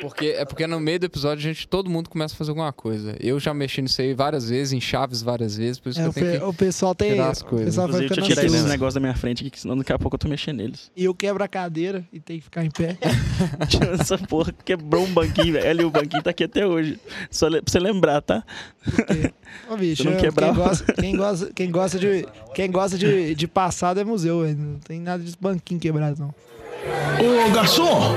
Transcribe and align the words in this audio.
Porque, 0.00 0.26
é 0.26 0.44
porque 0.44 0.66
no 0.66 0.78
meio 0.80 0.98
do 1.00 1.06
episódio 1.06 1.38
a 1.38 1.52
gente, 1.52 1.66
todo 1.66 1.88
mundo 1.88 2.10
começa 2.10 2.34
a 2.34 2.36
fazer 2.36 2.50
alguma 2.50 2.72
coisa. 2.72 3.16
Eu 3.20 3.38
já 3.40 3.54
mexi 3.54 3.80
nisso 3.80 4.00
aí 4.02 4.12
várias 4.12 4.48
vezes, 4.50 4.72
em 4.72 4.80
chaves 4.80 5.22
várias 5.22 5.56
vezes, 5.56 5.78
por 5.78 5.88
isso 5.90 6.00
É, 6.00 6.02
que 6.02 6.08
o, 6.08 6.10
eu 6.10 6.12
tenho 6.14 6.32
pe- 6.32 6.38
que 6.38 6.44
o 6.44 6.52
pessoal 6.54 6.94
tem. 6.94 7.12
tirar 7.12 7.30
as 7.30 7.40
O 7.40 7.44
coisas. 7.46 7.66
pessoal 7.68 7.86
vai 7.88 7.96
Inclusive, 8.04 8.08
deixa 8.16 8.20
eu 8.20 8.34
tirar 8.34 8.42
esses 8.44 8.54
ansioso. 8.56 8.72
negócios 8.72 8.94
da 8.94 9.00
minha 9.00 9.14
frente 9.14 9.40
aqui, 9.42 9.50
que 9.50 9.60
senão 9.60 9.76
daqui 9.78 9.92
a 9.92 9.98
pouco 9.98 10.14
eu 10.14 10.18
tô 10.18 10.28
mexendo 10.28 10.56
neles. 10.58 10.90
E 10.96 11.04
eu 11.04 11.14
quebro 11.14 11.42
a 11.42 11.48
cadeira 11.48 12.04
e 12.12 12.20
tem 12.20 12.38
que 12.38 12.44
ficar 12.44 12.64
em 12.64 12.70
pé. 12.70 12.98
Tirando 13.68 14.00
essa 14.00 14.18
porra, 14.18 14.52
quebrou 14.64 15.04
um 15.04 15.12
banquinho, 15.12 15.54
velho. 15.54 15.70
Ali 15.70 15.84
o 15.84 15.90
banquinho 15.90 16.22
tá 16.22 16.30
aqui 16.30 16.44
até 16.44 16.66
hoje. 16.66 16.98
Só 17.30 17.48
pra 17.48 17.60
você 17.66 17.78
lembrar, 17.78 18.20
tá? 18.20 18.44
Ô, 19.70 19.76
bicho, 19.76 20.04
não 20.04 20.12
eu- 20.12 20.18
quebrar- 20.20 20.46
quem, 20.52 20.54
gosta, 20.54 20.92
quem, 20.92 21.16
gosta, 21.16 21.52
quem 21.54 21.70
gosta 21.70 21.98
de, 21.98 22.26
quem 22.54 22.70
gosta 22.70 22.98
de, 22.98 23.34
de 23.34 23.46
passado 23.46 24.00
é 24.00 24.04
museu, 24.04 24.42
velho. 24.42 24.56
Não 24.58 24.78
tem 24.80 25.00
nada 25.00 25.22
de 25.22 25.34
banquinho 25.40 25.80
quebrado, 25.80 26.20
não. 26.20 26.28
Ô, 26.28 27.50
garçom! 27.54 28.14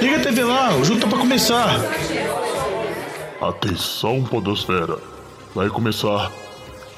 Liga 0.00 0.16
a 0.16 0.20
TV 0.20 0.44
lá, 0.44 0.74
o 0.76 0.84
jogo 0.84 1.00
tá 1.00 1.06
pra 1.06 1.18
começar. 1.18 1.76
Atenção, 3.40 4.22
Podosfera. 4.24 4.98
Vai 5.54 5.68
começar 5.68 6.30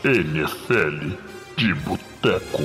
NFL 0.04 1.16
de 1.56 1.74
Boteco. 1.74 2.62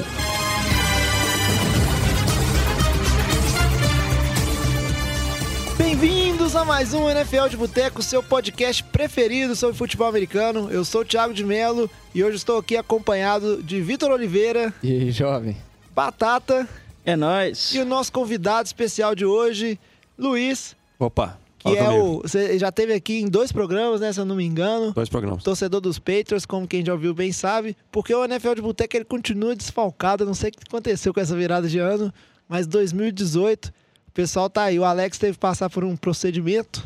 Bem-vindos 5.78 6.56
a 6.56 6.66
mais 6.66 6.94
um 6.94 7.10
NFL 7.10 7.48
de 7.50 7.58
Boteco, 7.58 8.02
seu 8.02 8.22
podcast 8.24 8.84
preferido 8.84 9.56
sobre 9.56 9.76
futebol 9.76 10.08
americano. 10.08 10.70
Eu 10.72 10.84
sou 10.84 11.02
o 11.02 11.06
Thiago 11.06 11.34
de 11.34 11.44
Melo 11.44 11.90
e 12.14 12.24
hoje 12.24 12.38
estou 12.38 12.58
aqui 12.60 12.76
acompanhado 12.76 13.62
de 13.62 13.82
Vitor 13.82 14.12
Oliveira, 14.12 14.74
E 14.84 14.92
aí, 14.92 15.12
jovem? 15.12 15.56
Batata 15.96 16.68
É 17.06 17.16
nóis. 17.16 17.74
e 17.74 17.80
o 17.80 17.86
nosso 17.86 18.12
convidado 18.12 18.66
especial 18.66 19.14
de 19.16 19.26
hoje, 19.26 19.80
Luiz, 20.18 20.76
Opa, 21.00 21.38
que 21.60 21.70
é 21.70 21.84
comigo. 21.84 22.04
o. 22.04 22.22
Você 22.22 22.58
já 22.58 22.72
teve 22.72 22.94
aqui 22.94 23.20
em 23.22 23.28
dois 23.28 23.52
programas, 23.52 24.02
né? 24.02 24.12
Se 24.12 24.20
eu 24.20 24.26
não 24.26 24.36
me 24.36 24.46
engano. 24.46 24.92
Dois 24.94 25.10
programas. 25.10 25.44
Torcedor 25.44 25.80
dos 25.82 26.00
Patriots, 26.00 26.46
como 26.46 26.68
quem 26.68 26.84
já 26.86 26.94
ouviu 26.94 27.14
bem 27.14 27.32
sabe, 27.32 27.76
porque 27.92 28.14
o 28.14 28.24
NFL 28.26 28.56
de 28.56 28.62
Boteco 28.62 28.96
ele 28.98 29.06
continua 29.06 29.56
desfalcado. 29.56 30.24
Eu 30.24 30.28
não 30.28 30.34
sei 30.34 30.50
o 30.50 30.52
que 30.54 30.60
aconteceu 30.68 31.14
com 31.14 31.20
essa 31.20 31.36
virada 31.36 31.68
de 31.68 31.78
ano, 31.80 32.12
mas 32.50 32.66
2018, 32.68 33.68
o 34.08 34.12
pessoal 34.12 34.50
tá 34.50 34.64
aí. 34.64 34.80
O 34.80 34.84
Alex 34.86 35.18
teve 35.18 35.34
que 35.34 35.40
passar 35.40 35.70
por 35.70 35.84
um 35.84 35.96
procedimento. 35.96 36.86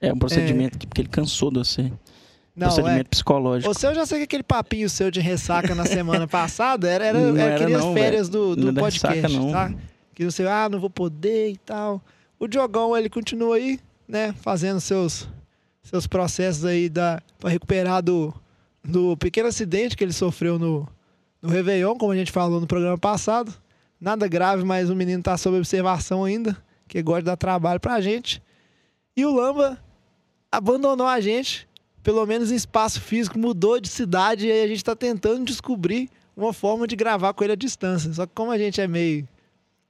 É 0.00 0.12
um 0.12 0.18
procedimento 0.18 0.78
que- 0.78 0.86
porque 0.86 1.02
ele 1.02 1.08
cansou 1.08 1.50
de 1.50 1.58
você. 1.58 1.92
Não, 2.56 2.66
é. 2.66 2.70
procedimento 2.72 3.10
psicológico. 3.10 3.72
Você 3.72 3.86
eu 3.86 3.94
já 3.94 4.04
sei 4.06 4.18
que 4.18 4.24
aquele 4.24 4.42
papinho 4.42 4.88
seu 4.90 5.10
de 5.10 5.20
ressaca 5.20 5.74
na 5.74 5.84
semana 5.86 6.26
passada 6.28 6.88
era, 6.88 7.06
era, 7.06 7.18
Não 7.18 7.36
era 7.36 7.62
era 7.70 7.92
férias 7.92 8.28
velho. 8.28 8.54
do, 8.54 8.56
do 8.56 8.72
Não 8.72 8.74
podcast, 8.82 9.20
ressaca, 9.20 9.28
não. 9.34 9.52
tá? 9.52 9.72
Que 10.14 10.24
você, 10.24 10.44
ah, 10.46 10.68
não 10.70 10.80
vou 10.80 10.90
poder 10.90 11.50
e 11.50 11.56
tal. 11.58 12.02
O 12.40 12.48
Diogão, 12.48 12.96
ele 12.96 13.10
continua 13.10 13.56
aí, 13.56 13.78
né, 14.08 14.32
fazendo 14.40 14.80
seus, 14.80 15.28
seus 15.82 16.06
processos 16.06 16.64
aí 16.64 16.88
da, 16.88 17.20
pra 17.38 17.50
recuperar 17.50 18.02
do, 18.02 18.32
do 18.82 19.14
pequeno 19.18 19.48
acidente 19.48 19.94
que 19.94 20.02
ele 20.02 20.12
sofreu 20.14 20.58
no, 20.58 20.88
no 21.42 21.50
Réveillon, 21.50 21.96
como 21.98 22.12
a 22.12 22.16
gente 22.16 22.32
falou 22.32 22.58
no 22.58 22.66
programa 22.66 22.96
passado. 22.96 23.52
Nada 24.00 24.26
grave, 24.26 24.64
mas 24.64 24.88
o 24.88 24.96
menino 24.96 25.22
tá 25.22 25.36
sob 25.36 25.58
observação 25.58 26.24
ainda, 26.24 26.56
que 26.88 27.02
gosta 27.02 27.20
de 27.20 27.26
dar 27.26 27.36
trabalho 27.36 27.78
pra 27.78 28.00
gente. 28.00 28.42
E 29.14 29.26
o 29.26 29.34
Lamba 29.34 29.78
abandonou 30.50 31.06
a 31.06 31.20
gente, 31.20 31.68
pelo 32.02 32.24
menos 32.24 32.50
em 32.50 32.54
espaço 32.54 33.02
físico, 33.02 33.38
mudou 33.38 33.78
de 33.78 33.88
cidade 33.88 34.46
e 34.46 34.50
aí 34.50 34.64
a 34.64 34.66
gente 34.66 34.82
tá 34.82 34.96
tentando 34.96 35.44
descobrir 35.44 36.08
uma 36.34 36.54
forma 36.54 36.86
de 36.86 36.96
gravar 36.96 37.34
com 37.34 37.44
ele 37.44 37.52
à 37.52 37.56
distância. 37.56 38.10
Só 38.14 38.24
que 38.24 38.32
como 38.34 38.50
a 38.50 38.56
gente 38.56 38.80
é 38.80 38.88
meio 38.88 39.28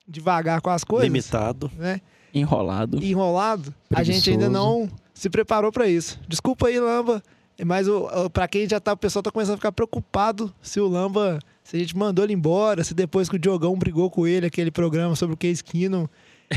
devagar 0.09 0.61
com 0.61 0.71
as 0.71 0.83
coisas, 0.83 1.05
Limitado. 1.05 1.71
né? 1.79 2.01
Enrolado. 2.35 3.03
enrolado, 3.05 3.75
a 3.95 4.03
gente 4.03 4.23
Preguiçoso. 4.23 4.31
ainda 4.31 4.49
não 4.49 4.89
se 5.15 5.29
preparou 5.29 5.71
pra 5.73 5.87
isso. 5.89 6.19
Desculpa 6.29 6.69
aí, 6.69 6.79
Lamba, 6.79 7.23
mas 7.65 7.87
pra 8.33 8.47
quem 8.49 8.69
já 8.69 8.79
tá, 8.81 8.93
o 8.93 8.97
pessoal 8.97 9.23
tá 9.23 9.31
começando 9.31 9.55
a 9.55 9.57
ficar 9.59 9.73
preocupado 9.73 10.53
se 10.63 10.81
o 10.81 10.89
Lamba, 10.89 11.39
se 11.63 11.77
a 11.77 11.79
gente 11.81 11.97
mandou 11.97 12.25
ele 12.25 12.33
embora, 12.35 12.83
se 12.85 12.95
depois 12.95 13.29
que 13.29 13.37
o 13.37 13.39
Diogão 13.39 13.77
brigou 13.77 14.11
com 14.11 14.27
ele, 14.27 14.47
aquele 14.47 14.71
programa 14.71 15.15
sobre 15.17 15.35
o 15.35 15.37
Case 15.37 15.63
Keenum, 15.63 16.07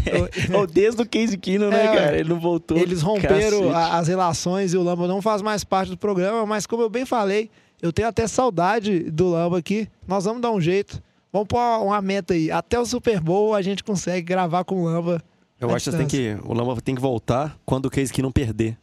eu- 0.05 0.29
Ou 0.61 0.65
desde 0.65 1.01
o 1.01 1.05
Case 1.05 1.37
Keenum, 1.37 1.69
né, 1.69 1.85
É, 1.85 1.95
cara? 1.95 2.17
Ele 2.17 2.29
não 2.29 2.39
voltou. 2.39 2.77
eles 2.77 3.01
romperam 3.01 3.69
a- 3.75 3.97
as 3.97 4.07
relações 4.07 4.73
e 4.73 4.77
o 4.77 4.81
Lamba 4.83 5.07
não 5.07 5.21
faz 5.21 5.41
mais 5.41 5.63
parte 5.63 5.89
do 5.89 5.97
programa, 5.97 6.45
mas 6.45 6.65
como 6.65 6.81
eu 6.81 6.89
bem 6.89 7.05
falei, 7.05 7.49
eu 7.81 7.91
tenho 7.91 8.07
até 8.07 8.25
saudade 8.27 8.99
do 9.11 9.29
Lamba 9.29 9.57
aqui. 9.59 9.87
Nós 10.07 10.23
vamos 10.25 10.41
dar 10.41 10.51
um 10.51 10.61
jeito. 10.61 11.01
Vamos 11.33 11.47
pôr 11.47 11.59
uma 11.59 12.01
meta 12.01 12.33
aí. 12.33 12.49
Até 12.49 12.79
o 12.79 12.85
Super 12.85 13.19
Bowl 13.19 13.53
a 13.53 13.61
gente 13.61 13.83
consegue 13.83 14.21
gravar 14.21 14.63
com 14.63 14.81
o 14.81 14.85
Lamba. 14.85 15.21
Eu 15.63 15.75
acho 15.75 15.91
que 15.91 15.97
tem 15.97 16.07
que. 16.07 16.37
O 16.45 16.53
Lama 16.53 16.79
tem 16.81 16.95
que 16.95 17.01
voltar 17.01 17.57
quando 17.65 17.85
o 17.85 17.89
case 17.89 18.11
que 18.11 18.21
não 18.21 18.31
perder. 18.31 18.77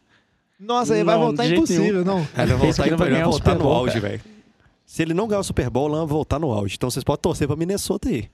Nossa, 0.58 0.94
aí 0.94 1.02
vai 1.02 1.14
Não, 1.16 1.22
voltar 1.26 1.46
impossível, 1.46 2.04
não. 2.04 2.18
Ele 2.18 2.28
vai 2.34 2.46
voltar, 2.56 2.82
que 2.82 2.88
ele 2.90 2.96
vai 2.96 3.22
voltar 3.22 3.54
no 3.54 3.68
auge, 3.68 3.98
velho. 3.98 4.20
Se 4.84 5.02
ele 5.02 5.14
não 5.14 5.28
ganhar 5.28 5.40
o 5.40 5.44
Super 5.44 5.70
Bowl, 5.70 5.84
o 5.86 5.88
Lama 5.88 6.04
vai 6.04 6.12
voltar 6.12 6.38
no 6.40 6.50
auge. 6.50 6.74
Então 6.74 6.90
vocês 6.90 7.04
podem 7.04 7.22
torcer 7.22 7.46
pra 7.46 7.56
Minnesota 7.56 8.08
aí. 8.08 8.28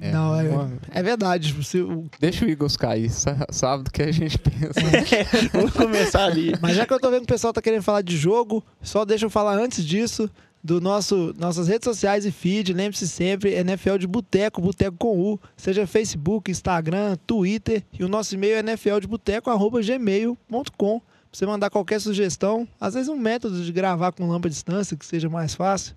É, 0.00 0.10
não, 0.10 0.34
é, 0.34 0.48
é 0.90 1.02
verdade. 1.02 1.54
Se 1.62 1.78
Deixa 2.18 2.44
o 2.44 2.48
Eagles 2.48 2.76
cair, 2.76 3.10
sa- 3.10 3.46
sabe 3.50 3.84
do 3.84 3.90
que 3.90 4.02
a 4.02 4.10
gente 4.10 4.38
pensa. 4.38 4.80
Vamos 5.52 5.72
começar 5.74 6.24
ali. 6.24 6.54
Mas 6.60 6.74
já 6.74 6.86
que 6.86 6.92
eu 6.92 6.98
tô 6.98 7.10
vendo 7.10 7.20
que 7.20 7.24
o 7.24 7.34
pessoal 7.34 7.52
tá 7.52 7.60
querendo 7.62 7.82
falar 7.82 8.00
de 8.02 8.16
jogo, 8.16 8.64
só 8.82 9.04
deixa 9.04 9.26
eu 9.26 9.30
falar 9.30 9.56
antes 9.58 9.84
disso 9.84 10.28
do 10.64 10.80
nosso 10.80 11.32
nossas 11.36 11.68
redes 11.68 11.84
sociais 11.84 12.24
e 12.24 12.32
feed. 12.32 12.72
Lembre-se 12.72 13.06
sempre, 13.06 13.52
NFL 13.52 13.98
de 13.98 14.06
Boteco, 14.06 14.62
Boteco 14.62 14.96
com 14.96 15.20
U, 15.20 15.38
seja 15.54 15.86
Facebook, 15.86 16.50
Instagram, 16.50 17.18
Twitter 17.26 17.84
e 17.92 18.02
o 18.02 18.08
nosso 18.08 18.34
e-mail 18.34 18.56
é 18.56 18.62
nfldeboteco@gmail.com. 18.62 21.02
Você 21.30 21.44
mandar 21.44 21.68
qualquer 21.68 22.00
sugestão, 22.00 22.66
às 22.80 22.94
vezes 22.94 23.10
um 23.10 23.16
método 23.16 23.62
de 23.62 23.70
gravar 23.72 24.12
com 24.12 24.26
lâmpada 24.26 24.48
distância 24.48 24.96
que 24.96 25.04
seja 25.04 25.28
mais 25.28 25.54
fácil, 25.54 25.94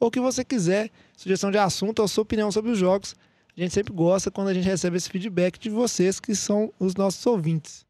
ou 0.00 0.08
o 0.08 0.10
que 0.10 0.20
você 0.20 0.42
quiser, 0.44 0.90
sugestão 1.16 1.50
de 1.50 1.58
assunto 1.58 2.00
ou 2.00 2.08
sua 2.08 2.22
opinião 2.22 2.50
sobre 2.50 2.70
os 2.70 2.78
jogos. 2.78 3.14
A 3.56 3.60
gente 3.60 3.74
sempre 3.74 3.92
gosta 3.92 4.30
quando 4.30 4.48
a 4.48 4.54
gente 4.54 4.64
recebe 4.64 4.96
esse 4.96 5.10
feedback 5.10 5.58
de 5.58 5.68
vocês 5.70 6.20
que 6.20 6.36
são 6.36 6.72
os 6.78 6.94
nossos 6.94 7.26
ouvintes. 7.26 7.84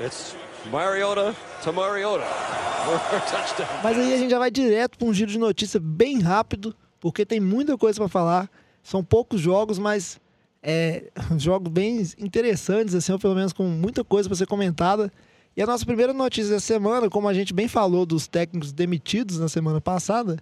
It's 0.00 0.36
Mariota 0.70 1.36
to 1.62 1.72
Mariota. 1.72 2.24
Mas 3.82 3.98
aí 3.98 4.14
a 4.14 4.16
gente 4.16 4.30
já 4.30 4.38
vai 4.38 4.50
direto 4.50 4.98
para 4.98 5.06
um 5.08 5.14
giro 5.14 5.30
de 5.30 5.38
notícia 5.38 5.80
bem 5.80 6.20
rápido, 6.20 6.74
porque 7.00 7.24
tem 7.24 7.40
muita 7.40 7.76
coisa 7.76 7.98
para 7.98 8.08
falar. 8.08 8.50
São 8.82 9.02
poucos 9.02 9.40
jogos, 9.40 9.78
mas 9.78 10.20
é, 10.62 11.04
jogos 11.38 11.72
bem 11.72 12.02
interessantes, 12.18 12.94
assim, 12.94 13.12
ou 13.12 13.18
pelo 13.18 13.34
menos 13.34 13.52
com 13.52 13.64
muita 13.64 14.04
coisa 14.04 14.28
para 14.28 14.36
ser 14.36 14.46
comentada. 14.46 15.10
E 15.56 15.62
a 15.62 15.66
nossa 15.66 15.86
primeira 15.86 16.12
notícia 16.12 16.52
da 16.52 16.60
semana, 16.60 17.08
como 17.08 17.28
a 17.28 17.34
gente 17.34 17.54
bem 17.54 17.68
falou 17.68 18.04
dos 18.04 18.26
técnicos 18.26 18.72
demitidos 18.72 19.38
na 19.38 19.48
semana 19.48 19.80
passada, 19.80 20.38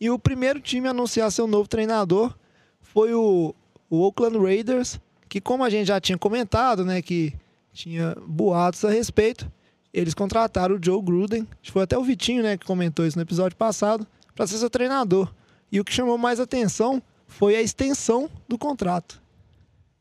e 0.00 0.10
o 0.10 0.18
primeiro 0.18 0.60
time 0.60 0.88
a 0.88 0.90
anunciar 0.90 1.30
seu 1.30 1.46
novo 1.46 1.68
treinador 1.68 2.34
foi 2.80 3.14
o, 3.14 3.54
o 3.90 4.00
Oakland 4.00 4.38
Raiders, 4.38 4.98
que 5.28 5.40
como 5.40 5.62
a 5.62 5.70
gente 5.70 5.88
já 5.88 6.00
tinha 6.00 6.18
comentado, 6.18 6.84
né, 6.84 7.02
que 7.02 7.34
tinha 7.72 8.16
boatos 8.26 8.84
a 8.84 8.90
respeito, 8.90 9.50
eles 9.94 10.12
contrataram 10.12 10.74
o 10.74 10.84
Joe 10.84 11.00
Gruden, 11.00 11.46
foi 11.70 11.84
até 11.84 11.96
o 11.96 12.02
Vitinho, 12.02 12.42
né, 12.42 12.56
que 12.58 12.66
comentou 12.66 13.06
isso 13.06 13.16
no 13.16 13.22
episódio 13.22 13.56
passado, 13.56 14.04
para 14.34 14.46
ser 14.46 14.58
seu 14.58 14.68
treinador. 14.68 15.32
E 15.70 15.78
o 15.78 15.84
que 15.84 15.92
chamou 15.92 16.18
mais 16.18 16.40
atenção 16.40 17.00
foi 17.28 17.54
a 17.54 17.62
extensão 17.62 18.28
do 18.48 18.58
contrato. 18.58 19.22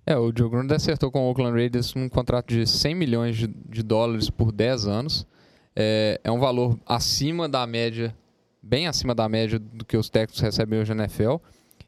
É, 0.05 0.17
o 0.17 0.33
Joe 0.35 0.49
Gruden 0.49 0.75
acertou 0.75 1.11
com 1.11 1.21
o 1.21 1.29
Oakland 1.29 1.55
Raiders 1.55 1.95
um 1.95 2.09
contrato 2.09 2.47
de 2.47 2.67
100 2.67 2.95
milhões 2.95 3.37
de, 3.37 3.47
de 3.47 3.83
dólares 3.83 4.29
por 4.29 4.51
10 4.51 4.87
anos. 4.87 5.27
É, 5.75 6.19
é 6.23 6.31
um 6.31 6.39
valor 6.39 6.77
acima 6.85 7.47
da 7.47 7.65
média, 7.65 8.15
bem 8.61 8.87
acima 8.87 9.15
da 9.15 9.29
média 9.29 9.57
do 9.59 9.85
que 9.85 9.95
os 9.95 10.09
técnicos 10.09 10.41
recebem 10.41 10.79
hoje 10.79 10.93
na 10.93 11.03
NFL. 11.03 11.35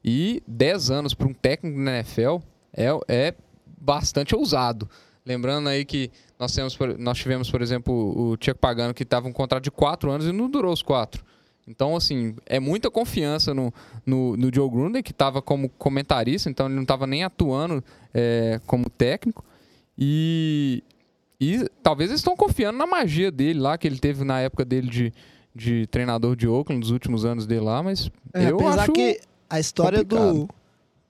E 0.04 0.42
10 0.48 0.92
anos 0.92 1.14
para 1.14 1.28
um 1.28 1.34
técnico 1.34 1.80
na 1.80 1.96
NFL 1.96 2.38
é, 2.72 2.88
é 3.08 3.34
bastante 3.66 4.36
ousado. 4.36 4.90
Lembrando 5.26 5.70
aí 5.70 5.84
que 5.84 6.12
nós, 6.40 6.54
temos, 6.54 6.78
nós 7.00 7.18
tivemos, 7.18 7.50
por 7.50 7.62
exemplo, 7.62 7.94
o 7.94 8.38
Tcheco 8.38 8.60
Pagano, 8.60 8.94
que 8.94 9.04
estava 9.04 9.28
um 9.28 9.34
contrato 9.34 9.64
de 9.64 9.72
4 9.72 10.12
anos 10.12 10.28
e 10.28 10.32
não 10.32 10.50
durou 10.50 10.72
os 10.72 10.82
4. 10.82 11.24
Então, 11.68 11.96
assim, 11.96 12.36
é 12.46 12.60
muita 12.60 12.92
confiança 12.92 13.54
no, 13.54 13.74
no, 14.06 14.38
no 14.38 14.54
Joe 14.54 14.70
Gruden, 14.70 15.02
que 15.02 15.12
estava 15.12 15.42
como 15.42 15.68
comentarista, 15.70 16.48
então 16.48 16.68
ele 16.68 16.76
não 16.76 16.84
estava 16.84 17.08
nem 17.08 17.24
atuando 17.24 17.84
é, 18.14 18.62
como 18.68 18.88
técnico. 18.88 19.44
E, 19.98 20.84
e 21.42 21.68
talvez 21.82 22.12
eles 22.12 22.20
estão 22.20 22.36
confiando 22.36 22.78
na 22.78 22.86
magia 22.86 23.32
dele 23.32 23.60
lá, 23.60 23.78
que 23.80 23.88
ele 23.88 23.98
teve 23.98 24.24
na 24.24 24.40
época 24.42 24.64
dele 24.64 24.88
de, 24.88 25.14
de 25.56 25.88
treinador 25.88 26.36
de 26.36 26.48
Oakland, 26.48 26.82
nos 26.82 26.92
últimos 26.92 27.26
anos 27.26 27.48
dele 27.48 27.62
lá, 27.62 27.82
mas 27.82 28.12
É, 28.32 28.52
eu 28.52 28.60
apesar 28.60 28.84
acho... 28.84 28.92
que 28.92 29.20
a 29.50 29.60
história 29.60 30.04
do, 30.04 30.48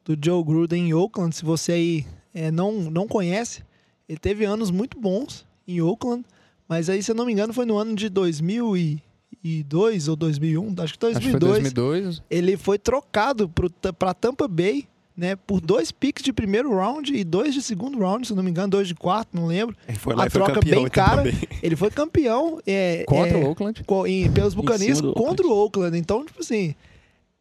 do 0.05 0.17
Joe 0.23 0.41
Gruden 0.41 0.87
em 0.87 0.93
Oakland, 0.93 1.35
se 1.35 1.43
você 1.43 1.73
aí 1.73 2.05
é, 2.33 2.49
não, 2.49 2.71
não 2.73 3.07
conhece, 3.07 3.61
ele 4.07 4.17
teve 4.19 4.45
anos 4.45 4.69
muito 4.71 4.99
bons 4.99 5.45
em 5.67 5.81
Oakland, 5.81 6.23
mas 6.67 6.89
aí, 6.89 7.01
se 7.03 7.11
eu 7.11 7.15
não 7.15 7.25
me 7.25 7.31
engano, 7.33 7.53
foi 7.53 7.65
no 7.65 7.77
ano 7.77 7.95
de 7.95 8.09
2002 8.09 10.07
ou 10.07 10.15
2001, 10.15 10.75
acho 10.79 10.97
que 10.97 11.05
Acho 11.05 11.19
que 11.19 11.31
foi 11.31 11.39
2002. 11.39 11.73
2002. 11.73 12.23
ele 12.29 12.57
foi 12.57 12.77
trocado 12.79 13.51
para 13.97 14.13
Tampa 14.13 14.47
Bay 14.47 14.87
né, 15.17 15.35
por 15.35 15.61
dois 15.61 15.91
picks 15.93 16.21
de 16.23 16.33
primeiro 16.33 16.75
round 16.75 17.13
e 17.15 17.23
dois 17.23 17.53
de 17.53 17.61
segundo 17.61 17.97
round, 17.99 18.27
se 18.27 18.33
não 18.35 18.43
me 18.43 18.49
engano, 18.51 18.67
dois 18.69 18.85
de 18.87 18.93
quarto, 18.95 19.29
não 19.33 19.45
lembro. 19.47 19.73
Ele 19.87 19.97
foi 19.97 20.13
lá 20.13 20.23
A 20.23 20.27
e 20.27 20.29
foi 20.29 20.41
troca 20.41 20.59
campeão. 20.59 20.81
bem 20.81 20.91
cara. 20.91 21.23
Ele 21.63 21.75
foi 21.77 21.89
campeão 21.89 22.59
é, 22.67 23.05
Contra 23.07 23.37
é, 23.37 23.41
o 23.41 23.47
Oakland. 23.49 23.83
co- 23.85 24.05
em- 24.05 24.29
pelos 24.29 24.53
do 24.53 25.13
contra 25.13 25.47
o 25.47 25.51
Oakland. 25.51 25.97
Então, 25.97 26.25
tipo 26.25 26.41
assim, 26.41 26.75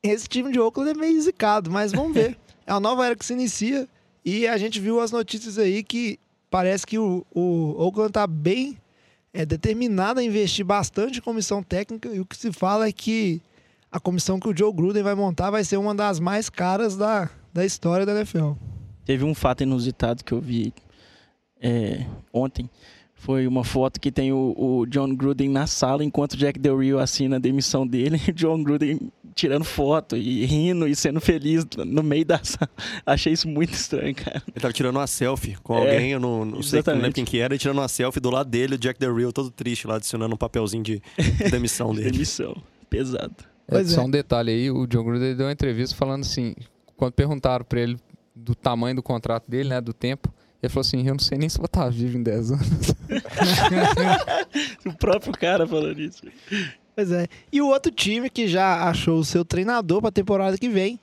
esse 0.05 0.29
time 0.29 0.53
de 0.53 0.61
Oakland 0.61 0.91
é 0.91 0.95
meio 0.95 1.21
zicado, 1.21 1.69
mas 1.69 1.91
vamos 1.91 2.15
ver. 2.15 2.37
é 2.65 2.73
uma 2.73 2.79
nova 2.81 3.07
era 3.07 3.17
que 3.17 3.25
se 3.25 3.33
inicia 3.33 3.89
e 4.25 4.47
a 4.47 4.57
gente 4.57 4.79
viu 4.79 5.01
as 5.01 5.11
notícias 5.11 5.59
aí 5.59 5.83
que 5.83 6.17
parece 6.55 6.87
que 6.87 6.97
o, 6.97 7.27
o 7.35 7.75
Oakland 7.83 8.13
tá 8.13 8.29
bem 8.29 8.79
é, 9.33 9.45
determinado 9.45 10.21
a 10.21 10.23
investir 10.23 10.65
bastante 10.65 11.19
em 11.19 11.21
comissão 11.21 11.65
técnica 11.65 12.09
e 12.09 12.21
o 12.21 12.25
que 12.25 12.37
se 12.37 12.53
fala 12.53 12.87
é 12.87 12.93
que 12.93 13.43
a 13.91 13.99
comissão 13.99 14.39
que 14.39 14.49
o 14.49 14.57
Joe 14.57 14.73
Gruden 14.73 15.03
vai 15.03 15.17
montar 15.17 15.51
vai 15.51 15.65
ser 15.65 15.79
uma 15.79 15.93
das 15.93 16.21
mais 16.21 16.49
caras 16.49 16.97
da, 16.97 17.29
da 17.53 17.67
história 17.67 18.07
da 18.07 18.15
NFL. 18.15 18.53
Teve 19.05 19.25
um 19.25 19.35
fato 19.35 19.65
inusitado 19.65 20.23
que 20.23 20.31
eu 20.31 20.41
vi 20.41 20.73
é, 21.61 22.07
ontem. 22.33 22.71
Foi 23.25 23.47
uma 23.47 23.65
foto 23.65 23.99
que 23.99 24.13
tem 24.13 24.33
o, 24.35 24.55
o 24.55 24.85
John 24.85 25.15
Gruden 25.15 25.49
na 25.49 25.67
sala 25.67 26.05
enquanto 26.05 26.35
o 26.35 26.37
Jack 26.37 26.59
Del 26.59 26.77
Rio 26.79 26.99
assina 26.99 27.37
a 27.37 27.39
demissão 27.39 27.87
dele. 27.87 28.19
John 28.37 28.63
Gruden 28.63 29.11
tirando 29.35 29.65
foto 29.65 30.15
e 30.15 30.45
rindo 30.45 30.87
e 30.87 30.95
sendo 30.95 31.23
feliz 31.23 31.65
no 31.87 32.03
meio 32.03 32.27
da 32.27 32.39
sala. 32.45 32.69
Achei 33.07 33.33
isso 33.33 33.49
muito 33.49 33.73
estranho, 33.73 34.15
cara. 34.15 34.43
Ele 34.47 34.61
tava 34.61 34.75
tirando 34.75 34.97
uma 34.97 35.07
selfie 35.07 35.57
com 35.63 35.75
É, 35.75 35.79
alguém, 35.95 36.11
eu 36.11 36.21
não, 36.21 36.45
não 36.45 36.63
sei 36.63 36.83
não 36.87 36.97
lembro 36.97 37.15
quem 37.15 37.25
que 37.25 37.39
era, 37.39 37.55
e 37.55 37.59
tirando 37.59 37.79
uma 37.79 37.89
selfie 37.89 38.21
do 38.21 38.29
lado 38.29 38.51
dele, 38.51 38.75
o 38.75 38.79
Jack 38.79 39.01
Del 39.01 39.17
Rio 39.17 39.33
todo 39.33 39.51
triste 39.51 39.87
lá, 39.87 39.97
adicionando 39.97 40.35
um 40.35 40.39
papelzinho 40.39 40.83
de 40.83 41.01
demissão 41.51 41.95
dele. 41.95 42.11
Demissão. 42.11 42.55
Pesado. 42.91 43.35
É, 43.67 43.71
Pois 43.71 43.91
só 43.91 44.03
é. 44.03 44.05
um 44.05 44.11
detalhe 44.11 44.51
aí, 44.53 44.71
o 44.71 44.87
John 44.87 45.03
Gruden 45.03 45.35
deu 45.35 45.47
uma 45.47 45.53
entrevista 45.53 45.97
falando 45.97 46.21
assim, 46.21 46.55
quando 46.95 47.15
perguntaram 47.15 47.65
pra 47.65 47.81
ele 47.81 47.97
do 48.37 48.55
tamanho 48.55 48.97
do 48.97 49.03
contrato 49.03 49.51
dele, 49.51 49.71
né, 49.71 49.81
do 49.81 49.95
tempo, 49.95 50.31
ele 50.65 50.73
falou 50.73 50.87
assim, 50.87 51.07
eu 51.07 51.15
não 51.15 51.19
sei 51.19 51.39
nem 51.39 51.49
se 51.49 51.59
vou 51.59 51.67
estar 51.67 51.89
vivo 51.91 52.17
em 52.17 52.23
10 52.23 52.53
anos. 52.53 52.95
O 54.87 54.93
próprio 54.93 55.33
cara 55.33 55.67
falando 55.67 55.99
isso. 56.01 56.23
Pois 56.95 57.11
é. 57.11 57.27
E 57.53 57.61
o 57.61 57.69
outro 57.69 57.91
time 57.91 58.31
que 58.31 58.47
já 58.47 58.89
achou 58.89 59.19
o 59.19 59.25
seu 59.25 59.45
treinador 59.45 60.01
para 60.01 60.09
a 60.09 60.13
temporada 60.13 60.57
que 60.57 60.69
vem 60.69 61.01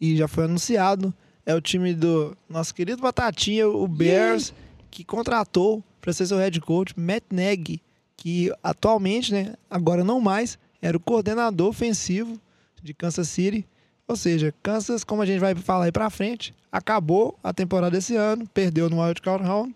e 0.00 0.16
já 0.16 0.26
foi 0.26 0.44
anunciado 0.44 1.12
é 1.44 1.54
o 1.54 1.60
time 1.60 1.94
do 1.94 2.36
nosso 2.48 2.74
querido 2.74 3.02
Batatinha, 3.02 3.68
o 3.68 3.86
Bears, 3.86 4.54
que 4.90 5.04
contratou 5.04 5.82
para 6.00 6.12
ser 6.12 6.26
seu 6.26 6.38
head 6.38 6.60
coach, 6.60 6.98
Matt 6.98 7.24
Nagy, 7.30 7.82
que 8.16 8.52
atualmente, 8.62 9.32
né, 9.32 9.54
agora 9.70 10.02
não 10.02 10.20
mais, 10.20 10.58
era 10.80 10.96
o 10.96 11.00
coordenador 11.00 11.68
ofensivo 11.68 12.38
de 12.82 12.94
Kansas 12.94 13.28
City. 13.28 13.66
Ou 14.08 14.16
seja, 14.16 14.54
Kansas, 14.62 15.04
como 15.04 15.20
a 15.22 15.26
gente 15.26 15.38
vai 15.38 15.54
falar 15.54 15.84
aí 15.84 15.92
pra 15.92 16.08
frente, 16.08 16.54
acabou 16.72 17.38
a 17.44 17.52
temporada 17.52 17.96
esse 17.98 18.16
ano, 18.16 18.48
perdeu 18.48 18.88
no 18.88 19.02
Wild 19.02 19.20
Card 19.20 19.44
Round, 19.44 19.74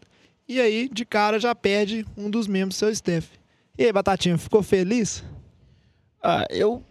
e 0.49 0.59
aí, 0.59 0.89
de 0.93 1.05
cara, 1.05 1.39
já 1.39 1.55
perde 1.55 2.05
um 2.17 2.29
dos 2.31 2.47
membros 2.47 2.77
do 2.77 2.79
seu 2.79 2.91
staff. 2.91 3.29
E 3.79 3.85
aí, 3.85 3.93
Batatinha, 3.93 4.37
ficou 4.39 4.63
feliz? 4.63 5.23
Ah, 6.23 6.47
eu. 6.51 6.83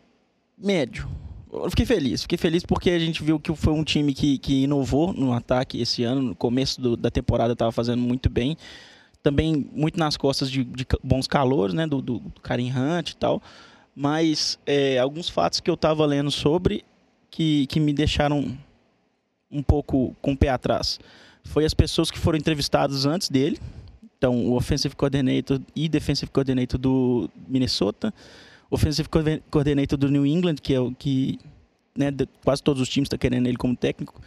Médio. 0.58 1.10
Eu 1.52 1.70
fiquei 1.70 1.86
feliz. 1.86 2.22
Fiquei 2.22 2.38
feliz 2.38 2.64
porque 2.66 2.90
a 2.92 3.00
gente 3.00 3.24
viu 3.24 3.40
que 3.40 3.54
foi 3.56 3.74
um 3.74 3.84
time 3.84 4.14
que, 4.14 4.38
que 4.38 4.64
inovou 4.64 5.12
no 5.14 5.34
ataque 5.34 5.82
esse 5.82 6.04
ano. 6.04 6.22
No 6.22 6.36
começo 6.36 6.80
do- 6.80 6.96
da 6.96 7.12
temporada 7.12 7.54
estava 7.54 7.72
fazendo 7.72 8.02
muito 8.02 8.30
bem. 8.30 8.56
Também 9.22 9.70
muito 9.74 10.00
nas 10.00 10.16
costas 10.18 10.50
de, 10.50 10.64
de 10.64 10.86
bons 11.04 11.28
calores, 11.28 11.74
né? 11.74 11.86
Do, 11.86 12.02
do, 12.02 12.20
do 12.20 12.42
Karim 12.42 12.72
Hunt 12.72 13.10
e 13.12 13.16
tal. 13.18 13.42
Mas 13.96 14.58
é, 14.66 14.98
alguns 14.98 15.28
fatos 15.30 15.60
que 15.60 15.70
eu 15.70 15.74
estava 15.76 16.06
lendo 16.06 16.32
sobre 16.32 16.84
que, 17.32 17.66
que 17.68 17.80
me 17.80 17.94
deixaram 17.94 18.56
um 19.50 19.64
pouco 19.64 20.16
com 20.22 20.34
o 20.34 20.38
pé 20.38 20.50
atrás. 20.50 21.00
Foi 21.44 21.66
as 21.66 21.74
pessoas 21.74 22.12
que 22.12 22.20
foram 22.20 22.38
entrevistadas 22.38 23.06
antes 23.06 23.30
dele. 23.30 23.58
Então, 24.18 24.46
o 24.46 24.56
Offensive 24.56 24.96
Coordinator 24.96 25.60
e 25.76 25.90
Defensive 25.90 26.30
Coordinator 26.30 26.80
do 26.80 27.28
Minnesota 27.48 28.14
offensive 28.72 29.10
coordinator 29.52 30.00
do 30.00 30.10
New 30.10 30.26
England, 30.26 30.56
que 30.56 30.74
é 30.74 30.80
o 30.80 30.94
que 30.94 31.38
né, 31.96 32.10
quase 32.44 32.64
todos 32.64 32.82
os 32.82 32.88
times 32.88 33.08
estão 33.08 33.20
querendo 33.20 33.46
ele 33.46 33.58
como 33.58 33.76
técnico, 33.76 34.20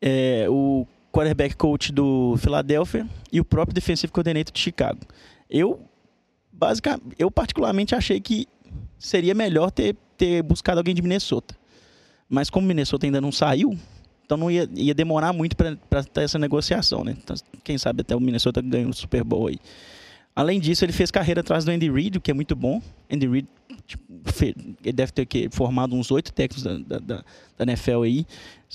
é, 0.00 0.46
o 0.48 0.86
quarterback 1.12 1.56
coach 1.56 1.90
do 1.90 2.36
Philadelphia 2.38 3.06
e 3.32 3.40
o 3.40 3.44
próprio 3.44 3.74
defensive 3.74 4.12
coordinator 4.12 4.52
de 4.52 4.60
Chicago. 4.60 5.00
Eu, 5.50 5.80
basicamente, 6.52 7.16
eu 7.18 7.28
particularmente 7.32 7.96
achei 7.96 8.20
que 8.20 8.46
seria 8.96 9.34
melhor 9.34 9.72
ter, 9.72 9.96
ter 10.16 10.40
buscado 10.42 10.78
alguém 10.78 10.94
de 10.94 11.02
Minnesota. 11.02 11.56
Mas 12.30 12.48
como 12.48 12.66
Minnesota 12.66 13.06
ainda 13.06 13.20
não 13.20 13.32
saiu, 13.32 13.76
então 14.24 14.38
não 14.38 14.48
ia, 14.48 14.68
ia 14.76 14.94
demorar 14.94 15.32
muito 15.32 15.56
para 15.56 16.04
ter 16.04 16.22
essa 16.22 16.38
negociação, 16.38 17.02
né? 17.02 17.16
Então, 17.20 17.34
quem 17.64 17.76
sabe 17.76 18.02
até 18.02 18.14
o 18.14 18.20
Minnesota 18.20 18.62
ganha 18.62 18.88
o 18.88 18.94
Super 18.94 19.24
Bowl 19.24 19.48
aí. 19.48 19.58
Além 20.36 20.60
disso, 20.60 20.84
ele 20.84 20.92
fez 20.92 21.10
carreira 21.10 21.40
atrás 21.40 21.64
do 21.64 21.72
Andy 21.72 21.90
Reid, 21.90 22.18
o 22.18 22.20
que 22.20 22.30
é 22.30 22.34
muito 22.34 22.54
bom. 22.54 22.80
Andy 23.12 23.26
Reid 23.26 23.48
tipo, 23.84 24.04
ele 24.84 24.92
deve 24.92 25.10
ter 25.10 25.26
que, 25.26 25.48
formado 25.50 25.96
uns 25.96 26.12
oito 26.12 26.32
técnicos 26.32 26.62
da, 26.62 26.98
da, 26.98 26.98
da- 27.58 27.64
NFL 27.64 28.02
aí, 28.02 28.24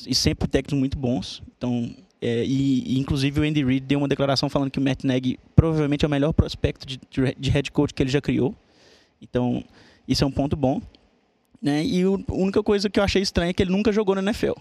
e 0.05 0.13
sempre 0.13 0.47
técnicos 0.49 0.77
muito 0.77 0.97
bons. 0.97 1.41
Então, 1.57 1.95
é, 2.21 2.43
e, 2.45 2.95
e, 2.95 2.99
inclusive 2.99 3.39
o 3.39 3.43
Andy 3.43 3.63
Reid 3.63 3.85
deu 3.85 3.99
uma 3.99 4.07
declaração 4.09 4.49
falando 4.49 4.69
que 4.69 4.79
o 4.79 4.81
Matt 4.81 5.05
Nagy 5.05 5.39
provavelmente 5.55 6.03
é 6.03 6.07
o 6.07 6.11
melhor 6.11 6.33
prospecto 6.33 6.85
de, 6.85 6.99
de 7.37 7.49
head 7.49 7.71
coach 7.71 7.93
que 7.93 8.03
ele 8.03 8.09
já 8.09 8.19
criou. 8.19 8.53
Então, 9.21 9.63
isso 10.05 10.23
é 10.23 10.27
um 10.27 10.31
ponto 10.31 10.57
bom. 10.57 10.81
Né? 11.61 11.83
E 11.85 12.05
o- 12.05 12.23
a 12.27 12.33
única 12.33 12.61
coisa 12.61 12.89
que 12.89 12.99
eu 12.99 13.03
achei 13.03 13.21
estranha 13.21 13.49
é 13.49 13.53
que 13.53 13.63
ele 13.63 13.71
nunca 13.71 13.91
jogou 13.91 14.15
na 14.15 14.21
NFL. 14.21 14.53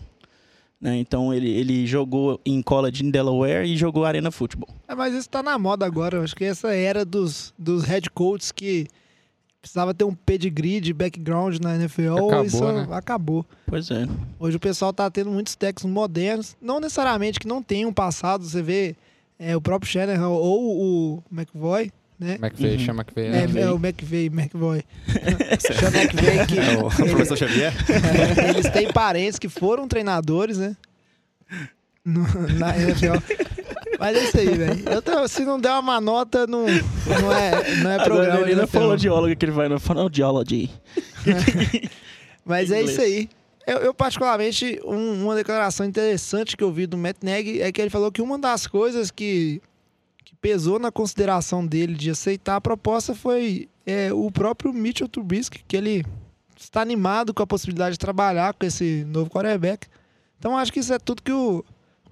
Né? 0.80 0.96
Então, 0.98 1.32
ele, 1.32 1.48
ele 1.48 1.86
jogou 1.86 2.40
em 2.44 2.60
college 2.60 3.04
em 3.04 3.10
Delaware 3.10 3.64
e 3.66 3.76
jogou 3.76 4.04
Arena 4.04 4.30
Football. 4.30 4.68
É, 4.88 4.94
mas 4.94 5.14
isso 5.14 5.28
tá 5.28 5.42
na 5.42 5.58
moda 5.58 5.86
agora. 5.86 6.18
Eu 6.18 6.22
acho 6.22 6.34
que 6.36 6.44
essa 6.44 6.74
era 6.74 7.04
dos, 7.04 7.54
dos 7.58 7.84
head 7.84 8.10
coaches 8.10 8.52
que 8.52 8.86
precisava 9.62 9.94
ter 9.94 10.04
um 10.04 10.14
pedigree 10.14 10.80
de 10.80 10.92
background 10.92 11.58
na 11.58 11.74
NFL. 11.76 12.16
Acabou, 12.26 12.44
isso 12.44 12.72
né? 12.72 12.86
acabou. 12.90 13.46
Pois 13.66 13.90
é. 13.90 14.06
Hoje 14.38 14.56
o 14.58 14.60
pessoal 14.60 14.92
tá 14.92 15.10
tendo 15.10 15.30
muitos 15.30 15.54
técnicos 15.56 15.90
modernos, 15.90 16.54
não 16.60 16.78
necessariamente 16.80 17.40
que 17.40 17.46
não 17.48 17.62
tenham 17.62 17.90
passado. 17.92 18.44
Você 18.44 18.60
vê 18.60 18.94
é, 19.38 19.56
o 19.56 19.60
próprio 19.62 19.90
Shanahan 19.90 20.28
ou 20.28 21.16
o 21.16 21.22
McVoy, 21.32 21.90
né? 22.18 22.38
McVeigh, 22.40 22.74
Uhum. 22.78 22.84
chama 22.84 23.02
McVeigh. 23.02 23.28
É, 23.36 23.46
né? 23.46 23.60
é 23.62 23.70
o 23.70 23.76
McVeigh, 23.76 24.26
McVoy. 24.26 24.84
Chama 25.74 25.98
McVeigh 25.98 26.46
que 26.46 26.58
É 26.58 26.78
o 26.78 26.88
professor 27.10 27.36
Xavier? 27.36 27.72
É, 28.38 28.48
eles 28.50 28.70
têm 28.70 28.92
parentes 28.92 29.38
que 29.38 29.48
foram 29.48 29.86
treinadores, 29.88 30.58
né? 30.58 30.76
No- 32.04 32.26
na 32.58 32.76
NFL. 32.78 33.14
Mas 33.98 34.16
é 34.16 34.24
isso 34.24 34.38
aí, 34.38 34.48
velho. 34.48 34.84
Se 35.28 35.44
não 35.44 35.58
der 35.58 35.72
uma 35.72 36.00
nota, 36.00 36.46
não, 36.46 36.66
não 36.66 37.32
é, 37.32 37.74
não 37.76 37.90
é 37.90 37.94
Agora 37.94 38.04
programa 38.04 38.40
ele 38.42 38.54
não 38.56 38.64
é 38.64 38.66
fonoaudiólogo 38.66 39.36
que 39.36 39.44
ele 39.44 39.52
vai 39.52 39.68
no 39.68 39.78
fonoaudiology. 39.80 40.68
Mas 42.44 42.70
é 42.70 42.82
isso 42.82 43.00
aí. 43.00 43.28
Eu, 43.66 43.78
eu, 43.78 43.94
particularmente, 43.94 44.78
um- 44.84 45.24
uma 45.24 45.34
declaração 45.34 45.86
interessante 45.86 46.56
que 46.56 46.62
eu 46.62 46.70
vi 46.70 46.86
do 46.86 46.98
Matt 46.98 47.16
Nagy 47.22 47.62
é 47.62 47.72
que 47.72 47.80
ele 47.80 47.88
falou 47.88 48.12
que 48.12 48.20
uma 48.20 48.38
das 48.38 48.66
coisas 48.66 49.10
que 49.10 49.62
pesou 50.44 50.78
na 50.78 50.92
consideração 50.92 51.66
dele 51.66 51.94
de 51.94 52.10
aceitar 52.10 52.56
a 52.56 52.60
proposta 52.60 53.14
foi 53.14 53.66
é, 53.86 54.12
o 54.12 54.30
próprio 54.30 54.74
Mitchell 54.74 55.08
Trubisky, 55.08 55.64
que 55.66 55.74
ele 55.74 56.04
está 56.54 56.82
animado 56.82 57.32
com 57.32 57.42
a 57.42 57.46
possibilidade 57.46 57.92
de 57.94 57.98
trabalhar 57.98 58.52
com 58.52 58.66
esse 58.66 59.06
novo 59.06 59.30
quarterback. 59.30 59.86
Então, 60.38 60.54
acho 60.58 60.70
que 60.70 60.80
isso 60.80 60.92
é 60.92 60.98
tudo 60.98 61.22
que 61.22 61.32
o 61.32 61.64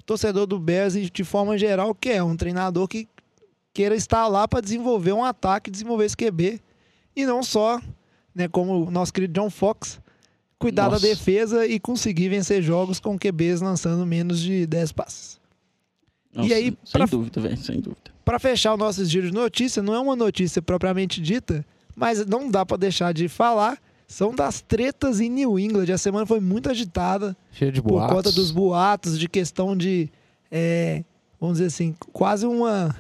torcedor 0.07 0.47
do 0.47 0.59
Bears, 0.59 0.95
e 0.95 1.11
de 1.11 1.25
forma 1.25 1.59
geral, 1.59 1.95
quer. 1.95 2.23
Um 2.23 2.35
treinador 2.35 2.89
que 2.89 3.07
queira 3.75 3.95
estar 3.95 4.27
lá 4.29 4.49
para 4.49 4.62
desenvolver 4.62 5.12
um 5.12 5.23
ataque, 5.23 5.71
desenvolver 5.71 6.07
esse 6.07 6.17
QB. 6.17 6.59
E 7.15 7.27
não 7.27 7.43
só, 7.43 7.83
né, 8.35 8.49
como 8.49 8.87
o 8.87 8.91
nosso 8.91 9.12
querido 9.12 9.39
John 9.39 9.51
Fox, 9.51 10.01
cuidar 10.59 10.89
Nossa. 10.89 11.03
da 11.03 11.09
defesa 11.09 11.67
e 11.67 11.79
conseguir 11.79 12.31
vencer 12.31 12.62
jogos 12.62 12.99
com 12.99 13.19
QBs 13.19 13.61
lançando 13.61 14.07
menos 14.07 14.41
de 14.41 14.67
10 14.67 14.91
passes. 14.93 15.39
Nossa, 16.33 16.55
aí, 16.55 16.75
sem 16.83 16.99
pra- 16.99 17.05
dúvida, 17.05 17.39
velho, 17.43 17.59
sem 17.59 17.79
dúvida. 17.79 18.12
Para 18.25 18.38
fechar 18.38 18.75
o 18.75 18.76
nosso 18.76 19.05
giro 19.05 19.29
de 19.29 19.35
notícia, 19.35 19.83
não 19.83 19.95
é 19.95 20.00
uma 20.00 20.14
notícia 20.14 20.62
propriamente 20.62 21.21
dita, 21.21 21.64
mas 21.95 22.25
não 22.26 22.50
dá 22.50 22.64
para 22.64 22.76
deixar 22.76 23.12
de 23.12 23.29
falar. 23.29 23.79
São 24.07 24.35
das 24.35 24.61
tretas 24.61 25.21
em 25.21 25.31
New 25.31 25.59
England. 25.59 25.91
A 25.91 25.97
semana 25.97 26.26
foi 26.26 26.38
muito 26.38 26.69
agitada 26.69 27.35
Cheio 27.50 27.73
de 27.73 27.81
por 27.81 27.93
boatos. 27.93 28.17
conta 28.17 28.33
dos 28.33 28.50
boatos, 28.50 29.19
de 29.19 29.26
questão 29.26 29.75
de, 29.75 30.11
é, 30.50 31.02
vamos 31.41 31.57
dizer 31.57 31.69
assim, 31.69 31.95
quase 32.12 32.45
uma, 32.47 32.95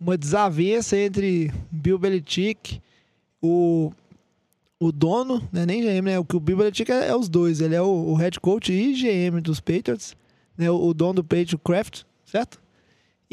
uma 0.00 0.16
desavença 0.16 0.96
entre 0.96 1.52
Bill 1.70 1.98
Belichick, 1.98 2.80
o, 3.42 3.92
o 4.80 4.90
dono, 4.90 5.46
né, 5.52 5.66
nem 5.66 5.82
GM, 5.82 6.02
né? 6.06 6.18
O 6.18 6.24
que 6.24 6.34
o 6.34 6.40
Bill 6.40 6.56
Belichick 6.56 6.90
é, 6.90 7.08
é 7.08 7.16
os 7.16 7.28
dois. 7.28 7.60
Ele 7.60 7.74
é 7.74 7.82
o, 7.82 7.86
o 7.86 8.14
head 8.14 8.40
coach 8.40 8.72
e 8.72 8.94
GM 8.94 9.42
dos 9.42 9.60
Patriots, 9.60 10.16
né? 10.56 10.70
O, 10.70 10.86
o 10.86 10.94
dono 10.94 11.14
do 11.14 11.24
Patriot 11.24 11.58
Craft, 11.58 12.04
certo? 12.24 12.58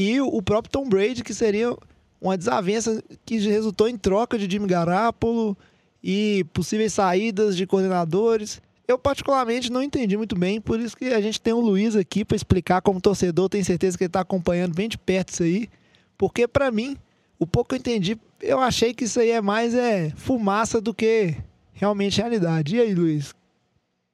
E 0.01 0.19
o, 0.19 0.41
próprio 0.41 0.71
Tom 0.71 0.89
Brady, 0.89 1.23
que 1.23 1.31
seria 1.31 1.77
uma 2.19 2.35
desavença 2.35 3.03
que 3.23 3.37
resultou 3.37 3.87
em 3.87 3.95
troca 3.95 4.35
de 4.35 4.49
Jimmy 4.49 4.65
Garoppolo 4.65 5.55
e 6.03 6.43
possíveis 6.51 6.93
saídas 6.93 7.55
de 7.55 7.67
coordenadores. 7.67 8.59
Eu, 8.87 8.97
particularmente, 8.97 9.71
não 9.71 9.83
entendi 9.83 10.17
muito 10.17 10.35
bem, 10.35 10.59
por 10.59 10.79
isso 10.79 10.97
que 10.97 11.05
a 11.05 11.21
gente 11.21 11.39
tem 11.39 11.53
o 11.53 11.59
Luiz 11.59 11.95
aqui 11.95 12.25
para 12.25 12.35
explicar 12.35 12.81
como 12.81 12.99
torcedor. 12.99 13.47
Tenho 13.47 13.63
certeza 13.63 13.95
que 13.95 14.05
ele 14.05 14.09
está 14.09 14.21
acompanhando 14.21 14.73
bem 14.73 14.89
de 14.89 14.97
perto 14.97 15.33
isso 15.33 15.43
aí. 15.43 15.69
Porque, 16.17 16.47
para 16.47 16.71
mim, 16.71 16.97
o 17.37 17.45
pouco 17.45 17.69
que 17.69 17.75
eu 17.75 17.79
entendi, 17.79 18.17
eu 18.41 18.59
achei 18.59 18.95
que 18.95 19.03
isso 19.03 19.19
aí 19.19 19.29
é 19.29 19.39
mais 19.39 19.75
é, 19.75 20.09
fumaça 20.15 20.81
do 20.81 20.95
que 20.95 21.37
realmente 21.73 22.17
realidade. 22.17 22.75
E 22.75 22.79
aí, 22.79 22.95
Luiz? 22.95 23.35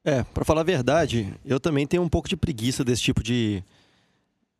É, 0.03 0.23
pra 0.33 0.43
falar 0.43 0.61
a 0.61 0.65
verdade, 0.65 1.33
eu 1.45 1.61
também 1.61 1.87
tenho 1.87 2.03
um 2.03 2.09
pouco 2.09 2.27
de 2.27 2.35
preguiça 2.35 2.83
desse 2.83 3.01
tipo 3.01 3.23
de. 3.23 3.63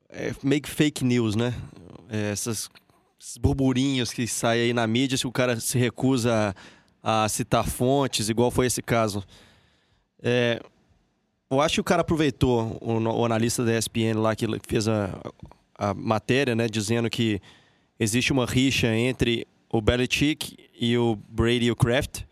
É, 0.10 0.34
meio 0.44 0.62
que 0.62 0.70
fake 0.70 1.04
news, 1.04 1.36
né? 1.36 1.54
É, 2.10 2.32
essas, 2.32 2.70
esses 3.20 3.38
burburinhos 3.38 4.12
que 4.12 4.28
saem 4.28 4.64
aí 4.64 4.74
na 4.74 4.88
mídia, 4.88 5.18
se 5.18 5.28
o 5.28 5.32
cara 5.32 5.60
se 5.60 5.78
recusa 5.78 6.56
a, 7.04 7.26
a 7.26 7.30
citar 7.30 7.68
fontes, 7.68 8.30
igual 8.30 8.50
foi 8.50 8.68
esse 8.68 8.82
caso. 8.82 9.24
É, 10.22 10.62
eu 11.50 11.62
acho 11.62 11.76
que 11.76 11.82
o 11.82 11.84
cara 11.84 12.02
aproveitou, 12.02 12.78
o, 12.82 12.94
o 12.94 13.26
analista 13.26 13.64
da 13.64 13.78
ESPN 13.78 14.20
lá 14.20 14.36
que 14.36 14.46
fez 14.68 14.88
a, 14.88 15.20
a 15.78 15.94
matéria, 15.94 16.56
né, 16.56 16.68
dizendo 16.68 17.10
que 17.10 17.42
existe 18.00 18.32
uma 18.32 18.46
rixa 18.46 18.88
entre 18.94 19.48
o 19.70 19.82
Belichick 19.82 20.58
e 20.80 20.98
o 20.98 21.18
Brady 21.30 21.66
e 21.66 21.72
o 21.72 21.76
Kraft, 21.76 22.24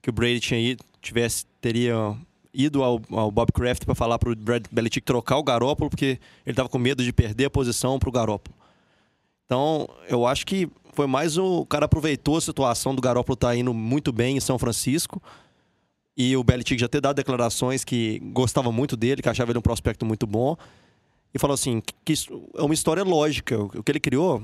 que 0.00 0.10
o 0.10 0.12
Brady 0.12 0.40
tinha 0.40 0.76
tivesse, 1.00 1.46
teria 1.60 2.16
ido 2.58 2.82
ao, 2.82 3.00
ao 3.12 3.30
Bob 3.30 3.52
Kraft 3.52 3.84
para 3.84 3.94
falar 3.94 4.18
para 4.18 4.30
o 4.30 4.36
Brad 4.36 4.64
Belichick 4.70 5.06
trocar 5.06 5.36
o 5.38 5.44
Garópolo, 5.44 5.88
porque 5.88 6.18
ele 6.44 6.52
estava 6.52 6.68
com 6.68 6.76
medo 6.76 7.04
de 7.04 7.12
perder 7.12 7.44
a 7.44 7.50
posição 7.50 8.00
para 8.00 8.08
o 8.08 8.12
Garópolo. 8.12 8.56
Então, 9.46 9.88
eu 10.08 10.26
acho 10.26 10.44
que 10.44 10.68
foi 10.92 11.06
mais 11.06 11.38
o, 11.38 11.64
cara 11.64 11.84
aproveitou 11.84 12.36
a 12.36 12.40
situação 12.40 12.94
do 12.94 13.00
Garópolo 13.00 13.34
estar 13.34 13.48
tá 13.48 13.56
indo 13.56 13.72
muito 13.72 14.12
bem 14.12 14.36
em 14.36 14.40
São 14.40 14.58
Francisco 14.58 15.22
e 16.16 16.36
o 16.36 16.42
Belichick 16.42 16.80
já 16.80 16.88
ter 16.88 17.00
dado 17.00 17.14
declarações 17.14 17.84
que 17.84 18.18
gostava 18.32 18.72
muito 18.72 18.96
dele, 18.96 19.22
que 19.22 19.28
achava 19.28 19.52
ele 19.52 19.58
um 19.60 19.62
prospecto 19.62 20.04
muito 20.04 20.26
bom 20.26 20.56
e 21.32 21.38
falou 21.38 21.54
assim 21.54 21.80
que 22.04 22.14
é 22.56 22.62
uma 22.62 22.74
história 22.74 23.04
lógica. 23.04 23.56
O 23.56 23.84
que 23.84 23.92
ele 23.92 24.00
criou 24.00 24.42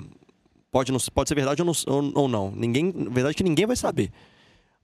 pode, 0.70 0.92
não, 0.92 1.00
pode 1.12 1.28
ser 1.28 1.34
verdade 1.34 1.62
ou 1.62 1.66
não, 1.66 2.12
ou 2.14 2.28
não. 2.28 2.52
Ninguém, 2.52 2.92
verdade 2.92 3.30
é 3.30 3.34
que 3.34 3.42
ninguém 3.42 3.66
vai 3.66 3.74
saber. 3.74 4.12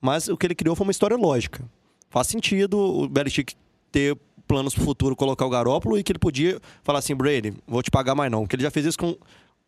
Mas 0.01 0.27
o 0.27 0.37
que 0.37 0.47
ele 0.47 0.55
criou 0.57 0.75
foi 0.75 0.85
uma 0.85 0.91
história 0.91 1.17
lógica. 1.17 1.65
Faz 2.11 2.26
sentido 2.26 2.79
o 2.79 3.09
Belichick 3.09 3.55
ter 3.90 4.17
planos 4.47 4.75
para 4.75 4.83
o 4.83 4.85
futuro, 4.85 5.14
colocar 5.14 5.47
o 5.47 5.50
Garópolo 5.50 5.97
e 5.97 6.02
que 6.02 6.11
ele 6.11 6.19
podia 6.19 6.61
falar 6.83 6.99
assim, 6.99 7.14
Brady, 7.14 7.55
vou 7.67 7.83
te 7.83 7.90
pagar 7.90 8.14
mais 8.14 8.31
não. 8.31 8.43
Porque 8.43 8.57
ele 8.57 8.64
já 8.64 8.71
fez 8.71 8.85
isso 8.85 8.99
com 8.99 9.17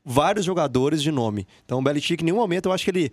vários 0.04 0.44
jogadores 0.44 1.02
de 1.02 1.12
nome. 1.12 1.46
Então 1.64 1.78
o 1.78 1.82
Belichick, 1.82 2.22
em 2.22 2.26
nenhum 2.26 2.38
momento, 2.38 2.66
eu 2.66 2.72
acho 2.72 2.84
que 2.84 2.90
ele 2.90 3.12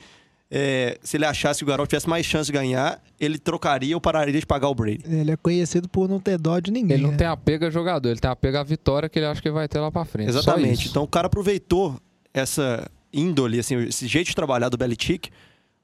é, 0.52 0.98
se 1.04 1.16
ele 1.16 1.26
achasse 1.26 1.60
que 1.60 1.64
o 1.64 1.68
Garoppolo 1.68 1.88
tivesse 1.88 2.10
mais 2.10 2.26
chance 2.26 2.48
de 2.48 2.54
ganhar, 2.54 3.00
ele 3.20 3.38
trocaria 3.38 3.96
ou 3.96 4.02
pararia 4.02 4.40
de 4.40 4.46
pagar 4.46 4.68
o 4.68 4.74
Brady. 4.74 5.04
Ele 5.06 5.32
é 5.32 5.38
conhecido 5.38 5.88
por 5.88 6.10
não 6.10 6.20
ter 6.20 6.40
dó 6.40 6.60
de 6.60 6.72
ninguém. 6.72 6.96
Ele 6.96 7.04
não 7.04 7.12
né? 7.12 7.18
tem 7.18 7.28
apego 7.28 7.66
a 7.66 7.70
jogador, 7.70 8.10
ele 8.10 8.20
tem 8.20 8.32
apego 8.32 8.58
à 8.58 8.64
vitória 8.64 9.08
que 9.08 9.20
ele 9.20 9.28
acha 9.28 9.42
que 9.42 9.52
vai 9.52 9.68
ter 9.68 9.80
lá 9.80 9.92
pra 9.92 10.06
frente. 10.06 10.30
Exatamente. 10.30 10.90
Então 10.90 11.04
o 11.04 11.08
cara 11.08 11.28
aproveitou 11.28 12.00
essa 12.34 12.90
índole, 13.14 13.60
assim, 13.60 13.76
esse 13.84 14.08
jeito 14.08 14.28
de 14.28 14.36
trabalhar 14.36 14.70
do 14.70 14.78
Belichick 14.78 15.30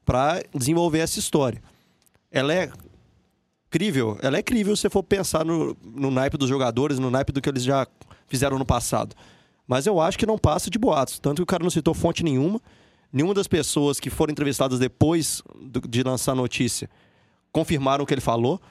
para 0.04 0.42
desenvolver 0.54 1.00
essa 1.00 1.20
história. 1.20 1.62
Ela 2.32 2.54
é 2.54 2.72
crível, 3.76 4.18
ela 4.22 4.38
é 4.38 4.42
crível 4.42 4.74
se 4.74 4.84
você 4.84 4.90
for 4.90 5.04
pensar 5.04 5.44
no, 5.44 5.76
no 5.84 6.10
naipe 6.10 6.38
dos 6.38 6.48
jogadores, 6.48 6.98
no 6.98 7.12
naipe 7.12 7.34
do 7.34 7.42
que 7.42 7.50
eles 7.50 7.64
já 7.64 7.86
fizeram 8.26 8.58
no 8.58 8.66
passado. 8.66 9.14
Mas 9.68 9.86
eu 9.86 10.00
acho 10.00 10.18
que 10.18 10.26
não 10.26 10.38
passa 10.38 10.70
de 10.70 10.80
boatos. 10.80 11.20
Tanto 11.20 11.38
que 11.38 11.44
o 11.44 11.46
cara 11.46 11.62
não 11.62 11.70
citou 11.70 11.94
fonte 11.94 12.24
nenhuma 12.24 12.62
nenhuma 13.12 13.34
das 13.34 13.48
pessoas 13.48 14.00
que 14.00 14.10
foram 14.10 14.32
entrevistadas 14.32 14.80
depois 14.80 15.42
de 15.88 16.04
lançar 16.04 16.34
a 16.34 16.36
notícia 16.36 16.90
confirmaram 17.52 18.04
o 18.04 18.08
que 18.08 18.14
ele 18.14 18.22
falou. 18.22 18.62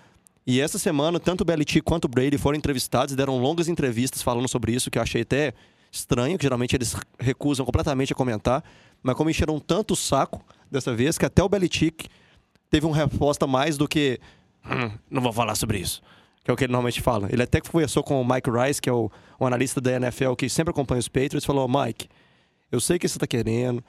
E 0.47 0.61
essa 0.61 0.79
semana, 0.79 1.19
tanto 1.19 1.41
o 1.41 1.45
Belichick 1.45 1.81
quanto 1.81 2.05
o 2.05 2.09
Brady 2.09 2.37
foram 2.37 2.59
entrevistados 2.59 3.15
e 3.15 3.17
deram 3.17 3.39
longas 3.39 3.69
entrevistas 3.69 4.23
falando 4.23 4.47
sobre 4.47 4.73
isso, 4.73 4.91
que 4.91 4.99
eu 4.99 5.03
achei 5.03 5.23
até 5.23 5.55
estranho, 5.91 6.37
que 6.37 6.45
geralmente 6.45 6.77
eles 6.77 6.95
recusam 7.19 7.65
completamente 7.65 8.13
a 8.13 8.17
comentar. 8.17 8.63
Mas 9.03 9.17
como 9.17 9.31
encheram 9.31 9.59
tanto 9.59 9.93
o 9.93 9.97
saco 9.97 10.45
dessa 10.71 10.95
vez, 10.95 11.17
que 11.17 11.25
até 11.25 11.43
o 11.43 11.49
Belichick 11.49 12.07
teve 12.69 12.85
uma 12.85 12.97
resposta 12.97 13.47
mais 13.47 13.79
do 13.79 13.89
que 13.89 14.21
hum, 14.67 14.91
não 15.11 15.23
vou 15.23 15.33
falar 15.33 15.55
sobre 15.55 15.79
isso. 15.79 16.03
Que 16.45 16.51
é 16.51 16.55
o 16.55 16.57
que 16.57 16.65
ele 16.65 16.73
normalmente 16.73 17.01
fala. 17.01 17.29
Ele 17.33 17.43
até 17.43 17.61
conversou 17.61 18.03
com 18.03 18.21
o 18.21 18.25
Mike 18.25 18.51
Rice, 18.51 18.81
que 18.81 18.91
é 18.91 18.93
o, 18.93 19.11
o 19.39 19.47
analista 19.47 19.81
da 19.81 19.93
NFL 19.93 20.35
que 20.35 20.49
sempre 20.49 20.73
acompanha 20.73 20.99
os 21.01 21.09
Patriots, 21.09 21.45
falou: 21.45 21.67
Mike, 21.67 22.09
eu 22.71 22.81
sei 22.81 22.97
o 22.97 23.01
que 23.01 23.09
você 23.09 23.17
está 23.17 23.27
querendo, 23.27 23.83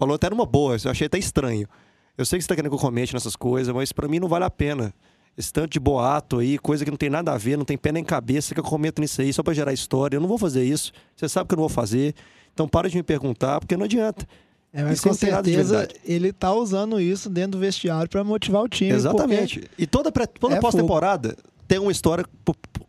Falou 0.00 0.14
até 0.14 0.30
numa 0.30 0.46
boa, 0.46 0.78
eu 0.82 0.90
achei 0.90 1.06
até 1.06 1.18
estranho. 1.18 1.68
Eu 2.16 2.24
sei 2.24 2.38
que 2.38 2.42
você 2.42 2.48
tá 2.48 2.56
querendo 2.56 2.70
que 2.70 2.74
eu 2.74 2.80
comente 2.80 3.12
nessas 3.12 3.36
coisas, 3.36 3.74
mas 3.74 3.92
para 3.92 4.08
mim 4.08 4.18
não 4.18 4.28
vale 4.28 4.46
a 4.46 4.50
pena. 4.50 4.94
Esse 5.36 5.52
tanto 5.52 5.72
de 5.72 5.78
boato 5.78 6.38
aí, 6.38 6.58
coisa 6.58 6.86
que 6.86 6.90
não 6.90 6.96
tem 6.96 7.10
nada 7.10 7.34
a 7.34 7.36
ver, 7.36 7.58
não 7.58 7.66
tem 7.66 7.76
pé 7.76 7.92
nem 7.92 8.02
cabeça, 8.02 8.54
que 8.54 8.60
eu 8.60 8.64
comento 8.64 9.02
nisso 9.02 9.20
aí 9.20 9.30
só 9.30 9.42
para 9.42 9.52
gerar 9.52 9.74
história. 9.74 10.16
Eu 10.16 10.20
não 10.22 10.26
vou 10.26 10.38
fazer 10.38 10.64
isso. 10.64 10.90
Você 11.14 11.28
sabe 11.28 11.48
que 11.48 11.52
eu 11.52 11.56
não 11.56 11.64
vou 11.64 11.68
fazer. 11.68 12.14
Então 12.54 12.66
para 12.66 12.88
de 12.88 12.96
me 12.96 13.02
perguntar, 13.02 13.60
porque 13.60 13.76
não 13.76 13.84
adianta. 13.84 14.26
É, 14.72 14.84
mas 14.84 14.98
isso 14.98 15.08
com 15.08 15.14
certeza 15.14 15.88
ele 16.04 16.32
tá 16.32 16.54
usando 16.54 17.00
isso 17.00 17.28
dentro 17.28 17.52
do 17.52 17.58
vestiário 17.58 18.08
para 18.08 18.22
motivar 18.22 18.62
o 18.62 18.68
time. 18.68 18.90
Exatamente. 18.90 19.68
E 19.76 19.86
toda, 19.86 20.12
toda 20.12 20.56
é 20.56 20.60
pós-temporada 20.60 21.36
tem 21.66 21.78
uma 21.78 21.92
história 21.92 22.24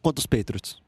contra 0.01 0.19
os 0.19 0.25
Patriots. 0.25 0.79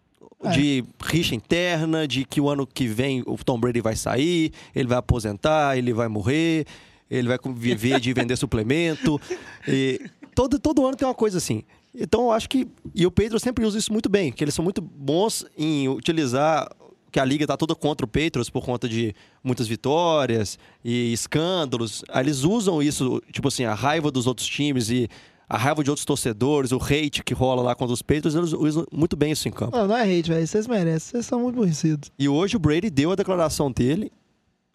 É. 0.45 0.49
de 0.49 0.83
rixa 1.01 1.33
interna, 1.33 2.05
de 2.05 2.25
que 2.25 2.41
o 2.41 2.49
ano 2.49 2.67
que 2.67 2.85
vem 2.85 3.23
o 3.25 3.37
Tom 3.37 3.57
Brady 3.57 3.79
vai 3.79 3.95
sair, 3.95 4.51
ele 4.75 4.89
vai 4.89 4.97
aposentar, 4.97 5.77
ele 5.77 5.93
vai 5.93 6.09
morrer, 6.09 6.67
ele 7.09 7.29
vai 7.29 7.39
viver 7.55 7.97
de 8.01 8.11
vender 8.11 8.35
suplemento. 8.37 9.21
E 9.65 10.01
todo, 10.35 10.59
todo 10.59 10.85
ano 10.85 10.97
tem 10.97 11.07
uma 11.07 11.13
coisa 11.13 11.37
assim. 11.37 11.63
Então 11.95 12.23
eu 12.23 12.31
acho 12.31 12.49
que. 12.49 12.67
E 12.93 13.05
o 13.05 13.11
Pedro 13.11 13.39
sempre 13.39 13.65
usa 13.65 13.77
isso 13.77 13.93
muito 13.93 14.09
bem, 14.09 14.33
que 14.33 14.43
eles 14.43 14.53
são 14.53 14.63
muito 14.63 14.81
bons 14.81 15.45
em 15.57 15.87
utilizar 15.87 16.69
que 17.13 17.19
a 17.19 17.25
liga 17.25 17.43
está 17.43 17.55
toda 17.55 17.75
contra 17.75 18.03
o 18.05 18.09
Patriots 18.09 18.49
por 18.49 18.65
conta 18.65 18.89
de 18.89 19.13
muitas 19.43 19.67
vitórias 19.67 20.57
e 20.83 21.13
escândalos. 21.13 22.03
Aí 22.09 22.23
eles 22.23 22.43
usam 22.43 22.81
isso, 22.81 23.21
tipo 23.31 23.47
assim, 23.49 23.65
a 23.65 23.75
raiva 23.75 24.09
dos 24.09 24.25
outros 24.25 24.47
times 24.47 24.89
e 24.89 25.07
a 25.47 25.55
raiva 25.55 25.83
de 25.83 25.91
outros 25.91 26.05
torcedores, 26.05 26.71
o 26.71 26.77
hate 26.77 27.23
que 27.23 27.35
rola 27.35 27.61
lá 27.61 27.75
contra 27.75 27.93
os 27.93 28.01
Patriots, 28.01 28.33
eles 28.33 28.51
usam 28.51 28.87
muito 28.91 29.15
bem 29.15 29.31
isso 29.31 29.47
em 29.47 29.51
campo. 29.51 29.77
Não, 29.77 29.87
não 29.87 29.95
é 29.95 30.01
hate, 30.01 30.27
velho. 30.27 30.47
Vocês 30.47 30.65
merecem. 30.65 31.11
Vocês 31.11 31.25
são 31.27 31.39
muito 31.39 31.55
aborrecidos. 31.55 32.11
E 32.17 32.27
hoje 32.27 32.55
o 32.55 32.59
Brady 32.59 32.89
deu 32.89 33.11
a 33.11 33.15
declaração 33.15 33.71
dele, 33.71 34.11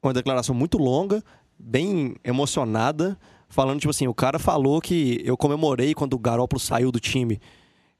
uma 0.00 0.14
declaração 0.14 0.54
muito 0.54 0.78
longa, 0.78 1.24
bem 1.58 2.14
emocionada, 2.22 3.18
falando, 3.48 3.80
tipo 3.80 3.90
assim, 3.90 4.06
o 4.06 4.14
cara 4.14 4.38
falou 4.38 4.80
que 4.80 5.20
eu 5.24 5.36
comemorei 5.36 5.92
quando 5.92 6.14
o 6.14 6.18
Garoppolo 6.20 6.60
saiu 6.60 6.92
do 6.92 7.00
time 7.00 7.40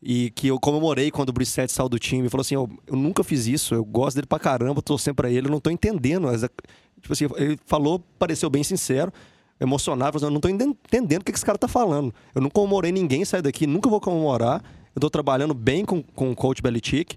e 0.02 0.30
que 0.30 0.48
eu 0.48 0.58
comemorei 0.60 1.10
quando 1.10 1.30
o 1.30 1.32
Brissette 1.32 1.72
saiu 1.72 1.88
do 1.88 1.98
time. 1.98 2.28
Falou 2.28 2.42
assim, 2.42 2.54
eu, 2.54 2.68
eu, 2.86 2.96
nunca 2.96 3.24
fiz 3.24 3.46
isso, 3.46 3.74
eu 3.74 3.84
gosto 3.84 4.16
dele 4.16 4.26
pra 4.26 4.38
caramba, 4.38 4.80
tô 4.80 4.96
sempre 4.96 5.22
pra 5.22 5.30
ele, 5.30 5.48
eu 5.48 5.50
não 5.50 5.60
tô 5.60 5.70
entendendo. 5.70 6.24
Mas, 6.24 6.42
tipo 7.00 7.12
assim, 7.12 7.26
ele 7.36 7.58
falou, 7.66 7.98
pareceu 8.18 8.48
bem 8.48 8.62
sincero, 8.62 9.12
emocionado, 9.60 10.18
eu 10.18 10.30
não 10.30 10.36
estou 10.36 10.50
entendendo 10.50 11.22
o 11.22 11.24
que 11.24 11.32
esse 11.32 11.44
cara 11.44 11.56
está 11.56 11.68
falando. 11.68 12.14
Eu 12.34 12.40
não 12.40 12.50
comemorei 12.50 12.92
ninguém 12.92 13.24
sair 13.24 13.42
daqui, 13.42 13.66
nunca 13.66 13.90
vou 13.90 14.00
comemorar. 14.00 14.62
Eu 14.94 14.98
estou 14.98 15.10
trabalhando 15.10 15.54
bem 15.54 15.84
com, 15.84 16.02
com 16.02 16.30
o 16.30 16.36
coach 16.36 16.62
Belichick. 16.62 17.16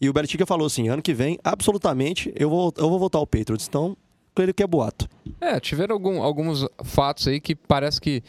E 0.00 0.08
o 0.08 0.12
Belichick 0.12 0.44
falou 0.46 0.66
assim: 0.66 0.88
ano 0.88 1.02
que 1.02 1.14
vem, 1.14 1.38
absolutamente, 1.44 2.32
eu 2.36 2.50
vou, 2.50 2.72
eu 2.76 2.88
vou 2.88 2.98
voltar 2.98 3.18
ao 3.18 3.26
Patriots. 3.26 3.66
Então, 3.66 3.96
ele 4.42 4.52
que 4.52 4.62
é 4.62 4.66
boato. 4.66 5.08
É, 5.40 5.60
tiveram 5.60 5.94
algum, 5.94 6.22
alguns 6.22 6.66
fatos 6.82 7.28
aí 7.28 7.40
que 7.40 7.54
parece 7.54 8.00
que 8.00 8.22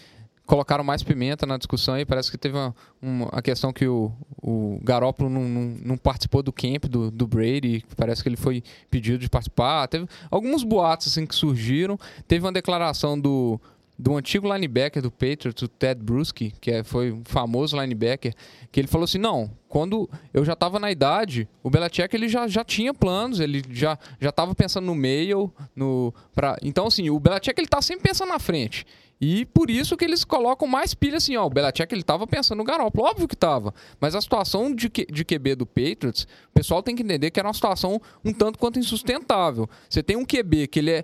colocaram 0.45 0.83
mais 0.83 1.03
pimenta 1.03 1.45
na 1.45 1.57
discussão 1.57 1.95
aí. 1.95 2.05
Parece 2.05 2.29
que 2.29 2.37
teve 2.37 2.55
uma, 2.57 2.75
uma 3.01 3.29
a 3.31 3.41
questão 3.41 3.73
que 3.73 3.87
o, 3.87 4.11
o 4.41 4.79
Garópolo 4.83 5.29
não, 5.29 5.43
não, 5.43 5.61
não, 5.83 5.97
participou 5.97 6.43
do 6.43 6.53
camp 6.53 6.85
do, 6.85 7.09
do 7.09 7.27
Brady. 7.27 7.83
Parece 7.95 8.21
que 8.21 8.29
ele 8.29 8.37
foi 8.37 8.63
pedido 8.89 9.17
de 9.17 9.29
participar. 9.29 9.87
Teve 9.87 10.07
alguns 10.29 10.63
boatos 10.63 11.07
assim 11.07 11.25
que 11.25 11.35
surgiram. 11.35 11.97
Teve 12.27 12.45
uma 12.45 12.51
declaração 12.51 13.19
do, 13.19 13.59
do 13.97 14.15
antigo 14.15 14.51
linebacker 14.53 15.01
do 15.01 15.09
Patriots, 15.09 15.61
o 15.63 15.67
Ted 15.67 16.01
Bruschi, 16.01 16.53
que 16.59 16.69
é, 16.69 16.83
foi 16.83 17.11
um 17.11 17.23
famoso 17.23 17.79
linebacker, 17.79 18.33
que 18.71 18.79
ele 18.79 18.87
falou 18.87 19.05
assim, 19.05 19.17
não, 19.17 19.49
quando 19.69 20.09
eu 20.33 20.43
já 20.43 20.53
estava 20.53 20.79
na 20.79 20.91
idade, 20.91 21.47
o 21.63 21.69
Belichick 21.69 22.13
ele 22.13 22.27
já, 22.27 22.47
já 22.47 22.63
tinha 22.63 22.93
planos, 22.93 23.39
ele 23.39 23.63
já 23.69 23.97
já 24.19 24.29
estava 24.29 24.53
pensando 24.53 24.85
no 24.85 24.95
meio, 24.95 25.51
no 25.75 26.13
pra... 26.33 26.57
então 26.61 26.87
assim, 26.87 27.09
o 27.09 27.19
Belichick 27.19 27.59
ele 27.59 27.67
tá 27.67 27.81
sempre 27.81 28.09
pensando 28.09 28.29
na 28.29 28.39
frente. 28.39 28.85
E 29.19 29.45
por 29.45 29.69
isso 29.69 29.95
que 29.95 30.03
eles 30.03 30.23
colocam 30.23 30.67
mais 30.67 30.93
pilha 30.93 31.17
assim, 31.17 31.35
ó. 31.35 31.45
O 31.45 31.49
Belichick 31.49 31.93
ele 31.93 32.03
tava 32.03 32.27
pensando 32.27 32.57
no 32.57 32.63
Garoppolo, 32.63 33.07
óbvio 33.07 33.27
que 33.27 33.35
tava. 33.35 33.73
Mas 33.99 34.13
a 34.13 34.21
situação 34.21 34.73
de, 34.73 34.89
de 34.89 35.25
QB 35.25 35.55
do 35.55 35.65
Patriots, 35.65 36.27
o 36.49 36.53
pessoal 36.53 36.83
tem 36.83 36.95
que 36.95 37.03
entender 37.03 37.31
que 37.31 37.39
era 37.39 37.47
uma 37.47 37.53
situação 37.53 38.01
um 38.23 38.33
tanto 38.33 38.59
quanto 38.59 38.79
insustentável. 38.79 39.69
Você 39.89 40.03
tem 40.03 40.17
um 40.17 40.25
QB 40.25 40.67
que 40.67 40.79
ele 40.79 40.91
é 40.91 41.03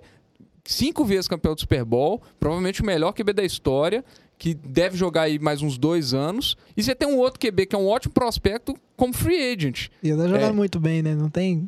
cinco 0.64 1.04
vezes 1.04 1.26
campeão 1.26 1.54
do 1.54 1.60
Super 1.60 1.84
Bowl, 1.84 2.22
provavelmente 2.38 2.82
o 2.82 2.84
melhor 2.84 3.12
QB 3.12 3.32
da 3.32 3.44
história, 3.44 4.04
que 4.38 4.54
deve 4.54 4.96
jogar 4.96 5.22
aí 5.22 5.38
mais 5.38 5.62
uns 5.62 5.78
dois 5.78 6.12
anos. 6.12 6.56
E 6.76 6.82
você 6.82 6.94
tem 6.94 7.08
um 7.08 7.18
outro 7.18 7.40
QB 7.40 7.66
que 7.66 7.76
é 7.76 7.78
um 7.78 7.86
ótimo 7.86 8.12
prospecto 8.12 8.74
como 8.96 9.12
free 9.12 9.52
agent. 9.52 9.88
E 10.02 10.10
ele 10.10 10.22
jogando 10.22 10.50
é. 10.50 10.52
muito 10.52 10.78
bem, 10.78 11.02
né? 11.02 11.14
Não 11.14 11.30
tem 11.30 11.66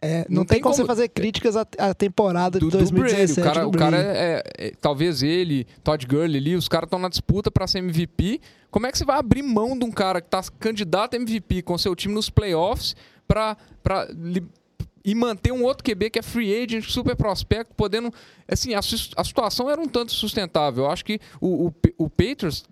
É, 0.00 0.18
não, 0.28 0.36
Não 0.36 0.44
tem 0.44 0.56
tem 0.56 0.62
como 0.62 0.74
você 0.74 0.84
fazer 0.84 1.08
críticas 1.08 1.56
à, 1.56 1.66
à 1.78 1.92
temporada 1.92 2.58
do, 2.60 2.66
de 2.70 2.76
do 2.76 2.78
Brady. 2.92 3.16
2017 3.16 3.40
O 3.40 3.42
cara, 3.44 3.60
do 3.62 3.68
o 3.68 3.72
cara 3.72 3.96
Brady. 4.02 4.18
é, 4.18 4.42
é- 4.58 4.72
Talvez 4.80 5.22
ele, 5.24 5.66
Todd 5.82 6.06
Gurley 6.06 6.36
ali, 6.36 6.54
os 6.54 6.68
caras 6.68 6.86
estão 6.86 6.98
na 7.00 7.08
disputa 7.08 7.50
pra 7.50 7.66
ser 7.66 7.78
MVP. 7.78 8.40
Como 8.70 8.86
é 8.86 8.92
que 8.92 8.98
você 8.98 9.04
vai 9.04 9.18
abrir 9.18 9.42
mão 9.42 9.76
de 9.76 9.84
um 9.84 9.90
cara 9.90 10.20
que 10.20 10.28
tá 10.28 10.40
candidato 10.60 11.14
a 11.14 11.16
MVP 11.16 11.62
com 11.62 11.76
seu 11.76 11.96
time 11.96 12.14
nos 12.14 12.30
playoffs 12.30 12.94
li- 14.14 14.46
e 15.04 15.14
manter 15.14 15.52
um 15.52 15.62
outro 15.64 15.82
QB 15.84 16.10
que 16.10 16.18
é 16.18 16.22
free 16.22 16.54
agent, 16.62 16.84
super 16.88 17.16
prospecto, 17.16 17.74
podendo. 17.74 18.12
Assim, 18.46 18.74
a, 18.74 18.78
a 18.80 19.24
situação 19.24 19.70
era 19.70 19.80
um 19.80 19.88
tanto 19.88 20.12
sustentável. 20.12 20.84
Eu 20.84 20.90
acho 20.90 21.04
que 21.04 21.18
o, 21.40 21.68
o, 21.68 21.74
o 21.96 22.10
Patriots 22.10 22.64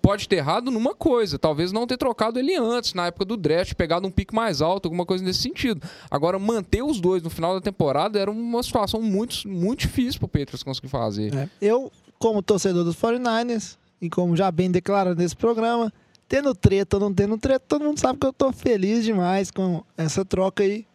pode 0.00 0.28
ter 0.28 0.36
errado 0.36 0.70
numa 0.70 0.94
coisa, 0.94 1.38
talvez 1.38 1.72
não 1.72 1.86
ter 1.86 1.96
trocado 1.96 2.38
ele 2.38 2.54
antes, 2.56 2.94
na 2.94 3.06
época 3.06 3.24
do 3.24 3.36
draft, 3.36 3.74
pegado 3.74 4.06
um 4.06 4.10
pique 4.10 4.34
mais 4.34 4.62
alto, 4.62 4.86
alguma 4.86 5.04
coisa 5.04 5.24
nesse 5.24 5.40
sentido. 5.40 5.86
Agora, 6.10 6.38
manter 6.38 6.82
os 6.82 7.00
dois 7.00 7.22
no 7.22 7.30
final 7.30 7.54
da 7.54 7.60
temporada 7.60 8.18
era 8.18 8.30
uma 8.30 8.62
situação 8.62 9.02
muito, 9.02 9.48
muito 9.48 9.80
difícil 9.80 10.20
pro 10.20 10.28
Patriots 10.28 10.62
conseguir 10.62 10.88
fazer. 10.88 11.34
É, 11.34 11.48
Eu, 11.60 11.90
como 12.18 12.40
torcedor 12.40 12.84
dos 12.84 12.96
49ers, 12.96 13.76
e 14.00 14.08
como 14.08 14.36
já 14.36 14.50
bem 14.50 14.70
declarado 14.70 15.16
nesse 15.16 15.34
programa, 15.34 15.92
tendo 16.28 16.54
treta 16.54 16.96
ou 16.96 17.00
não 17.00 17.12
tendo 17.12 17.36
treta, 17.38 17.64
todo 17.66 17.84
mundo 17.84 17.98
sabe 17.98 18.18
que 18.18 18.26
eu 18.26 18.32
tô 18.32 18.52
feliz 18.52 19.04
demais 19.04 19.50
com 19.50 19.82
essa 19.96 20.24
troca 20.24 20.62
aí. 20.62 20.86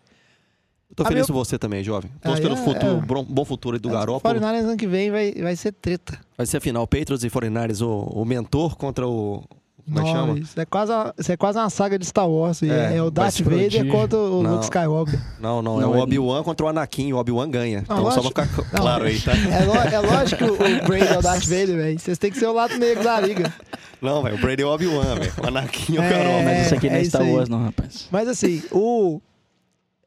Eu 0.90 0.96
tô 0.96 1.04
Ah, 1.04 1.06
feliz 1.08 1.28
meu- 1.28 1.36
por 1.36 1.46
você 1.46 1.58
também, 1.60 1.84
jovem. 1.84 2.10
Ah, 2.22 2.28
Torço 2.30 2.42
pelo 2.42 2.56
é, 2.56 2.58
futuro, 2.58 2.98
é. 2.98 3.06
bom, 3.06 3.24
bom 3.24 3.46
futuro 3.46 3.76
aí 3.76 3.80
do 3.80 3.90
Os 3.90 3.94
Garópolo. 3.94 4.34
49ers 4.36 4.64
ano 4.66 4.78
que 4.78 4.88
vem 4.88 5.12
vai, 5.12 5.32
vai 5.34 5.56
ser 5.56 5.72
treta. 5.72 6.20
Vai 6.38 6.46
ser 6.48 6.58
a 6.58 6.62
final 6.62 6.86
Patriots 6.88 7.24
e 7.24 7.30
49ers, 7.30 7.82
o, 7.82 7.88
o 8.22 8.26
mentor 8.26 8.76
contra 8.76 9.08
o... 9.08 9.44
Como 9.86 10.00
é 10.02 10.04
que 10.04 10.08
Não, 10.14 10.16
chama? 10.28 10.40
Isso 10.40 10.60
é, 10.60 10.66
quase 10.66 10.92
isso 11.18 11.32
é 11.32 11.38
quase 11.38 11.58
uma 11.58 11.70
saga 11.70 11.98
de 11.98 12.06
Star 12.06 12.30
Wars. 12.30 12.62
e 12.62 12.70
É, 12.70 12.98
É, 12.98 13.02
o 13.04 13.10
Darth 13.10 13.40
Vader 13.42 13.88
contra 13.88 14.20
o 14.20 14.44
Não. 14.44 14.52
Luke 14.54 14.66
Skywalker. 14.66 15.20
Não, 15.40 15.62
não, 15.64 15.80
é 15.80 15.82
Não, 15.82 15.92
o 15.92 15.96
é- 15.96 16.02
Obi-Wan 16.02 16.44
contra 16.44 16.66
o 16.68 16.70
Anakin. 16.70 17.12
O 17.14 17.18
Obi-Wan 17.18 17.50
ganha. 17.50 17.84
Não, 17.90 17.98
então 18.00 18.12
só 18.12 18.18
lógico. 18.18 18.34
pra 18.36 18.46
ficar 18.46 18.64
Não. 18.74 18.82
claro 18.82 19.06
aí, 19.06 19.20
tá? 19.20 19.32
É, 19.32 19.66
lo- 19.66 19.74
é 19.76 20.00
lógico 20.00 20.44
que 20.46 20.50
o, 20.52 20.54
o 20.54 20.88
Brady 20.88 21.08
é 21.14 21.18
o 21.18 21.22
Darth 21.24 21.44
Vader, 21.46 21.76
velho. 21.76 22.00
Vocês 22.00 22.18
têm 22.20 22.32
que 22.32 22.38
ser 22.38 22.46
o 22.46 22.54
lado 22.54 22.78
negro 22.78 23.04
da 23.04 23.20
liga. 23.20 23.52
Não, 24.00 24.22
velho, 24.22 24.36
o 24.36 24.40
Brady 24.40 24.62
é 24.62 24.66
o 24.66 24.70
Obi-Wan, 24.70 25.16
velho. 25.16 25.34
O 25.44 25.48
Anakin 25.48 25.98
é 25.98 26.00
o 26.00 26.04
É, 26.04 26.10
Garópolo. 26.10 26.44
Mas 26.46 26.66
isso 26.68 26.76
aqui 26.76 26.88
não 26.90 26.96
é 26.96 27.00
é 27.02 27.04
Star 27.06 27.22
isso 27.22 27.30
aí. 27.32 27.36
Wars, 27.36 27.50
não, 27.50 27.64
rapaz. 27.64 28.08
Mas 28.12 28.28
assim, 28.28 28.62
o, 28.72 29.20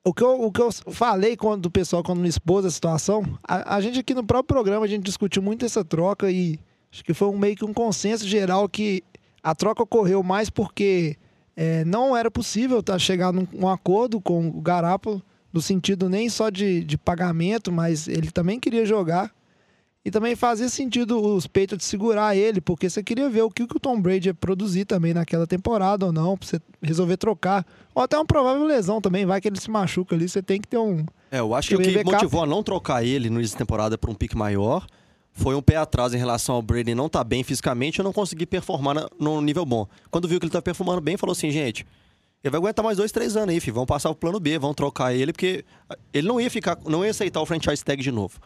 o, 0.04 0.12
que 0.12 0.22
eu, 0.22 0.42
o 0.42 0.50
que 0.50 0.60
eu 0.60 0.70
falei 0.72 1.36
quando 1.36 1.66
o 1.66 1.70
pessoal, 1.70 2.02
quando 2.02 2.20
me 2.20 2.28
expôs 2.28 2.64
a 2.64 2.70
situação, 2.70 3.38
a, 3.42 3.76
a 3.76 3.80
gente 3.80 3.98
aqui 3.98 4.14
no 4.14 4.24
próprio 4.24 4.54
programa, 4.54 4.84
a 4.84 4.88
gente 4.88 5.04
discutiu 5.04 5.42
muito 5.42 5.64
essa 5.64 5.84
troca 5.84 6.30
e 6.30 6.58
acho 6.90 7.04
que 7.04 7.14
foi 7.14 7.28
um, 7.28 7.38
meio 7.38 7.56
que 7.56 7.64
um 7.64 7.72
consenso 7.72 8.26
geral 8.26 8.68
que 8.68 9.02
a 9.42 9.54
troca 9.54 9.82
ocorreu 9.82 10.22
mais 10.22 10.50
porque 10.50 11.16
é, 11.56 11.84
não 11.84 12.16
era 12.16 12.30
possível 12.30 12.82
tá, 12.82 12.98
chegar 12.98 13.32
num 13.32 13.46
um 13.54 13.68
acordo 13.68 14.20
com 14.20 14.48
o 14.48 14.60
Garápolo, 14.60 15.22
no 15.52 15.60
sentido 15.60 16.08
nem 16.08 16.28
só 16.28 16.50
de, 16.50 16.82
de 16.82 16.96
pagamento, 16.96 17.70
mas 17.70 18.08
ele 18.08 18.30
também 18.30 18.58
queria 18.58 18.86
jogar. 18.86 19.30
E 20.04 20.10
também 20.10 20.34
fazia 20.34 20.68
sentido 20.68 21.20
os 21.24 21.46
Patriots 21.46 21.86
segurar 21.86 22.34
ele, 22.36 22.60
porque 22.60 22.90
você 22.90 23.04
queria 23.04 23.30
ver 23.30 23.42
o 23.42 23.50
que 23.50 23.62
o 23.62 23.66
Tom 23.68 24.00
Brady 24.00 24.30
ia 24.30 24.34
produzir 24.34 24.84
também 24.84 25.14
naquela 25.14 25.46
temporada 25.46 26.06
ou 26.06 26.12
não, 26.12 26.36
pra 26.36 26.48
você 26.48 26.60
resolver 26.82 27.16
trocar. 27.16 27.64
Ou 27.94 28.02
até 28.02 28.16
uma 28.16 28.26
provável 28.26 28.64
lesão 28.64 29.00
também, 29.00 29.24
vai 29.24 29.40
que 29.40 29.46
ele 29.46 29.60
se 29.60 29.70
machuca 29.70 30.16
ali, 30.16 30.28
você 30.28 30.42
tem 30.42 30.60
que 30.60 30.66
ter 30.66 30.78
um. 30.78 31.04
É, 31.30 31.38
eu 31.38 31.54
acho 31.54 31.68
que 31.68 31.76
o 31.76 31.78
que 31.78 31.90
backup. 31.92 32.14
motivou 32.14 32.42
a 32.42 32.46
não 32.46 32.64
trocar 32.64 33.04
ele 33.04 33.30
no 33.30 33.38
início 33.38 33.54
da 33.56 33.60
temporada 33.60 33.96
por 33.96 34.10
um 34.10 34.14
pique 34.14 34.36
maior 34.36 34.84
foi 35.34 35.54
um 35.54 35.62
pé 35.62 35.76
atrás 35.76 36.12
em 36.12 36.18
relação 36.18 36.56
ao 36.56 36.62
Brady 36.62 36.94
não 36.94 37.06
estar 37.06 37.22
bem 37.24 37.42
fisicamente 37.44 38.00
e 38.00 38.02
não 38.02 38.12
conseguir 38.12 38.46
performar 38.46 38.94
na- 38.96 39.08
num 39.20 39.40
nível 39.40 39.64
bom. 39.64 39.86
Quando 40.10 40.26
viu 40.28 40.38
que 40.40 40.44
ele 40.44 40.52
tá 40.52 40.60
performando 40.60 41.00
bem, 41.00 41.16
falou 41.16 41.32
assim, 41.32 41.50
gente, 41.50 41.86
ele 42.44 42.50
vai 42.50 42.58
aguentar 42.58 42.84
mais 42.84 42.98
dois, 42.98 43.12
três 43.12 43.36
anos 43.36 43.54
aí, 43.54 43.60
filho. 43.60 43.74
Vamos 43.74 43.86
passar 43.86 44.10
o 44.10 44.14
plano 44.16 44.38
B, 44.40 44.58
vamos 44.58 44.74
trocar 44.76 45.14
ele, 45.14 45.32
porque 45.32 45.64
ele 46.12 46.26
não 46.26 46.40
ia 46.40 46.50
ficar, 46.50 46.76
não 46.84 47.04
ia 47.04 47.12
aceitar 47.12 47.40
o 47.40 47.46
franchise 47.46 47.82
tag 47.84 48.02
de 48.02 48.10
novo. 48.10 48.40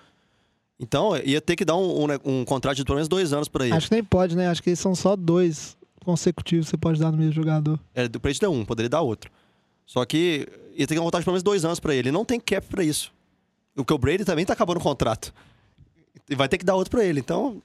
Então, 0.79 1.17
ia 1.17 1.41
ter 1.41 1.57
que 1.57 1.65
dar 1.65 1.77
um, 1.77 2.03
um, 2.03 2.07
né, 2.07 2.19
um 2.25 2.45
contrato 2.45 2.77
de 2.77 2.85
pelo 2.85 2.97
menos 2.97 3.09
dois 3.09 3.33
anos 3.33 3.49
pra 3.49 3.65
ele. 3.65 3.75
Acho 3.75 3.89
que 3.89 3.95
nem 3.95 4.05
pode, 4.05 4.37
né? 4.37 4.49
Acho 4.49 4.63
que 4.63 4.77
são 4.77 4.95
só 4.95 5.17
dois 5.17 5.77
consecutivos 6.05 6.67
que 6.67 6.71
você 6.71 6.77
pode 6.77 7.01
dar 7.01 7.11
no 7.11 7.19
mesmo 7.19 7.33
jogador. 7.33 7.81
É, 7.95 8.05
o 8.05 8.21
Brady 8.21 8.39
deu 8.39 8.53
um, 8.53 8.65
poderia 8.65 8.89
dar 8.89 9.01
outro. 9.01 9.31
Só 9.87 10.05
que 10.05 10.47
ia 10.75 10.87
ter 10.87 10.95
que 10.95 11.01
voltar 11.01 11.19
de 11.19 11.25
pelo 11.25 11.33
menos 11.33 11.43
dois 11.43 11.65
anos 11.65 11.81
pra 11.81 11.95
ele. 11.95 12.09
Ele 12.09 12.13
não 12.13 12.25
tem 12.25 12.39
cap 12.39 12.67
pra 12.67 12.85
isso. 12.85 13.13
O 13.77 13.85
que 13.85 13.93
o 13.93 13.99
Brady 13.99 14.25
também 14.25 14.45
tá 14.45 14.53
acabando 14.53 14.79
o 14.79 14.83
contrato. 14.83 15.33
E 16.29 16.35
vai 16.35 16.49
ter 16.49 16.59
que 16.59 16.65
dar 16.65 16.75
outro 16.75 16.91
pra 16.91 17.05
ele. 17.05 17.21
Então, 17.21 17.63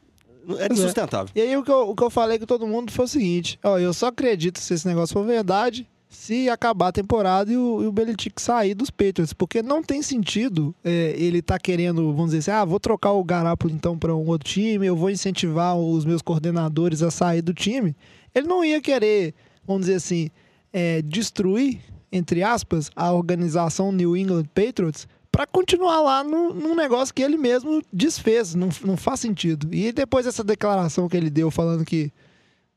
é 0.57 0.63
é. 0.63 0.73
insustentável. 0.73 1.31
E 1.35 1.41
aí 1.41 1.57
o 1.57 1.63
que, 1.63 1.71
eu, 1.71 1.89
o 1.89 1.95
que 1.95 2.03
eu 2.03 2.09
falei 2.09 2.39
com 2.39 2.45
todo 2.45 2.65
mundo 2.65 2.91
foi 2.91 3.05
o 3.05 3.07
seguinte: 3.07 3.59
ó, 3.63 3.77
eu 3.77 3.93
só 3.93 4.07
acredito 4.07 4.59
se 4.59 4.73
esse 4.73 4.87
negócio 4.87 5.13
for 5.13 5.25
verdade 5.25 5.87
se 6.11 6.49
acabar 6.49 6.89
a 6.89 6.91
temporada 6.91 7.51
e 7.51 7.55
o, 7.55 7.81
e 7.81 7.87
o 7.87 7.91
Belichick 7.91 8.39
sair 8.41 8.75
dos 8.75 8.89
Patriots. 8.89 9.31
Porque 9.31 9.63
não 9.63 9.81
tem 9.81 10.01
sentido 10.01 10.75
é, 10.83 11.15
ele 11.17 11.41
tá 11.41 11.57
querendo, 11.57 12.13
vamos 12.13 12.31
dizer 12.31 12.51
assim, 12.51 12.51
ah, 12.51 12.65
vou 12.65 12.81
trocar 12.81 13.13
o 13.13 13.23
Garápolo 13.23 13.73
então 13.73 13.97
para 13.97 14.13
um 14.13 14.27
outro 14.27 14.49
time, 14.49 14.85
eu 14.85 14.95
vou 14.95 15.09
incentivar 15.09 15.75
os 15.77 16.03
meus 16.03 16.21
coordenadores 16.21 17.01
a 17.01 17.09
sair 17.09 17.41
do 17.41 17.53
time. 17.53 17.95
Ele 18.35 18.45
não 18.45 18.63
ia 18.63 18.81
querer, 18.81 19.33
vamos 19.65 19.83
dizer 19.83 19.95
assim, 19.95 20.29
é, 20.73 21.01
destruir, 21.01 21.79
entre 22.11 22.43
aspas, 22.43 22.91
a 22.93 23.13
organização 23.13 23.89
New 23.93 24.17
England 24.17 24.45
Patriots 24.53 25.07
para 25.31 25.47
continuar 25.47 26.01
lá 26.01 26.25
no, 26.25 26.53
num 26.53 26.75
negócio 26.75 27.15
que 27.15 27.23
ele 27.23 27.37
mesmo 27.37 27.81
desfez. 27.91 28.53
Não, 28.53 28.67
não 28.83 28.97
faz 28.97 29.21
sentido. 29.21 29.73
E 29.73 29.93
depois 29.93 30.25
dessa 30.25 30.43
declaração 30.43 31.07
que 31.07 31.15
ele 31.15 31.29
deu 31.29 31.49
falando 31.49 31.85
que 31.85 32.11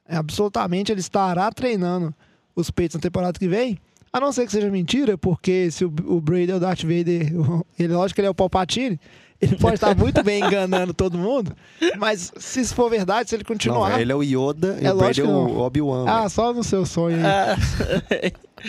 é, 0.06 0.14
absolutamente 0.14 0.92
ele 0.92 1.00
estará 1.00 1.50
treinando 1.50 2.14
os 2.54 2.70
peitos 2.70 2.94
na 2.96 3.00
temporada 3.00 3.38
que 3.38 3.48
vem, 3.48 3.78
a 4.12 4.20
não 4.20 4.30
ser 4.32 4.46
que 4.46 4.52
seja 4.52 4.70
mentira, 4.70 5.18
porque 5.18 5.70
se 5.70 5.84
o, 5.84 5.92
o 6.06 6.20
Brady 6.20 6.52
é 6.52 6.54
o 6.54 6.60
Darth 6.60 6.82
Vader, 6.82 7.32
o- 7.40 7.66
ele, 7.78 7.92
lógico 7.94 8.14
que 8.16 8.20
ele 8.20 8.28
é 8.28 8.30
o 8.30 8.34
Palpatine, 8.34 8.98
ele 9.40 9.56
pode 9.56 9.74
estar 9.74 9.94
muito 9.96 10.22
bem 10.22 10.42
enganando 10.44 10.94
todo 10.94 11.18
mundo, 11.18 11.52
mas 11.98 12.32
se 12.38 12.60
isso 12.60 12.74
for 12.74 12.88
verdade, 12.88 13.28
se 13.28 13.34
ele 13.34 13.42
Não, 13.42 13.48
continuar... 13.48 13.90
velho, 13.90 14.02
ele 14.02 14.12
é 14.12 14.14
o 14.14 14.22
Yoda 14.22 14.78
e 14.80 14.86
É 14.86 14.92
o 14.92 14.96
Brady 14.96 15.20
é 15.20 15.24
o 15.24 15.26
não. 15.26 15.58
Obi-Wan. 15.58 16.04
Ah, 16.08 16.18
velho. 16.20 16.30
só 16.30 16.52
no 16.54 16.62
seu 16.64 16.86
sonho 16.86 17.16
aí. 17.16 17.22
Ah, 17.24 17.56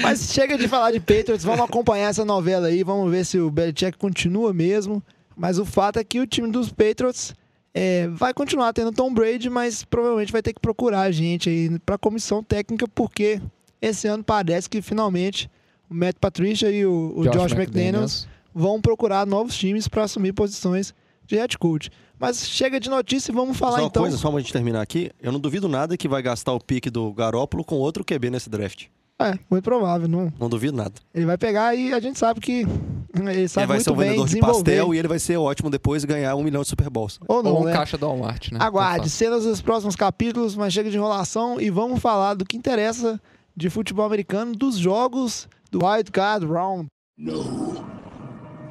Mas 0.02 0.32
chega 0.34 0.58
de 0.58 0.68
falar 0.68 0.92
de 0.92 1.00
Patriots, 1.00 1.44
vamos 1.46 1.62
acompanhar 1.62 2.10
essa 2.10 2.26
novela 2.26 2.68
aí, 2.68 2.84
vamos 2.84 3.10
ver 3.10 3.24
se 3.26 3.40
o 3.40 3.50
Belichick 3.50 3.98
continua 3.98 4.54
mesmo. 4.54 5.02
Mas 5.38 5.60
o 5.60 5.66
fato 5.66 6.00
é 6.00 6.04
que 6.04 6.20
o 6.20 6.26
time 6.28 6.50
dos 6.50 6.70
Patriots 6.72 7.34
é, 7.74 8.08
vai 8.10 8.34
continuar 8.34 8.74
tendo 8.74 8.92
Tom 8.92 9.14
Brady, 9.14 9.50
mas 9.50 9.84
provavelmente 9.84 10.32
vai 10.32 10.42
ter 10.42 10.54
que 10.54 10.60
procurar 10.62 11.02
a 11.02 11.12
gente 11.12 11.50
aí 11.50 11.78
para 11.86 11.98
comissão 11.98 12.42
técnica, 12.44 12.88
porque 12.94 13.42
esse 13.82 14.08
ano 14.08 14.24
parece 14.24 14.70
que 14.70 14.82
finalmente 14.82 15.50
o 15.90 15.94
Matt 15.94 16.16
Patricia 16.20 16.70
e 16.72 16.86
o, 16.86 17.14
o 17.16 17.30
Josh, 17.30 17.54
McDaniels 17.54 18.28
vão 18.54 18.82
procurar 18.82 19.26
novos 19.26 19.56
times 19.58 19.88
para 19.88 20.04
assumir 20.04 20.34
posições 20.34 20.94
de 21.26 21.36
head 21.36 21.58
coach. 21.58 21.90
Mas 22.18 22.48
chega 22.48 22.80
de 22.80 22.90
notícia 22.90 23.32
e 23.32 23.36
vamos 23.36 23.58
falar 23.58 23.78
só 23.78 23.82
uma 23.84 23.88
então. 23.88 24.04
coisa, 24.04 24.18
só 24.18 24.32
pra 24.32 24.40
gente 24.40 24.54
terminar 24.54 24.82
aqui. 24.82 25.12
Eu 25.22 25.32
não 25.32 25.40
duvido 25.40 25.68
nada 25.68 25.98
que 25.98 26.08
vai 26.08 26.22
gastar 26.22 26.54
o 26.54 26.60
pique 26.60 26.90
do 26.90 27.12
Garópolo 27.14 27.64
com 27.64 27.76
outro 27.76 28.06
QB 28.06 28.30
nesse 28.30 28.50
draft. 28.50 28.86
É, 29.20 29.38
muito 29.50 29.64
provável. 29.64 30.08
Não, 30.08 30.32
Não 30.40 30.50
duvido 30.50 30.76
nada. 30.76 30.94
ele 31.14 31.26
vai 31.26 31.38
pegar 31.38 31.74
e 31.76 31.94
a 31.94 32.00
gente 32.00 32.20
sabe 32.20 32.40
que 32.42 32.66
ele 33.16 33.48
sabe 33.48 33.64
ele 33.64 33.68
vai 33.68 33.78
muito 33.78 33.84
ser 33.84 33.92
um 33.92 33.96
vendedor 33.96 34.28
de 34.28 34.40
pastel 34.40 34.94
e 34.94 34.98
ele 35.00 35.08
vai 35.08 35.20
ser 35.20 35.38
ótimo 35.38 35.70
depois 35.70 36.04
e 36.04 36.08
ganhar 36.08 36.36
um 36.36 36.44
milhão 36.44 36.62
de 36.62 36.68
Super 36.68 36.90
Bowls. 36.90 37.20
Ou 37.28 37.42
não, 37.42 37.54
Ou 37.54 37.62
um 37.62 37.66
né? 37.66 37.74
caixa 37.74 37.98
do 37.98 38.06
Walmart, 38.06 38.52
né? 38.52 38.60
Aguarde, 38.62 39.08
Então, 39.08 39.10
cenas 39.10 39.44
dos 39.44 39.62
próximos 39.62 39.96
capítulos, 39.96 40.56
mas 40.56 40.74
chega 40.74 40.90
de 40.90 40.98
enrolação 40.98 41.60
e 41.60 41.70
vamos 41.70 42.00
falar 42.02 42.34
do 42.34 42.46
que 42.46 42.58
interessa 42.58 43.20
de 43.56 43.70
futebol 43.70 44.06
americano, 44.06 44.54
dos 44.56 44.78
jogos 44.78 45.48
do 45.72 45.86
Wild 45.86 46.12
Card 46.12 46.46
Round. 46.46 46.88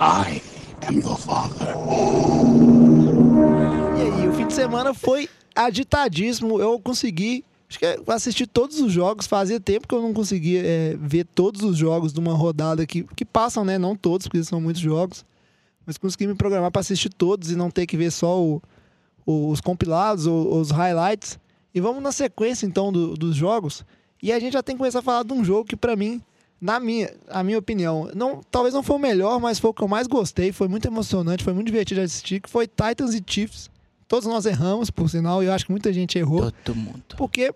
I 0.01 0.43
am 0.89 0.97
your 0.99 1.17
father. 1.17 1.75
E 3.97 4.03
aí, 4.23 4.29
o 4.29 4.33
fim 4.35 4.47
de 4.47 4.53
semana 4.55 4.93
foi 4.93 5.29
agitadíssimo. 5.55 6.61
Eu 6.61 6.79
consegui, 6.81 7.45
acho 7.69 7.79
que 7.79 7.87
assistir 8.09 8.47
todos 8.47 8.81
os 8.81 8.93
jogos. 8.93 9.27
Fazia 9.27 9.59
tempo 9.61 9.89
que 9.89 9.95
eu 9.95 10.03
não 10.03 10.13
conseguia 10.13 10.63
é, 10.65 10.97
ver 11.01 11.25
todos 11.35 11.63
os 11.63 11.77
jogos 11.77 12.13
de 12.13 12.21
uma 12.21 12.35
rodada 12.35 12.87
que, 12.87 13.05
que 13.17 13.25
passam, 13.25 13.65
né? 13.65 13.79
Não 13.79 13.97
todos, 13.97 14.27
porque 14.29 14.43
são 14.45 14.61
muitos 14.61 14.83
jogos. 14.83 15.25
Mas 15.87 15.97
consegui 15.99 16.27
me 16.27 16.35
programar 16.35 16.71
para 16.71 16.81
assistir 16.81 17.11
todos 17.11 17.51
e 17.51 17.57
não 17.57 17.71
ter 17.71 17.87
que 17.87 17.97
ver 17.97 18.11
só 18.11 18.41
o- 18.43 18.63
o- 19.27 19.51
os 19.51 19.61
compilados 19.61 20.27
ou 20.27 20.59
os 20.61 20.71
highlights. 20.71 21.39
E 21.75 21.81
vamos 21.81 22.03
na 22.03 22.13
sequência, 22.13 22.67
então, 22.67 22.93
do- 22.93 23.15
dos 23.15 23.35
jogos. 23.37 23.85
E 24.23 24.33
a 24.33 24.39
gente 24.41 24.53
já 24.55 24.63
tem 24.63 24.75
que 24.75 24.79
começar 24.79 25.01
a 25.01 25.03
falar 25.03 25.23
de 25.25 25.33
um 25.33 25.45
jogo 25.45 25.65
que, 25.69 25.77
para 25.77 25.95
mim, 25.97 26.21
na 26.61 26.81
minha, 26.81 27.13
a 27.29 27.43
minha 27.43 27.59
opinião, 27.59 28.11
não, 28.15 28.41
talvez 28.51 28.73
não 28.75 28.83
foi 28.83 28.97
o 28.97 28.99
melhor, 28.99 29.39
mas 29.41 29.59
foi 29.59 29.71
o 29.71 29.75
que 29.75 29.83
eu 29.83 29.89
mais 29.89 30.07
gostei. 30.07 30.51
Foi 30.53 30.67
muito 30.69 30.87
emocionante, 30.87 31.45
foi 31.45 31.53
muito 31.53 31.67
divertido 31.67 32.01
de 32.01 32.07
assistir, 32.07 32.41
que 32.41 32.49
foi 32.49 32.67
Titans 32.67 33.15
e 33.15 33.23
Chiefs. 33.27 33.69
Todos 34.09 34.27
nós 34.29 34.47
erramos, 34.47 34.91
por 34.91 35.09
sinal, 35.11 35.43
e 35.43 35.47
eu 35.47 35.53
acho 35.53 35.67
que 35.67 35.71
muita 35.73 35.93
gente 35.93 36.19
errou. 36.19 36.51
todo 36.65 36.77
mundo. 36.77 37.03
Porque 37.17 37.53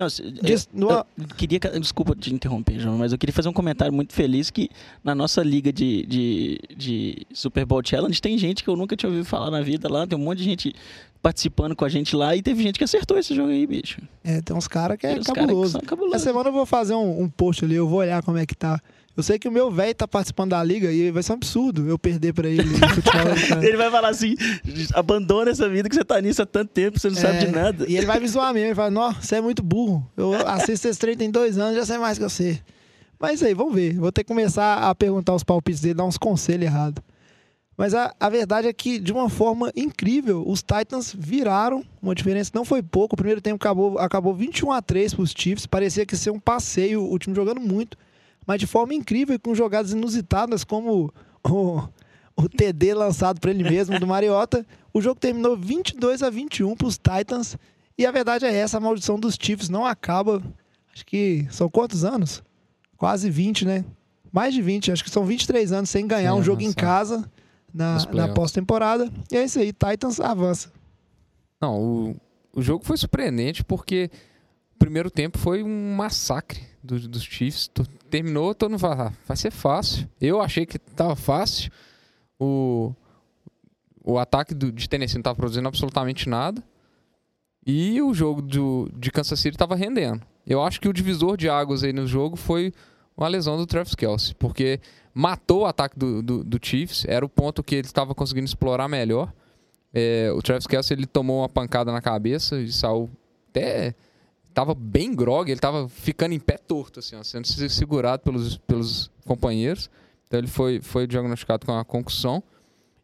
Não, 0.00 0.06
Diz- 0.06 0.68
eu, 0.72 0.78
no- 0.80 0.90
eu 0.90 1.06
queria. 1.36 1.58
Desculpa 1.58 2.14
te 2.14 2.32
interromper, 2.32 2.78
João, 2.78 2.96
mas 2.98 3.10
eu 3.12 3.18
queria 3.18 3.32
fazer 3.32 3.48
um 3.48 3.52
comentário 3.52 3.92
muito 3.92 4.12
feliz 4.12 4.48
que 4.48 4.70
na 5.02 5.12
nossa 5.12 5.42
liga 5.42 5.72
de, 5.72 6.06
de, 6.06 6.60
de 6.76 7.26
Super 7.34 7.64
Bowl 7.66 7.82
Challenge 7.84 8.20
tem 8.22 8.38
gente 8.38 8.62
que 8.62 8.70
eu 8.70 8.76
nunca 8.76 8.96
tinha 8.96 9.10
ouvido 9.10 9.24
falar 9.24 9.50
na 9.50 9.60
vida 9.60 9.88
lá, 9.92 10.06
tem 10.06 10.16
um 10.16 10.22
monte 10.22 10.38
de 10.38 10.44
gente 10.44 10.72
participando 11.22 11.74
com 11.74 11.84
a 11.84 11.88
gente 11.88 12.14
lá 12.14 12.34
e 12.36 12.42
teve 12.42 12.62
gente 12.62 12.78
que 12.78 12.84
acertou 12.84 13.18
esse 13.18 13.34
jogo 13.34 13.50
aí, 13.50 13.66
bicho. 13.66 14.00
é, 14.24 14.40
tem 14.40 14.56
uns 14.56 14.68
caras 14.68 14.96
que 14.96 15.06
é 15.06 15.18
que 15.18 15.24
cabuloso. 15.24 15.72
são 15.72 15.80
cabulosos. 15.80 16.14
Essa 16.16 16.24
semana 16.26 16.48
eu 16.48 16.52
vou 16.52 16.64
fazer 16.66 16.94
um, 16.94 17.22
um 17.22 17.28
post 17.28 17.64
ali, 17.64 17.74
eu 17.74 17.88
vou 17.88 17.98
olhar 18.00 18.22
como 18.22 18.38
é 18.38 18.46
que 18.46 18.54
tá. 18.54 18.80
Eu 19.16 19.22
sei 19.24 19.36
que 19.36 19.48
o 19.48 19.50
meu 19.50 19.68
velho 19.68 19.92
tá 19.96 20.06
participando 20.06 20.50
da 20.50 20.62
liga 20.62 20.92
e 20.92 21.10
vai 21.10 21.24
ser 21.24 21.32
um 21.32 21.34
absurdo 21.34 21.88
eu 21.88 21.98
perder 21.98 22.32
pra 22.32 22.48
ele 22.48 22.62
futebol. 22.94 23.62
Ele 23.64 23.76
vai 23.76 23.90
falar 23.90 24.10
assim: 24.10 24.36
abandona 24.94 25.50
essa 25.50 25.68
vida 25.68 25.88
que 25.88 25.94
você 25.96 26.04
tá 26.04 26.20
nisso 26.20 26.40
há 26.40 26.46
tanto 26.46 26.70
tempo, 26.70 27.00
você 27.00 27.08
não 27.08 27.16
sabe 27.16 27.38
de 27.38 27.46
É, 27.46 27.50
nada. 27.50 27.84
E 27.88 27.96
ele 27.96 28.06
vai 28.06 28.20
me 28.20 28.28
zoar 28.28 28.54
mesmo. 28.54 28.68
Ele 28.68 28.74
fala, 28.76 28.90
nossa, 28.92 29.20
você 29.20 29.36
é 29.36 29.40
muito 29.40 29.60
burro. 29.60 30.08
Eu 30.16 30.34
assisto 30.46 30.86
esse 30.86 31.00
trem 31.00 31.16
tem 31.16 31.30
dois 31.32 31.58
anos, 31.58 31.74
já 31.76 31.84
sei 31.84 31.98
mais 31.98 32.16
que 32.16 32.22
você. 32.22 32.60
Mas 33.18 33.42
aí, 33.42 33.54
vamos 33.54 33.74
ver. 33.74 33.94
Vou 33.98 34.12
ter 34.12 34.22
que 34.22 34.28
começar 34.28 34.88
a 34.88 34.94
perguntar 34.94 35.34
os 35.34 35.42
palpites 35.42 35.80
dele, 35.80 35.94
dar 35.94 36.04
uns 36.04 36.16
conselhos 36.16 36.64
errados. 36.66 37.02
Mas 37.78 37.94
a, 37.94 38.12
a 38.18 38.28
verdade 38.28 38.66
é 38.66 38.72
que, 38.72 38.98
de 38.98 39.12
uma 39.12 39.30
forma 39.30 39.72
incrível, 39.76 40.42
os 40.44 40.60
Titans 40.64 41.14
viraram 41.16 41.84
uma 42.02 42.12
diferença. 42.12 42.50
Não 42.52 42.64
foi 42.64 42.82
pouco. 42.82 43.14
O 43.14 43.16
primeiro 43.16 43.40
tempo 43.40 43.54
acabou, 43.54 43.96
acabou 44.00 44.34
21 44.34 44.72
a 44.72 44.82
3 44.82 45.14
para 45.14 45.22
os 45.22 45.30
Chiefs. 45.30 45.64
Parecia 45.64 46.04
que 46.04 46.14
ia 46.14 46.18
ser 46.18 46.30
um 46.30 46.40
passeio, 46.40 47.08
o 47.08 47.16
time 47.20 47.36
jogando 47.36 47.60
muito. 47.60 47.96
Mas 48.44 48.58
de 48.58 48.66
forma 48.66 48.94
incrível, 48.94 49.36
e 49.36 49.38
com 49.38 49.54
jogadas 49.54 49.92
inusitadas, 49.92 50.64
como 50.64 51.12
o, 51.48 51.88
o 52.36 52.48
TD 52.48 52.94
lançado 52.94 53.40
para 53.40 53.52
ele 53.52 53.62
mesmo, 53.62 53.98
do 54.00 54.06
Mariota. 54.06 54.66
O 54.90 55.02
jogo 55.02 55.20
terminou 55.20 55.56
22 55.56 56.22
a 56.24 56.30
21 56.30 56.74
para 56.74 56.88
os 56.88 56.98
Titans. 56.98 57.56
E 57.96 58.04
a 58.04 58.10
verdade 58.10 58.46
é 58.46 58.52
essa, 58.52 58.78
a 58.78 58.80
maldição 58.80 59.20
dos 59.20 59.36
Chiefs 59.40 59.68
não 59.68 59.86
acaba. 59.86 60.42
Acho 60.92 61.06
que 61.06 61.46
são 61.50 61.68
quantos 61.68 62.04
anos? 62.04 62.42
Quase 62.96 63.30
20, 63.30 63.64
né? 63.64 63.84
Mais 64.32 64.52
de 64.52 64.62
20, 64.62 64.90
acho 64.90 65.04
que 65.04 65.10
são 65.10 65.24
23 65.24 65.70
anos 65.72 65.90
sem 65.90 66.06
ganhar 66.06 66.32
Sem 66.32 66.40
um 66.40 66.42
jogo 66.42 66.62
em 66.62 66.64
avançar. 66.64 66.80
casa 66.80 67.30
na, 67.72 67.98
na 68.12 68.28
pós-temporada. 68.34 69.10
E 69.30 69.36
é 69.36 69.44
isso 69.44 69.58
aí, 69.58 69.72
Titans 69.72 70.20
avança. 70.20 70.72
Não, 71.60 71.80
o, 71.80 72.16
o 72.54 72.62
jogo 72.62 72.84
foi 72.84 72.96
surpreendente 72.96 73.64
porque 73.64 74.10
o 74.74 74.78
primeiro 74.78 75.10
tempo 75.10 75.38
foi 75.38 75.62
um 75.62 75.94
massacre 75.96 76.60
do- 76.82 77.08
dos 77.08 77.22
Chiefs. 77.22 77.70
Terminou, 78.10 78.54
todo 78.54 78.70
mundo 78.70 78.80
falou, 78.80 79.06
ah, 79.06 79.12
vai 79.26 79.36
ser 79.36 79.50
fácil. 79.50 80.08
Eu 80.20 80.40
achei 80.40 80.64
que 80.64 80.78
tava 80.78 81.14
fácil. 81.16 81.70
O, 82.38 82.94
o 84.04 84.18
ataque 84.18 84.54
do- 84.54 84.70
de 84.72 84.88
Tennessee 84.88 85.16
não 85.18 85.22
tava 85.22 85.36
produzindo 85.36 85.66
absolutamente 85.68 86.28
nada. 86.28 86.62
E 87.66 88.00
o 88.00 88.14
jogo 88.14 88.40
do, 88.40 88.88
de 88.96 89.10
Kansas 89.10 89.38
City 89.40 89.56
tava 89.58 89.74
rendendo. 89.74 90.22
Eu 90.46 90.62
acho 90.62 90.80
que 90.80 90.88
o 90.88 90.92
divisor 90.92 91.36
de 91.36 91.48
águas 91.50 91.82
aí 91.84 91.92
no 91.92 92.06
jogo 92.06 92.34
foi 92.36 92.72
uma 93.16 93.28
lesão 93.28 93.56
do 93.58 93.66
Travis 93.66 93.94
Kelsey, 93.94 94.34
porque 94.36 94.80
matou 95.20 95.62
o 95.62 95.66
ataque 95.66 95.98
do, 95.98 96.22
do, 96.22 96.44
do 96.44 96.58
Chiefs, 96.64 97.04
era 97.08 97.24
o 97.24 97.28
ponto 97.28 97.60
que 97.62 97.74
ele 97.74 97.86
estava 97.88 98.14
conseguindo 98.14 98.46
explorar 98.46 98.86
melhor. 98.88 99.32
É, 99.92 100.30
o 100.32 100.40
Travis 100.40 100.66
Kelsey 100.66 100.96
ele 100.96 101.06
tomou 101.06 101.40
uma 101.40 101.48
pancada 101.48 101.90
na 101.90 102.00
cabeça 102.00 102.60
e 102.60 102.70
saiu 102.70 103.10
até 103.50 103.94
tava 104.54 104.74
bem 104.74 105.14
grog, 105.14 105.50
ele 105.50 105.58
tava 105.60 105.88
ficando 105.88 106.34
em 106.34 106.38
pé 106.38 106.56
torto 106.56 107.00
assim, 107.00 107.16
ó, 107.16 107.22
sendo 107.24 107.46
se- 107.48 107.68
segurado 107.68 108.22
pelos, 108.22 108.58
pelos 108.58 109.10
companheiros. 109.24 109.90
Então 110.26 110.38
ele 110.38 110.46
foi 110.46 110.80
foi 110.80 111.06
diagnosticado 111.06 111.66
com 111.66 111.72
uma 111.72 111.84
concussão 111.84 112.40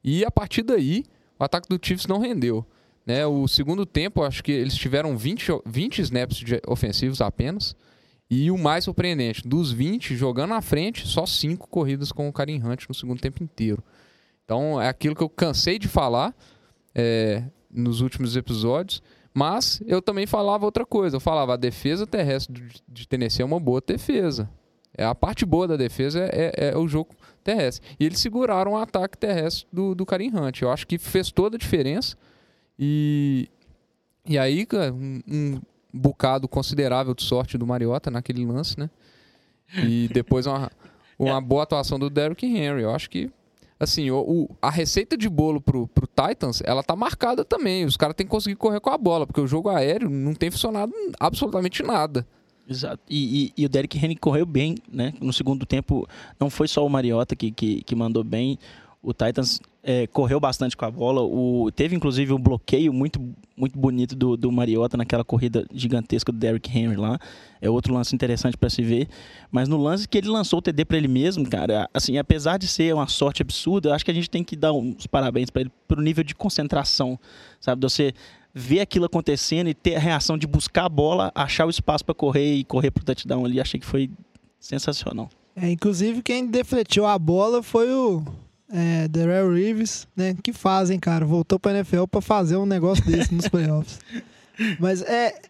e 0.04 0.24
a 0.24 0.30
partir 0.30 0.62
daí 0.62 1.04
o 1.38 1.42
ataque 1.42 1.68
do 1.68 1.84
Chiefs 1.84 2.06
não 2.06 2.18
rendeu. 2.20 2.64
Né? 3.04 3.26
O 3.26 3.48
segundo 3.48 3.84
tempo, 3.84 4.22
acho 4.22 4.42
que 4.44 4.52
eles 4.52 4.74
tiveram 4.76 5.16
20, 5.16 5.50
o- 5.52 5.62
20 5.66 5.98
snaps 6.00 6.42
ofensivos 6.68 7.20
apenas. 7.20 7.74
E 8.30 8.50
o 8.50 8.56
mais 8.58 8.84
surpreendente, 8.84 9.46
dos 9.46 9.70
20 9.70 10.16
jogando 10.16 10.50
na 10.50 10.60
frente, 10.62 11.06
só 11.06 11.26
5 11.26 11.68
corridas 11.68 12.10
com 12.10 12.28
o 12.28 12.32
Karim 12.32 12.62
Hunt 12.62 12.86
no 12.88 12.94
segundo 12.94 13.20
tempo 13.20 13.42
inteiro. 13.42 13.82
Então 14.44 14.80
é 14.80 14.88
aquilo 14.88 15.14
que 15.14 15.22
eu 15.22 15.28
cansei 15.28 15.78
de 15.78 15.88
falar 15.88 16.34
é, 16.94 17.44
nos 17.70 18.00
últimos 18.00 18.36
episódios. 18.36 19.02
Mas 19.36 19.82
eu 19.86 20.00
também 20.00 20.26
falava 20.26 20.64
outra 20.64 20.86
coisa. 20.86 21.16
Eu 21.16 21.20
falava, 21.20 21.54
a 21.54 21.56
defesa 21.56 22.06
terrestre 22.06 22.68
de- 22.88 23.08
Tennessee 23.08 23.42
é 23.42 23.44
uma 23.44 23.58
boa 23.58 23.82
defesa. 23.84 24.48
É, 24.96 25.04
a 25.04 25.14
parte 25.14 25.44
boa 25.44 25.66
da 25.66 25.76
defesa 25.76 26.20
é, 26.20 26.52
é- 26.56 26.68
é 26.70 26.78
o 26.78 26.86
jogo 26.86 27.14
terrestre. 27.42 27.84
E 27.98 28.04
eles 28.06 28.20
seguraram 28.20 28.72
o 28.72 28.76
ataque 28.76 29.18
terrestre 29.18 29.66
do, 29.72 29.92
do 29.94 30.06
Karim 30.06 30.30
Hunt. 30.34 30.62
Eu 30.62 30.70
acho 30.70 30.86
que 30.86 30.98
fez 30.98 31.32
toda 31.32 31.56
a 31.56 31.58
diferença. 31.58 32.16
E, 32.78 33.48
e 34.24 34.38
aí, 34.38 34.64
cara, 34.64 34.92
um, 34.92 35.20
um 35.28 35.60
bocado 35.98 36.48
considerável 36.48 37.14
de 37.14 37.22
sorte 37.22 37.56
do 37.56 37.66
Mariota 37.66 38.10
naquele 38.10 38.44
lance, 38.44 38.78
né? 38.78 38.90
E 39.82 40.08
depois 40.12 40.46
uma, 40.46 40.70
uma 41.18 41.40
boa 41.40 41.62
atuação 41.62 41.98
do 41.98 42.10
Derrick 42.10 42.44
Henry. 42.46 42.82
Eu 42.82 42.90
acho 42.94 43.08
que, 43.08 43.30
assim, 43.78 44.10
o, 44.10 44.18
o- 44.20 44.56
a 44.60 44.70
receita 44.70 45.16
de 45.16 45.28
bolo 45.28 45.60
pro, 45.60 45.86
pro 45.88 46.06
Titans, 46.06 46.60
ela 46.64 46.82
tá 46.82 46.94
marcada 46.94 47.44
também. 47.44 47.84
Os 47.84 47.96
caras 47.96 48.14
têm 48.14 48.26
que 48.26 48.30
conseguir 48.30 48.56
correr 48.56 48.80
com 48.80 48.90
a 48.90 48.98
bola, 48.98 49.26
porque 49.26 49.40
o 49.40 49.46
jogo 49.46 49.68
aéreo 49.70 50.08
não 50.10 50.34
tem 50.34 50.50
funcionado 50.50 50.92
absolutamente 51.18 51.82
nada. 51.82 52.26
Exato. 52.68 53.02
E, 53.08 53.46
e- 53.56 53.62
e 53.62 53.66
o 53.66 53.68
Derrick 53.68 53.96
Henry 53.98 54.16
correu 54.16 54.46
bem, 54.46 54.76
né? 54.90 55.12
No 55.20 55.32
segundo 55.32 55.66
tempo, 55.66 56.06
não 56.40 56.48
foi 56.50 56.66
só 56.68 56.84
o 56.84 56.88
Mariota 56.90 57.34
que, 57.36 57.50
que, 57.50 57.82
que 57.82 57.94
mandou 57.94 58.22
bem. 58.24 58.58
O 59.02 59.12
Titans 59.12 59.60
é, 59.86 60.06
correu 60.06 60.40
bastante 60.40 60.74
com 60.74 60.86
a 60.86 60.90
bola. 60.90 61.20
O, 61.20 61.70
teve, 61.70 61.94
inclusive, 61.94 62.32
um 62.32 62.38
bloqueio 62.38 62.90
muito, 62.90 63.20
muito 63.54 63.78
bonito 63.78 64.16
do, 64.16 64.34
do 64.34 64.50
Mariota 64.50 64.96
naquela 64.96 65.22
corrida 65.22 65.66
gigantesca 65.72 66.32
do 66.32 66.38
Derrick 66.38 66.76
Henry 66.76 66.96
lá. 66.96 67.18
É 67.60 67.68
outro 67.68 67.92
lance 67.92 68.14
interessante 68.14 68.56
para 68.56 68.70
se 68.70 68.82
ver. 68.82 69.08
Mas 69.52 69.68
no 69.68 69.76
lance 69.76 70.08
que 70.08 70.16
ele 70.16 70.28
lançou 70.28 70.58
o 70.58 70.62
TD 70.62 70.86
para 70.86 70.96
ele 70.96 71.06
mesmo, 71.06 71.48
cara, 71.48 71.88
assim, 71.92 72.16
apesar 72.16 72.56
de 72.56 72.66
ser 72.66 72.94
uma 72.94 73.06
sorte 73.06 73.42
absurda, 73.42 73.90
eu 73.90 73.92
acho 73.92 74.04
que 74.04 74.10
a 74.10 74.14
gente 74.14 74.30
tem 74.30 74.42
que 74.42 74.56
dar 74.56 74.72
uns 74.72 75.06
parabéns 75.06 75.50
para 75.50 75.62
ele 75.62 75.70
pro 75.86 76.00
nível 76.00 76.24
de 76.24 76.34
concentração, 76.34 77.20
sabe? 77.60 77.80
De 77.80 77.86
você 77.86 78.14
ver 78.54 78.80
aquilo 78.80 79.04
acontecendo 79.04 79.68
e 79.68 79.74
ter 79.74 79.96
a 79.96 80.00
reação 80.00 80.38
de 80.38 80.46
buscar 80.46 80.86
a 80.86 80.88
bola, 80.88 81.30
achar 81.34 81.66
o 81.66 81.70
espaço 81.70 82.04
para 82.04 82.14
correr 82.14 82.54
e 82.54 82.64
correr 82.64 82.90
pro 82.90 83.04
touchdown 83.04 83.44
ali. 83.44 83.60
Achei 83.60 83.78
que 83.78 83.86
foi 83.86 84.10
sensacional. 84.58 85.28
É, 85.54 85.70
inclusive, 85.70 86.22
quem 86.22 86.46
defletiu 86.46 87.04
a 87.04 87.18
bola 87.18 87.62
foi 87.62 87.92
o 87.92 88.24
é, 88.74 89.06
Darrell 89.08 89.52
Reeves, 89.52 90.08
né? 90.16 90.36
Que 90.42 90.52
fazem, 90.52 90.98
cara. 90.98 91.24
Voltou 91.24 91.58
pra 91.60 91.70
NFL 91.72 92.04
pra 92.10 92.20
fazer 92.20 92.56
um 92.56 92.66
negócio 92.66 93.04
desse 93.06 93.32
nos 93.32 93.46
playoffs. 93.48 94.00
Mas 94.80 95.00
é. 95.02 95.40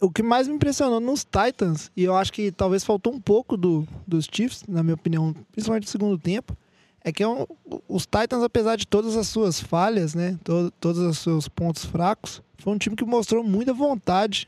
O 0.00 0.10
que 0.10 0.22
mais 0.22 0.46
me 0.48 0.54
impressionou 0.54 1.00
nos 1.00 1.24
Titans, 1.24 1.90
e 1.96 2.02
eu 2.04 2.14
acho 2.14 2.30
que 2.32 2.50
talvez 2.52 2.84
faltou 2.84 3.14
um 3.14 3.20
pouco 3.20 3.56
do, 3.56 3.86
dos 4.06 4.28
Chiefs, 4.30 4.62
na 4.68 4.82
minha 4.82 4.96
opinião, 4.96 5.34
principalmente 5.52 5.84
no 5.84 5.88
segundo 5.90 6.18
tempo, 6.18 6.54
é 7.02 7.10
que 7.10 7.22
é 7.22 7.28
um- 7.28 7.46
os 7.88 8.02
Titans, 8.04 8.42
apesar 8.42 8.76
de 8.76 8.86
todas 8.86 9.16
as 9.16 9.28
suas 9.28 9.60
falhas, 9.60 10.14
né? 10.14 10.36
to- 10.44 10.70
todos 10.78 11.00
os 11.00 11.18
seus 11.20 11.48
pontos 11.48 11.86
fracos, 11.86 12.42
foi 12.58 12.74
um 12.74 12.76
time 12.76 12.96
que 12.96 13.04
mostrou 13.04 13.42
muita 13.42 13.72
vontade 13.72 14.46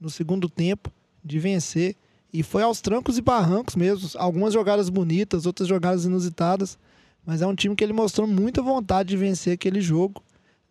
no 0.00 0.10
segundo 0.10 0.48
tempo 0.48 0.90
de 1.22 1.38
vencer. 1.38 1.94
E 2.32 2.42
foi 2.42 2.62
aos 2.62 2.80
trancos 2.80 3.16
e 3.18 3.22
barrancos 3.22 3.76
mesmo. 3.76 4.08
Algumas 4.16 4.52
jogadas 4.52 4.88
bonitas, 4.88 5.46
outras 5.46 5.68
jogadas 5.68 6.06
inusitadas. 6.06 6.76
Mas 7.28 7.42
é 7.42 7.46
um 7.46 7.54
time 7.54 7.76
que 7.76 7.84
ele 7.84 7.92
mostrou 7.92 8.26
muita 8.26 8.62
vontade 8.62 9.10
de 9.10 9.16
vencer 9.18 9.52
aquele 9.52 9.82
jogo. 9.82 10.22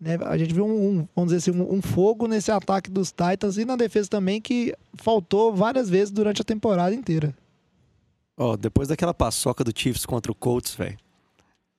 né? 0.01 0.17
A 0.25 0.35
gente 0.35 0.55
viu 0.55 0.65
um, 0.65 0.71
um, 1.01 1.07
vamos 1.15 1.31
dizer 1.31 1.51
assim, 1.51 1.61
um, 1.61 1.75
um 1.75 1.81
fogo 1.83 2.27
nesse 2.27 2.51
ataque 2.51 2.89
dos 2.89 3.11
Titans 3.11 3.59
e 3.59 3.63
na 3.63 3.75
defesa 3.75 4.09
também 4.09 4.41
que 4.41 4.73
faltou 4.95 5.53
várias 5.55 5.87
vezes 5.87 6.09
durante 6.09 6.41
a 6.41 6.43
temporada 6.43 6.95
inteira. 6.95 7.31
Ó, 8.35 8.57
depois 8.57 8.87
daquela 8.87 9.13
paçoca 9.13 9.63
do 9.63 9.71
Chiefs 9.71 10.03
contra 10.03 10.31
o 10.31 10.35
Colts, 10.35 10.73
velho. 10.73 10.97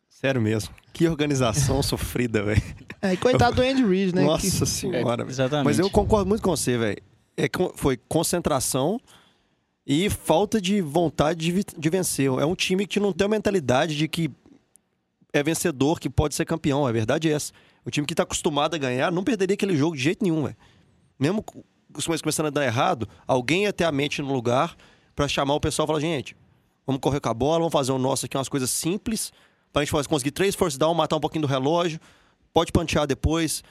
Sério 0.09 0.41
mesmo. 0.41 0.73
Que 0.93 1.09
organização 1.09 1.83
sofrida, 1.83 2.45
velho. 2.45 2.62
É, 3.03 3.14
e 3.14 3.17
coitado 3.17 3.57
do 3.57 3.62
Andy 3.62 3.85
Reid, 3.85 4.14
né? 4.14 4.23
Nossa 4.23 4.64
que- 4.64 4.67
senhora, 4.71 5.25
velho. 5.25 5.29
Exatamente. 5.31 5.64
Mas 5.64 5.81
eu 5.81 5.91
concordo 5.91 6.29
muito 6.29 6.41
com 6.41 6.51
você, 6.51 6.79
velho. 6.79 7.03
É, 7.37 7.49
foi 7.75 7.97
concentração 8.09 9.01
e 9.85 10.09
falta 10.09 10.61
de 10.61 10.81
vontade 10.81 11.53
de, 11.53 11.64
de 11.77 11.91
vencer. 11.91 12.27
É 12.27 12.47
um 12.47 12.55
time 12.55 12.87
que 12.87 13.01
não 13.01 13.12
tem 13.12 13.25
a 13.25 13.29
mentalidade 13.29 13.97
de 13.97 14.07
que 14.07 14.31
é 15.38 15.42
vencedor, 15.42 15.98
que 16.01 16.11
pode 16.11 16.35
ser 16.35 16.44
campeão. 16.44 16.87
A 16.87 16.92
verdade 16.92 17.29
é 17.29 17.33
essa. 17.33 17.53
O 17.85 17.90
time 17.90 18.07
que 18.07 18.14
tá 18.14 18.22
acostumado 18.22 18.74
a 18.74 18.79
ganhar 18.79 19.11
não 19.11 19.24
perderia 19.24 19.55
aquele 19.55 19.77
jogo 19.77 19.96
de 19.96 20.03
jeito 20.03 20.22
nenhum, 20.22 20.42
velho. 20.44 20.57
Mesmo 21.18 21.44
as 21.94 22.05
coisas 22.07 22.20
começando 22.22 22.46
a 22.46 22.51
dar 22.51 22.64
errado, 22.64 23.09
alguém 23.27 23.62
ia 23.64 23.72
ter 23.72 23.85
a 23.85 23.92
mente 23.92 24.20
no 24.20 24.33
lugar 24.33 24.77
pra 25.16 25.27
chamar 25.27 25.55
o 25.55 25.61
pessoal 25.61 25.87
e 25.87 25.88
falar, 25.88 26.01
gente, 26.01 26.37
vamos 26.87 27.01
correr 27.01 27.20
com 27.20 27.29
a 27.29 27.35
bola, 27.35 27.59
vamos 27.59 27.72
fazer 27.72 27.92
o 27.92 27.98
nosso 27.98 28.27
aqui, 28.27 28.37
umas 28.37 28.48
coisas 28.48 28.70
simples, 28.70 29.33
pra 29.72 29.83
gente 29.83 29.90
fazer- 29.90 30.09
conseguir 30.09 30.31
três 30.31 30.55
force 30.55 30.79
down, 30.79 30.94
matar 30.94 31.16
um 31.16 31.20
pouquinho 31.20 31.42
do 31.42 31.48
relógio, 31.48 31.98
pode 32.53 32.70
pantear 32.70 33.07
depois. 33.07 33.64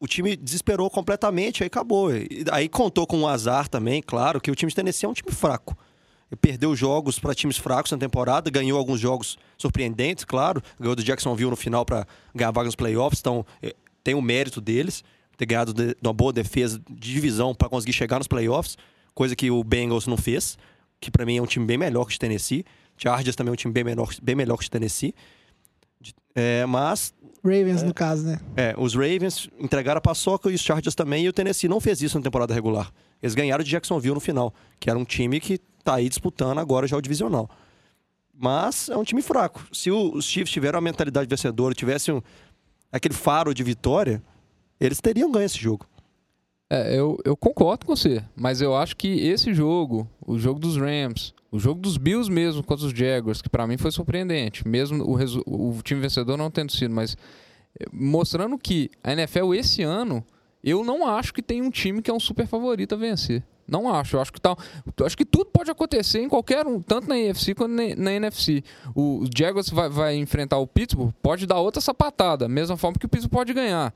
O 0.00 0.06
time 0.06 0.36
desesperou 0.36 0.90
completamente, 0.90 1.62
aí 1.62 1.68
acabou. 1.68 2.08
Aí 2.52 2.68
contou 2.68 3.06
com 3.06 3.20
o 3.20 3.28
azar 3.28 3.68
também, 3.68 4.02
claro, 4.02 4.40
que 4.40 4.50
o 4.50 4.54
time 4.54 4.70
de 4.70 4.76
Tennessee 4.76 5.06
é 5.06 5.08
um 5.08 5.12
time 5.14 5.30
fraco. 5.32 5.76
Perdeu 6.40 6.74
jogos 6.74 7.18
para 7.18 7.34
times 7.34 7.56
fracos 7.56 7.92
na 7.92 7.98
temporada, 7.98 8.50
ganhou 8.50 8.78
alguns 8.78 8.98
jogos 8.98 9.38
surpreendentes, 9.56 10.24
claro. 10.24 10.60
Ganhou 10.78 10.96
do 10.96 11.02
Jacksonville 11.02 11.50
no 11.50 11.56
final 11.56 11.84
para 11.84 12.06
ganhar 12.34 12.50
vaga 12.50 12.66
nos 12.66 12.74
playoffs, 12.74 13.20
então 13.20 13.46
eh, 13.62 13.74
tem 14.02 14.14
o 14.14 14.20
mérito 14.20 14.60
deles 14.60 15.04
ter 15.36 15.46
ganhado 15.46 15.72
de, 15.72 15.96
uma 16.02 16.12
boa 16.12 16.32
defesa 16.32 16.80
de 16.90 17.12
divisão 17.12 17.54
para 17.54 17.68
conseguir 17.68 17.92
chegar 17.92 18.18
nos 18.18 18.26
playoffs, 18.26 18.76
coisa 19.14 19.36
que 19.36 19.50
o 19.50 19.62
Bengals 19.62 20.06
não 20.06 20.16
fez, 20.16 20.58
que 21.00 21.10
para 21.10 21.26
mim 21.26 21.36
é 21.36 21.42
um 21.42 21.46
time 21.46 21.66
bem 21.66 21.76
melhor 21.76 22.06
que 22.06 22.16
o 22.16 22.18
Tennessee. 22.18 22.64
Chargers 22.96 23.36
também 23.36 23.50
é 23.50 23.52
um 23.52 23.56
time 23.56 23.72
bem, 23.72 23.84
menor, 23.84 24.08
bem 24.22 24.34
melhor 24.34 24.56
que 24.56 24.66
o 24.66 24.70
Tennessee. 24.70 25.14
É, 26.34 26.64
mas 26.66 27.14
Ravens, 27.44 27.82
no 27.82 27.94
caso, 27.94 28.24
né? 28.24 28.40
é, 28.56 28.74
os 28.76 28.94
Ravens 28.94 29.48
entregaram 29.58 29.98
a 29.98 30.00
paçoca 30.00 30.50
e 30.50 30.54
os 30.54 30.60
Chargers 30.60 30.94
também, 30.94 31.24
e 31.24 31.28
o 31.28 31.32
Tennessee 31.32 31.68
não 31.68 31.80
fez 31.80 32.00
isso 32.02 32.16
na 32.18 32.24
temporada 32.24 32.52
regular. 32.52 32.90
Eles 33.22 33.34
ganharam 33.34 33.64
de 33.64 33.70
Jacksonville 33.70 34.14
no 34.14 34.20
final, 34.20 34.52
que 34.78 34.88
era 34.90 34.98
um 34.98 35.04
time 35.04 35.40
que 35.40 35.58
tá 35.82 35.94
aí 35.96 36.08
disputando 36.08 36.58
agora 36.58 36.86
já 36.86 36.96
o 36.96 37.00
divisional. 37.02 37.48
Mas 38.38 38.88
é 38.88 38.96
um 38.96 39.04
time 39.04 39.22
fraco. 39.22 39.66
Se 39.72 39.90
os 39.90 40.24
Chiefs 40.26 40.50
tiveram 40.52 40.78
a 40.78 40.82
mentalidade 40.82 41.28
vencedora, 41.28 41.74
tivessem 41.74 42.14
um- 42.14 42.22
aquele 42.92 43.14
faro 43.14 43.54
de 43.54 43.62
vitória, 43.62 44.22
eles 44.78 45.00
teriam 45.00 45.30
ganho 45.30 45.46
esse 45.46 45.58
jogo. 45.58 45.86
É, 46.68 46.98
eu, 46.98 47.16
eu 47.24 47.36
concordo 47.36 47.86
com 47.86 47.94
você, 47.94 48.22
mas 48.34 48.60
eu 48.60 48.76
acho 48.76 48.96
que 48.96 49.06
esse 49.26 49.54
jogo, 49.54 50.08
o 50.26 50.36
jogo 50.36 50.58
dos 50.58 50.76
Rams, 50.76 51.32
o 51.50 51.58
jogo 51.60 51.80
dos 51.80 51.96
Bills 51.96 52.28
mesmo 52.30 52.62
contra 52.62 52.84
os 52.86 52.92
Jaguars, 52.92 53.40
que 53.40 53.48
pra 53.48 53.66
mim 53.68 53.76
foi 53.78 53.92
surpreendente, 53.92 54.66
mesmo 54.66 55.04
o, 55.04 55.70
o 55.78 55.82
time 55.82 56.00
vencedor 56.00 56.36
não 56.36 56.50
tendo 56.50 56.72
sido, 56.72 56.92
mas 56.92 57.16
eh, 57.78 57.86
mostrando 57.92 58.58
que 58.58 58.90
a 59.02 59.12
NFL 59.12 59.54
esse 59.54 59.82
ano, 59.82 60.24
eu 60.68 60.82
não 60.84 61.06
acho 61.06 61.32
que 61.32 61.40
tem 61.42 61.62
um 61.62 61.70
time 61.70 62.02
que 62.02 62.10
é 62.10 62.14
um 62.14 62.20
super 62.20 62.46
favorito 62.46 62.94
a 62.94 62.98
vencer. 62.98 63.42
Não 63.68 63.92
acho. 63.92 64.16
Eu 64.16 64.20
acho 64.20 64.32
que, 64.32 64.40
tá, 64.40 64.56
acho 65.04 65.16
que 65.16 65.24
tudo 65.24 65.46
pode 65.46 65.70
acontecer 65.70 66.20
em 66.20 66.28
qualquer 66.28 66.66
um, 66.66 66.80
tanto 66.80 67.08
na 67.08 67.14
AFC 67.16 67.54
quanto 67.54 67.72
na, 67.72 67.82
na 67.96 68.12
NFC. 68.12 68.62
O 68.94 69.24
Jaguars 69.36 69.68
vai, 69.70 69.88
vai 69.88 70.16
enfrentar 70.16 70.58
o 70.58 70.66
Pittsburgh, 70.66 71.12
pode 71.22 71.46
dar 71.46 71.58
outra 71.58 71.80
sapatada, 71.80 72.48
mesma 72.48 72.76
forma 72.76 72.96
que 72.98 73.06
o 73.06 73.08
Pittsburgh 73.08 73.32
pode 73.40 73.52
ganhar. 73.52 73.92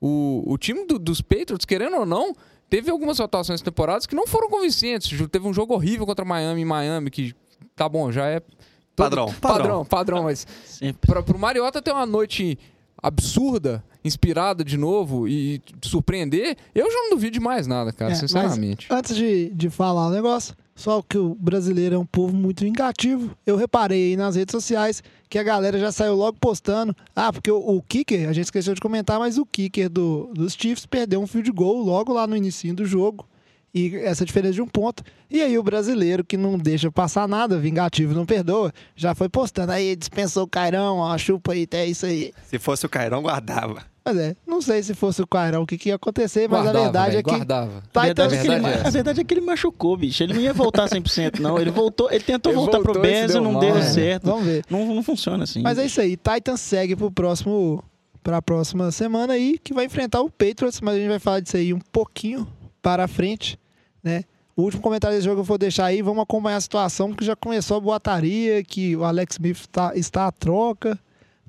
O, 0.00 0.42
o 0.46 0.58
time 0.58 0.86
do- 0.86 0.98
dos 0.98 1.20
Patriots, 1.20 1.64
querendo 1.66 1.96
ou 1.96 2.06
não, 2.06 2.34
teve 2.70 2.90
algumas 2.90 3.20
atuações 3.20 3.60
temporadas 3.60 4.06
que 4.06 4.14
não 4.16 4.26
foram 4.26 4.48
convincentes. 4.48 5.16
Teve 5.28 5.46
um 5.46 5.52
jogo 5.52 5.74
horrível 5.74 6.06
contra 6.06 6.24
Miami 6.24 6.64
Miami, 6.64 7.10
que 7.10 7.34
tá 7.76 7.88
bom, 7.88 8.10
já 8.10 8.26
é. 8.26 8.40
todo- 8.40 8.50
Padrão, 8.96 9.26
Padrão, 9.26 9.40
padrão. 9.40 9.84
padrão, 9.84 10.22
mas 10.24 10.46
Sempre. 10.64 11.06
pra, 11.06 11.22
pro 11.22 11.38
Mariota 11.38 11.80
ter 11.82 11.92
uma 11.92 12.04
noite 12.06 12.58
absurda, 13.02 13.82
inspirada 14.04 14.64
de 14.64 14.76
novo 14.76 15.28
e 15.28 15.58
te 15.80 15.88
surpreender, 15.88 16.56
eu 16.74 16.90
já 16.90 16.98
não 16.98 17.10
duvido 17.10 17.32
de 17.32 17.40
mais 17.40 17.66
nada, 17.66 17.92
cara, 17.92 18.12
É, 18.12 18.14
sinceramente. 18.14 18.86
Antes 18.90 19.16
de, 19.16 19.50
de 19.50 19.68
falar 19.70 20.08
o 20.08 20.10
negócio, 20.10 20.54
só 20.74 21.02
que 21.02 21.18
o 21.18 21.34
brasileiro 21.34 21.94
é 21.94 21.98
um 21.98 22.06
povo 22.06 22.34
muito 22.34 22.64
vingativo. 22.64 23.36
Eu 23.46 23.56
reparei 23.56 24.10
aí 24.10 24.16
nas 24.16 24.36
redes 24.36 24.52
sociais 24.52 25.02
que 25.28 25.38
a 25.38 25.42
galera 25.42 25.78
já 25.78 25.92
saiu 25.92 26.14
logo 26.14 26.38
postando. 26.40 26.96
Ah, 27.14 27.32
porque 27.32 27.50
o, 27.50 27.58
o 27.58 27.82
kicker, 27.82 28.28
a 28.28 28.32
gente 28.32 28.44
esqueceu 28.44 28.74
de 28.74 28.80
comentar, 28.80 29.18
mas 29.18 29.38
o 29.38 29.44
kicker 29.46 29.88
do, 29.88 30.30
dos 30.34 30.54
Chiefs 30.54 30.86
perdeu 30.86 31.20
um 31.20 31.26
field 31.26 31.50
goal 31.52 31.82
logo 31.82 32.12
lá 32.12 32.26
no 32.26 32.36
início 32.36 32.74
do 32.74 32.84
jogo. 32.84 33.26
E 33.74 33.96
essa 33.96 34.24
diferença 34.24 34.54
de 34.54 34.62
um 34.62 34.66
ponto. 34.66 35.02
E 35.30 35.40
aí 35.40 35.56
o 35.58 35.62
brasileiro 35.62 36.22
que 36.22 36.36
não 36.36 36.58
deixa 36.58 36.90
passar 36.90 37.26
nada, 37.26 37.58
vingativo, 37.58 38.12
não 38.12 38.26
perdoa, 38.26 38.72
já 38.94 39.14
foi 39.14 39.28
postando. 39.28 39.72
Aí 39.72 39.96
dispensou 39.96 40.44
o 40.44 40.48
Cairão, 40.48 40.98
ó, 40.98 41.16
chupa 41.16 41.52
aí, 41.52 41.66
é 41.70 41.86
isso 41.86 42.04
aí. 42.04 42.32
Se 42.44 42.58
fosse 42.58 42.84
o 42.84 42.88
Cairão, 42.88 43.22
guardava. 43.22 43.82
Mas 44.04 44.16
é, 44.18 44.36
não 44.46 44.60
sei 44.60 44.82
se 44.82 44.94
fosse 44.94 45.22
o 45.22 45.26
Cairão 45.26 45.62
o 45.62 45.66
que, 45.66 45.78
que 45.78 45.88
ia 45.88 45.94
acontecer, 45.94 46.48
mas 46.48 46.64
Guardava, 46.64 46.78
a 46.78 46.82
verdade 46.82 47.06
velho, 47.12 47.18
é 47.18 47.22
que 47.22 47.30
guardava. 47.30 47.82
A 47.94 48.00
verdade, 48.02 48.08
Titans 48.08 48.32
é 48.32 48.36
que 48.36 48.46
ele, 48.48 48.60
verdade 48.60 48.86
a 48.86 48.90
verdade 48.90 49.20
é 49.20 49.24
que 49.24 49.34
ele 49.34 49.40
machucou, 49.40 49.96
bicho. 49.96 50.22
Ele 50.22 50.34
não 50.34 50.40
ia 50.40 50.52
voltar 50.52 50.88
100%, 50.88 51.38
não. 51.38 51.58
Ele 51.58 51.70
voltou, 51.70 52.10
ele 52.10 52.24
tentou 52.24 52.50
Ele 52.52 52.56
voltar 52.56 52.78
voltou 52.78 53.00
pro 53.00 53.06
e 53.08 53.26
deu 53.26 53.40
não 53.40 53.52
mal, 53.52 53.60
deu 53.60 53.74
né? 53.76 53.82
certo. 53.82 54.24
Vamos 54.24 54.44
ver. 54.44 54.64
Não, 54.68 54.84
não 54.94 55.02
funciona 55.02 55.44
assim. 55.44 55.62
Mas 55.62 55.78
é 55.78 55.86
isso 55.86 56.00
aí. 56.00 56.16
Titans 56.16 56.60
segue 56.60 56.96
pro 56.96 57.10
próximo 57.10 57.82
para 58.22 58.36
a 58.36 58.42
próxima 58.42 58.90
semana 58.90 59.32
aí, 59.32 59.58
que 59.58 59.74
vai 59.74 59.86
enfrentar 59.86 60.20
o 60.20 60.30
Patriots, 60.30 60.80
mas 60.80 60.94
a 60.94 60.98
gente 60.98 61.08
vai 61.08 61.18
falar 61.18 61.40
disso 61.40 61.56
aí 61.56 61.72
um 61.72 61.80
pouquinho 61.90 62.46
para 62.80 63.06
frente, 63.08 63.58
né? 64.02 64.24
O 64.54 64.62
último 64.62 64.82
comentário 64.82 65.16
desse 65.16 65.26
jogo 65.26 65.40
eu 65.40 65.44
vou 65.44 65.56
deixar 65.56 65.86
aí, 65.86 66.02
vamos 66.02 66.22
acompanhar 66.22 66.58
a 66.58 66.60
situação, 66.60 67.08
porque 67.08 67.24
já 67.24 67.34
começou 67.34 67.78
a 67.78 67.80
boataria, 67.80 68.62
que 68.62 68.94
o 68.96 69.04
Alex 69.04 69.36
Smith 69.36 69.66
tá, 69.72 69.92
está 69.96 70.26
à 70.26 70.32
troca, 70.32 70.98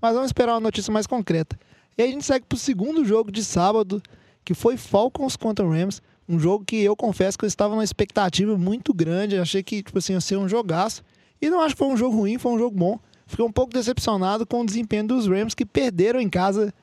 mas 0.02 0.14
vamos 0.14 0.30
esperar 0.30 0.54
uma 0.54 0.62
notícia 0.62 0.92
mais 0.92 1.06
concreta. 1.06 1.60
E 1.98 2.02
aí 2.02 2.10
a 2.10 2.12
gente 2.12 2.24
segue 2.24 2.46
pro 2.46 2.58
segundo 2.58 3.04
jogo 3.04 3.30
de 3.30 3.44
sábado, 3.44 4.02
que 4.46 4.54
foi 4.54 4.78
Falcons 4.78 5.36
contra 5.36 5.68
Rams, 5.68 6.02
um 6.28 6.40
jogo 6.40 6.64
que 6.64 6.78
eu 6.78 6.96
confesso 6.96 7.38
que 7.38 7.44
eu 7.44 7.48
estava 7.48 7.74
numa 7.74 7.84
expectativa 7.84 8.58
muito 8.58 8.94
grande, 8.94 9.38
achei 9.38 9.62
que, 9.62 9.84
tipo 9.84 9.98
assim, 9.98 10.14
ia 10.14 10.22
ser 10.22 10.38
um 10.38 10.48
jogaço, 10.48 11.04
e 11.42 11.50
não 11.50 11.60
acho 11.60 11.76
que 11.76 11.80
foi 11.80 11.88
um 11.90 11.98
jogo 11.98 12.16
ruim, 12.16 12.38
foi 12.38 12.54
um 12.54 12.58
jogo 12.58 12.78
bom. 12.78 12.98
Fiquei 13.28 13.44
um 13.44 13.52
pouco 13.52 13.74
decepcionado 13.74 14.46
com 14.46 14.62
o 14.62 14.66
desempenho 14.66 15.08
dos 15.08 15.28
Rams, 15.28 15.54
que 15.54 15.66
perderam 15.66 16.22
em 16.22 16.30
casa 16.30 16.74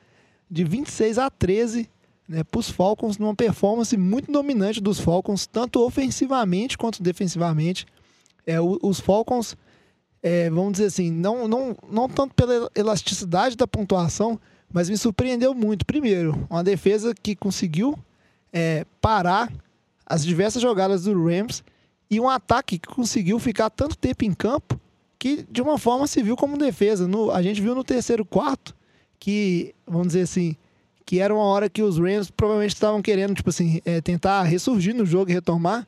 de 0.49 0.63
26 0.63 1.17
a 1.17 1.29
13 1.29 1.89
né, 2.31 2.45
para 2.45 2.59
os 2.59 2.69
Falcons, 2.69 3.17
numa 3.17 3.35
performance 3.35 3.95
muito 3.97 4.31
dominante 4.31 4.79
dos 4.79 4.99
Falcons, 4.99 5.45
tanto 5.45 5.85
ofensivamente 5.85 6.77
quanto 6.77 7.03
defensivamente. 7.03 7.85
É, 8.47 8.55
os 8.61 9.01
Falcons, 9.01 9.57
é, 10.23 10.49
vamos 10.49 10.73
dizer 10.73 10.85
assim, 10.85 11.11
não, 11.11 11.45
não, 11.45 11.75
não 11.91 12.07
tanto 12.07 12.33
pela 12.33 12.71
elasticidade 12.73 13.57
da 13.57 13.67
pontuação, 13.67 14.39
mas 14.71 14.89
me 14.89 14.97
surpreendeu 14.97 15.53
muito. 15.53 15.85
Primeiro, 15.85 16.47
uma 16.49 16.63
defesa 16.63 17.13
que 17.13 17.35
conseguiu 17.35 17.99
é, 18.53 18.85
parar 19.01 19.51
as 20.05 20.23
diversas 20.23 20.61
jogadas 20.61 21.03
do 21.03 21.25
Rams 21.25 21.61
e 22.09 22.17
um 22.17 22.29
ataque 22.29 22.79
que 22.79 22.87
conseguiu 22.87 23.39
ficar 23.39 23.69
tanto 23.69 23.97
tempo 23.97 24.23
em 24.23 24.33
campo 24.33 24.79
que 25.19 25.45
de 25.51 25.61
uma 25.61 25.77
forma 25.77 26.07
se 26.07 26.23
viu 26.23 26.37
como 26.37 26.57
defesa. 26.57 27.07
No, 27.07 27.29
a 27.29 27.41
gente 27.41 27.61
viu 27.61 27.75
no 27.75 27.83
terceiro 27.83 28.23
quarto 28.23 28.73
que, 29.19 29.75
vamos 29.85 30.07
dizer 30.07 30.21
assim, 30.21 30.55
que 31.05 31.19
era 31.19 31.33
uma 31.33 31.43
hora 31.43 31.69
que 31.69 31.81
os 31.81 31.97
Rams 31.97 32.29
provavelmente 32.29 32.73
estavam 32.73 33.01
querendo, 33.01 33.33
tipo 33.33 33.49
assim, 33.49 33.81
é, 33.85 34.01
tentar 34.01 34.43
ressurgir 34.43 34.95
no 34.95 35.05
jogo 35.05 35.31
e 35.31 35.33
retomar. 35.33 35.87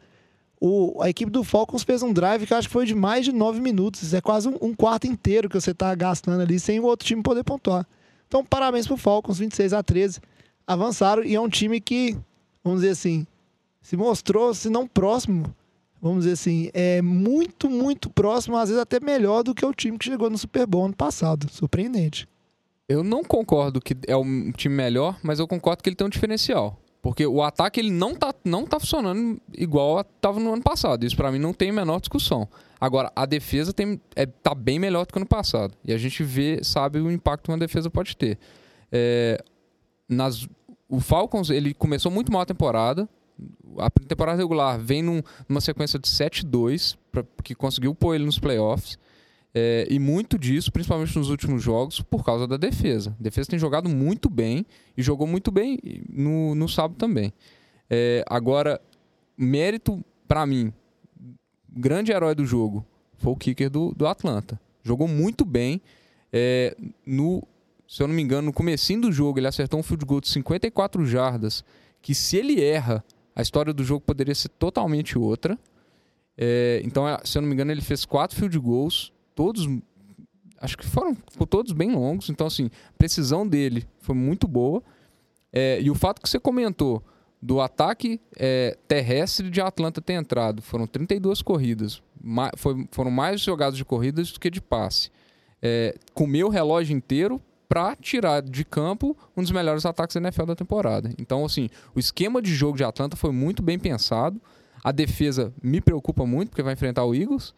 O, 0.60 1.02
a 1.02 1.10
equipe 1.10 1.32
do 1.32 1.44
Falcons 1.44 1.84
fez 1.84 2.02
um 2.02 2.14
drive 2.14 2.46
que 2.48 2.54
eu 2.54 2.58
acho 2.58 2.68
que 2.68 2.74
foi 2.74 2.86
de 2.86 2.96
mais 2.96 3.26
de 3.26 3.32
nove 3.32 3.60
minutos. 3.60 4.14
É 4.14 4.22
quase 4.22 4.48
um, 4.48 4.58
um 4.62 4.74
quarto 4.74 5.08
inteiro 5.08 5.50
que 5.50 5.60
você 5.60 5.72
está 5.72 5.94
gastando 5.94 6.42
ali 6.42 6.60
sem 6.60 6.80
o 6.80 6.86
outro 6.86 7.06
time 7.06 7.22
poder 7.22 7.44
pontuar. 7.44 7.86
Então, 8.28 8.44
parabéns 8.44 8.88
pro 8.88 8.98
Falcons, 8.98 9.40
26 9.40 9.74
a 9.74 9.84
13. 9.84 10.20
Avançaram 10.66 11.24
e 11.24 11.36
é 11.36 11.42
um 11.42 11.50
time 11.50 11.82
que, 11.82 12.18
vamos 12.64 12.82
dizer 12.82 12.94
assim, 12.94 13.28
se 13.82 13.98
mostrou, 13.98 14.54
se 14.54 14.70
não 14.70 14.88
próximo, 14.88 15.54
vamos 16.02 16.20
dizer 16.20 16.34
assim, 16.34 16.70
é 16.74 17.02
muito, 17.02 17.70
muito 17.70 18.10
próximo, 18.10 18.58
às 18.58 18.70
vezes 18.70 18.82
até 18.82 19.00
melhor 19.00 19.44
do 19.44 19.54
que 19.54 19.66
o 19.66 19.74
time 19.74 19.98
que 19.98 20.06
chegou 20.06 20.30
no 20.30 20.38
Super 20.38 20.66
Bowl 20.66 20.86
ano 20.86 20.96
passado. 20.96 21.48
Surpreendente. 21.52 22.28
Eu 22.94 23.04
não 23.04 23.24
concordo 23.24 23.82
que 23.82 23.96
é 24.08 24.16
um 24.16 24.52
time 24.52 24.76
melhor, 24.76 25.18
mas 25.24 25.40
eu 25.40 25.48
concordo 25.48 25.82
que 25.82 25.90
ele 25.90 25.96
tem 25.96 26.06
um 26.06 26.10
diferencial. 26.10 26.80
Porque 27.02 27.26
o 27.26 27.42
ataque 27.42 27.80
ele 27.80 27.90
não 27.92 28.14
tá, 28.16 28.34
não 28.46 28.66
tá 28.66 28.80
funcionando 28.80 29.42
igual 29.58 30.00
estava 30.02 30.40
no 30.40 30.54
ano 30.54 30.62
passado. 30.62 31.04
Isso 31.06 31.16
pra 31.18 31.32
mim 31.32 31.40
não 31.40 31.54
tem 31.54 31.72
a 31.72 31.74
menor 31.74 32.00
discussão. 32.00 32.48
Agora, 32.80 33.12
a 33.16 33.26
defesa 33.26 33.74
tem, 33.74 34.00
é, 34.16 34.26
tá 34.26 34.54
bem 34.54 34.78
melhor 34.78 35.06
do 35.06 35.12
que 35.12 35.18
ano 35.20 35.26
passado. 35.26 35.74
E 35.84 35.92
a 35.92 35.98
gente 35.98 36.24
vê, 36.24 36.64
sabe 36.64 37.00
o 37.00 37.12
impacto 37.12 37.46
que 37.46 37.52
uma 37.52 37.58
defesa 37.58 37.90
pode 37.90 38.16
ter. 38.16 38.38
É, 38.92 39.44
nas, 40.08 40.48
o 40.88 41.00
Falcons 41.00 41.50
ele 41.50 41.74
começou 41.74 42.12
muito 42.12 42.32
mal 42.32 42.42
a 42.42 42.46
temporada. 42.46 43.10
A 43.80 43.90
temporada 43.90 44.38
regular 44.38 44.78
vem 44.80 45.02
num- 45.02 45.22
numa 45.50 45.60
sequência 45.62 45.98
de 45.98 46.08
7-2, 46.08 46.96
pra- 47.12 47.26
que 47.44 47.56
conseguiu 47.56 47.94
pôr 47.96 48.14
ele 48.16 48.24
nos 48.26 48.38
playoffs. 48.40 48.98
É, 49.56 49.86
e 49.90 50.00
muito 50.00 50.38
disso, 50.38 50.72
principalmente 50.72 51.16
nos 51.16 51.30
últimos 51.30 51.62
jogos, 51.62 52.02
por 52.02 52.26
causa 52.26 52.48
da 52.48 52.58
defesa. 52.58 53.16
A 53.20 53.24
defesa 53.24 53.50
tem 53.50 53.60
jogado 53.60 53.88
muito 53.88 54.30
bem 54.30 54.66
e 54.98 55.04
jogou 55.04 55.28
muito 55.28 55.52
bem 55.52 55.78
no, 56.10 56.56
no 56.56 56.68
sábado 56.68 56.98
também. 56.98 57.32
É, 57.90 58.24
agora, 58.28 58.82
mérito 59.38 60.04
pra 60.28 60.46
mim, 60.46 60.74
grande 61.70 62.12
herói 62.12 62.34
do 62.34 62.46
jogo 62.46 62.84
foi 63.18 63.32
o 63.32 63.36
kicker 63.36 63.70
do, 63.70 63.94
do 63.94 64.08
Atlanta. 64.08 64.60
Jogou 64.84 65.08
muito 65.08 65.46
bem. 65.46 65.80
É, 66.32 66.76
no, 67.06 67.48
se 67.88 68.02
eu 68.02 68.08
não 68.08 68.16
me 68.16 68.24
engano, 68.24 68.48
no 68.48 68.54
comecinho 68.54 69.02
do 69.02 69.12
jogo, 69.12 69.38
ele 69.38 69.48
acertou 69.48 69.80
um 69.80 69.84
field 69.84 70.04
goal 70.04 70.20
de 70.20 70.30
54 70.30 71.06
jardas, 71.06 71.64
que 72.02 72.16
se 72.16 72.38
ele 72.38 72.60
erra, 72.60 73.04
a 73.36 73.42
história 73.42 73.72
do 73.72 73.84
jogo 73.84 74.02
poderia 74.02 74.34
ser 74.34 74.50
totalmente 74.50 75.18
outra. 75.18 75.58
É, 76.36 76.82
então, 76.84 77.06
se 77.24 77.38
eu 77.38 77.42
não 77.44 77.50
me 77.50 77.54
engano, 77.54 77.72
ele 77.72 77.82
fez 77.82 78.04
quatro 78.04 78.36
field 78.36 78.58
goals, 78.58 79.13
todos 79.36 79.68
acho 80.64 80.78
que 80.78 80.86
foram 80.86 81.14
todos 81.50 81.74
bem 81.74 81.92
longos. 81.94 82.30
Então, 82.30 82.48
assim, 82.48 82.70
a 82.90 82.98
precisão 82.98 83.46
dele 83.46 83.86
foi 84.00 84.16
muito 84.16 84.48
boa. 84.48 84.82
É, 85.52 85.80
e 85.82 85.92
o 85.92 85.96
fato 85.96 86.22
que 86.22 86.30
você 86.30 86.40
comentou 86.40 87.04
do 87.42 87.60
ataque 87.60 88.22
é, 88.38 88.78
terrestre 88.88 89.50
de 89.50 89.60
Atlanta 89.60 90.02
ter 90.02 90.14
entrado, 90.14 90.62
foram 90.62 90.88
32 90.88 91.42
corridas. 91.42 92.02
Ma 92.22 92.50
foi, 92.56 92.88
foram 92.92 93.12
mais 93.12 93.42
jogadas 93.42 93.76
de 93.76 93.84
corridas 93.84 94.32
do 94.32 94.40
que 94.40 94.50
de 94.50 94.62
passe. 94.62 95.12
É, 95.62 95.96
comeu 96.14 96.48
o 96.48 96.50
relógio 96.50 96.96
inteiro 96.96 97.42
para 97.68 97.96
tirar 97.98 98.42
de 98.42 98.64
campo 98.64 99.18
um 99.36 99.42
dos 99.42 99.52
melhores 99.52 99.86
ataques 99.86 100.14
da 100.14 100.22
NFL 100.22 100.46
da 100.46 100.56
temporada. 100.56 101.12
Então, 101.18 101.44
assim, 101.44 101.70
o 101.94 102.00
esquema 102.00 102.42
de 102.42 102.56
jogo 102.56 102.78
de 102.78 102.86
Atlanta 102.86 103.18
foi 103.18 103.34
muito 103.34 103.62
bem 103.62 103.78
pensado. 103.78 104.42
A 104.82 104.94
defesa 104.94 105.54
me 105.62 105.82
preocupa 105.82 106.26
muito, 106.26 106.50
porque 106.50 106.64
vai 106.64 106.74
enfrentar 106.74 107.04
o 107.04 107.14
Eagles. 107.14 107.54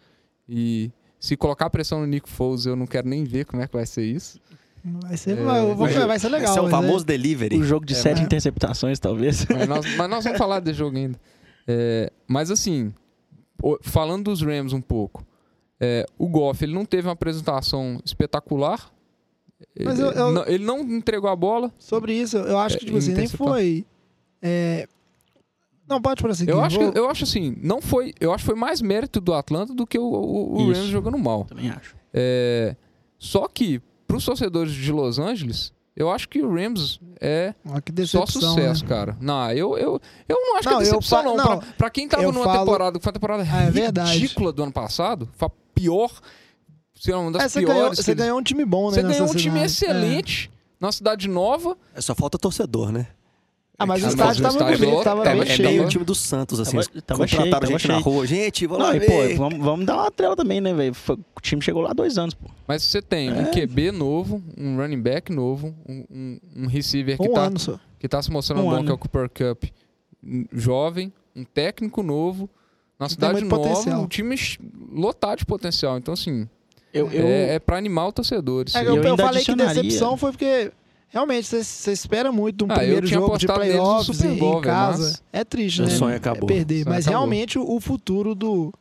E 0.49 0.91
se 1.19 1.35
colocar 1.37 1.69
pressão 1.69 1.99
no 1.99 2.05
Nick 2.07 2.29
Foles, 2.29 2.65
eu 2.65 2.75
não 2.75 2.85
quero 2.85 3.07
nem 3.07 3.23
ver 3.23 3.45
como 3.45 3.61
é 3.61 3.67
que 3.67 3.73
vai 3.75 3.85
ser 3.85 4.03
isso. 4.05 4.39
Vai 4.83 5.17
ser, 5.17 5.35
vai, 5.37 5.73
vai, 5.73 6.05
vai 6.07 6.19
ser 6.19 6.29
legal. 6.29 6.49
Esse 6.51 6.59
é 6.59 6.61
o 6.61 6.69
famoso 6.69 7.03
delivery. 7.03 7.57
O 7.57 7.63
jogo 7.63 7.85
de 7.85 7.93
É, 7.93 7.97
sete 7.97 8.17
mas- 8.17 8.25
interceptações, 8.25 8.99
talvez. 8.99 9.45
Mas 9.47 9.67
nós, 9.67 9.95
mas 9.95 10.09
nós 10.09 10.23
vamos 10.23 10.37
falar 10.37 10.59
desse 10.59 10.77
jogo 10.77 10.95
ainda. 10.95 11.19
É, 11.67 12.11
mas 12.27 12.51
assim, 12.51 12.93
falando 13.81 14.25
dos 14.25 14.43
Rams 14.43 14.73
um 14.73 14.81
pouco, 14.81 15.25
é, 15.79 16.05
o 16.19 16.27
Goff 16.27 16.63
ele 16.63 16.73
não 16.73 16.85
teve 16.85 17.07
uma 17.07 17.13
apresentação 17.13 17.99
espetacular. 18.05 18.91
Mas 19.83 19.97
ele, 19.97 20.07
eu- 20.07 20.11
eu- 20.11 20.31
não, 20.31 20.45
ele 20.45 20.63
não 20.63 20.79
entregou 20.81 21.29
a 21.31 21.35
bola. 21.35 21.73
Sobre 21.79 22.13
isso, 22.13 22.37
eu 22.37 22.59
acho 22.59 22.77
que 22.77 22.83
É, 22.83 22.85
tipo 22.87 22.97
assim, 22.99 23.13
nem 23.15 23.27
foi. 23.27 23.85
É, 25.87 25.93
Não, 25.93 26.01
pode 26.01 26.21
prosseguir. 26.21 26.53
Eu 26.53 26.61
acho, 26.63 26.79
Vou- 26.79 26.91
que, 26.91 26.97
eu 26.99 27.09
acho 27.09 27.23
assim, 27.23 27.55
não 27.61 27.81
foi. 27.81 28.13
Eu 28.19 28.33
acho 28.33 28.43
que 28.43 28.51
foi 28.51 28.59
mais 28.59 28.81
mérito 28.81 29.19
do 29.21 29.33
Atlanta 29.33 29.73
do 29.73 29.85
que 29.85 29.97
o, 29.99 30.03
o, 30.03 30.53
o. 30.61 30.67
Rams 30.67 30.85
jogando 30.87 31.17
mal. 31.17 31.45
Também 31.45 31.69
acho. 31.69 31.95
É, 32.13 32.75
só 33.19 33.47
que, 33.47 33.81
pros 34.07 34.25
torcedores 34.25 34.73
de 34.73 34.91
Los 34.91 35.19
Angeles, 35.19 35.73
eu 35.95 36.11
acho 36.11 36.27
que 36.27 36.41
o 36.41 36.53
Rams 36.53 36.99
é 37.21 37.53
Ah, 37.65 37.79
que 37.81 38.05
só 38.05 38.25
sucesso, 38.25 38.83
né? 38.83 38.89
cara. 38.89 39.17
Não, 39.21 39.51
eu, 39.51 39.77
eu, 39.77 40.01
eu 40.27 40.35
não 40.41 40.57
acho 40.57 40.69
Não, 40.69 40.77
que 40.77 40.83
é 40.83 40.87
eu 40.87 40.91
decepção, 40.99 41.19
fa- 41.19 41.23
não. 41.23 41.37
não, 41.37 41.57
Pra, 41.59 41.67
pra 41.77 41.89
quem 41.89 42.07
tava 42.07 42.23
eu 42.23 42.31
numa 42.31 42.43
falo- 42.45 42.59
temporada 42.59 42.97
que 42.99 43.03
foi 43.03 43.09
uma 43.09 43.13
temporada 43.13 43.43
Ah, 43.49 43.63
é 43.63 43.71
verdade. 43.71 44.13
ridícula 44.13 44.51
do 44.51 44.63
ano 44.63 44.71
passado, 44.73 45.29
foi 45.37 45.47
a 45.47 45.51
pior, 45.73 46.11
sei 46.95 47.13
lá, 47.13 47.19
uma 47.21 47.31
das 47.31 47.43
É, 47.43 47.49
você 47.49 47.59
piores. 47.59 47.75
ganhou, 47.77 47.95
você 47.95 48.11
eles- 48.11 48.23
ganhou 48.23 48.39
um 48.39 48.43
time 48.43 48.65
bom, 48.65 48.89
né? 48.89 48.95
Você 48.95 49.01
ganhou 49.03 49.23
um 49.29 49.35
time 49.35 49.69
cidade. 49.69 49.95
excelente, 50.01 50.51
numa 50.79 50.91
cidade 50.91 51.27
nova. 51.29 51.77
É, 51.93 52.01
só 52.01 52.13
falta 52.15 52.37
torcedor, 52.37 52.91
né? 52.91 53.07
Ah, 53.77 53.85
mas 53.85 54.01
o 54.03 54.05
Ah, 54.05 54.09
estádio 54.09 54.25
mas 54.43 54.55
o 54.55 54.57
tava 54.57 54.71
estádio 54.71 54.89
bonito, 54.89 55.03
tava 55.03 55.21
é- 55.21 55.31
bem 55.33 55.39
é 55.39 55.43
É 55.43 55.45
cheio. 55.55 55.69
tava- 55.71 55.85
o 55.85 55.89
time 55.89 56.05
do 56.05 56.15
Santos, 56.15 56.59
assim. 56.59 56.77
Tava- 56.77 57.01
tava 57.01 57.19
contrataram 57.19 57.27
cheio, 57.27 57.51
tava 57.51 57.65
gente 57.67 57.87
na 57.87 57.93
cheio. 57.95 58.05
rua. 58.05 58.25
Gente, 58.27 58.67
vamos 58.67 58.83
Não, 58.83 58.89
lá 58.91 58.95
e, 58.95 58.99
ver. 58.99 59.07
pô, 59.31 59.37
vamos, 59.37 59.65
vamos 59.65 59.85
dar 59.85 59.95
uma 59.97 60.11
trela 60.11 60.35
também, 60.35 60.61
né, 60.61 60.73
velho? 60.73 60.95
O 61.35 61.41
time 61.41 61.61
chegou 61.61 61.81
lá 61.81 61.91
há 61.91 61.93
dois 61.93 62.17
anos, 62.17 62.33
pô. 62.33 62.49
Mas 62.67 62.83
você 62.83 63.01
tem 63.01 63.31
um 63.33 63.41
É. 63.41 63.51
QB 63.51 63.91
novo, 63.91 64.41
um 64.57 64.77
running 64.77 65.01
back 65.01 65.31
novo, 65.31 65.75
um, 65.87 66.05
um, 66.09 66.39
um 66.63 66.67
receiver 66.67 67.17
que 67.17 67.27
Um 67.29 67.33
tá, 67.33 67.41
ano 67.43 67.57
que 67.99 68.07
tá 68.07 68.21
se 68.21 68.31
mostrando 68.31 68.61
Um 68.61 68.65
bom, 68.65 68.71
ano. 68.71 68.85
que 68.85 68.91
é 68.91 68.93
o 68.93 68.97
Cooper 68.97 69.29
Cup, 69.29 69.65
um 70.23 70.45
jovem, 70.53 71.11
um 71.35 71.43
técnico 71.43 72.01
novo, 72.01 72.49
na 72.97 73.09
cidade 73.09 73.43
nova, 73.43 73.61
potencial. 73.61 74.01
um 74.01 74.07
time 74.07 74.35
lotado 74.91 75.39
de 75.39 75.45
potencial. 75.45 75.97
Então, 75.97 76.13
assim, 76.13 76.47
Eu, 76.93 77.11
eu, 77.11 77.27
é, 77.27 77.55
é 77.55 77.59
pra 77.59 77.75
animar 77.77 78.07
os 78.07 78.13
torcedores. 78.13 78.73
É, 78.73 78.79
Eu 78.79 78.95
eu, 78.95 79.03
eu 79.03 79.09
ainda 79.11 79.23
falei 79.25 79.43
que 79.43 79.53
decepção 79.53 80.15
foi 80.15 80.31
porque 80.31 80.71
realmente 81.09 81.47
você, 81.47 81.91
espera 81.91 82.31
muito 82.31 82.57
de 82.57 82.63
um 82.63 82.71
Ah, 82.71 82.75
primeiro 82.79 83.07
jogo 83.07 83.37
de 83.37 83.47
playoffs 83.47 84.17
Super 84.17 84.31
em, 84.31 84.37
Bowl, 84.37 84.49
em 84.59 84.61
velho, 84.61 84.63
casa. 84.63 85.03
mas- 85.03 85.23
É 85.33 85.43
triste, 85.43 85.81
O 85.81 85.85
né? 85.85 85.91
sonho 85.91 86.15
acabou. 86.15 86.49
É 86.49 86.53
perder. 86.53 86.83
Sonho 86.83 86.89
Mas 86.95 87.07
acabou. 87.07 87.19
realmente 87.19 87.57
o, 87.59 87.79
futuro 87.79 88.33
do, 88.35 88.73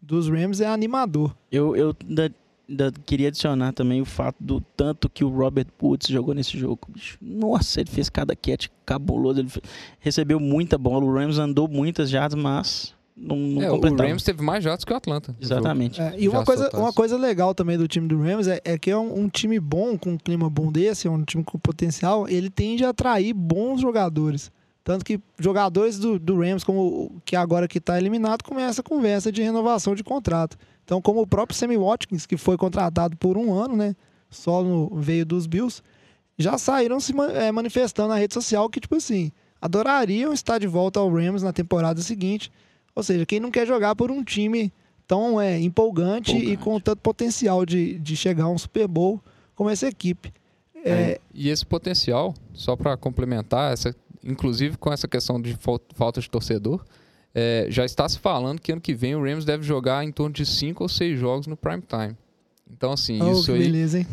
dos 0.00 0.28
Rams 0.28 0.60
é 0.60 0.66
animador. 0.66 1.34
eu, 1.50 1.76
eu 1.76 1.94
ainda, 2.08 2.34
ainda 2.68 2.92
queria 3.04 3.28
adicionar 3.28 3.72
também 3.72 4.00
o 4.00 4.04
fato 4.04 4.36
do 4.40 4.60
tanto 4.76 5.08
que 5.08 5.24
o 5.24 5.28
Robert 5.28 5.66
Woods 5.82 6.08
jogou 6.08 6.34
nesse 6.34 6.58
jogo. 6.58 6.80
Nossa, 7.20 7.80
ele 7.80 7.90
fez 7.90 8.08
cada 8.08 8.34
catch 8.36 8.68
cabuloso. 8.86 9.40
Ele 9.40 9.50
recebeu 9.98 10.38
muita 10.40 10.76
bola. 10.78 11.04
O 11.04 11.12
Rams 11.12 11.38
andou 11.38 11.66
muitas 11.68 12.08
jardas, 12.10 12.40
mas 12.40 12.94
não, 13.20 13.36
não 13.36 13.62
É, 13.62 13.70
o. 13.70 13.96
Rams 13.96 14.22
teve 14.22 14.42
mais 14.42 14.64
jatos 14.64 14.84
que 14.84 14.92
o 14.92 14.96
Atlanta. 14.96 15.36
Exatamente. 15.40 16.00
É, 16.00 16.14
e 16.18 16.28
uma 16.28 16.44
coisa, 16.44 16.70
uma 16.72 16.92
coisa 16.92 17.18
legal 17.18 17.54
também 17.54 17.76
do 17.76 17.86
time 17.86 18.08
do 18.08 18.20
Rams 18.20 18.48
é, 18.48 18.60
é 18.64 18.78
que 18.78 18.90
é 18.90 18.96
um, 18.96 19.20
um 19.20 19.28
time 19.28 19.60
bom, 19.60 19.98
com 19.98 20.12
um 20.12 20.18
clima 20.18 20.48
bom 20.48 20.72
desse, 20.72 21.06
é 21.06 21.10
um 21.10 21.22
time 21.22 21.44
com 21.44 21.58
potencial, 21.58 22.26
ele 22.28 22.48
tende 22.48 22.84
a 22.84 22.88
atrair 22.88 23.34
bons 23.34 23.80
jogadores. 23.80 24.50
Tanto 24.82 25.04
que 25.04 25.20
jogadores 25.38 25.98
do, 25.98 26.18
do 26.18 26.40
Rams, 26.40 26.64
como 26.64 26.80
o 26.80 27.12
que 27.24 27.36
agora 27.36 27.68
que 27.68 27.78
está 27.78 27.98
eliminado, 27.98 28.42
começa 28.42 28.80
a 28.80 28.84
conversa 28.84 29.30
de 29.30 29.42
renovação 29.42 29.94
de 29.94 30.02
contrato. 30.02 30.56
Então, 30.84 31.00
como 31.02 31.20
o 31.20 31.26
próprio 31.26 31.56
Sammy 31.56 31.76
Watkins, 31.76 32.26
que 32.26 32.36
foi 32.36 32.56
contratado 32.56 33.16
por 33.16 33.36
um 33.36 33.52
ano, 33.52 33.76
né? 33.76 33.94
Só 34.30 34.62
no, 34.62 34.88
veio 34.96 35.26
dos 35.26 35.46
Bills, 35.46 35.82
já 36.38 36.56
saíram 36.56 36.98
se 36.98 37.12
eh, 37.34 37.52
manifestando 37.52 38.08
na 38.08 38.16
rede 38.16 38.32
social 38.32 38.68
que, 38.70 38.80
tipo 38.80 38.96
assim, 38.96 39.30
adorariam 39.60 40.32
estar 40.32 40.58
de 40.58 40.66
volta 40.66 40.98
ao 40.98 41.12
Rams 41.12 41.42
na 41.42 41.52
temporada 41.52 42.00
seguinte. 42.00 42.50
Ou 42.94 43.02
seja, 43.02 43.24
quem 43.26 43.40
não 43.40 43.50
quer 43.50 43.66
jogar 43.66 43.94
por 43.96 44.10
um 44.10 44.22
time 44.22 44.72
tão 45.06 45.40
é, 45.40 45.58
empolgante, 45.60 46.32
e 46.32 46.36
Empolgante. 46.36 46.56
com 46.58 46.80
tanto 46.80 47.00
potencial 47.00 47.66
de, 47.66 47.98
de 47.98 48.16
chegar 48.16 48.44
a 48.44 48.48
um 48.48 48.58
Super 48.58 48.86
Bowl 48.86 49.20
como 49.54 49.68
essa 49.70 49.88
equipe. 49.88 50.32
É, 50.84 51.20
E 51.34 51.48
esse 51.50 51.66
potencial, 51.66 52.32
só 52.54 52.76
para 52.76 52.96
complementar, 52.96 53.72
essa, 53.72 53.94
inclusive 54.24 54.76
com 54.78 54.92
essa 54.92 55.06
questão 55.08 55.40
de 55.40 55.54
fal- 55.56 55.80
falta 55.94 56.20
de 56.20 56.30
torcedor, 56.30 56.84
é, 57.34 57.66
já 57.68 57.84
está 57.84 58.08
se 58.08 58.18
falando 58.18 58.60
que 58.60 58.72
ano 58.72 58.80
que 58.80 58.94
vem 58.94 59.14
o 59.14 59.22
Rams 59.22 59.44
deve 59.44 59.62
jogar 59.62 60.04
em 60.04 60.10
torno 60.12 60.32
de 60.34 60.46
cinco 60.46 60.84
ou 60.84 60.88
seis 60.88 61.18
jogos 61.18 61.46
no 61.46 61.56
prime 61.56 61.82
time. 61.82 62.16
Então, 62.72 62.92
assim, 62.92 63.20
oh, 63.20 63.32
isso 63.32 63.46
que 63.46 63.52
aí, 63.52 63.58
beleza, 63.64 63.98
hein? 63.98 64.06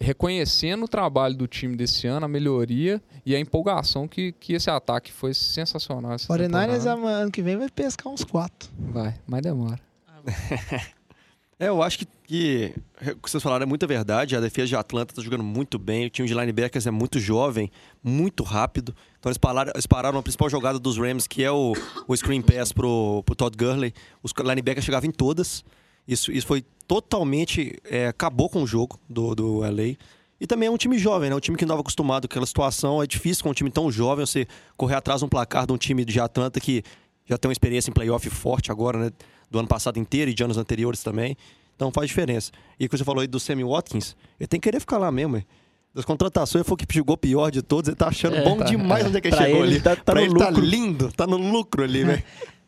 Reconhecendo 0.00 0.84
o 0.84 0.88
trabalho 0.88 1.34
do 1.34 1.46
time 1.46 1.76
desse 1.76 2.06
ano, 2.06 2.26
a 2.26 2.28
melhoria 2.28 3.02
e 3.24 3.34
a 3.34 3.40
empolgação 3.40 4.06
que, 4.06 4.32
que 4.32 4.54
esse 4.54 4.70
ataque 4.70 5.12
foi 5.12 5.34
sensacional. 5.34 6.16
49ers 6.16 6.84
temporada. 6.84 7.08
ano 7.08 7.30
que 7.30 7.42
vem 7.42 7.56
vai 7.56 7.68
pescar 7.68 8.12
uns 8.12 8.24
quatro. 8.24 8.70
Vai, 8.78 9.14
mas 9.26 9.42
demora. 9.42 9.80
É, 11.58 11.68
eu 11.68 11.82
acho 11.82 12.00
que, 12.00 12.06
que 12.24 12.74
o 13.14 13.22
que 13.22 13.30
vocês 13.30 13.42
falaram 13.42 13.62
é 13.62 13.66
muita 13.66 13.86
verdade. 13.86 14.36
A 14.36 14.40
defesa 14.40 14.68
de 14.68 14.76
Atlanta 14.76 15.14
tá 15.14 15.22
jogando 15.22 15.42
muito 15.42 15.78
bem. 15.78 16.04
O 16.04 16.10
time 16.10 16.28
de 16.28 16.34
linebackers 16.34 16.86
é 16.86 16.90
muito 16.90 17.18
jovem, 17.18 17.70
muito 18.04 18.42
rápido. 18.42 18.94
Então 19.18 19.30
eles 19.30 19.38
pararam, 19.38 19.72
eles 19.74 19.86
pararam 19.86 20.18
a 20.18 20.22
principal 20.22 20.50
jogada 20.50 20.78
dos 20.78 20.98
Rams, 20.98 21.26
que 21.26 21.42
é 21.42 21.50
o, 21.50 21.72
o 22.06 22.14
screen 22.14 22.42
pass 22.42 22.72
pro, 22.72 23.22
pro 23.24 23.34
Todd 23.34 23.56
Gurley. 23.56 23.94
Os 24.22 24.34
linebackers 24.38 24.84
chegavam 24.84 25.08
em 25.08 25.12
todas. 25.12 25.64
Isso, 26.06 26.30
isso 26.30 26.46
foi 26.46 26.62
totalmente... 26.86 27.78
é, 27.84 28.08
acabou 28.08 28.48
com 28.48 28.62
o 28.62 28.66
jogo 28.66 28.98
do, 29.08 29.34
do 29.34 29.58
LA. 29.60 29.96
E 30.40 30.46
também 30.46 30.66
é 30.68 30.70
um 30.70 30.76
time 30.76 30.98
jovem, 30.98 31.30
né? 31.30 31.36
Um 31.36 31.40
time 31.40 31.56
que 31.56 31.64
não 31.64 31.68
estava 31.68 31.80
acostumado 31.80 32.28
com 32.28 32.32
aquela 32.32 32.46
situação. 32.46 33.02
É 33.02 33.06
difícil 33.06 33.42
com 33.42 33.50
um 33.50 33.54
time 33.54 33.70
tão 33.70 33.90
jovem 33.90 34.26
você 34.26 34.46
correr 34.76 34.94
atrás 34.94 35.20
de 35.20 35.24
um 35.24 35.28
placar 35.28 35.66
de 35.66 35.72
um 35.72 35.78
time 35.78 36.04
de 36.04 36.20
Atlanta 36.20 36.60
que 36.60 36.82
já 37.24 37.38
tem 37.38 37.48
uma 37.48 37.52
experiência 37.52 37.90
em 37.90 37.92
playoff 37.94 38.28
forte 38.30 38.70
agora, 38.70 38.98
né? 38.98 39.10
Do 39.50 39.58
ano 39.58 39.68
passado 39.68 39.98
inteiro 39.98 40.30
e 40.30 40.34
de 40.34 40.42
anos 40.44 40.58
anteriores 40.58 41.02
também. 41.02 41.36
Então 41.74 41.90
faz 41.90 42.08
diferença. 42.08 42.50
E 42.78 42.84
o 42.86 42.88
que 42.88 42.96
você 42.98 43.04
falou 43.04 43.20
aí 43.22 43.26
do 43.26 43.38
Sammy 43.40 43.64
Watkins, 43.64 44.14
ele 44.38 44.46
tem 44.46 44.60
que 44.60 44.64
querer 44.64 44.80
ficar 44.80 44.98
lá 44.98 45.10
mesmo. 45.10 45.36
hein? 45.38 45.46
Das 45.94 46.04
contratações, 46.04 46.66
foi 46.66 46.74
o 46.74 46.76
que 46.76 46.86
jogou 46.94 47.16
pior 47.16 47.50
de 47.50 47.62
todos. 47.62 47.88
Ele 47.88 47.96
tá 47.96 48.08
achando 48.08 48.36
É, 48.36 48.44
bom 48.44 48.58
tá. 48.58 48.64
demais 48.64 49.06
onde 49.06 49.16
é 49.16 49.20
que 49.20 49.28
ele 49.28 49.36
chegou 49.36 49.64
ele 49.64 49.74
ali. 49.76 49.80
tá- 49.80 49.96
tá 49.96 50.02
pra 50.12 50.14
no 50.16 50.20
ele 50.26 50.34
tá 50.38 50.48
lucro. 50.50 50.64
lindo, 50.64 51.12
tá 51.12 51.26
no 51.26 51.36
lucro 51.38 51.82
ali, 51.82 52.04
velho. 52.04 52.22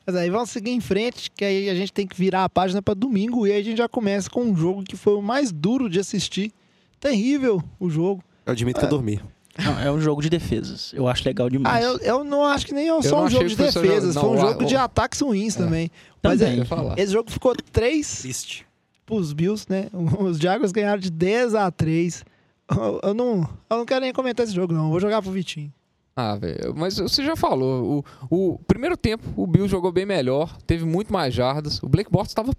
Mas 0.08 0.16
aí 0.16 0.30
vamos 0.30 0.48
seguir 0.48 0.70
em 0.70 0.80
frente, 0.80 1.30
que 1.30 1.44
aí 1.44 1.68
a 1.68 1.74
gente 1.74 1.92
tem 1.92 2.06
que 2.06 2.16
virar 2.16 2.42
a 2.44 2.48
página 2.48 2.80
para 2.80 2.94
domingo 2.94 3.46
e 3.46 3.52
aí 3.52 3.60
a 3.60 3.62
gente 3.62 3.76
já 3.76 3.86
começa 3.86 4.30
com 4.30 4.40
um 4.42 4.56
jogo 4.56 4.82
que 4.82 4.96
foi 4.96 5.12
o 5.12 5.20
mais 5.20 5.52
duro 5.52 5.86
de 5.86 6.00
assistir. 6.00 6.50
Terrível 6.98 7.62
o 7.78 7.90
jogo. 7.90 8.24
Eu 8.46 8.52
admito 8.52 8.80
que 8.80 8.86
eu 8.86 8.88
dormi. 8.88 9.20
Não, 9.62 9.78
é 9.78 9.92
um 9.92 10.00
jogo 10.00 10.22
de 10.22 10.30
defesas. 10.30 10.94
Eu 10.94 11.06
acho 11.06 11.22
legal 11.26 11.48
Ah, 11.48 11.50
demais. 11.50 11.84
eu, 11.84 11.98
eu 11.98 12.24
não 12.24 12.42
acho 12.42 12.64
que 12.64 12.72
nem 12.72 12.88
é 12.88 12.90
Eu 12.90 13.02
só 13.02 13.16
não 13.18 13.24
um 13.26 13.28
jogo 13.28 13.48
de 13.48 13.54
defesas, 13.56 14.14
jogo- 14.14 14.26
foi 14.28 14.36
um 14.38 14.40
não, 14.40 14.48
jogo 14.48 14.64
de 14.64 14.76
ataques 14.76 15.20
ruins 15.20 15.54
também. 15.54 15.90
Mas 16.22 16.40
Também. 16.40 16.62
é, 16.96 17.02
esse 17.02 17.12
jogo 17.12 17.30
ficou 17.30 17.54
3 17.70 18.20
Triste. 18.22 18.66
pros 19.04 19.34
Bills, 19.34 19.66
né? 19.68 19.88
Os 20.20 20.38
Jaguars 20.38 20.72
ganharam 20.72 21.00
de 21.00 21.10
10 21.10 21.54
a 21.54 21.70
3. 21.70 22.24
Eu, 22.70 23.00
eu 23.02 23.12
não, 23.14 23.46
eu 23.68 23.76
não 23.76 23.84
quero 23.84 24.00
nem 24.00 24.12
comentar 24.14 24.46
esse 24.46 24.54
jogo, 24.54 24.72
não. 24.72 24.84
Eu 24.84 24.90
vou 24.90 25.00
jogar 25.00 25.20
pro 25.20 25.30
Vitinho. 25.30 25.70
Ah, 26.20 26.34
velho, 26.34 26.74
mas 26.76 26.98
você 26.98 27.24
já 27.24 27.36
falou. 27.36 28.04
O, 28.28 28.54
o 28.54 28.58
primeiro 28.66 28.96
tempo, 28.96 29.22
o 29.36 29.46
Bill 29.46 29.68
jogou 29.68 29.92
bem 29.92 30.04
melhor, 30.04 30.58
teve 30.66 30.84
muito 30.84 31.12
mais 31.12 31.32
jardas. 31.32 31.80
O 31.80 31.88
Blake 31.88 32.10
Bortles 32.10 32.32
estava 32.32 32.52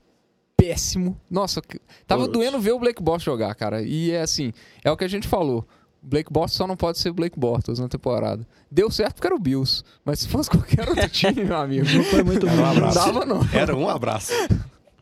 péssimo. 0.56 1.20
Nossa, 1.30 1.62
tava 2.08 2.26
doendo 2.26 2.58
ver 2.62 2.72
o 2.72 2.80
Blake 2.80 3.04
Bortles 3.04 3.26
jogar, 3.26 3.54
cara. 3.56 3.82
E 3.82 4.12
é 4.12 4.22
assim, 4.22 4.54
é 4.82 4.90
o 4.90 4.96
que 4.96 5.04
a 5.04 5.10
gente 5.10 5.28
falou. 5.28 5.68
O 6.02 6.08
Blake 6.08 6.32
Bortles 6.32 6.56
só 6.56 6.66
não 6.66 6.78
pode 6.78 7.00
ser 7.00 7.10
o 7.10 7.14
Blake 7.14 7.38
Bortles 7.38 7.80
na 7.80 7.90
temporada. 7.90 8.48
Deu 8.72 8.90
certo 8.90 9.16
porque 9.16 9.28
era 9.28 9.36
o 9.36 9.40
Bills. 9.40 9.84
Mas 10.06 10.22
se 10.22 10.30
fosse 10.30 10.48
qualquer 10.52 10.88
outro 10.88 11.10
time, 11.10 11.44
meu 11.44 11.58
amigo, 11.58 11.86
Foi 12.06 12.24
muito 12.24 12.48
Era 12.48 12.62
um 12.62 12.80
não 12.80 12.94
dava 12.94 13.26
não. 13.26 13.42
Era 13.54 13.76
um 13.76 13.90
abraço. 13.90 14.32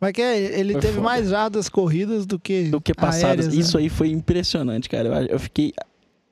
Mas 0.01 0.13
que 0.13 0.21
é, 0.23 0.59
ele 0.59 0.73
Foi 0.73 0.81
teve 0.81 0.93
foda. 0.95 1.05
mais 1.05 1.29
jardas 1.29 1.69
corridas 1.69 2.25
do 2.25 2.39
que, 2.39 2.69
do 2.69 2.81
que 2.81 2.95
passadas. 2.95 3.23
aéreas, 3.23 3.47
né? 3.49 3.55
Isso 3.55 3.77
aí 3.77 3.87
foi 3.87 4.09
impressionante, 4.09 4.89
cara. 4.89 5.09
Eu, 5.09 5.27
eu 5.27 5.39
fiquei 5.39 5.73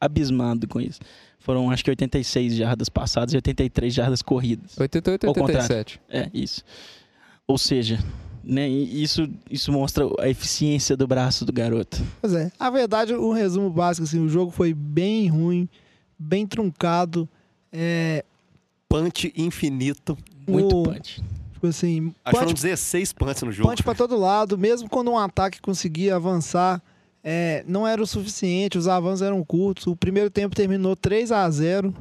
abismado 0.01 0.67
com 0.67 0.81
isso. 0.81 0.99
Foram 1.45 1.69
acho 1.69 1.84
que 1.84 1.91
86 1.91 2.55
jardas 2.55 2.89
passadas 2.89 3.31
e 3.31 3.38
83 3.38 3.93
jardas 3.93 4.23
corridas. 4.23 4.75
88, 4.79 5.27
Ao 5.27 5.34
contrário. 5.36 5.62
87. 5.62 6.01
É, 6.10 6.27
isso. 6.34 6.63
Ou 7.47 7.55
seja, 7.55 8.03
né, 8.43 8.67
e 8.67 9.03
isso, 9.03 9.29
isso 9.47 9.71
mostra 9.71 10.08
a 10.19 10.27
eficiência 10.27 10.97
do 10.97 11.05
braço 11.05 11.45
do 11.45 11.53
garoto. 11.53 12.01
Pois 12.19 12.34
é. 12.34 12.51
A 12.58 12.71
verdade, 12.71 13.13
o 13.13 13.31
resumo 13.31 13.69
básico, 13.69 14.05
assim, 14.05 14.19
o 14.19 14.27
jogo 14.27 14.49
foi 14.49 14.73
bem 14.73 15.27
ruim, 15.27 15.69
bem 16.17 16.47
truncado. 16.47 17.29
É, 17.71 18.25
Punch 18.89 19.31
infinito. 19.38 20.17
Muito 20.47 20.79
o, 20.79 20.84
punch. 20.84 21.23
Tipo 21.53 21.67
assim, 21.67 22.08
Acho 22.08 22.13
que 22.23 22.31
foram 22.31 22.47
punch, 22.47 22.62
16 22.63 23.13
punts 23.13 23.43
no 23.43 23.51
jogo. 23.51 23.69
punch 23.69 23.84
pra 23.84 23.93
todo 23.93 24.17
lado, 24.17 24.58
mesmo 24.58 24.89
quando 24.89 25.12
um 25.12 25.17
ataque 25.19 25.62
conseguia 25.62 26.15
avançar, 26.15 26.81
é, 27.27 27.63
não 27.67 27.88
era 27.88 28.01
o 28.01 28.05
suficiente, 28.05 28.77
os 28.77 28.88
avanços 28.88 29.23
eram 29.23 29.43
curtos. 29.43 29.88
O 29.88 29.95
primeiro 29.95 30.29
tempo 30.29 30.55
terminou 30.55 30.95
3 30.95 31.31
a 31.31 31.49
0 31.49 31.91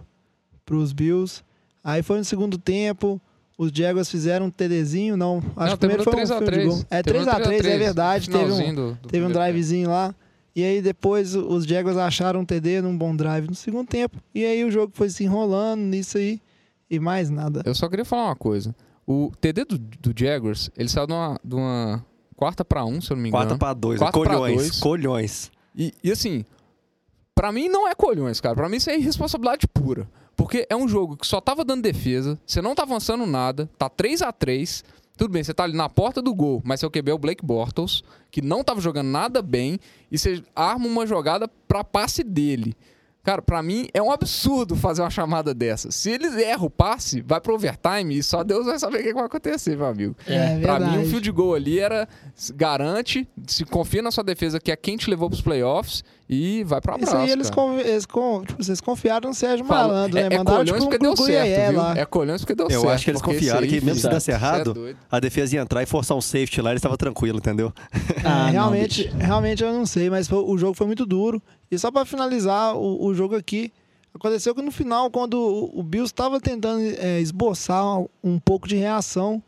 pros 0.66 0.92
Bills. 0.92 1.42
Aí 1.82 2.02
foi 2.02 2.18
no 2.18 2.24
segundo 2.24 2.58
tempo, 2.58 3.18
os 3.56 3.70
Jaguars 3.72 4.10
fizeram 4.10 4.46
um 4.46 4.50
TDzinho, 4.50 5.16
não. 5.16 5.38
Acho 5.56 5.56
Não, 5.56 5.68
que 5.72 5.76
primeiro 5.78 6.02
foi 6.04 6.12
um 6.12 6.16
terminou 6.16 6.38
field 6.38 6.56
3x3. 6.56 6.66
goal. 6.68 6.84
É 6.90 7.02
Terminou 7.02 7.34
3x3, 7.34 7.64
é 7.64 7.78
verdade. 7.78 8.30
Teve 8.30 8.44
um, 8.44 8.48
do- 8.48 8.54
do 8.54 8.62
Teve 8.62 8.66
um 8.66 8.96
primeiro 9.08 9.08
tempo. 9.28 9.32
drivezinho 9.32 9.88
lá. 9.90 10.14
E 10.56 10.62
aí 10.64 10.80
depois 10.82 11.34
os 11.34 11.64
Jaguars 11.64 11.96
acharam 11.96 12.40
um 12.40 12.44
TD 12.44 12.80
num 12.82 12.96
bom 12.96 13.16
drive 13.16 13.48
no 13.48 13.54
segundo 13.54 13.88
tempo. 13.88 14.18
E 14.34 14.44
aí 14.44 14.62
o 14.64 14.70
jogo 14.70 14.92
foi 14.94 15.08
se 15.10 15.24
enrolando 15.24 15.80
nisso 15.80 16.16
aí. 16.18 16.40
E 16.90 17.00
mais 17.00 17.28
nada. 17.30 17.62
Eu 17.64 17.74
só 17.74 17.88
queria 17.88 18.04
falar 18.04 18.26
uma 18.26 18.36
coisa. 18.36 18.74
O 19.06 19.32
TD 19.40 19.64
do, 19.64 19.76
do 19.78 20.12
Jaguars, 20.16 20.70
ele 20.76 20.88
saiu 20.88 21.06
de 21.06 21.12
uma, 21.12 21.40
de 21.44 21.54
uma 21.56 22.04
quarta 22.36 22.64
pra 22.64 22.84
um, 22.84 23.00
se 23.00 23.10
eu 23.10 23.16
não 23.16 23.22
me 23.22 23.28
engano. 23.28 23.44
Quarta 23.44 23.58
pra 23.58 23.74
dois. 23.74 23.98
Quatro 23.98 24.22
pra 24.22 24.34
colhões. 24.34 24.56
dois. 24.56 24.80
Colhões. 24.80 25.52
E, 25.74 25.92
e 26.02 26.10
assim, 26.12 26.44
pra 27.34 27.50
mim 27.52 27.68
não 27.68 27.88
é 27.88 27.94
colhões, 27.94 28.40
cara. 28.40 28.54
Pra 28.54 28.68
mim 28.68 28.76
isso 28.76 28.90
é 28.90 28.98
irresponsabilidade 28.98 29.66
pura. 29.66 30.08
Porque 30.36 30.66
é 30.68 30.76
um 30.76 30.88
jogo 30.88 31.16
que 31.16 31.26
só 31.26 31.40
tava 31.40 31.64
dando 31.64 31.82
defesa, 31.82 32.38
você 32.44 32.60
não 32.60 32.74
tá 32.74 32.82
avançando 32.82 33.24
nada, 33.24 33.70
tá 33.78 33.88
3 33.88 34.22
a 34.22 34.32
3 34.32 34.82
tudo 35.16 35.30
bem, 35.30 35.44
você 35.44 35.54
tá 35.54 35.62
ali 35.62 35.76
na 35.76 35.88
porta 35.88 36.20
do 36.20 36.34
gol, 36.34 36.60
mas 36.64 36.80
seu 36.80 36.90
QB 36.90 37.10
é 37.12 37.14
o 37.14 37.18
Blake 37.18 37.44
Bortles, 37.44 38.02
que 38.32 38.42
não 38.42 38.64
tava 38.64 38.80
jogando 38.80 39.06
nada 39.06 39.40
bem, 39.40 39.78
e 40.10 40.18
você 40.18 40.42
arma 40.56 40.86
uma 40.86 41.06
jogada 41.06 41.46
pra 41.68 41.84
passe 41.84 42.24
dele. 42.24 42.74
Cara, 43.24 43.40
pra 43.42 43.62
mim 43.62 43.88
é 43.94 44.00
um 44.02 44.12
absurdo 44.12 44.76
fazer 44.76 45.00
uma 45.02 45.10
chamada 45.10 45.52
dessa. 45.54 45.90
Se 45.90 46.10
eles 46.10 46.36
erram 46.36 46.66
o 46.66 46.70
passe, 46.70 47.22
vai 47.22 47.40
pro 47.40 47.54
overtime 47.54 48.16
e 48.18 48.22
só 48.22 48.44
Deus 48.44 48.66
vai 48.66 48.78
saber 48.78 49.00
o 49.00 49.02
que 49.02 49.14
vai 49.14 49.24
acontecer, 49.24 49.76
meu 49.76 49.86
amigo. 49.86 50.14
É, 50.26 50.58
Pra 50.60 50.78
mim, 50.78 50.86
um 50.86 50.90
verdade. 50.90 51.08
field 51.08 51.32
goal 51.32 51.54
ali 51.54 51.78
era 51.80 52.06
garante, 52.54 53.26
se 53.46 53.64
confia 53.64 54.02
na 54.02 54.10
sua 54.10 54.22
defesa, 54.22 54.60
que 54.60 54.70
é 54.70 54.76
quem 54.76 54.96
te 54.96 55.08
levou 55.10 55.28
pros 55.28 55.40
playoffs, 55.40 56.04
e 56.28 56.64
vai 56.64 56.80
pro 56.80 56.94
abraço. 56.94 57.12
Isso 57.12 57.16
aí 57.16 57.30
eles, 57.30 57.50
eles, 57.86 58.06
con- 58.06 58.44
tipo, 58.44 58.62
vocês 58.62 58.80
confiaram 58.80 59.28
no 59.28 59.34
Sérgio 59.34 59.64
Fala, 59.66 59.88
Malandro, 59.88 60.18
é, 60.18 60.28
né? 60.28 60.34
é 60.34 60.38
Mandaram 60.38 60.58
colhões 60.58 60.70
tipo 60.80 60.84
porque 60.90 60.98
deu 60.98 61.12
um 61.12 61.16
certo, 61.16 61.70
viu? 61.70 61.80
lá. 61.80 61.98
É 61.98 62.04
colhões 62.06 62.40
porque 62.40 62.54
deu 62.54 62.66
Eu 62.66 62.80
certo. 62.80 62.88
acho 62.94 63.04
que 63.04 63.10
eles 63.10 63.22
confiaram 63.22 63.66
que 63.66 63.80
mesmo 63.80 64.00
se 64.00 64.08
desse 64.08 64.30
é 64.30 64.34
errado, 64.34 64.72
doido. 64.74 64.98
a 65.10 65.20
defesa 65.20 65.56
ia 65.56 65.60
entrar 65.62 65.82
e 65.82 65.86
forçar 65.86 66.16
um 66.16 66.20
safety 66.20 66.60
lá, 66.60 66.70
eles 66.70 66.78
estavam 66.80 66.96
tranquilo, 66.96 67.38
entendeu? 67.38 67.72
Ah, 68.24 68.44
É, 68.48 68.52
não, 68.52 68.52
realmente, 68.52 69.04
bicho. 69.04 69.16
realmente 69.18 69.62
eu 69.62 69.72
não 69.72 69.84
sei, 69.84 70.08
mas 70.08 70.26
foi- 70.26 70.42
o 70.42 70.56
jogo 70.56 70.74
foi 70.74 70.86
muito 70.86 71.04
duro. 71.04 71.42
E 71.70 71.78
só 71.78 71.90
pra 71.90 72.04
finalizar 72.06 72.74
o, 72.74 73.04
o 73.04 73.14
jogo 73.14 73.36
aqui, 73.36 73.70
aconteceu 74.14 74.54
que 74.54 74.62
no 74.62 74.70
final, 74.70 75.10
quando 75.10 75.34
o, 75.34 75.80
o 75.80 75.82
Bills 75.82 76.10
estava 76.12 76.40
tentando 76.40 76.80
é, 76.98 77.20
esboçar 77.20 77.84
um, 78.00 78.08
um 78.22 78.38
pouco 78.38 78.66
de 78.66 78.76
reação, 78.76 79.42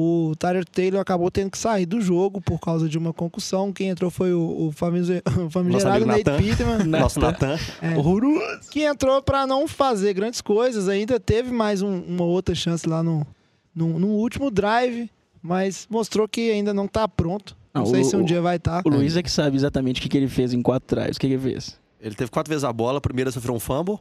o 0.00 0.34
Tyler 0.38 0.64
Taylor 0.64 1.00
acabou 1.00 1.28
tendo 1.28 1.50
que 1.50 1.58
sair 1.58 1.84
do 1.84 2.00
jogo 2.00 2.40
por 2.40 2.60
causa 2.60 2.88
de 2.88 2.96
uma 2.96 3.12
concussão. 3.12 3.72
Quem 3.72 3.88
entrou 3.88 4.10
foi 4.12 4.32
o, 4.32 4.68
o 4.68 4.72
famigerado, 4.72 5.24
o 5.46 5.50
famigerado 5.50 6.06
Nate 6.06 6.24
Nathan. 6.24 6.38
Peterman. 6.42 6.86
Nosso 6.86 7.18
Natan. 7.18 7.56
É. 7.82 7.96
Horroroso. 7.96 8.70
que 8.70 8.84
entrou 8.84 9.20
pra 9.20 9.44
não 9.44 9.66
fazer 9.66 10.14
grandes 10.14 10.40
coisas. 10.40 10.88
Ainda 10.88 11.18
teve 11.18 11.50
mais 11.50 11.82
um- 11.82 12.00
uma 12.02 12.22
outra 12.24 12.54
chance 12.54 12.88
lá 12.88 13.02
no, 13.02 13.26
no, 13.74 13.98
no 13.98 14.06
último 14.08 14.52
drive, 14.52 15.10
mas 15.42 15.86
mostrou 15.90 16.28
que 16.28 16.48
ainda 16.50 16.72
não 16.72 16.86
tá 16.86 17.08
pronto. 17.08 17.56
Não, 17.74 17.82
Não, 17.82 17.90
sei 17.90 18.02
o- 18.02 18.04
se 18.04 18.16
um 18.16 18.22
o- 18.22 18.24
dia 18.24 18.40
vai 18.40 18.54
estar. 18.56 18.82
O 18.86 18.88
Luiz 18.88 19.16
é 19.16 19.22
que 19.22 19.30
sabe 19.30 19.56
exatamente 19.56 19.98
o 19.98 20.02
que, 20.02 20.08
que 20.08 20.16
ele 20.16 20.28
fez 20.28 20.52
em 20.52 20.62
quatro 20.62 20.94
drives. 20.96 21.16
O 21.16 21.20
que, 21.20 21.26
que 21.26 21.34
ele 21.34 21.42
fez? 21.42 21.76
Ele 22.00 22.14
teve 22.14 22.30
quatro 22.30 22.48
vezes 22.50 22.62
a 22.62 22.72
bola. 22.72 22.98
A 22.98 23.00
primeira 23.00 23.32
sofreu 23.32 23.52
um 23.52 23.58
fumble. 23.58 23.98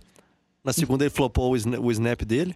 Na 0.64 0.72
segunda, 0.74 1.04
ele 1.04 1.10
flopou 1.10 1.54
o 1.54 1.92
snap 1.92 2.22
dele. 2.24 2.56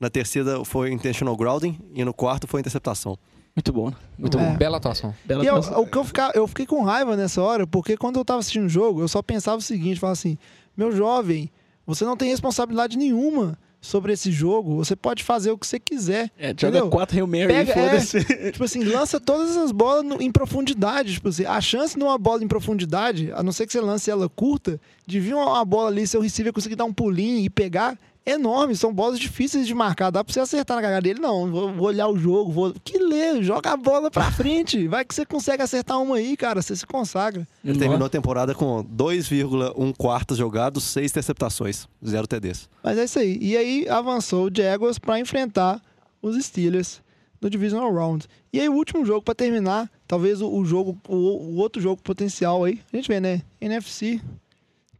Na 0.00 0.08
terceira, 0.08 0.64
foi 0.64 0.90
intentional 0.90 1.36
grounding. 1.36 1.78
E 1.94 2.04
no 2.04 2.14
quarto, 2.14 2.46
foi 2.48 2.60
interceptação. 2.60 3.18
Muito 3.54 3.72
bom, 3.72 3.90
né? 3.90 3.96
Muito 4.18 4.38
É. 4.38 4.40
bom. 4.44 4.56
Bela 4.56 4.78
atuação. 4.78 5.14
Bela 5.24 5.44
E 5.44 5.46
eu, 5.46 5.56
o 5.56 5.86
que 5.86 5.98
eu, 5.98 6.04
fica- 6.04 6.32
eu 6.34 6.46
fiquei 6.46 6.64
com 6.66 6.82
raiva 6.82 7.16
nessa 7.16 7.42
hora, 7.42 7.66
porque 7.66 7.96
quando 7.96 8.18
eu 8.18 8.24
tava 8.24 8.38
assistindo 8.40 8.64
o 8.66 8.68
jogo, 8.68 9.00
eu 9.02 9.08
só 9.08 9.20
pensava 9.22 9.58
o 9.58 9.60
seguinte: 9.62 10.00
falava 10.00 10.12
assim, 10.14 10.38
meu 10.76 10.90
jovem, 10.92 11.50
você 11.86 12.04
não 12.04 12.16
tem 12.16 12.30
responsabilidade 12.30 12.96
nenhuma 12.96 13.58
sobre 13.82 14.12
esse 14.12 14.30
jogo, 14.30 14.76
você 14.76 14.94
pode 14.94 15.24
fazer 15.24 15.50
o 15.50 15.58
que 15.58 15.66
você 15.66 15.80
quiser. 15.80 16.30
É, 16.38 16.54
joga 16.56 16.86
quatro 16.86 17.16
Hail 17.16 17.26
Mary 17.26 17.46
Pega- 17.48 17.72
e 17.72 17.74
foda-se. 17.74 18.24
Tipo 18.52 18.64
assim, 18.64 18.84
lança 18.84 19.18
todas 19.18 19.50
essas 19.50 19.72
bolas 19.72 20.04
no- 20.04 20.22
em 20.22 20.30
profundidade. 20.30 21.14
Tipo 21.14 21.28
assim, 21.30 21.44
a 21.44 21.60
chance 21.60 21.96
de 21.98 22.02
uma 22.04 22.16
bola 22.18 22.44
em 22.44 22.48
profundidade, 22.48 23.32
a 23.32 23.42
não 23.42 23.52
ser 23.52 23.66
que 23.66 23.72
você 23.72 23.80
lance 23.80 24.10
ela 24.10 24.28
curta, 24.28 24.80
de 25.06 25.18
vir 25.18 25.34
uma, 25.34 25.46
uma 25.46 25.64
bola 25.64 25.88
ali, 25.88 26.06
seu 26.06 26.20
receiver 26.20 26.52
conseguir 26.52 26.76
dar 26.76 26.84
um 26.84 26.92
pulinho 26.92 27.38
e 27.44 27.50
pegar, 27.50 27.98
é 28.30 28.34
enorme. 28.34 28.76
São 28.76 28.92
bolas 28.92 29.18
difíceis 29.18 29.66
de 29.66 29.74
marcar. 29.74 30.10
Dá 30.10 30.22
pra 30.24 30.32
você 30.32 30.40
acertar 30.40 30.76
na 30.76 30.82
cagada 30.82 31.02
dele. 31.02 31.20
Não, 31.20 31.50
vou, 31.50 31.72
vou 31.72 31.86
olhar 31.86 32.08
o 32.08 32.18
jogo, 32.18 32.50
vou. 32.50 32.74
Que 32.84 32.98
lê, 32.98 33.42
joga 33.42 33.72
a 33.72 33.76
bola 33.76 34.10
pra 34.10 34.30
frente. 34.32 34.86
Vai 34.88 35.04
que 35.04 35.14
você 35.14 35.26
consegue 35.26 35.62
acertar 35.62 36.00
uma 36.00 36.16
aí, 36.16 36.36
cara. 36.36 36.62
Você 36.62 36.74
se 36.74 36.86
consagra. 36.86 37.46
Ele 37.64 37.78
terminou 37.78 38.06
a 38.06 38.10
temporada 38.10 38.54
com 38.54 38.84
2,1 38.84 39.96
quartos 39.96 40.38
jogados, 40.38 40.84
6 40.84 41.10
interceptações, 41.10 41.88
0 42.06 42.26
TDs. 42.26 42.68
Mas 42.82 42.98
é 42.98 43.04
isso 43.04 43.18
aí. 43.18 43.38
E 43.40 43.56
aí 43.56 43.88
avançou 43.88 44.46
o 44.46 44.50
Jaguars 44.54 44.98
pra 44.98 45.18
enfrentar 45.18 45.80
os 46.22 46.42
Steelers 46.44 47.02
no 47.40 47.48
Divisional 47.48 47.92
Round. 47.92 48.26
E 48.52 48.60
aí 48.60 48.68
o 48.68 48.74
último 48.74 49.04
jogo 49.04 49.22
pra 49.22 49.34
terminar, 49.34 49.90
talvez 50.06 50.42
o, 50.42 50.48
o 50.52 50.64
jogo, 50.64 50.98
o, 51.08 51.14
o 51.14 51.56
outro 51.56 51.80
jogo 51.80 52.02
potencial 52.02 52.64
aí, 52.64 52.80
a 52.92 52.96
gente 52.96 53.08
vê, 53.08 53.20
né? 53.20 53.42
NFC 53.60 54.20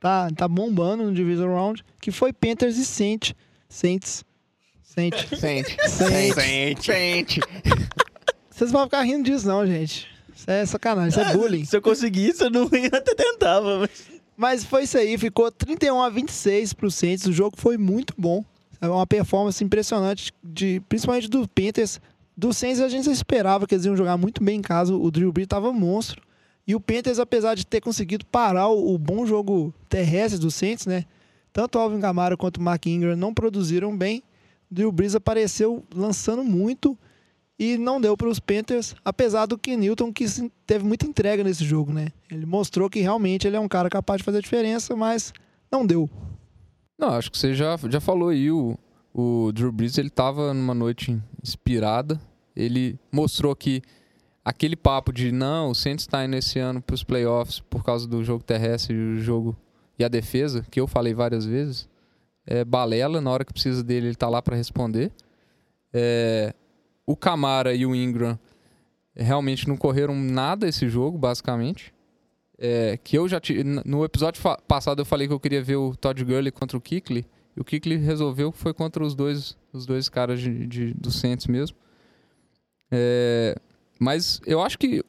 tá, 0.00 0.28
tá 0.34 0.48
bombando 0.48 1.04
no 1.04 1.14
Divisional 1.14 1.54
Round, 1.54 1.84
que 2.00 2.10
foi 2.10 2.32
Panthers 2.32 2.76
e 2.78 2.84
Saints. 2.84 3.34
Saints. 3.68 4.24
Saints. 4.82 5.30
Sente. 5.32 5.76
Saints. 6.34 6.84
Sente. 6.84 7.40
Vocês 8.50 8.72
vão 8.72 8.84
ficar 8.84 9.02
rindo 9.02 9.24
disso 9.24 9.46
não, 9.46 9.64
gente. 9.66 10.08
Isso 10.34 10.50
é 10.50 10.66
sacanagem, 10.66 11.10
isso 11.10 11.20
é 11.20 11.36
bullying. 11.36 11.64
Se 11.64 11.76
eu 11.76 11.82
conseguisse, 11.82 12.42
eu 12.42 12.50
não 12.50 12.68
ia 12.74 12.88
até 12.88 13.14
tentava. 13.14 13.78
Mas... 13.78 14.10
Mas 14.36 14.64
foi 14.64 14.84
isso 14.84 14.96
aí, 14.96 15.18
ficou 15.18 15.52
31 15.52 16.00
a 16.00 16.08
26 16.08 16.72
pro 16.72 16.90
Saints. 16.90 17.26
O 17.26 17.32
jogo 17.32 17.56
foi 17.58 17.76
muito 17.76 18.14
bom. 18.16 18.42
É 18.80 18.88
uma 18.88 19.06
performance 19.06 19.62
impressionante, 19.62 20.32
de, 20.42 20.80
principalmente 20.88 21.28
do 21.28 21.46
Panthers. 21.46 22.00
Do 22.34 22.50
Saints 22.54 22.80
a 22.80 22.88
gente 22.88 23.10
esperava 23.10 23.66
que 23.66 23.74
eles 23.74 23.84
iam 23.84 23.94
jogar 23.94 24.16
muito 24.16 24.42
bem 24.42 24.58
em 24.58 24.62
casa. 24.62 24.94
O 24.94 25.10
Drew 25.10 25.30
Brees 25.30 25.46
tava 25.46 25.70
monstro. 25.74 26.22
E 26.70 26.74
o 26.76 26.78
Panthers, 26.78 27.18
apesar 27.18 27.56
de 27.56 27.66
ter 27.66 27.80
conseguido 27.80 28.24
parar 28.24 28.68
o, 28.68 28.94
o 28.94 28.96
bom 28.96 29.26
jogo 29.26 29.74
terrestre 29.88 30.38
do 30.38 30.52
Saints, 30.52 30.86
né? 30.86 31.04
Tanto 31.52 31.76
o 31.76 31.80
Alvin 31.80 32.00
Kamara 32.00 32.36
quanto 32.36 32.58
o 32.58 32.62
Mark 32.62 32.86
Ingram 32.86 33.16
não 33.16 33.34
produziram 33.34 33.98
bem. 33.98 34.22
O 34.70 34.74
Drew 34.74 34.92
Brees 34.92 35.16
apareceu 35.16 35.84
lançando 35.92 36.44
muito 36.44 36.96
e 37.58 37.76
não 37.76 38.00
deu 38.00 38.16
para 38.16 38.28
os 38.28 38.38
Panthers, 38.38 38.94
apesar 39.04 39.46
do 39.46 39.58
Ken 39.58 39.76
Newton 39.78 40.12
que 40.12 40.24
teve 40.64 40.84
muita 40.84 41.06
entrega 41.06 41.42
nesse 41.42 41.64
jogo, 41.64 41.92
né? 41.92 42.12
Ele 42.30 42.46
mostrou 42.46 42.88
que 42.88 43.00
realmente 43.00 43.48
ele 43.48 43.56
é 43.56 43.60
um 43.60 43.66
cara 43.66 43.90
capaz 43.90 44.18
de 44.18 44.24
fazer 44.24 44.38
a 44.38 44.40
diferença, 44.40 44.94
mas 44.94 45.32
não 45.72 45.84
deu. 45.84 46.08
Não, 46.96 47.08
acho 47.14 47.32
que 47.32 47.36
você 47.36 47.52
já, 47.52 47.76
já 47.88 48.00
falou 48.00 48.28
aí, 48.28 48.48
o, 48.48 48.78
o 49.12 49.50
Drew 49.52 49.72
Brees, 49.72 49.98
ele 49.98 50.08
tava 50.08 50.54
numa 50.54 50.72
noite 50.72 51.20
inspirada, 51.42 52.20
ele 52.54 52.96
mostrou 53.10 53.56
que 53.56 53.82
aquele 54.44 54.76
papo 54.76 55.12
de 55.12 55.30
não, 55.32 55.70
o 55.70 55.74
Saints 55.74 56.04
está 56.04 56.24
indo 56.24 56.36
esse 56.36 56.58
ano 56.58 56.80
para 56.80 56.94
os 56.94 57.04
playoffs 57.04 57.60
por 57.60 57.84
causa 57.84 58.06
do 58.08 58.22
jogo 58.24 58.42
terrestre 58.42 58.94
e 58.94 58.98
o 59.14 59.18
jogo 59.20 59.56
e 59.98 60.04
a 60.04 60.08
defesa, 60.08 60.64
que 60.70 60.80
eu 60.80 60.86
falei 60.86 61.12
várias 61.12 61.44
vezes, 61.44 61.88
é 62.46 62.64
balela, 62.64 63.20
na 63.20 63.30
hora 63.30 63.44
que 63.44 63.52
precisa 63.52 63.84
dele 63.84 64.06
ele 64.08 64.14
tá 64.16 64.28
lá 64.28 64.40
para 64.40 64.56
responder. 64.56 65.12
É, 65.92 66.54
o 67.06 67.14
Camara 67.14 67.74
e 67.74 67.84
o 67.84 67.94
Ingram 67.94 68.38
realmente 69.14 69.68
não 69.68 69.76
correram 69.76 70.14
nada 70.14 70.66
esse 70.66 70.88
jogo, 70.88 71.18
basicamente. 71.18 71.92
É, 72.58 72.98
que 73.02 73.16
eu 73.18 73.28
já 73.28 73.40
n- 73.50 73.82
no 73.84 74.04
episódio 74.04 74.40
passado 74.66 75.00
eu 75.00 75.04
falei 75.06 75.26
que 75.26 75.32
eu 75.34 75.40
queria 75.40 75.62
ver 75.62 75.76
o 75.76 75.94
Todd 75.96 76.22
Gurley 76.24 76.50
contra 76.52 76.76
o 76.76 76.80
Kikli 76.80 77.26
e 77.56 77.60
o 77.60 77.64
Kikli 77.64 77.96
resolveu 77.96 78.52
que 78.52 78.58
foi 78.58 78.74
contra 78.74 79.02
os 79.02 79.14
dois 79.14 79.56
os 79.72 79.86
dois 79.86 80.08
caras 80.10 80.40
de, 80.40 80.66
de- 80.66 80.92
do 80.94 81.10
Saints 81.10 81.46
mesmo 81.46 81.76
É, 82.90 83.56
mas 84.00 84.40
eu 84.46 84.60
acho 84.62 84.76
que 84.78 85.04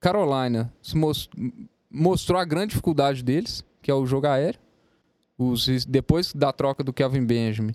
Carolina 0.00 0.72
se 0.82 0.96
mos- 0.96 1.28
mostrou 1.90 2.40
a 2.40 2.44
grande 2.44 2.70
dificuldade 2.70 3.22
deles 3.22 3.64
que 3.82 3.90
é 3.90 3.94
o 3.94 4.06
jogo 4.06 4.26
aéreo 4.26 4.60
os, 5.38 5.66
depois 5.86 6.32
da 6.32 6.52
troca 6.52 6.82
do 6.82 6.92
Kelvin 6.92 7.24
Benjamin 7.24 7.72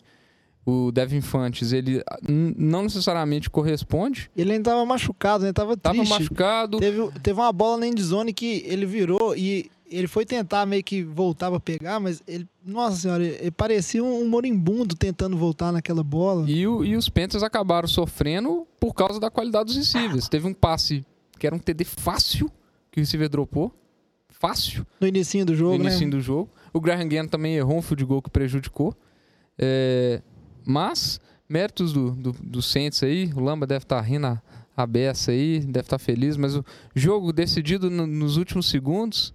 o 0.65 0.91
Devin 0.91 1.19
Fantes 1.21 1.73
ele 1.73 2.01
ah, 2.09 2.17
não 2.23 2.83
necessariamente 2.83 3.49
corresponde 3.49 4.29
Ele 4.35 4.53
ainda 4.53 4.71
tava 4.71 4.85
machucado, 4.85 5.43
né? 5.43 5.51
Tava 5.51 5.75
tava 5.75 5.95
triste. 5.97 6.09
machucado 6.11 6.77
Teve, 6.79 7.11
teve 7.21 7.39
uma 7.39 7.51
bola 7.51 7.77
na 7.79 7.87
endzone 7.87 8.33
que 8.33 8.63
ele 8.65 8.85
virou 8.85 9.35
e 9.35 9.69
ele 9.95 10.07
foi 10.07 10.25
tentar 10.25 10.65
meio 10.65 10.83
que 10.83 11.03
voltar 11.03 11.49
pra 11.49 11.59
pegar, 11.59 11.99
mas 11.99 12.21
ele, 12.27 12.47
nossa 12.65 12.97
senhora, 12.97 13.23
ele 13.23 13.51
parecia 13.51 14.03
um, 14.03 14.21
um 14.23 14.27
moribundo 14.29 14.95
tentando 14.95 15.37
voltar 15.37 15.71
naquela 15.71 16.03
bola. 16.03 16.49
E, 16.49 16.65
o- 16.67 16.83
e 16.83 16.95
os 16.95 17.09
Panthers 17.09 17.43
acabaram 17.43 17.87
sofrendo 17.87 18.67
por 18.79 18.93
causa 18.93 19.19
da 19.19 19.29
qualidade 19.29 19.65
dos 19.67 19.75
receivers. 19.77 20.27
Teve 20.27 20.47
um 20.47 20.53
passe 20.53 21.05
que 21.39 21.45
era 21.47 21.55
um 21.55 21.59
TD 21.59 21.83
fácil 21.85 22.49
que 22.91 22.99
o 22.99 23.01
receiver 23.01 23.29
dropou. 23.29 23.71
Fácil 24.29 24.85
No 24.99 25.07
início 25.07 25.45
do 25.45 25.55
jogo, 25.55 25.77
no 25.77 25.83
início 25.85 26.05
né? 26.05 26.11
do 26.11 26.19
jogo. 26.21 26.49
O 26.73 26.81
Graham 26.81 27.07
Gann 27.07 27.27
também 27.27 27.55
errou 27.55 27.77
um 27.77 27.81
field 27.81 28.03
goal 28.05 28.21
que 28.21 28.29
prejudicou. 28.29 28.93
É, 29.57 30.21
mas, 30.65 31.19
méritos 31.47 31.93
do, 31.93 32.11
do, 32.11 32.31
do 32.33 32.61
Saints 32.61 33.01
aí, 33.03 33.31
o 33.35 33.39
Lamba 33.39 33.65
deve 33.67 33.83
estar 33.85 34.01
rindo 34.01 34.27
a, 34.27 34.41
a 34.75 34.85
beça 34.85 35.31
aí, 35.31 35.59
deve 35.59 35.85
estar 35.85 35.99
feliz, 35.99 36.35
mas 36.35 36.55
o 36.55 36.65
jogo 36.95 37.31
decidido 37.31 37.89
no- 37.89 38.07
nos 38.07 38.37
últimos 38.37 38.67
segundos, 38.69 39.33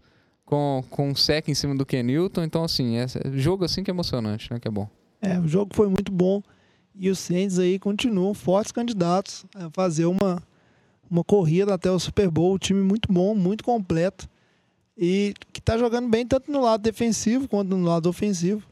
com, 0.48 0.82
com 0.88 1.10
um 1.10 1.14
sec 1.14 1.46
em 1.48 1.54
cima 1.54 1.74
do 1.74 1.84
Ken 1.84 2.02
Newton, 2.02 2.42
então 2.42 2.64
assim, 2.64 2.96
é, 2.96 3.04
é 3.04 3.30
jogo 3.38 3.66
assim 3.66 3.82
que 3.84 3.90
é 3.90 3.94
emocionante, 3.94 4.50
né, 4.50 4.58
que 4.58 4.66
é 4.66 4.70
bom. 4.70 4.88
É, 5.20 5.38
o 5.38 5.46
jogo 5.46 5.74
foi 5.74 5.88
muito 5.88 6.10
bom 6.10 6.42
e 6.98 7.10
os 7.10 7.18
Saints 7.18 7.58
aí 7.58 7.78
continuam 7.78 8.32
fortes 8.32 8.72
candidatos 8.72 9.44
a 9.54 9.68
fazer 9.70 10.06
uma, 10.06 10.42
uma 11.10 11.22
corrida 11.22 11.74
até 11.74 11.90
o 11.90 11.98
Super 11.98 12.30
Bowl. 12.30 12.54
Um 12.54 12.58
time 12.58 12.80
muito 12.80 13.12
bom, 13.12 13.34
muito 13.34 13.62
completo 13.62 14.26
e 14.96 15.34
que 15.52 15.60
tá 15.60 15.76
jogando 15.76 16.08
bem 16.08 16.26
tanto 16.26 16.50
no 16.50 16.60
lado 16.62 16.80
defensivo 16.82 17.46
quanto 17.46 17.76
no 17.76 17.84
lado 17.84 18.08
ofensivo. 18.08 18.62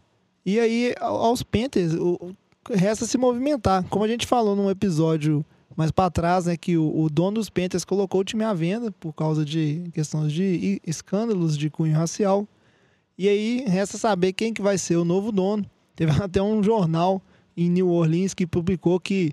E 0.45 0.59
aí, 0.59 0.95
ao- 1.01 1.16
aos 1.16 1.43
Panthers, 1.43 1.93
o, 1.95 2.14
o- 2.14 2.35
resta 2.72 3.05
se 3.05 3.18
movimentar. 3.18 3.85
Como 3.91 4.05
a 4.05 4.09
gente 4.09 4.27
falou 4.27 4.57
num 4.57 4.70
episódio 4.70 5.45
mais 5.77 5.91
para 5.91 6.11
trás, 6.11 6.47
né, 6.47 6.57
que 6.57 6.77
o, 6.77 7.03
o 7.03 7.11
dono 7.11 7.33
dos 7.35 7.51
Panthers 7.51 7.85
colocou 7.85 8.22
o 8.22 8.24
time 8.24 8.43
à 8.43 8.55
venda 8.55 8.91
por 8.91 9.12
causa 9.12 9.45
de 9.45 9.85
questões 9.93 10.33
de 10.33 10.81
escândalos 10.85 11.57
de 11.57 11.68
cunho 11.68 11.95
racial. 11.95 12.49
E 13.18 13.29
aí 13.29 13.64
resta 13.66 13.99
saber 13.99 14.33
quem 14.33 14.55
que 14.55 14.62
vai 14.62 14.79
ser 14.79 14.97
o 14.97 15.05
novo 15.05 15.31
dono. 15.31 15.64
Teve 15.95 16.12
até 16.22 16.43
um 16.43 16.62
jornal 16.62 17.20
em 17.57 17.68
New 17.68 17.91
Orleans 17.91 18.33
que 18.33 18.47
publicou 18.47 18.99
que 18.99 19.33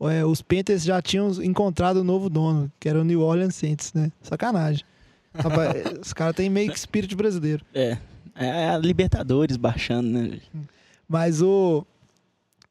é, 0.00 0.24
os 0.24 0.42
Panthers 0.42 0.82
já 0.82 1.00
tinham 1.00 1.30
encontrado 1.42 1.98
o 1.98 2.04
novo 2.04 2.28
dono, 2.28 2.70
que 2.80 2.88
era 2.88 3.00
o 3.00 3.04
New 3.04 3.20
Orleans 3.20 3.54
Saints, 3.54 3.92
né? 3.92 4.10
Sacanagem. 4.20 4.84
Rapaz, 5.32 5.74
os 6.02 6.12
caras 6.12 6.34
têm 6.34 6.50
meio 6.50 6.70
que 6.70 6.78
espírito 6.78 7.16
brasileiro. 7.16 7.64
É. 7.72 7.96
É 8.36 8.70
a 8.70 8.78
Libertadores 8.78 9.56
baixando, 9.56 10.08
né? 10.08 10.40
Mas 11.08 11.40
o. 11.40 11.86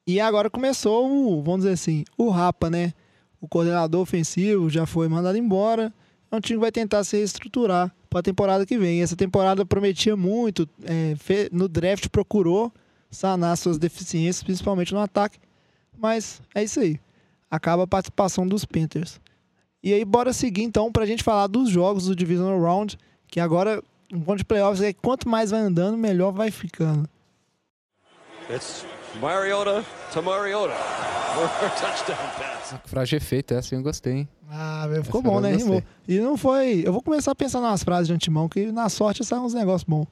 E 0.05 0.19
agora 0.19 0.49
começou 0.49 1.09
o, 1.09 1.41
vamos 1.41 1.61
dizer 1.61 1.73
assim, 1.73 2.03
o 2.17 2.29
Rapa, 2.29 2.69
né? 2.69 2.93
O 3.43 3.47
coordenador 3.49 3.99
ofensivo 3.99 4.69
já 4.69 4.85
foi 4.85 5.09
mandado 5.09 5.37
embora. 5.37 5.93
É 6.31 6.35
um 6.37 6.39
time 6.39 6.57
vai 6.57 6.71
tentar 6.71 7.03
se 7.03 7.17
reestruturar 7.17 7.93
para 8.09 8.21
a 8.21 8.23
temporada 8.23 8.65
que 8.65 8.77
vem. 8.77 9.01
Essa 9.01 9.17
temporada 9.17 9.65
prometia 9.65 10.15
muito. 10.15 10.65
É, 10.85 11.13
no 11.51 11.67
draft 11.67 12.07
procurou 12.07 12.71
sanar 13.11 13.57
suas 13.57 13.77
deficiências, 13.77 14.41
principalmente 14.41 14.93
no 14.93 14.99
ataque. 15.01 15.39
Mas 15.99 16.41
é 16.55 16.63
isso 16.63 16.79
aí. 16.79 16.97
Acaba 17.51 17.83
a 17.83 17.87
participação 17.87 18.47
dos 18.47 18.63
Panthers. 18.63 19.19
E 19.83 19.93
aí, 19.93 20.05
bora 20.05 20.31
seguir 20.31 20.63
então 20.63 20.89
para 20.89 21.03
a 21.03 21.05
gente 21.05 21.21
falar 21.21 21.47
dos 21.47 21.69
jogos 21.69 22.05
do 22.05 22.15
Divisional 22.15 22.61
Round. 22.61 22.97
Que 23.27 23.41
agora, 23.41 23.83
um 24.09 24.21
ponto 24.21 24.37
de 24.37 24.45
playoffs 24.45 24.81
é 24.81 24.93
quanto 24.93 25.27
mais 25.27 25.51
vai 25.51 25.59
andando, 25.59 25.97
melhor 25.97 26.31
vai 26.31 26.49
ficando. 26.49 27.09
It's 28.49 28.85
Mariota 29.21 29.85
to 30.11 30.21
Mariota. 30.21 30.73
Touchdown 31.79 32.15
pass. 32.37 32.73
Ah, 32.73 32.77
que 32.77 32.89
frase 32.89 33.15
efeito, 33.15 33.53
essa 33.53 33.75
eu 33.75 33.81
gostei, 33.81 34.13
hein? 34.13 34.29
Ah, 34.49 34.85
velho, 34.87 35.03
ficou 35.03 35.21
Essa 35.21 35.29
bom, 35.29 35.39
né? 35.39 35.55
Rimou. 35.55 35.83
E 36.07 36.19
não 36.19 36.37
foi. 36.37 36.83
Eu 36.85 36.93
vou 36.93 37.01
começar 37.01 37.31
a 37.31 37.35
pensar 37.35 37.59
nas 37.59 37.83
frases 37.83 38.07
de 38.07 38.13
antemão, 38.13 38.47
que 38.47 38.71
na 38.71 38.89
sorte 38.89 39.23
saem 39.23 39.41
uns 39.41 39.53
negócios 39.53 39.83
bons. 39.83 40.07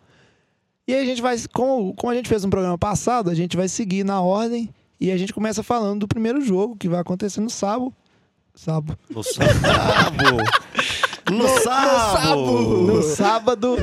E 0.87 0.93
aí 0.93 1.01
a 1.01 1.05
gente 1.05 1.21
vai. 1.21 1.37
Como, 1.53 1.93
como 1.93 2.11
a 2.11 2.15
gente 2.15 2.27
fez 2.27 2.43
no 2.43 2.49
programa 2.49 2.77
passado, 2.77 3.29
a 3.29 3.35
gente 3.35 3.55
vai 3.55 3.67
seguir 3.67 4.03
na 4.03 4.21
ordem. 4.21 4.69
E 4.99 5.11
a 5.11 5.17
gente 5.17 5.33
começa 5.33 5.63
falando 5.63 6.01
do 6.01 6.07
primeiro 6.07 6.41
jogo, 6.41 6.75
que 6.75 6.87
vai 6.87 6.99
acontecer 6.99 7.41
no 7.41 7.49
sábado. 7.49 7.93
Sábado. 8.53 8.97
No 9.09 9.23
sábado! 9.23 10.37
No 11.31 11.47
sábado! 11.47 12.37
No 12.81 13.03
sábado. 13.03 13.77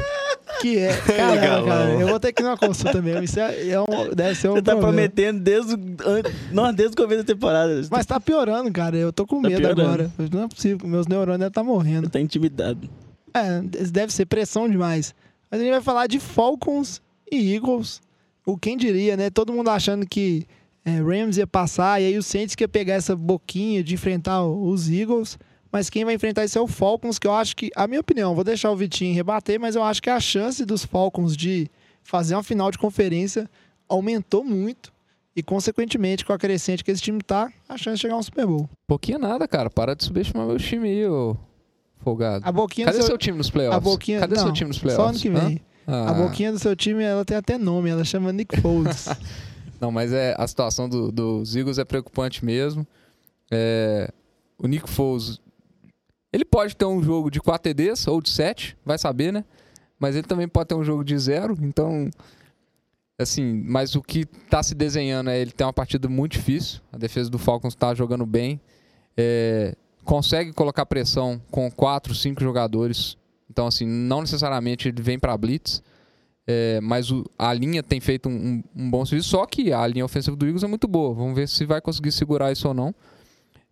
Que 0.60 0.78
é. 0.78 0.96
Caramba, 1.06 1.66
cara. 1.66 1.90
Eu 1.92 2.08
vou 2.08 2.20
ter 2.20 2.32
que 2.32 2.42
ir 2.42 2.44
numa 2.44 2.56
consulta 2.56 3.00
mesmo. 3.00 3.22
Isso 3.22 3.38
é, 3.38 3.68
é 3.68 3.80
um, 3.80 3.86
deve 4.14 4.34
ser 4.34 4.48
um 4.48 4.54
Você 4.54 4.62
tá 4.62 4.72
problema. 4.72 4.92
prometendo 4.92 5.40
desde 5.40 5.74
o, 5.74 6.72
desde 6.72 6.94
o 6.94 6.96
começo 6.96 7.22
da 7.22 7.24
temporada. 7.34 7.80
Mas 7.90 8.06
tá 8.06 8.18
piorando, 8.20 8.70
cara. 8.72 8.96
Eu 8.96 9.12
tô 9.12 9.26
com 9.26 9.40
Tá 9.42 9.48
medo 9.48 9.60
piorando. 9.60 9.82
agora. 9.82 10.10
Não 10.32 10.44
é 10.44 10.48
possível. 10.48 10.88
Meus 10.88 11.06
neurônios 11.06 11.38
devem 11.38 11.48
estar 11.48 11.62
morrendo. 11.64 12.08
Tá 12.10 12.20
intimidado. 12.20 12.88
É, 13.34 13.60
deve 13.90 14.12
ser 14.12 14.26
pressão 14.26 14.68
demais. 14.68 15.14
Mas 15.50 15.60
a 15.60 15.62
gente 15.64 15.72
vai 15.72 15.82
falar 15.82 16.06
de 16.06 16.18
Falcons 16.18 17.00
e 17.30 17.54
Eagles. 17.54 18.00
O 18.44 18.56
quem 18.56 18.76
diria, 18.76 19.16
né? 19.16 19.30
Todo 19.30 19.52
mundo 19.52 19.68
achando 19.68 20.06
que 20.06 20.46
é, 20.84 21.00
Rams 21.02 21.36
ia 21.36 21.46
passar 21.46 22.00
e 22.00 22.06
aí 22.06 22.18
o 22.18 22.22
Saints 22.22 22.54
que 22.54 22.64
ia 22.64 22.68
pegar 22.68 22.94
essa 22.94 23.14
boquinha 23.14 23.82
de 23.84 23.94
enfrentar 23.94 24.42
os 24.44 24.90
Eagles. 24.90 25.38
Mas 25.70 25.90
quem 25.90 26.04
vai 26.04 26.14
enfrentar 26.14 26.44
isso 26.44 26.58
é 26.58 26.60
o 26.62 26.66
Falcons, 26.66 27.18
que 27.18 27.26
eu 27.26 27.32
acho 27.34 27.54
que, 27.56 27.70
a 27.76 27.86
minha 27.86 28.00
opinião, 28.00 28.34
vou 28.34 28.42
deixar 28.44 28.70
o 28.70 28.76
Vitinho 28.76 29.14
rebater, 29.14 29.60
mas 29.60 29.74
eu 29.76 29.82
acho 29.82 30.02
que 30.02 30.08
a 30.10 30.18
chance 30.18 30.64
dos 30.64 30.84
Falcons 30.84 31.36
de 31.36 31.70
fazer 32.02 32.34
uma 32.34 32.42
final 32.42 32.70
de 32.70 32.78
conferência 32.78 33.48
aumentou 33.88 34.42
muito. 34.44 34.92
E, 35.36 35.42
consequentemente, 35.42 36.24
com 36.24 36.32
a 36.32 36.38
crescente 36.38 36.82
que 36.82 36.90
esse 36.90 37.02
time 37.02 37.22
tá, 37.22 37.52
a 37.68 37.76
chance 37.76 37.96
de 37.96 38.00
chegar 38.02 38.14
a 38.14 38.18
um 38.18 38.22
Super 38.22 38.44
Bowl. 38.46 38.68
Pouquinho 38.88 39.18
nada, 39.20 39.46
cara. 39.46 39.70
Para 39.70 39.94
de 39.94 40.02
subestimar 40.04 40.46
meu 40.46 40.56
time 40.58 40.88
aí, 40.88 41.06
ô 41.06 41.36
folgado. 42.00 42.44
A 42.48 42.50
boquinha 42.50 42.86
Cadê 42.86 42.98
do 42.98 43.02
seu, 43.02 43.08
seu 43.10 43.18
time 43.18 43.36
nos 43.38 43.50
playoffs? 43.50 43.76
a 43.76 43.80
boquinha, 43.80 44.20
Cadê 44.20 44.34
não, 44.36 44.42
seu 44.44 44.52
time 44.52 44.68
nos 44.68 44.78
playoffs? 44.78 45.04
Só 45.04 45.10
ano 45.10 45.18
que 45.18 45.28
vem. 45.30 45.60
Ah, 45.86 46.10
A 46.10 46.14
boquinha 46.14 46.50
do 46.50 46.58
seu 46.58 46.74
time, 46.74 47.02
ela 47.04 47.24
tem 47.24 47.36
até 47.36 47.56
nome, 47.58 47.88
ela 47.90 48.04
chama 48.04 48.32
Nick 48.32 48.60
Foles. 48.60 49.08
Não, 49.80 49.92
mas 49.92 50.12
é, 50.12 50.34
a 50.36 50.44
situação 50.48 50.88
do- 50.88 51.12
dos 51.12 51.54
Eagles 51.54 51.78
é 51.78 51.84
preocupante 51.84 52.44
mesmo. 52.44 52.84
É, 53.50 54.10
o 54.58 54.66
Nick 54.66 54.90
Foles, 54.90 55.40
ele 56.32 56.44
pode 56.44 56.76
ter 56.76 56.84
um 56.84 57.02
jogo 57.02 57.30
de 57.30 57.40
4 57.40 57.62
TDs 57.72 58.06
ou 58.06 58.20
de 58.20 58.30
7, 58.30 58.76
vai 58.84 58.98
saber, 58.98 59.32
né? 59.32 59.44
Mas 59.98 60.14
ele 60.14 60.26
também 60.26 60.46
pode 60.48 60.68
ter 60.68 60.74
um 60.74 60.84
jogo 60.84 61.04
de 61.04 61.16
0, 61.18 61.56
então... 61.62 62.08
Assim, 63.20 63.64
mas 63.66 63.96
o 63.96 64.02
que 64.02 64.24
tá 64.48 64.62
se 64.62 64.76
desenhando 64.76 65.28
é 65.30 65.40
ele 65.40 65.50
ter 65.50 65.64
uma 65.64 65.72
partida 65.72 66.08
muito 66.08 66.32
difícil. 66.32 66.80
A 66.92 66.96
defesa 66.96 67.28
do 67.28 67.36
Falcons 67.36 67.74
tá 67.74 67.92
jogando 67.92 68.24
bem. 68.24 68.60
É, 69.16 69.74
consegue 70.04 70.52
colocar 70.52 70.86
pressão 70.86 71.42
com 71.50 71.68
4, 71.68 72.14
5 72.14 72.40
jogadores. 72.40 73.16
Então, 73.50 73.66
assim, 73.66 73.84
não 73.86 74.20
necessariamente 74.20 74.86
ele 74.88 75.02
vem 75.02 75.18
para 75.18 75.36
blitz. 75.36 75.82
É, 76.46 76.80
mas 76.80 77.10
o- 77.10 77.24
a 77.36 77.52
linha 77.52 77.82
tem 77.82 77.98
feito 78.00 78.28
um, 78.28 78.32
um- 78.32 78.84
um 78.84 78.88
bom 78.90 79.04
serviço, 79.04 79.30
só 79.30 79.44
que 79.46 79.72
a 79.72 79.84
linha 79.88 80.04
ofensiva 80.04 80.36
do 80.36 80.46
Eagles 80.46 80.62
é 80.62 80.68
muito 80.68 80.86
boa. 80.86 81.12
Vamos 81.12 81.34
ver 81.34 81.48
se 81.48 81.66
vai 81.66 81.80
conseguir 81.80 82.12
segurar 82.12 82.52
isso 82.52 82.68
ou 82.68 82.72
não. 82.74 82.94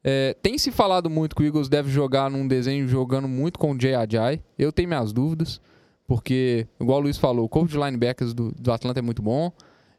É, 0.09 0.37
tem 0.41 0.57
se 0.57 0.71
falado 0.71 1.11
muito 1.11 1.35
que 1.35 1.43
o 1.43 1.45
Eagles 1.45 1.69
deve 1.69 1.91
jogar 1.91 2.31
num 2.31 2.47
desenho 2.47 2.87
jogando 2.87 3.27
muito 3.27 3.59
com 3.59 3.73
o 3.73 3.81
Jay 3.81 3.93
Ajay. 3.93 4.41
Eu 4.57 4.71
tenho 4.71 4.87
minhas 4.89 5.13
dúvidas, 5.13 5.61
porque, 6.07 6.69
igual 6.81 7.01
o 7.01 7.03
Luiz 7.03 7.19
falou, 7.19 7.45
o 7.45 7.49
corpo 7.49 7.69
de 7.69 7.77
linebackers 7.77 8.33
do, 8.33 8.53
do 8.53 8.71
Atlanta 8.71 9.01
é 9.01 9.03
muito 9.03 9.21
bom. 9.21 9.51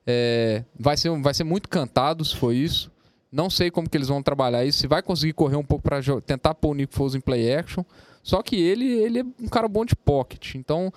É, 0.05 0.63
vai, 0.79 0.95
ser, 0.95 1.09
vai 1.19 1.33
ser 1.33 1.43
muito 1.43 1.67
cantado 1.67 2.23
se 2.23 2.33
for 2.37 2.53
isso. 2.53 2.89
Não 3.29 3.49
sei 3.49 3.69
como 3.69 3.89
que 3.89 3.97
eles 3.97 4.07
vão 4.07 4.23
trabalhar 4.23 4.63
isso. 4.63 4.79
Se 4.79 4.87
vai 4.87 5.01
conseguir 5.01 5.33
correr 5.33 5.57
um 5.57 5.65
pouco 5.65 5.83
para 5.83 5.99
tentar 6.25 6.55
pôr 6.55 6.69
o 6.69 6.73
Nick 6.73 6.95
Foles 6.95 7.13
em 7.13 7.19
play 7.19 7.53
action. 7.53 7.83
Só 8.23 8.41
que 8.41 8.55
ele, 8.55 8.85
ele 8.85 9.19
é 9.19 9.25
um 9.41 9.49
cara 9.49 9.67
bom 9.67 9.83
de 9.83 9.93
pocket. 9.93 10.55
Então, 10.55 10.89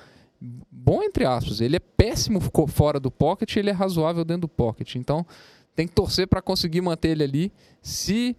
bom 0.71 1.03
entre 1.03 1.25
aspas. 1.25 1.61
Ele 1.61 1.75
é 1.75 1.81
péssimo 1.81 2.41
fora 2.69 3.01
do 3.01 3.11
pocket, 3.11 3.57
ele 3.57 3.71
é 3.71 3.73
razoável 3.73 4.25
dentro 4.25 4.43
do 4.43 4.49
pocket. 4.49 4.95
Então, 4.95 5.27
tem 5.75 5.89
que 5.89 5.95
torcer 5.95 6.29
para 6.29 6.41
conseguir 6.41 6.81
manter 6.81 7.09
ele 7.09 7.25
ali. 7.25 7.53
Se 7.83 8.37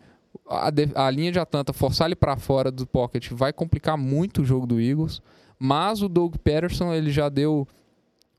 a, 0.48 0.70
de- 0.70 0.92
a 0.96 1.10
linha 1.10 1.32
de 1.32 1.40
Atlanta 1.40 1.74
forçar 1.74 2.08
ele 2.08 2.16
para 2.16 2.38
fora 2.38 2.72
do 2.72 2.86
pocket, 2.86 3.30
vai 3.32 3.52
complicar 3.54 3.98
muito 3.98 4.42
o 4.42 4.46
jogo 4.46 4.66
do 4.68 4.80
Eagles. 4.80 5.22
Mas 5.60 6.02
o 6.02 6.10
Doug 6.10 6.36
Peterson, 6.44 6.94
ele 6.94 7.12
já 7.12 7.30
deu 7.30 7.68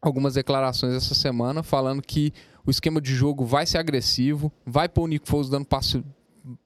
algumas 0.01 0.35
declarações 0.35 0.95
essa 0.95 1.15
semana 1.15 1.63
falando 1.63 2.03
que 2.03 2.33
o 2.67 2.71
esquema 2.71 3.01
de 3.01 3.15
jogo 3.15 3.45
vai 3.45 3.67
ser 3.67 3.79
agressivo, 3.79 4.53
vai 4.67 4.89
pôr 4.89 5.03
o 5.05 5.07
Nick 5.07 5.29
Foles 5.29 5.49
dando 5.49 5.65
passe- 5.67 6.05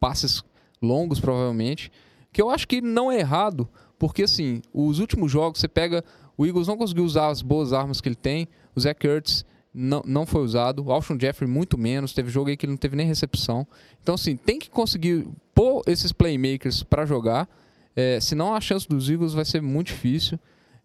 passes 0.00 0.42
longos, 0.80 1.20
provavelmente. 1.20 1.90
Que 2.32 2.40
eu 2.40 2.50
acho 2.50 2.66
que 2.68 2.80
não 2.80 3.10
é 3.12 3.18
errado, 3.18 3.68
porque 3.98 4.22
assim, 4.22 4.62
os 4.72 4.98
últimos 4.98 5.30
jogos 5.30 5.60
você 5.60 5.68
pega. 5.68 6.04
O 6.36 6.44
Eagles 6.46 6.68
não 6.68 6.76
conseguiu 6.76 7.04
usar 7.04 7.28
as 7.28 7.40
boas 7.40 7.72
armas 7.72 8.00
que 8.00 8.08
ele 8.08 8.14
tem. 8.16 8.46
O 8.74 8.80
Zach 8.80 9.06
Ertz 9.06 9.44
não, 9.76 10.02
não 10.06 10.24
foi 10.24 10.42
usado. 10.42 10.82
O 10.82 10.90
Alshon 10.90 11.18
Jeffrey 11.20 11.48
muito 11.48 11.76
menos. 11.76 12.14
Teve 12.14 12.30
jogo 12.30 12.48
aí 12.48 12.56
que 12.56 12.64
ele 12.64 12.72
não 12.72 12.78
teve 12.78 12.96
nem 12.96 13.06
recepção. 13.06 13.66
Então, 14.02 14.14
assim, 14.14 14.34
tem 14.34 14.58
que 14.58 14.70
conseguir 14.70 15.28
pôr 15.54 15.82
esses 15.86 16.12
playmakers 16.12 16.82
para 16.82 17.04
jogar. 17.04 17.46
É, 17.94 18.18
senão 18.18 18.54
a 18.54 18.60
chance 18.60 18.88
dos 18.88 19.10
Eagles 19.10 19.34
vai 19.34 19.44
ser 19.44 19.60
muito 19.60 19.88
difícil. 19.88 20.38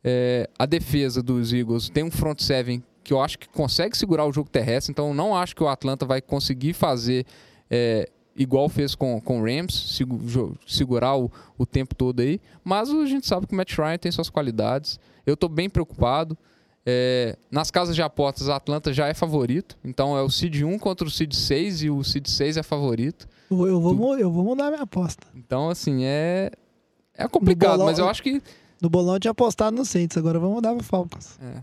É, 0.04 0.50
a 0.60 0.66
defesa 0.66 1.24
dos 1.24 1.54
Eagles 1.54 1.90
tem 1.90 2.04
um 2.04 2.12
front 2.12 2.40
seven 2.42 2.84
que 3.04 3.14
eu 3.14 3.22
acho 3.22 3.40
que 3.40 3.48
consegue 3.48 3.98
segurar 3.98 4.26
o 4.26 4.34
jogo 4.34 4.50
terrestre. 4.50 4.92
Então, 4.92 5.08
eu 5.08 5.14
não 5.14 5.36
acho 5.36 5.56
que 5.56 5.64
o 5.64 5.70
Atlanta 5.70 6.06
vai 6.06 6.22
conseguir 6.22 6.74
fazer 6.74 7.26
é, 7.70 8.10
igual 8.36 8.68
fez 8.68 8.94
com, 8.94 9.22
com 9.22 9.42
o 9.42 9.46
Rams, 9.46 10.00
segurar 10.68 11.16
o, 11.16 11.32
o 11.58 11.66
tempo 11.66 11.96
todo 11.96 12.20
aí. 12.20 12.42
Mas 12.64 12.90
a 12.90 13.06
gente 13.06 13.26
sabe 13.26 13.48
que 13.48 13.54
o 13.54 13.56
Matt 13.56 13.78
Ryan 13.78 13.98
tem 13.98 14.12
suas 14.12 14.30
qualidades. 14.30 15.00
Eu 15.26 15.36
estou 15.36 15.50
bem 15.50 15.70
preocupado. 15.70 16.38
É, 16.86 17.38
nas 17.52 17.70
casas 17.70 17.96
de 17.96 18.02
apostas, 18.02 18.50
a 18.50 18.56
Atlanta 18.56 18.92
já 18.92 19.08
é 19.08 19.14
favorito. 19.14 19.78
Então 19.84 20.18
é 20.18 20.22
o 20.22 20.30
Seed 20.30 20.62
1 20.64 20.80
contra 20.80 21.08
o 21.08 21.12
Seed 21.12 21.34
6 21.34 21.84
e 21.84 21.90
o 21.90 22.04
Seed 22.04 22.28
6 22.28 22.58
é 22.58 22.64
favorito. 22.64 23.28
eu, 23.52 23.80
vou, 23.80 23.94
mu- 23.94 24.16
eu 24.18 24.32
vou 24.32 24.44
mudar 24.44 24.70
minha 24.72 24.84
aposta. 24.84 25.28
Então, 25.36 25.70
assim, 25.70 26.04
é. 26.06 26.52
É 27.16 27.28
complicado, 27.28 27.72
bolão- 27.74 27.86
mas 27.86 28.00
eu 28.00 28.08
acho 28.10 28.24
que. 28.24 28.42
No 28.82 28.90
bolão 28.90 29.20
tinha 29.20 29.32
apostado 29.32 29.76
no 29.78 29.86
Saints, 29.86 30.18
agora 30.18 30.38
eu 30.38 30.42
vou 30.42 30.52
mudar 30.54 30.74
pro 30.74 30.84
Falcons. 30.84 31.38
É. 31.40 31.62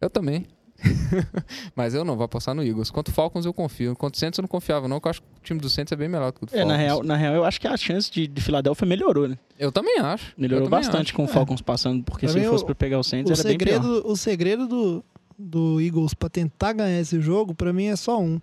Eu 0.00 0.10
também. 0.10 0.46
mas 1.74 1.94
eu 1.94 2.04
não, 2.04 2.16
vou 2.16 2.24
apostar 2.24 2.54
no 2.54 2.62
Eagles. 2.62 2.90
Quanto 2.90 3.10
Falcons 3.12 3.44
eu 3.44 3.52
confio. 3.52 3.94
Quanto 3.96 4.14
o 4.14 4.18
Saints 4.18 4.38
eu 4.38 4.42
não 4.42 4.48
confiava, 4.48 4.86
não, 4.88 4.96
porque 4.96 5.08
eu 5.08 5.10
acho 5.10 5.20
que 5.22 5.26
o 5.26 5.42
time 5.42 5.60
do 5.60 5.68
Saints 5.68 5.92
é 5.92 5.96
bem 5.96 6.08
melhor 6.08 6.32
do 6.32 6.38
que 6.38 6.44
o 6.44 6.46
do 6.46 6.50
É, 6.54 6.58
Falcons. 6.58 6.68
na 6.72 6.76
real, 6.76 7.02
na 7.02 7.16
real, 7.16 7.34
eu 7.34 7.44
acho 7.44 7.60
que 7.60 7.66
a 7.66 7.76
chance 7.76 8.10
de, 8.10 8.26
de 8.26 8.40
Filadélfia 8.40 8.86
melhorou, 8.86 9.28
né? 9.28 9.36
Eu 9.58 9.72
também 9.72 9.98
acho. 9.98 10.32
Melhorou 10.36 10.66
Eu 10.66 10.70
também 10.70 10.84
bastante 10.84 11.06
acho. 11.08 11.14
com 11.14 11.24
o 11.24 11.28
Falcons 11.28 11.60
passando, 11.60 12.02
porque 12.04 12.26
Pra 12.26 12.32
se 12.32 12.40
mim, 12.40 12.46
fosse 12.46 12.64
pra 12.64 12.74
pegar 12.74 12.98
o 12.98 13.04
Saints, 13.04 13.30
O 13.30 13.34
era 13.34 13.42
bem 13.48 13.58
pior. 13.58 13.74
segredo, 13.82 14.02
o 14.06 14.16
segredo 14.16 14.66
do, 14.68 15.04
do 15.38 15.80
Eagles 15.80 16.14
pra 16.14 16.28
tentar 16.28 16.72
ganhar 16.72 17.00
esse 17.00 17.20
jogo, 17.20 17.54
pra 17.54 17.72
mim 17.72 17.86
é 17.86 17.96
só 17.96 18.20
um. 18.20 18.40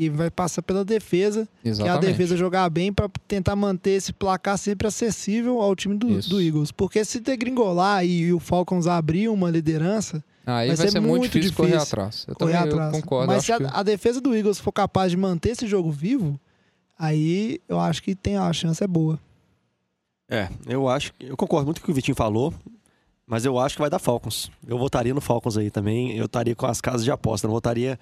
E 0.00 0.08
vai 0.08 0.30
passar 0.30 0.62
pela 0.62 0.84
defesa, 0.84 1.48
que 1.60 1.68
é 1.68 1.70
a 1.70 1.72
Exatamente. 1.72 2.06
defesa 2.06 2.36
jogar 2.36 2.68
bem 2.70 2.92
pra 2.92 3.08
tentar 3.26 3.56
manter 3.56 3.90
esse 3.90 4.12
placar 4.12 4.56
sempre 4.56 4.86
acessível 4.86 5.60
ao 5.60 5.74
time 5.74 5.96
do, 5.96 6.08
Isso. 6.08 6.30
do 6.30 6.40
Eagles. 6.40 6.70
Porque 6.70 7.04
se 7.04 7.18
degringolar 7.18 8.04
e, 8.06 8.26
e 8.26 8.32
o 8.32 8.38
Falcons 8.38 8.86
abrir 8.86 9.28
uma 9.28 9.50
liderança, 9.50 10.22
Aí 10.50 10.68
vai 10.68 10.76
vai, 10.76 10.86
ser 10.86 10.92
ser, 10.92 11.00
muito 11.00 11.18
muito 11.20 11.32
difícil, 11.32 11.54
correr 11.54 11.72
difícil 11.72 11.86
atrás. 11.92 12.24
Eu 12.26 12.34
correr 12.34 12.52
também 12.54 12.68
eu 12.70 12.74
atrás. 12.74 12.92
concordo. 13.02 13.26
Mas 13.32 13.44
se 13.44 13.52
a, 13.52 13.58
que- 13.58 13.66
a 13.70 13.82
defesa 13.82 14.20
do 14.20 14.34
Eagles 14.34 14.58
for 14.58 14.72
capaz 14.72 15.10
de 15.10 15.16
manter 15.16 15.50
esse 15.50 15.66
jogo 15.66 15.90
vivo, 15.90 16.40
aí 16.98 17.60
eu 17.68 17.78
acho 17.78 18.02
que 18.02 18.14
tem 18.14 18.36
a 18.36 18.52
chance 18.52 18.82
é 18.82 18.86
boa. 18.86 19.18
É, 20.30 20.48
eu 20.66 20.88
acho. 20.88 21.12
Eu 21.20 21.36
concordo 21.36 21.66
muito 21.66 21.80
com 21.80 21.84
o 21.84 21.86
que 21.86 21.90
o 21.90 21.94
Vitinho 21.94 22.14
falou, 22.16 22.52
mas 23.26 23.44
eu 23.44 23.58
acho 23.58 23.76
que 23.76 23.80
vai 23.80 23.90
dar 23.90 23.98
Falcons. 23.98 24.50
Eu 24.66 24.78
votaria 24.78 25.14
no 25.14 25.20
Falcons 25.20 25.56
aí 25.56 25.70
também. 25.70 26.16
Eu 26.16 26.26
estaria 26.26 26.54
com 26.54 26.66
as 26.66 26.80
casas 26.80 27.04
de 27.04 27.10
aposta, 27.10 27.46
não 27.46 27.54
votaria 27.54 27.98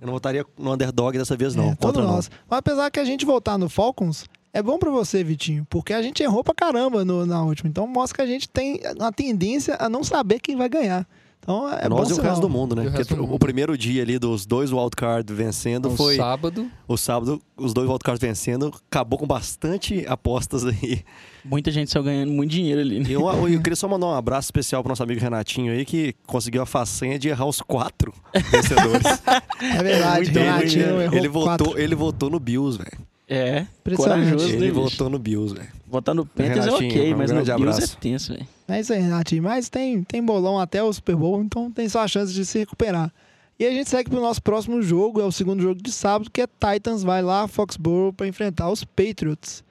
Eu 0.00 0.06
não 0.06 0.12
votaria 0.14 0.44
no 0.56 0.72
underdog 0.72 1.16
dessa 1.18 1.36
vez, 1.36 1.54
não. 1.54 1.70
É, 1.70 1.74
todo 1.74 1.78
contra 1.94 2.02
não. 2.02 2.12
nós. 2.14 2.30
Mas 2.48 2.58
apesar 2.58 2.90
que 2.90 3.00
a 3.00 3.04
gente 3.04 3.24
voltar 3.24 3.58
no 3.58 3.68
Falcons, 3.68 4.24
é 4.52 4.62
bom 4.62 4.78
pra 4.78 4.90
você, 4.90 5.22
Vitinho, 5.24 5.66
porque 5.68 5.92
a 5.92 6.00
gente 6.02 6.22
errou 6.22 6.42
pra 6.44 6.54
caramba 6.54 7.04
no- 7.04 7.26
na 7.26 7.42
última. 7.44 7.68
Então 7.68 7.86
mostra 7.86 8.16
que 8.16 8.22
a 8.22 8.26
gente 8.32 8.48
tem 8.48 8.80
uma 8.96 9.12
tendência 9.12 9.76
a 9.80 9.88
não 9.88 10.02
saber 10.04 10.38
quem 10.40 10.56
vai 10.56 10.68
ganhar. 10.68 11.06
Então 11.48 11.66
é 11.72 11.88
Nós 11.88 12.10
bom 12.10 12.14
e 12.14 12.18
o 12.18 12.22
resto 12.22 12.40
do 12.42 12.48
mundo, 12.50 12.76
né? 12.76 12.86
O 12.86 12.90
do 13.16 13.24
o 13.24 13.26
mundo. 13.26 13.38
primeiro 13.38 13.76
dia 13.78 14.02
ali 14.02 14.18
dos 14.18 14.44
dois 14.44 14.70
wildcard 14.70 15.32
vencendo 15.32 15.88
No 15.88 15.96
foi 15.96 16.16
sábado, 16.16 16.70
o 16.86 16.94
sábado, 16.98 17.40
os 17.56 17.72
dois 17.72 17.88
wildcards 17.88 18.20
vencendo, 18.20 18.70
acabou 18.90 19.18
com 19.18 19.26
bastante 19.26 20.04
apostas 20.06 20.66
aí. 20.66 21.02
Muita 21.42 21.70
gente 21.70 21.90
saiu 21.90 22.02
ganhando 22.02 22.30
muito 22.32 22.50
dinheiro 22.50 22.82
ali. 22.82 23.00
né? 23.00 23.06
E 23.08 23.12
eu, 23.14 23.22
eu 23.48 23.62
queria 23.62 23.76
só 23.76 23.88
mandar 23.88 24.08
um 24.08 24.14
abraço 24.14 24.48
especial 24.48 24.82
pro 24.82 24.90
nosso 24.90 25.02
amigo 25.02 25.18
Renatinho 25.22 25.72
aí, 25.72 25.86
que 25.86 26.14
conseguiu 26.26 26.60
a 26.60 26.66
façanha 26.66 27.18
de 27.18 27.30
errar 27.30 27.46
os 27.46 27.62
quatro 27.62 28.12
vencedores. 28.52 29.02
É 29.60 29.82
verdade, 29.82 30.24
Muito 30.26 30.38
Renatinho 30.38 30.84
ruim, 30.86 30.96
né? 30.98 31.04
errou 31.06 31.18
ele, 31.18 31.28
quatro. 31.30 31.64
votou, 31.66 31.78
ele 31.82 31.94
votou 31.96 32.30
no 32.30 32.38
Bills, 32.38 32.78
velho. 32.78 33.07
É, 33.28 33.66
corajoso, 33.94 34.48
Ele 34.48 34.56
né, 34.56 34.66
bicho? 34.68 34.74
votou 34.74 35.10
no 35.10 35.18
Bills, 35.18 35.54
velho. 35.54 35.68
Votar 35.86 36.14
no 36.14 36.24
Panthers 36.24 36.66
é 36.66 36.70
ok, 36.70 37.14
um 37.14 37.16
mas 37.18 37.30
no 37.30 37.36
grande 37.44 37.52
Bills 37.62 37.76
abraço. 37.76 37.96
é 37.96 38.00
tenso, 38.00 38.32
velho. 38.32 38.48
É 38.66 38.80
isso 38.80 38.92
aí, 38.92 39.00
Renatinho. 39.00 39.42
Mas 39.42 39.68
tem, 39.68 40.02
tem 40.02 40.22
bolão 40.22 40.58
até 40.58 40.82
o 40.82 40.90
Super 40.92 41.14
Bowl, 41.16 41.42
então 41.42 41.70
tem 41.70 41.88
só 41.88 42.00
a 42.00 42.08
chance 42.08 42.32
de 42.32 42.44
se 42.46 42.58
recuperar. 42.58 43.12
E 43.58 43.66
a 43.66 43.70
gente 43.70 43.90
segue 43.90 44.08
pro 44.08 44.20
nosso 44.20 44.40
próximo 44.42 44.80
jogo, 44.80 45.20
é 45.20 45.24
o 45.24 45.32
segundo 45.32 45.60
jogo 45.62 45.82
de 45.82 45.90
sábado, 45.92 46.30
que 46.30 46.40
é 46.40 46.46
Titans 46.46 47.02
vai 47.02 47.20
lá 47.20 47.42
a 47.42 47.48
Foxborough 47.48 48.12
para 48.12 48.26
enfrentar 48.26 48.70
os 48.70 48.84
Patriots. 48.84 49.64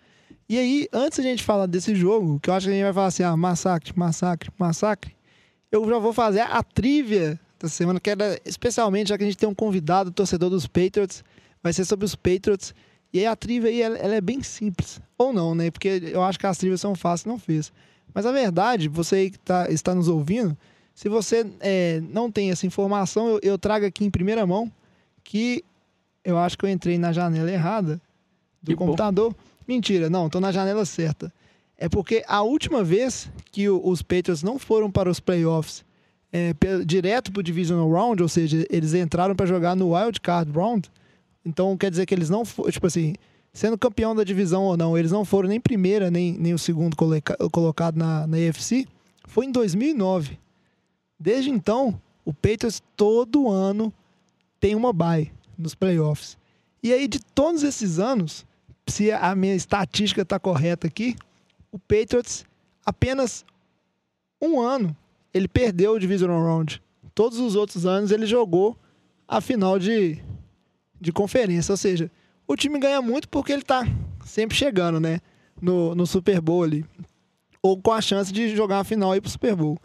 E 0.50 0.58
aí, 0.58 0.88
antes 0.94 1.20
a 1.20 1.24
gente 1.24 1.44
falar 1.44 1.66
desse 1.66 1.96
jogo, 1.96 2.40
que 2.40 2.50
eu 2.50 2.54
acho 2.54 2.68
que 2.68 2.72
a 2.72 2.76
gente 2.76 2.84
vai 2.84 2.94
falar 2.94 3.08
assim, 3.08 3.24
ah, 3.24 3.36
massacre, 3.36 3.92
massacre, 3.96 4.50
massacre, 4.58 5.16
eu 5.72 5.88
já 5.88 5.98
vou 6.00 6.14
fazer 6.14 6.42
a 6.42 6.62
trivia 6.62 7.40
da 7.60 7.68
semana, 7.68 8.00
que 8.00 8.10
era 8.10 8.40
especialmente, 8.46 9.10
já 9.10 9.18
que 9.18 9.24
a 9.24 9.28
gente 9.28 9.38
tem 9.38 9.48
um 9.50 9.56
convidado, 9.56 10.12
torcedor 10.12 10.50
dos 10.50 10.68
Patriots, 10.68 11.24
vai 11.64 11.74
ser 11.74 11.86
sobre 11.86 12.06
os 12.06 12.16
Patriots. 12.16 12.74
E 13.14 13.20
aí 13.20 13.26
a 13.26 13.36
trivia 13.36 13.70
aí, 13.70 13.82
ela, 13.82 13.98
ela 13.98 14.16
é 14.16 14.22
bem 14.22 14.44
simples. 14.44 15.00
Ou 15.18 15.32
não, 15.34 15.56
né? 15.56 15.72
Porque 15.72 16.02
eu 16.12 16.24
acho 16.24 16.38
que 16.40 16.46
as 16.46 16.58
trivias 16.58 16.82
são 16.82 16.94
fáceis, 16.96 17.26
não 17.26 17.40
fez. 17.40 17.72
Mas 18.14 18.26
a 18.26 18.32
verdade, 18.32 18.88
você 18.88 19.16
aí 19.16 19.32
que 19.32 19.40
tá, 19.40 19.70
está 19.72 19.94
nos 19.96 20.08
ouvindo, 20.08 20.58
se 20.94 21.08
você 21.10 21.46
é, 21.60 22.02
não 22.10 22.32
tem 22.32 22.52
essa 22.52 22.66
informação, 22.66 23.28
eu, 23.28 23.40
eu 23.44 23.58
trago 23.58 23.86
aqui 23.86 24.04
em 24.06 24.10
primeira 24.10 24.46
mão 24.46 24.72
que 25.24 25.64
eu 26.24 26.38
acho 26.38 26.58
que 26.58 26.66
eu 26.66 26.70
entrei 26.70 26.98
na 26.98 27.14
janela 27.14 27.52
errada 27.52 28.02
do 28.62 28.72
Que 28.72 28.76
bom. 28.76 28.86
computador. 28.86 29.36
Mentira, 29.68 30.10
não, 30.10 30.30
tô 30.30 30.40
na 30.40 30.52
janela 30.52 30.86
certa. 30.86 31.32
É 31.78 31.88
porque 31.88 32.24
a 32.28 32.42
última 32.42 32.84
vez 32.84 33.30
que 33.52 33.70
o- 33.70 33.82
os 33.88 34.02
Patriots 34.02 34.42
não 34.42 34.58
foram 34.58 34.90
para 34.90 35.10
os 35.10 35.20
playoffs 35.20 35.86
é, 36.34 36.54
direto 36.86 37.32
para 37.32 37.40
o 37.40 37.44
Divisional 37.44 37.90
Round, 37.90 38.22
ou 38.22 38.28
seja, 38.28 38.66
eles 38.70 38.94
entraram 38.94 39.34
para 39.36 39.46
jogar 39.46 39.76
no 39.76 39.94
Wild 39.96 40.20
Card 40.20 40.52
Round, 40.52 40.90
então 41.48 41.78
quer 41.78 41.90
dizer 41.90 42.06
que 42.06 42.14
eles 42.14 42.30
não 42.30 42.44
foram, 42.44 42.70
tipo 42.72 42.86
assim, 42.88 43.16
sendo 43.54 43.78
campeão 43.78 44.14
da 44.16 44.24
divisão 44.24 44.64
ou 44.64 44.78
não, 44.78 44.98
eles 44.98 45.12
não 45.12 45.26
foram 45.26 45.50
nem 45.50 45.60
primeira, 45.60 46.12
nem, 46.12 46.34
nem 46.34 46.54
o 46.54 46.60
segundo 46.60 46.96
coloca- 46.96 47.38
colocado 47.50 47.96
na, 47.96 48.28
na 48.28 48.38
AFC, 48.38 48.86
foi 49.26 49.46
em 49.46 49.52
2009. 49.52 50.38
Desde 51.20 51.50
então, 51.50 52.00
o 52.24 52.34
Patriots 52.34 52.82
todo 52.96 53.50
ano 53.50 53.92
tem 54.60 54.76
uma 54.76 54.94
bye 54.94 55.32
nos 55.58 55.74
playoffs. 55.74 56.38
E 56.84 56.94
aí, 56.94 57.08
de 57.08 57.20
todos 57.20 57.64
esses 57.64 58.00
anos, 58.00 58.46
se 58.88 59.12
a 59.12 59.34
minha 59.36 59.56
estatística 59.56 60.22
está 60.22 60.40
correta 60.40 60.88
aqui, 60.88 61.16
o 61.72 61.80
Patriots 61.80 62.46
apenas 62.86 63.44
um 64.42 64.60
ano 64.60 64.96
ele 65.34 65.48
perdeu 65.48 65.94
o 65.94 66.00
Divisional 66.00 66.42
Round. 66.42 66.82
Todos 67.14 67.40
os 67.40 67.56
outros 67.56 67.86
anos 67.86 68.12
ele 68.12 68.26
jogou 68.26 68.78
a 69.28 69.42
final 69.42 69.78
de, 69.78 70.24
de 71.00 71.12
conferência. 71.12 71.72
Ou 71.72 71.78
seja, 71.78 72.10
o 72.48 72.56
time 72.56 72.80
ganha 72.80 73.02
muito 73.02 73.28
porque 73.30 73.52
ele 73.54 73.62
tá 73.64 73.86
sempre 74.26 74.56
chegando, 74.58 75.00
né? 75.00 75.20
No, 75.62 75.96
no 75.96 76.06
Super 76.06 76.40
Bowl 76.42 76.64
ali. 76.64 76.86
Ou 77.62 77.82
com 77.82 77.92
a 77.92 78.02
chance 78.02 78.32
de 78.32 78.56
jogar 78.56 78.80
a 78.80 78.84
final 78.84 79.12
aí 79.12 79.20
pro 79.22 79.30
Super 79.30 79.56
Bowl. 79.56 79.78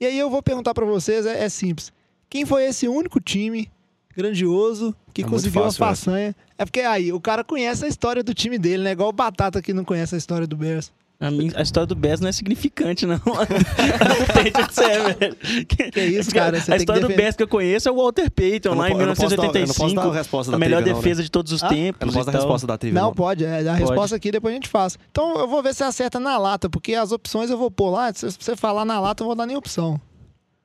E 0.00 0.06
aí 0.06 0.18
eu 0.18 0.30
vou 0.30 0.42
perguntar 0.42 0.74
pra 0.74 0.84
vocês, 0.86 1.26
é, 1.26 1.44
é 1.44 1.48
simples. 1.48 1.92
Quem 2.30 2.46
foi 2.46 2.64
esse 2.64 2.86
único 2.86 3.20
time 3.20 3.70
grandioso 4.16 4.94
que 5.14 5.22
É 5.22 5.24
conseguiu 5.24 5.60
a 5.62 5.64
fácil 5.64 5.84
essa. 5.84 5.86
façanha? 6.04 6.36
É 6.56 6.64
porque 6.64 6.80
aí 6.80 7.12
o 7.12 7.20
cara 7.20 7.42
conhece 7.44 7.84
a 7.84 7.88
história 7.88 8.22
do 8.22 8.34
time 8.34 8.58
dele, 8.58 8.82
né? 8.84 8.92
Igual 8.92 9.08
o 9.08 9.12
Batata 9.12 9.60
que 9.62 9.72
não 9.72 9.84
conhece 9.84 10.14
a 10.14 10.18
história 10.18 10.46
do 10.46 10.56
Bears. 10.56 10.92
A, 11.20 11.32
minha- 11.32 11.52
a 11.58 11.62
história 11.62 11.84
do 11.84 11.96
Bears 11.96 12.20
não 12.20 12.28
é 12.28 12.32
significante, 12.32 13.04
não. 13.04 13.16
A 13.16 13.18
do 13.18 14.26
Patriots 14.32 14.78
é, 14.78 15.12
velho. 15.14 15.36
Que 15.66 16.00
isso, 16.00 16.30
cara, 16.32 16.60
você 16.60 16.62
a 16.62 16.64
tem 16.66 16.74
que 16.76 16.82
história 16.82 17.02
do 17.02 17.08
Bears 17.08 17.34
que 17.34 17.42
eu 17.42 17.48
conheço 17.48 17.88
é 17.88 17.92
o 17.92 17.96
Walter 17.96 18.30
Payton, 18.30 18.68
não 18.70 18.78
lá 18.78 18.88
em 18.88 18.92
po- 18.94 19.00
eu 19.00 19.06
não 19.08 19.14
posso 19.16 19.36
dar- 19.36 19.42
eu 19.42 19.46
não 19.48 19.52
posso 19.52 19.84
1985. 19.86 20.50
dar 20.50 20.54
a 20.54 20.58
melhor 20.58 20.76
trivia, 20.76 20.92
não, 20.94 21.00
defesa 21.02 21.20
né? 21.20 21.24
de 21.24 21.30
todos 21.30 21.50
os 21.52 21.62
Ah? 21.64 21.68
tempos. 21.68 22.00
Eu 22.02 22.06
não 22.06 22.12
posso 22.14 22.26
dar 22.26 22.30
a 22.30 22.32
tal. 22.34 22.40
resposta 22.42 22.66
da 22.68 22.78
trivia, 22.78 23.00
Não, 23.00 23.08
não. 23.08 23.14
pode. 23.14 23.44
É, 23.44 23.68
a 23.68 23.74
resposta 23.74 24.14
aqui 24.14 24.30
depois 24.30 24.52
a 24.52 24.54
gente 24.54 24.68
faz. 24.68 24.96
Então 25.10 25.36
eu 25.40 25.48
vou 25.48 25.60
ver 25.60 25.74
se 25.74 25.82
acerta 25.82 26.20
na 26.20 26.38
lata, 26.38 26.70
porque 26.70 26.94
as 26.94 27.10
opções 27.10 27.50
eu 27.50 27.58
vou 27.58 27.70
pôr 27.70 27.90
lá. 27.90 28.12
Se 28.14 28.30
você 28.30 28.54
falar 28.54 28.84
na 28.84 29.00
lata, 29.00 29.22
eu 29.22 29.24
não 29.24 29.28
vou 29.30 29.36
dar 29.36 29.46
nem 29.46 29.56
opção. 29.56 30.00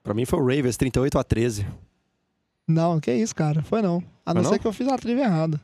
Pra 0.04 0.14
mim 0.14 0.24
foi 0.26 0.38
o 0.40 0.44
Ravens, 0.46 0.78
38 0.78 1.18
a 1.18 1.24
13. 1.24 1.66
Não, 2.68 3.00
que 3.00 3.12
isso, 3.12 3.36
cara. 3.36 3.64
Foi 3.64 3.82
não. 3.82 4.04
A 4.24 4.32
Foi 4.32 4.42
não, 4.42 4.44
ser 4.50 4.56
não? 4.56 4.60
que 4.60 4.68
eu 4.68 4.74
fiz 4.74 4.88
a 4.88 4.98
trivia 4.98 5.24
errada. 5.24 5.60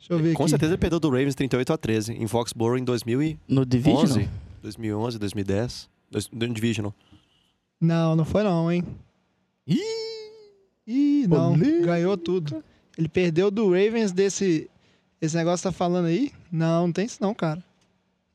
Deixa 0.00 0.12
eu 0.14 0.18
ver 0.18 0.32
Com 0.34 0.42
aqui. 0.44 0.50
certeza 0.50 0.72
ele 0.72 0.78
perdeu 0.78 0.98
do 0.98 1.08
Ravens 1.08 1.34
38 1.36 1.72
a 1.72 1.78
13 1.78 2.12
em 2.14 2.26
Foxborough 2.26 2.78
em 2.78 2.82
2011, 2.84 3.38
No 3.46 3.64
Division? 3.64 4.24
2011, 4.62 5.18
2010. 5.18 5.88
Dois- 6.10 6.28
No 6.32 6.48
Divisional. 6.48 6.94
Não, 7.80 8.16
não 8.16 8.24
foi 8.24 8.42
não, 8.42 8.70
hein? 8.72 8.84
Ih, 10.86 11.26
não. 11.28 11.56
Ganhou 11.56 12.16
tudo. 12.16 12.62
Ele 12.98 13.08
perdeu 13.08 13.50
do 13.50 13.66
Ravens 13.66 14.12
desse... 14.12 14.68
Esse 15.20 15.36
negócio 15.36 15.62
que 15.68 15.72
tá 15.74 15.78
falando 15.78 16.06
aí? 16.06 16.32
Não, 16.50 16.86
não 16.86 16.92
tem 16.92 17.04
isso 17.04 17.18
não, 17.20 17.34
cara. 17.34 17.62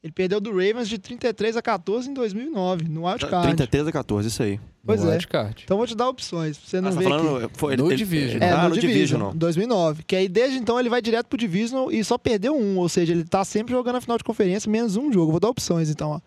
Ele 0.04 0.14
perdeu 0.14 0.40
do 0.40 0.52
Ravens 0.52 0.88
de 0.88 1.00
33 1.00 1.58
a 1.58 1.62
14 1.62 2.10
em 2.10 2.14
2009, 2.14 2.84
no 2.88 3.08
Wild 3.08 3.26
Card. 3.26 3.48
33 3.48 3.88
a 3.88 3.92
14, 3.92 4.28
isso 4.28 4.44
aí. 4.44 4.60
Pois 4.86 5.02
no 5.04 5.10
é. 5.10 5.14
wildcard. 5.14 5.64
Então 5.64 5.76
eu 5.76 5.78
vou 5.80 5.88
te 5.88 5.96
dar 5.96 6.08
opções, 6.08 6.58
pra 6.58 6.68
você 6.70 6.80
não 6.80 6.90
Ah, 6.90 6.92
ver 6.92 7.04
tá 7.04 7.10
falando, 7.10 7.52
foi, 7.56 7.76
No 7.76 7.96
Division. 7.96 8.42
É, 8.42 8.52
ah, 8.52 8.64
no, 8.64 8.76
no 8.76 8.80
Divisional. 8.80 9.34
2009. 9.34 10.04
Que 10.04 10.16
aí 10.16 10.30
desde 10.30 10.60
então 10.60 10.80
ele 10.80 10.90
vai 10.90 11.02
direto 11.02 11.26
pro 11.28 11.38
Divisional 11.38 11.92
e 11.92 12.04
só 12.04 12.18
perdeu 12.18 12.56
um. 12.56 12.78
Ou 12.78 12.88
seja, 12.88 13.12
ele 13.12 13.24
tá 13.24 13.44
sempre 13.44 13.74
jogando 13.74 13.96
a 13.96 14.02
final 14.02 14.18
de 14.18 14.24
conferência, 14.24 14.70
menos 14.70 14.96
um 14.96 15.12
jogo. 15.12 15.32
Vou 15.32 15.40
dar 15.40 15.50
opções 15.50 15.90
então, 15.90 16.12
ó. 16.12 16.22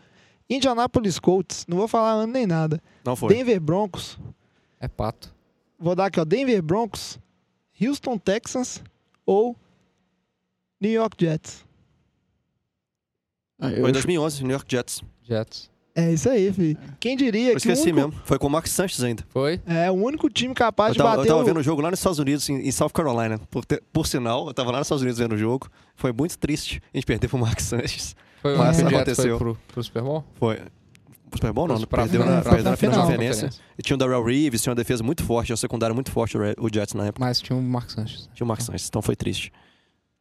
Indianapolis 0.51 1.19
Colts, 1.19 1.65
não 1.69 1.77
vou 1.77 1.87
falar 1.87 2.13
ano 2.13 2.33
nem 2.33 2.47
nada. 2.47 2.83
Não 3.05 3.15
foi. 3.15 3.33
Denver 3.35 3.61
Broncos, 3.61 4.19
É 4.81 4.89
pato. 4.89 5.33
vou 5.79 5.95
dar 5.95 6.07
aqui, 6.07 6.19
ó. 6.19 6.25
Denver 6.25 6.61
Broncos, 6.63 7.19
Houston 7.81 8.19
Texans 8.19 8.83
ou 9.27 9.55
New 10.81 10.91
York 10.91 11.17
Jets. 11.23 11.65
Ah, 13.61 13.71
eu 13.71 13.81
Foi 13.83 13.91
em 13.91 13.93
2011, 13.93 14.43
New 14.43 14.53
York 14.53 14.67
Jets. 14.69 15.03
Jets. 15.23 15.71
É 16.01 16.13
isso 16.13 16.29
aí, 16.31 16.53
filho. 16.53 16.79
Quem 17.01 17.17
diria 17.17 17.49
Eu 17.49 17.51
que 17.51 17.57
o 17.57 17.59
esqueci 17.59 17.91
único, 17.91 17.97
mesmo. 18.09 18.23
Foi 18.25 18.39
com 18.39 18.47
o 18.47 18.51
Mark 18.51 18.67
Sanchez 18.69 19.03
ainda. 19.03 19.25
Foi? 19.31 19.61
é 19.67 19.91
o 19.91 19.95
único 19.95 20.31
time 20.31 20.55
capaz 20.55 20.91
Eu 20.91 20.93
de 20.95 20.99
tava, 20.99 21.11
eu 21.11 21.17
bater 21.19 21.29
tava 21.29 21.43
o... 21.43 21.45
vendo 21.45 21.59
o 21.59 21.63
jogo 21.63 21.83
lá 21.83 21.91
nos 21.91 21.99
Estados 21.99 22.19
Unidos, 22.21 22.49
em, 22.49 22.55
em 22.69 22.71
South 22.71 22.91
Carolina. 22.91 23.39
Por, 23.51 23.65
ter- 23.65 23.83
por 23.93 24.07
sinal, 24.07 24.47
eu 24.47 24.55
tava 24.55 24.71
lá 24.71 24.79
nos 24.79 24.87
Estados 24.87 25.03
Unidos 25.03 25.19
vendo 25.19 25.33
o 25.35 25.39
jogo. 25.39 25.69
Foi 25.97 26.13
muito 26.13 26.39
triste 26.39 26.81
a 26.95 26.97
gente 26.97 27.05
perder 27.07 27.27
pro 27.29 27.39
Mark 27.39 27.59
Sanchez. 27.61 28.15
Foi 28.41 28.55
o 28.55 28.59
Mas 28.59 28.77
Jets 28.77 28.93
aconteceu. 28.93 29.39
foi 29.39 29.39
pro, 29.39 29.59
pro 29.73 29.83
Super 29.83 30.03
Bowl? 30.03 30.25
Foi. 30.35 30.59
O 31.31 31.37
Super 31.37 31.53
Bowl 31.53 31.67
não, 31.69 31.81
Pra 31.83 32.05
perdeu, 32.05 32.21
na, 32.25 32.41
perdeu 32.41 32.63
pra 32.63 32.71
na 32.71 32.77
final 32.77 32.93
final. 32.95 33.07
conferência. 33.07 33.51
E 33.77 33.83
tinha 33.83 33.95
o 33.97 33.99
Darrell 33.99 34.25
Reeves, 34.25 34.63
tinha 34.63 34.71
uma 34.71 34.77
defesa 34.77 35.03
muito 35.03 35.23
forte, 35.25 35.47
tinha 35.47 35.55
uma 35.55 35.59
secundária 35.59 35.93
muito 35.93 36.11
forte 36.11 36.39
o 36.39 36.69
Jets 36.73 36.95
na 36.95 37.07
época. 37.07 37.23
Mas 37.25 37.41
tinha 37.41 37.59
o 37.59 37.61
Mark 37.63 37.91
Sanchez. 37.91 38.31
Tinha 38.33 38.45
o 38.45 38.49
Mark 38.49 38.61
Sanchez, 38.63 38.87
então 38.89 39.03
foi 39.03 39.15
triste. 39.17 39.53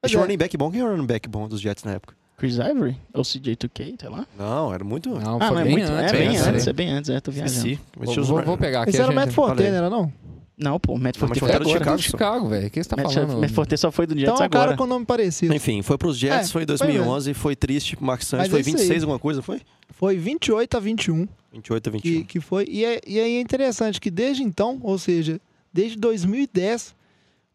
Pois 0.02 0.10
tinha 0.12 0.20
um 0.20 0.24
é. 0.24 0.26
running 0.26 0.38
back 0.38 0.58
bom. 0.58 0.70
Quem 0.72 0.82
era 0.82 0.90
o 0.90 0.92
running 0.94 1.08
back 1.08 1.30
bom 1.30 1.48
dos 1.48 1.62
Jets 1.62 1.84
na 1.84 1.92
época? 1.94 2.16
Chris 2.38 2.58
Ivory? 2.58 2.96
Ou 3.14 3.24
CJ2K, 3.24 3.96
sei 4.00 4.10
lá. 4.10 4.26
Não, 4.38 4.72
era 4.74 4.84
muito... 4.84 5.10
Não, 5.10 5.38
Ah, 5.42 5.48
foi 5.48 5.56
mas 5.56 5.64
bem 5.66 5.72
muito, 5.78 5.92
antes. 5.92 6.14
é 6.14 6.18
bem 6.18 6.30
né? 6.30 6.38
antes, 6.40 6.68
é 6.68 6.74
bem 6.74 6.90
antes, 6.92 7.10
é, 7.10 7.20
tô 7.20 7.32
viajando. 7.32 7.80
Mas 8.00 8.16
Vou, 8.16 8.24
vou- 8.26 8.44
vou 8.44 8.58
pegar 8.58 8.82
aqui. 8.82 8.92
Esse 8.92 9.02
era 9.02 9.12
o 9.12 9.16
Matt 9.16 9.32
Forte, 9.32 9.64
não 9.64 9.68
era 9.70 9.90
não? 9.90 10.14
Não, 10.60 10.80
pô, 10.80 10.98
Matt 10.98 11.18
Forte 11.18 11.40
foi 11.40 11.50
foi 11.50 11.60
do 11.60 11.64
agora. 11.64 11.78
Chicago. 11.80 11.98
Do 11.98 12.02
Chicago, 12.04 12.48
velho. 12.50 12.68
O 12.68 12.70
que 12.72 12.84
você 12.84 12.90
tá 12.90 12.96
Matt, 12.96 13.14
falando? 13.14 13.40
Matt 13.42 13.52
Forte 13.52 13.78
só 13.78 13.92
foi 13.92 14.08
do 14.08 14.14
Então 14.14 14.26
Jets 14.36 14.42
é 14.42 14.46
um 14.46 14.50
cara 14.50 14.64
agora. 14.66 14.78
com 14.78 14.86
nome 14.88 15.06
parecido. 15.06 15.54
Enfim, 15.54 15.82
foi 15.84 15.98
pros 16.00 16.18
Jets, 16.18 16.50
É, 16.50 16.52
foi 16.52 16.64
em 16.64 16.66
pois 16.66 16.82
é. 16.82 16.86
2011, 16.86 17.34
foi 17.36 17.56
triste. 17.56 17.98
Mark 18.02 18.22
Sanchez 18.24 18.50
foi 18.50 18.60
é 18.60 18.62
isso 18.62 18.72
26 18.72 18.92
aí. 18.92 19.00
alguma 19.02 19.20
coisa, 19.20 19.42
foi? 19.42 19.62
Foi 19.92 20.18
28 20.18 20.78
a 20.78 20.80
21. 20.80 21.28
28 21.54 21.90
a 21.90 21.92
21. 21.92 22.02
que, 22.02 22.24
que 22.24 22.40
foi. 22.40 22.66
E, 22.70 22.86
é, 22.86 23.02
e 23.06 23.20
aí 23.20 23.36
é 23.36 23.42
interessante 23.42 24.00
que 24.02 24.10
desde 24.10 24.42
então, 24.44 24.80
ou 24.82 24.98
seja, 24.98 25.40
desde 25.72 25.96
2010, 25.98 26.96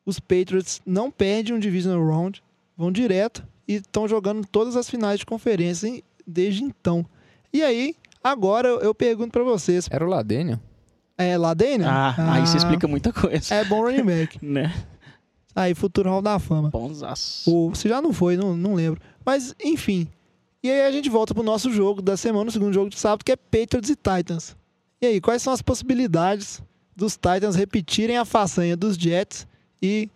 os 0.07 0.21
Patriots 0.21 0.81
não 0.87 1.11
perdem 1.11 1.55
um 1.55 1.59
Divisional 1.59 2.05
Round, 2.05 2.43
vão 2.77 2.91
direto 2.93 3.45
e 3.67 3.75
estão 3.75 4.07
jogando 4.09 4.47
todas 4.47 4.77
as 4.77 4.89
finais 4.89 5.21
de 5.21 5.27
conferência 5.27 5.87
em- 5.89 6.03
desde 6.27 6.63
então. 6.65 7.05
E 7.53 7.63
aí, 7.63 7.95
agora 8.23 8.69
eu, 8.69 8.95
pergunto 8.95 9.31
pra 9.33 9.43
vocês: 9.43 9.89
Era 9.91 10.05
o 10.05 10.09
Ladeniel? 10.09 10.59
é 11.19 11.37
Ladenia? 11.39 11.89
Ah, 11.89 12.35
aí 12.35 12.43
isso 12.45 12.57
explica 12.57 12.89
muita 12.89 13.13
coisa. 13.13 13.55
É 13.55 13.65
bom 13.65 13.83
running 13.83 14.05
back. 14.05 14.39
Né? 14.45 14.73
Aí, 15.55 15.75
futuro 15.75 16.09
Hall 16.09 16.23
da 16.23 16.39
Fama. 16.39 16.71
Bonzaço. 16.71 17.51
O, 17.55 17.75
se 17.75 17.87
já 17.89 18.01
não 18.01 18.13
foi, 18.13 18.37
não, 18.39 18.57
não 18.57 18.75
lembro. 18.75 19.01
Mas, 19.25 19.55
enfim. 19.63 20.09
E 20.63 20.71
aí 20.71 20.81
a 20.87 20.91
gente 20.91 21.11
volta 21.11 21.35
pro 21.35 21.43
nosso 21.43 21.71
jogo 21.73 22.01
da 22.01 22.17
semana, 22.17 22.49
o 22.49 22.53
segundo 22.53 22.73
jogo 22.73 22.89
de 22.89 22.99
sábado, 22.99 23.23
que 23.25 23.33
é 23.33 23.37
Patriots 23.37 23.91
e 23.91 23.95
Titans. 23.97 24.57
E 25.01 25.07
aí, 25.07 25.21
quais 25.21 25.43
são 25.43 25.53
as 25.53 25.61
possibilidades 25.61 26.63
dos 26.97 27.15
Titans 27.15 27.55
repetirem 27.55 28.17
a 28.17 28.25
façanha 28.25 28.77
dos 28.77 28.97
Jets 28.97 29.47
e 29.83 30.09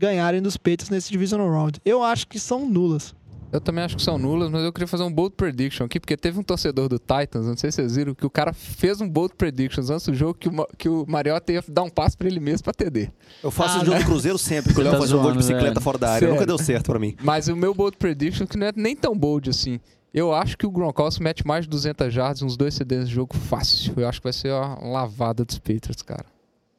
ganharem 0.00 0.40
dos 0.40 0.56
Patriots 0.56 0.88
nesse 0.88 1.10
Divisional 1.10 1.50
Round. 1.50 1.78
Eu 1.84 2.02
acho 2.02 2.26
que 2.26 2.38
são 2.40 2.66
nulas. 2.68 3.14
Eu 3.52 3.60
também 3.60 3.82
acho 3.82 3.96
que 3.96 4.02
são 4.02 4.16
nulas, 4.16 4.48
mas 4.48 4.62
eu 4.62 4.72
queria 4.72 4.86
fazer 4.86 5.02
um 5.02 5.12
bold 5.12 5.34
prediction 5.36 5.84
aqui, 5.84 5.98
porque 5.98 6.16
teve 6.16 6.38
um 6.38 6.42
torcedor 6.42 6.88
do 6.88 7.00
Titans, 7.00 7.46
não 7.46 7.56
sei 7.56 7.72
se 7.72 7.76
vocês 7.76 7.96
viram, 7.96 8.14
que 8.14 8.24
o 8.24 8.30
cara 8.30 8.52
fez 8.52 9.00
um 9.00 9.08
bold 9.08 9.34
prediction 9.36 9.82
antes 9.92 10.06
do 10.06 10.14
jogo 10.14 10.34
que 10.34 10.48
o, 10.48 10.66
que 10.78 10.88
o 10.88 11.04
Mariota 11.08 11.52
ia 11.52 11.64
dar 11.68 11.82
um 11.82 11.90
passo 11.90 12.16
pra 12.16 12.28
ele 12.28 12.38
mesmo 12.38 12.62
pra 12.62 12.72
TD. 12.72 13.10
Eu 13.42 13.50
faço 13.50 13.78
Ah, 13.78 13.82
o 13.82 13.84
jogo 13.86 13.98
do 13.98 14.04
Cruzeiro 14.04 14.38
sempre, 14.38 14.72
quando 14.74 14.84
Você 14.86 14.88
eu 14.88 14.92
tá 14.92 14.98
faço 15.00 15.16
um 15.18 15.22
gol 15.22 15.32
de 15.32 15.32
zoando, 15.32 15.38
bicicleta 15.38 15.68
velho. 15.74 15.80
fora 15.80 15.98
da 15.98 16.08
área. 16.10 16.20
Sério. 16.20 16.34
Nunca 16.34 16.46
deu 16.46 16.58
certo 16.58 16.86
pra 16.92 16.98
mim. 17.00 17.16
Mas 17.24 17.48
o 17.48 17.56
meu 17.56 17.74
bold 17.74 17.96
prediction, 17.96 18.46
que 18.46 18.56
não 18.56 18.68
é 18.68 18.72
nem 18.76 18.94
tão 18.94 19.18
bold 19.18 19.50
assim, 19.50 19.80
eu 20.14 20.32
acho 20.32 20.56
que 20.56 20.64
o 20.64 20.70
Gronkowski 20.70 21.20
mete 21.20 21.44
mais 21.44 21.64
de 21.64 21.70
200 21.70 22.14
jardas, 22.14 22.42
uns 22.42 22.56
dois 22.56 22.72
CDs 22.74 23.08
de 23.08 23.14
jogo 23.16 23.36
fácil. 23.36 23.94
Eu 23.96 24.08
acho 24.08 24.20
que 24.20 24.24
vai 24.24 24.32
ser 24.32 24.52
uma 24.52 24.78
lavada 24.92 25.44
dos 25.44 25.58
Patriots, 25.58 26.02
cara. 26.02 26.24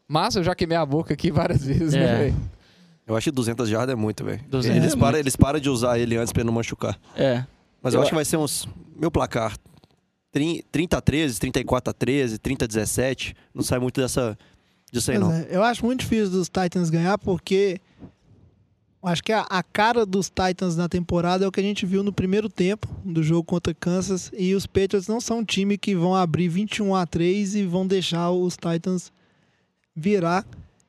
Mas 0.07 0.37
eu 0.37 0.43
já 0.43 0.55
queimei 0.55 0.77
a 0.77 0.85
boca 0.85 1.13
aqui 1.13 1.31
várias 1.31 1.65
vezes, 1.65 1.91
né, 1.93 2.03
É. 2.03 2.17
velho? 2.17 2.35
Eu 3.11 3.17
acho 3.17 3.25
que 3.25 3.35
200 3.35 3.67
jardas 3.69 3.93
é 3.93 3.95
muito, 3.95 4.23
velho. 4.23 4.41
200 4.49 4.77
Eles, 4.77 4.93
é 4.93 4.97
param, 4.97 5.11
muito. 5.13 5.23
eles 5.23 5.35
param 5.35 5.59
de 5.59 5.69
usar 5.69 5.99
ele 5.99 6.15
antes 6.17 6.31
pra 6.31 6.41
ele 6.41 6.47
não 6.47 6.53
machucar. 6.53 6.99
É. 7.15 7.45
Mas 7.81 7.93
eu, 7.93 7.99
Eu 7.99 8.01
acho 8.03 8.09
que 8.11 8.15
vai 8.15 8.25
ser 8.25 8.37
uns. 8.37 8.67
Meu 8.95 9.11
placar. 9.11 9.55
30 10.31 10.97
a 10.97 11.01
13, 11.01 11.39
34 11.39 11.89
a 11.89 11.93
13, 11.93 12.37
30 12.37 12.65
a 12.65 12.67
17. 12.67 13.35
Não 13.53 13.63
sai 13.63 13.79
muito 13.79 13.99
dessa. 13.99 14.37
Disso 14.91 15.11
aí, 15.11 15.17
Pois 15.19 15.29
não. 15.29 15.35
é, 15.37 15.47
eu 15.49 15.63
acho 15.63 15.85
muito 15.85 16.01
difícil 16.01 16.29
dos 16.29 16.47
Titans 16.49 16.89
ganhar 16.89 17.17
porque 17.17 17.79
acho 19.03 19.23
que 19.23 19.31
a, 19.31 19.41
a 19.41 19.63
cara 19.63 20.05
dos 20.05 20.29
Titans 20.29 20.75
na 20.75 20.87
temporada 20.89 21.43
é 21.43 21.47
o 21.47 21.51
que 21.51 21.59
a 21.59 21.63
gente 21.63 21.85
viu 21.85 22.03
no 22.03 22.11
primeiro 22.13 22.47
tempo 22.49 22.87
do 23.03 23.23
jogo 23.23 23.43
contra 23.43 23.73
Kansas 23.73 24.29
e 24.37 24.53
os 24.53 24.65
Patriots 24.67 25.07
não 25.07 25.19
são 25.21 25.39
um 25.39 25.43
time 25.45 25.77
que 25.77 25.95
vão 25.95 26.13
abrir 26.15 26.47
21 26.49 26.93
a 26.95 27.05
3 27.05 27.55
e 27.55 27.65
vão 27.65 27.85
deixar 27.87 28.31
os 28.31 28.55
Titans 28.57 29.11
virar. 29.95 30.45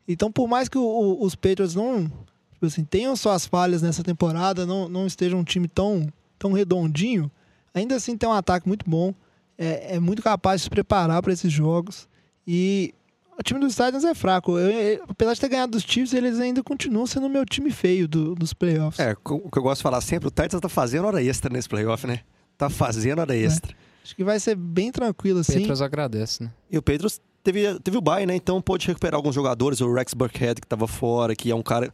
Então, 0.06 0.30
por 0.32 0.48
mais 0.48 0.68
que 0.68 0.76
o- 0.78 0.82
o- 0.82 1.24
os 1.24 1.34
Patriots 1.34 1.74
não 1.74 2.10
tipo 2.54 2.66
assim, 2.66 2.84
tenham 2.84 3.16
suas 3.16 3.44
falhas 3.44 3.82
nessa 3.82 4.04
temporada, 4.04 4.64
não, 4.64 4.88
não 4.88 5.04
estejam 5.06 5.40
um 5.40 5.44
time 5.44 5.66
tão, 5.66 6.06
tão 6.38 6.52
redondinho, 6.52 7.28
ainda 7.74 7.96
assim 7.96 8.16
tem 8.16 8.28
um 8.28 8.32
ataque 8.32 8.68
muito 8.68 8.88
bom, 8.88 9.12
é, 9.58 9.96
é 9.96 10.00
muito 10.00 10.22
capaz 10.22 10.60
de 10.60 10.64
se 10.64 10.70
preparar 10.70 11.20
para 11.22 11.32
esses 11.32 11.52
jogos 11.52 12.08
e 12.46 12.94
o 13.36 13.42
time 13.42 13.58
dos 13.58 13.72
Titans 13.74 14.04
é 14.04 14.14
fraco. 14.14 14.56
Eu- 14.58 14.70
eu- 14.70 15.04
apesar 15.08 15.34
de 15.34 15.40
ter 15.40 15.48
ganhado 15.48 15.72
dos 15.72 15.82
Chiefs, 15.82 16.12
eles 16.14 16.38
ainda 16.38 16.62
continuam 16.62 17.04
sendo 17.04 17.26
o 17.26 17.28
meu 17.28 17.44
time 17.44 17.70
feio 17.72 18.06
do- 18.06 18.36
dos 18.36 18.52
playoffs. 18.54 19.00
É, 19.00 19.12
o 19.12 19.50
que 19.50 19.58
eu 19.58 19.62
gosto 19.62 19.78
de 19.80 19.82
falar 19.82 20.00
sempre, 20.00 20.28
o 20.28 20.30
Titans 20.30 20.60
tá 20.60 20.68
fazendo 20.68 21.06
hora 21.06 21.20
extra 21.20 21.52
nesse 21.52 21.68
playoff, 21.68 22.06
né? 22.06 22.20
Tá 22.56 22.70
fazendo 22.70 23.18
hora 23.18 23.34
extra. 23.36 23.74
Acho 24.04 24.14
que 24.14 24.22
vai 24.22 24.38
ser 24.38 24.54
bem 24.54 24.92
tranquilo 24.92 25.40
assim. 25.40 25.54
Petros 25.60 25.82
agradece, 25.82 26.44
né? 26.44 26.52
E 26.70 26.78
o 26.78 26.82
Pedro 26.82 27.08
teve, 27.42 27.78
teve 27.80 27.96
o 27.96 28.00
bye, 28.00 28.26
né? 28.26 28.34
Então 28.34 28.60
pôde 28.60 28.86
recuperar 28.86 29.16
alguns 29.16 29.34
jogadores. 29.34 29.80
O 29.80 29.92
Rex 29.92 30.14
Burkhead, 30.14 30.60
que 30.60 30.66
tava 30.66 30.86
fora, 30.86 31.34
que 31.34 31.50
é 31.50 31.54
um 31.54 31.62
cara 31.62 31.92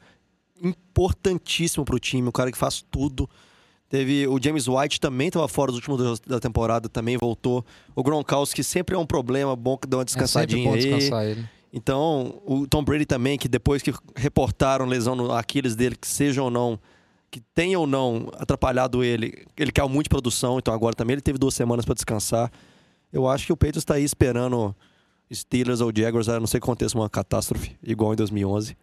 importantíssimo 0.62 1.84
pro 1.84 1.98
time, 1.98 2.28
um 2.28 2.32
cara 2.32 2.50
que 2.50 2.58
faz 2.58 2.84
tudo. 2.90 3.28
Teve 3.88 4.26
o 4.28 4.38
James 4.42 4.68
White 4.68 5.00
também 5.00 5.28
estava 5.28 5.48
fora 5.48 5.72
dos 5.72 5.76
últimos 5.76 5.98
dois 5.98 6.20
da 6.20 6.38
temporada, 6.38 6.88
também 6.88 7.16
voltou. 7.16 7.64
O 7.96 8.02
Gronkowski 8.02 8.62
sempre 8.62 8.94
é 8.94 8.98
um 8.98 9.06
problema, 9.06 9.56
bom 9.56 9.78
que 9.78 9.86
dá 9.86 9.96
uma 9.96 10.02
É 10.02 10.04
descansadinha 10.04 10.68
bom 10.68 10.74
aí. 10.74 10.80
descansar 10.80 11.24
ele. 11.24 11.48
Então, 11.72 12.40
o 12.46 12.66
Tom 12.66 12.82
Brady 12.82 13.06
também, 13.06 13.38
que 13.38 13.48
depois 13.48 13.82
que 13.82 13.92
reportaram 14.14 14.84
lesão 14.86 15.14
no 15.14 15.32
Aquiles 15.32 15.74
dele, 15.74 15.96
que 15.96 16.08
seja 16.08 16.42
ou 16.42 16.50
não, 16.50 16.78
que 17.30 17.40
tenha 17.54 17.78
ou 17.78 17.86
não 17.86 18.30
atrapalhado 18.38 19.02
ele, 19.04 19.46
ele 19.56 19.72
caiu 19.72 19.88
muito 19.88 20.04
de 20.04 20.10
produção, 20.10 20.58
então 20.58 20.72
agora 20.72 20.94
também 20.94 21.14
ele 21.14 21.20
teve 21.22 21.38
duas 21.38 21.54
semanas 21.54 21.84
para 21.84 21.94
descansar. 21.94 22.50
Eu 23.12 23.26
acho 23.26 23.46
que 23.46 23.52
o 23.52 23.56
Patriots 23.56 23.82
está 23.82 23.94
aí 23.94 24.04
esperando 24.04 24.74
Steelers 25.32 25.80
ou 25.80 25.92
Jaguars, 25.94 26.28
a 26.28 26.40
não 26.40 26.46
ser 26.46 26.60
que 26.60 26.64
aconteça 26.64 26.96
uma 26.96 27.08
catástrofe 27.08 27.76
igual 27.82 28.12
em 28.12 28.16
2011, 28.16 28.76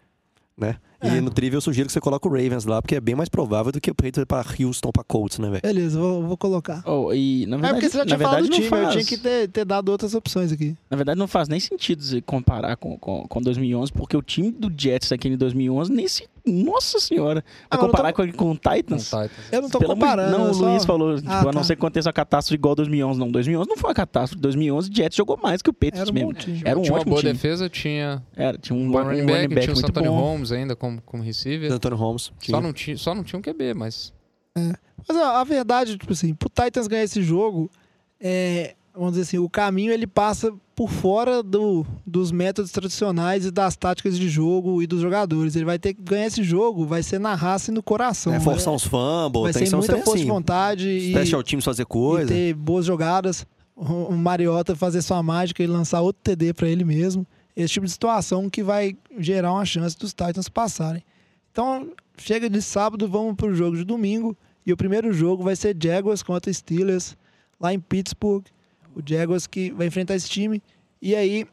né? 0.58 0.78
É. 1.08 1.18
E 1.18 1.22
no 1.22 1.30
Trivia 1.30 1.58
eu 1.58 1.62
sugiro 1.62 1.88
que 1.88 1.94
você 1.94 2.00
coloque 2.02 2.28
o 2.28 2.32
Ravens 2.32 2.66
lá, 2.66 2.82
porque 2.82 2.96
é 2.96 3.00
bem 3.02 3.16
mais 3.16 3.30
provável 3.30 3.72
do 3.72 3.80
que 3.82 3.90
o 3.92 3.96
Patriots 3.96 4.22
ir 4.22 4.26
para 4.26 4.46
Houston, 4.60 4.92
para 4.92 5.04
Colts, 5.04 5.40
né, 5.40 5.50
velho? 5.50 5.62
Beleza, 5.62 6.00
vou, 6.00 6.24
vou 6.24 6.38
colocar. 6.38 6.84
Oh, 6.86 7.14
e, 7.14 7.46
na 7.48 7.58
É 7.58 7.60
verdade, 7.60 7.74
porque 7.76 7.90
você 7.90 7.98
já 7.98 8.06
tinha 8.06 8.18
falado 8.20 8.42
verdade 8.44 8.54
time, 8.54 8.66
eu 8.66 8.70
faz, 8.70 8.92
tinha 8.94 9.06
que 9.06 9.18
ter, 9.18 9.48
ter 9.50 9.66
dado 9.66 9.90
outras 9.90 10.14
opções 10.16 10.52
aqui. 10.52 10.76
Na 10.90 10.98
verdade, 10.98 11.18
não 11.20 11.28
faz 11.28 11.48
nem 11.48 11.60
sentido 11.60 12.04
você 12.04 12.22
comparar 12.22 12.76
com, 12.78 12.98
com, 12.98 13.26
com 13.28 13.42
2011, 13.42 13.92
porque 13.94 14.16
o 14.18 14.22
time 14.22 14.52
do 14.52 14.72
Jets 14.76 15.12
aquele 15.12 15.38
2011 15.38 15.92
nem 15.92 16.08
se... 16.08 16.28
Nossa 16.48 17.00
senhora! 17.00 17.44
Ah, 17.72 17.76
Vai 17.76 17.86
eu 17.86 17.90
comparar 17.90 18.14
tô- 18.14 18.22
com, 18.22 18.32
com 18.32 18.52
o 18.52 18.56
Com 18.60 18.76
Titans? 18.76 19.12
o 19.12 19.22
Titans. 19.24 19.32
Eu 19.52 19.62
não 19.64 19.70
tô 19.70 19.80
Pelo 19.80 19.94
comparando. 19.96 20.38
Não, 20.38 20.52
o 20.52 20.54
só- 20.54 20.70
Luiz 20.70 20.86
falou, 20.86 21.16
tipo, 21.16 21.28
Ah, 21.28 21.40
a 21.42 21.44
não 21.46 21.52
tá. 21.54 21.64
ser 21.64 21.76
que 21.76 21.80
aconteça 21.82 22.08
uma 22.10 22.14
catástrofe 22.14 22.54
igual 22.54 22.76
2011. 22.76 23.20
Não, 23.20 23.32
2011 23.32 23.68
não 23.68 23.76
foi 23.78 23.90
uma 23.90 23.96
catástrofe. 23.96 24.40
2011, 24.44 24.92
o 24.92 24.96
Jets 24.96 25.18
jogou 25.18 25.40
mais 25.42 25.64
que 25.64 25.72
o 25.72 25.74
Patriots 25.74 26.02
Era 26.02 26.12
um 26.12 26.14
mesmo. 26.14 26.62
Era 26.64 26.78
um 26.78 26.84
tinha 26.84 26.94
uma 26.94 27.00
ótimo 27.00 27.10
boa 27.14 27.22
time. 27.22 27.34
defesa, 27.34 27.68
tinha 27.68 28.22
Era, 28.36 28.60
tinha 28.60 28.78
um, 28.78 28.82
um 28.84 28.86
um 28.86 28.92
bom 28.92 28.98
running 29.00 29.22
running 29.22 29.26
back, 29.26 29.48
back, 29.56 29.62
tinha 29.62 29.74
o 29.74 29.76
muito 29.76 29.88
Santoni 29.88 30.08
bom. 30.08 30.16
Holmes 30.20 30.52
ainda 30.52 30.76
como, 30.76 30.95
como 31.06 31.24
receiver. 31.24 31.72
Antônio 31.72 31.98
Holmes. 31.98 32.32
Só 32.42 32.62
não, 32.62 32.74
tinha, 32.74 32.98
só 32.98 33.16
não 33.16 33.24
tinha 33.24 33.40
um 33.40 33.42
QB, 33.42 33.74
mas 33.74 34.14
Mas 35.08 35.18
a, 35.18 35.42
a 35.42 35.44
verdade, 35.44 35.98
tipo 35.98 36.14
assim, 36.14 36.34
pro 36.34 36.50
Titans 36.50 36.88
ganhar 36.88 37.04
esse 37.04 37.22
jogo, 37.22 37.70
é, 38.20 38.76
vamos 38.94 39.12
dizer 39.12 39.24
assim, 39.24 39.38
o 39.38 39.50
caminho 39.50 39.92
ele 39.92 40.08
passa 40.08 40.54
por 40.76 40.90
fora 40.90 41.42
do, 41.42 41.86
dos 42.06 42.32
métodos 42.32 42.72
tradicionais 42.72 43.46
e 43.46 43.52
das 43.52 43.76
táticas 43.78 44.18
de 44.18 44.28
jogo 44.28 44.82
e 44.82 44.88
dos 44.88 45.02
jogadores. 45.02 45.56
Ele 45.56 45.66
vai 45.66 45.80
ter 45.80 45.94
que 45.94 46.02
ganhar 46.02 46.28
esse 46.28 46.44
jogo, 46.44 46.86
vai 46.86 47.02
ser 47.02 47.20
na 47.20 47.34
raça 47.34 47.72
e 47.72 47.74
no 47.74 47.82
coração. 47.82 48.34
É, 48.34 48.40
forçar 48.40 48.66
vai, 48.66 48.76
uns 48.76 48.84
fumbles, 48.84 49.54
vai 49.54 49.66
ser 49.66 49.76
muita 49.76 49.98
força 49.98 50.12
de 50.14 50.24
assim. 50.24 50.28
vontade 50.28 50.90
e, 50.90 51.12
Special 51.12 51.44
teams 51.44 51.64
fazer 51.64 51.84
e 51.84 51.86
coisa. 51.86 52.28
ter 52.28 52.54
boas 52.54 52.86
jogadas. 52.86 53.46
O 53.76 53.84
o 53.84 54.18
Mariota 54.18 54.76
fazer 54.76 55.02
sua 55.02 55.22
mágica 55.22 55.62
e 55.62 55.68
lançar 55.68 56.02
outro 56.02 56.22
TD 56.24 56.54
para 56.54 56.68
ele 56.68 56.84
mesmo. 56.84 57.26
Esse 57.56 57.74
tipo 57.74 57.86
de 57.86 57.92
situação 57.92 58.50
que 58.50 58.62
vai 58.62 58.98
gerar 59.18 59.54
uma 59.54 59.66
chance 59.66 59.98
dos 59.98 60.12
Titans 60.14 60.50
passarem. 60.50 61.04
Então, 61.52 61.92
chega 62.18 62.50
de 62.50 62.62
sábado, 62.62 63.08
vamos 63.08 63.36
pro 63.36 63.54
jogo 63.56 63.78
de 63.78 63.84
domingo. 63.86 64.36
E 64.66 64.74
o 64.74 64.78
primeiro 64.78 65.14
jogo 65.14 65.44
vai 65.44 65.56
ser 65.56 65.76
Jaguars 65.82 66.22
contra 66.24 66.52
Steelers, 66.52 67.16
lá 67.60 67.74
em 67.74 67.80
Pittsburgh. 67.80 68.44
O 68.96 69.02
Jaguars 69.08 69.48
que 69.48 69.72
vai 69.72 69.88
enfrentar 69.88 70.16
esse 70.16 70.30
time. 70.30 70.62
E 71.02 71.16
aí, 71.16 71.46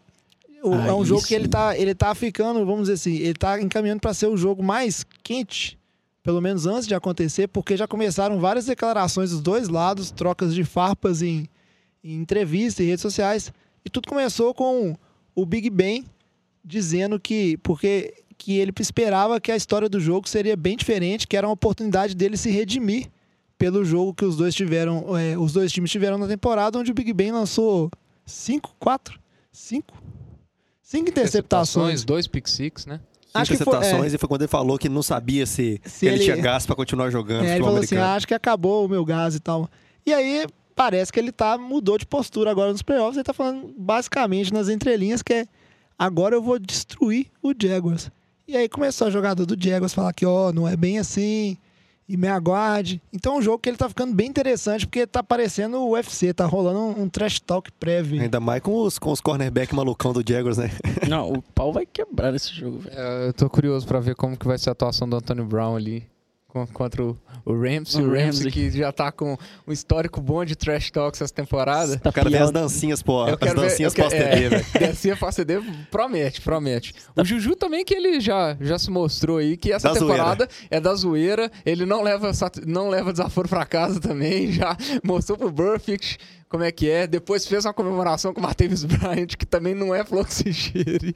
o- 0.63 0.75
é 0.75 0.95
um 0.95 1.05
jogo 1.05 1.23
que 1.25 1.35
ele 1.35 1.45
sim. 1.45 1.51
tá, 1.51 1.77
ele 1.79 1.95
tá 1.95 2.15
ficando, 2.15 2.65
vamos 2.65 2.83
dizer 2.83 2.95
assim, 2.95 3.15
ele 3.17 3.35
tá 3.35 3.61
encaminhando 3.61 4.01
para 4.01 4.15
ser 4.15 4.27
o 4.27 4.37
jogo 4.37 4.63
mais 4.63 5.05
quente, 5.23 5.79
pelo 6.23 6.41
menos 6.41 6.67
antes 6.67 6.87
de 6.87 6.95
acontecer, 6.95 7.49
porque 7.49 7.77
já 7.77 7.87
começaram 7.87 8.41
várias 8.41 8.67
declarações 8.67 9.31
dos 9.31 9.41
dois 9.41 9.69
lados, 9.69 10.11
trocas 10.11 10.55
de 10.55 10.65
farpas 10.65 11.21
em, 11.23 11.49
em 12.03 12.15
entrevistas 12.15 12.85
e 12.85 12.89
redes 12.89 13.03
sociais. 13.03 13.53
E 13.85 13.91
tudo 13.91 14.09
começou 14.09 14.55
com 14.55 14.97
o 15.35 15.45
Big 15.47 15.69
Ben 15.71 16.05
dizendo 16.65 17.19
que 17.19 17.57
porque 17.59 18.15
que 18.39 18.59
ele 18.59 18.73
esperava 18.81 19.41
que 19.41 19.53
a 19.53 19.57
história 19.57 19.89
do 19.89 20.01
jogo 20.01 20.29
seria 20.29 20.57
bem 20.57 20.77
diferente, 20.77 21.29
que 21.29 21.37
era 21.37 21.47
uma 21.47 21.53
oportunidade 21.53 22.15
dele 22.15 22.37
se 22.37 22.51
redimir 22.51 23.07
pelo 23.57 23.85
jogo 23.85 24.13
que 24.13 24.25
os 24.25 24.37
dois 24.37 24.53
tiveram, 24.55 25.17
é, 25.17 25.39
os 25.39 25.53
dois 25.53 25.71
times 25.71 25.91
tiveram 25.93 26.19
na 26.19 26.27
temporada, 26.27 26.77
onde 26.77 26.91
o 26.91 26.95
Big 26.95 27.13
Ben 27.13 27.31
lançou 27.31 27.89
cinco, 28.27 28.75
quatro, 28.81 29.21
cinco, 29.53 29.95
cinco 30.83 31.09
interceptações. 31.11 32.05
dois 32.05 32.27
pick 32.27 32.49
six, 32.49 32.85
né? 32.87 33.01
Acho 33.33 33.53
que 33.53 33.57
foi, 33.59 33.73
interceptações 33.75 34.13
e 34.13 34.19
foi 34.19 34.29
quando 34.29 34.43
ele 34.43 34.49
falou 34.49 34.77
que 34.79 34.89
não 34.89 35.03
sabia 35.03 35.47
se, 35.47 35.81
Se 35.85 36.07
ele, 36.07 36.17
ele- 36.17 36.25
tinha 36.25 36.37
gás 36.37 36.67
pra 36.67 36.75
continuar 36.75 37.11
jogando 37.11 37.45
É, 37.45 37.55
ele 37.55 37.65
falou 37.65 37.79
assim, 37.79 37.95
americano. 37.95 38.03
ah, 38.13 38.15
acho 38.17 38.27
que 38.27 38.35
acabou 38.35 38.85
o 38.85 38.89
meu 38.89 39.05
gás 39.05 39.35
e 39.37 39.41
tal. 39.41 39.71
E 40.05 40.13
aí 40.13 40.45
parece 40.75 41.13
que 41.13 41.21
ele 41.21 41.33
tá 41.33 41.57
mudou 41.57 41.99
de 41.99 42.07
postura 42.07 42.51
agora 42.51 42.73
nos 42.73 42.83
playoffs. 42.83 43.17
Ele 43.17 43.25
tá 43.25 43.33
falando 43.33 43.75
basicamente 43.77 44.53
nas 44.53 44.69
entrelinhas 44.69 45.23
que 45.23 45.33
é 45.33 45.47
agora 45.99 46.35
eu 46.35 46.43
vou 46.43 46.59
destruir 46.59 47.27
o 47.43 47.53
Jaguars. 47.59 48.11
E 48.47 48.57
aí 48.57 48.69
começou 48.69 49.07
a 49.07 49.11
jogador 49.11 49.47
do 49.47 49.57
Jaguars 49.63 49.95
falar 49.95 50.13
que 50.13 50.27
ó, 50.27 50.53
não 50.53 50.67
é 50.67 50.77
bem 50.77 50.99
assim. 50.99 51.57
E 52.09 52.17
me 52.17 52.29
aguarde. 52.29 53.01
Então 53.13 53.37
é 53.37 53.39
um 53.39 53.43
jogo 53.43 53.59
que 53.61 53.71
ele 53.71 53.77
tá 53.77 53.89
ficando 53.89 54.13
bem 54.13 54.29
interessante 54.29 54.87
porque 54.87 55.07
tá 55.07 55.23
parecendo 55.23 55.79
o 55.79 55.93
UFC, 55.93 56.35
tá 56.35 56.45
rolando 56.45 56.79
um, 56.79 57.05
um 57.05 57.09
trash 57.09 57.41
talk 57.41 57.71
prévio. 57.73 58.21
Ainda 58.21 58.41
mais 58.41 58.61
com 58.61 58.75
os, 58.75 58.99
com 58.99 59.13
os 59.13 59.21
cornerback 59.21 59.75
malucão 59.75 60.13
do 60.13 60.23
Jaguars, 60.27 60.59
né? 60.59 60.71
Não, 61.09 61.33
o 61.33 61.41
pau 61.41 61.73
vai 61.73 61.87
quebrar 61.87 62.33
nesse 62.33 62.53
jogo, 62.53 62.81
velho. 62.81 62.99
É, 62.99 63.29
eu 63.29 63.33
tô 63.33 63.49
curioso 63.49 63.87
pra 63.87 64.01
ver 64.01 64.15
como 64.15 64.37
que 64.37 64.47
vai 64.47 64.59
ser 64.59 64.69
a 64.69 64.73
atuação 64.73 65.09
do 65.09 65.17
Antônio 65.17 65.47
Brown 65.47 65.77
ali 65.77 66.12
contra 66.73 67.03
o, 67.03 67.17
o 67.45 67.53
Ramsey. 67.55 68.03
O 68.03 68.09
O 68.09 68.11
Ramsey 68.11 68.25
Ramsey. 68.45 68.51
que 68.53 68.71
já 68.71 68.93
tá 68.93 69.11
com 69.11 69.37
um 69.67 69.73
histórico 69.73 70.21
bom 70.21 70.45
de 70.45 70.55
trash 70.55 70.91
talks 70.91 71.21
essa 71.23 71.33
temporada. 71.33 71.99
Tá 71.99 72.11
O 72.11 72.13
cara 72.13 72.29
tem 72.29 72.37
pior- 72.39 72.45
as 72.47 72.51
dancinhas, 72.53 73.03
pô. 73.03 73.27
Eu 73.27 73.35
As 73.35 73.41
quero 73.41 73.61
dancinhas 73.61 73.93
eu 73.97 73.97
quero- 74.09 74.11
pós-TD, 74.11 74.45
é, 74.45 74.49
velho. 74.49 74.67
Dancinha 74.87 75.17
pra 75.17 75.33
CD 75.33 75.61
promete, 75.91 76.41
promete. 76.41 76.95
O 77.17 77.25
Juju 77.25 77.57
também 77.57 77.85
que 77.85 77.95
ele 77.95 78.21
já, 78.21 78.57
já 78.61 78.79
se 78.79 78.91
mostrou 78.91 79.39
aí 79.39 79.57
que 79.57 79.73
essa 79.73 79.89
Da 79.89 79.95
temporada 79.95 80.49
é 80.71 80.79
da 80.81 80.95
zoeira. 80.95 81.51
Ele 81.65 81.87
não 81.87 82.03
leva, 82.03 82.31
não 82.67 82.89
leva 82.89 83.13
desaforo 83.13 83.49
pra 83.49 83.65
casa 83.65 83.99
também. 84.01 84.53
Já 84.53 84.77
mostrou 85.03 85.39
pro 85.39 85.51
Burfict 85.51 86.19
como 86.49 86.63
é 86.65 86.71
que 86.71 86.89
é. 86.91 87.07
Depois 87.07 87.47
fez 87.47 87.65
uma 87.65 87.73
comemoração 87.73 88.35
com 88.35 88.41
o 88.41 88.43
Martavis 88.43 88.85
Bryant, 88.85 89.29
que 89.39 89.47
também 89.47 89.75
não 89.75 89.95
é 89.95 90.05
flor 90.05 90.27
que 90.27 90.35
se 90.35 90.53
cheire. 90.53 91.15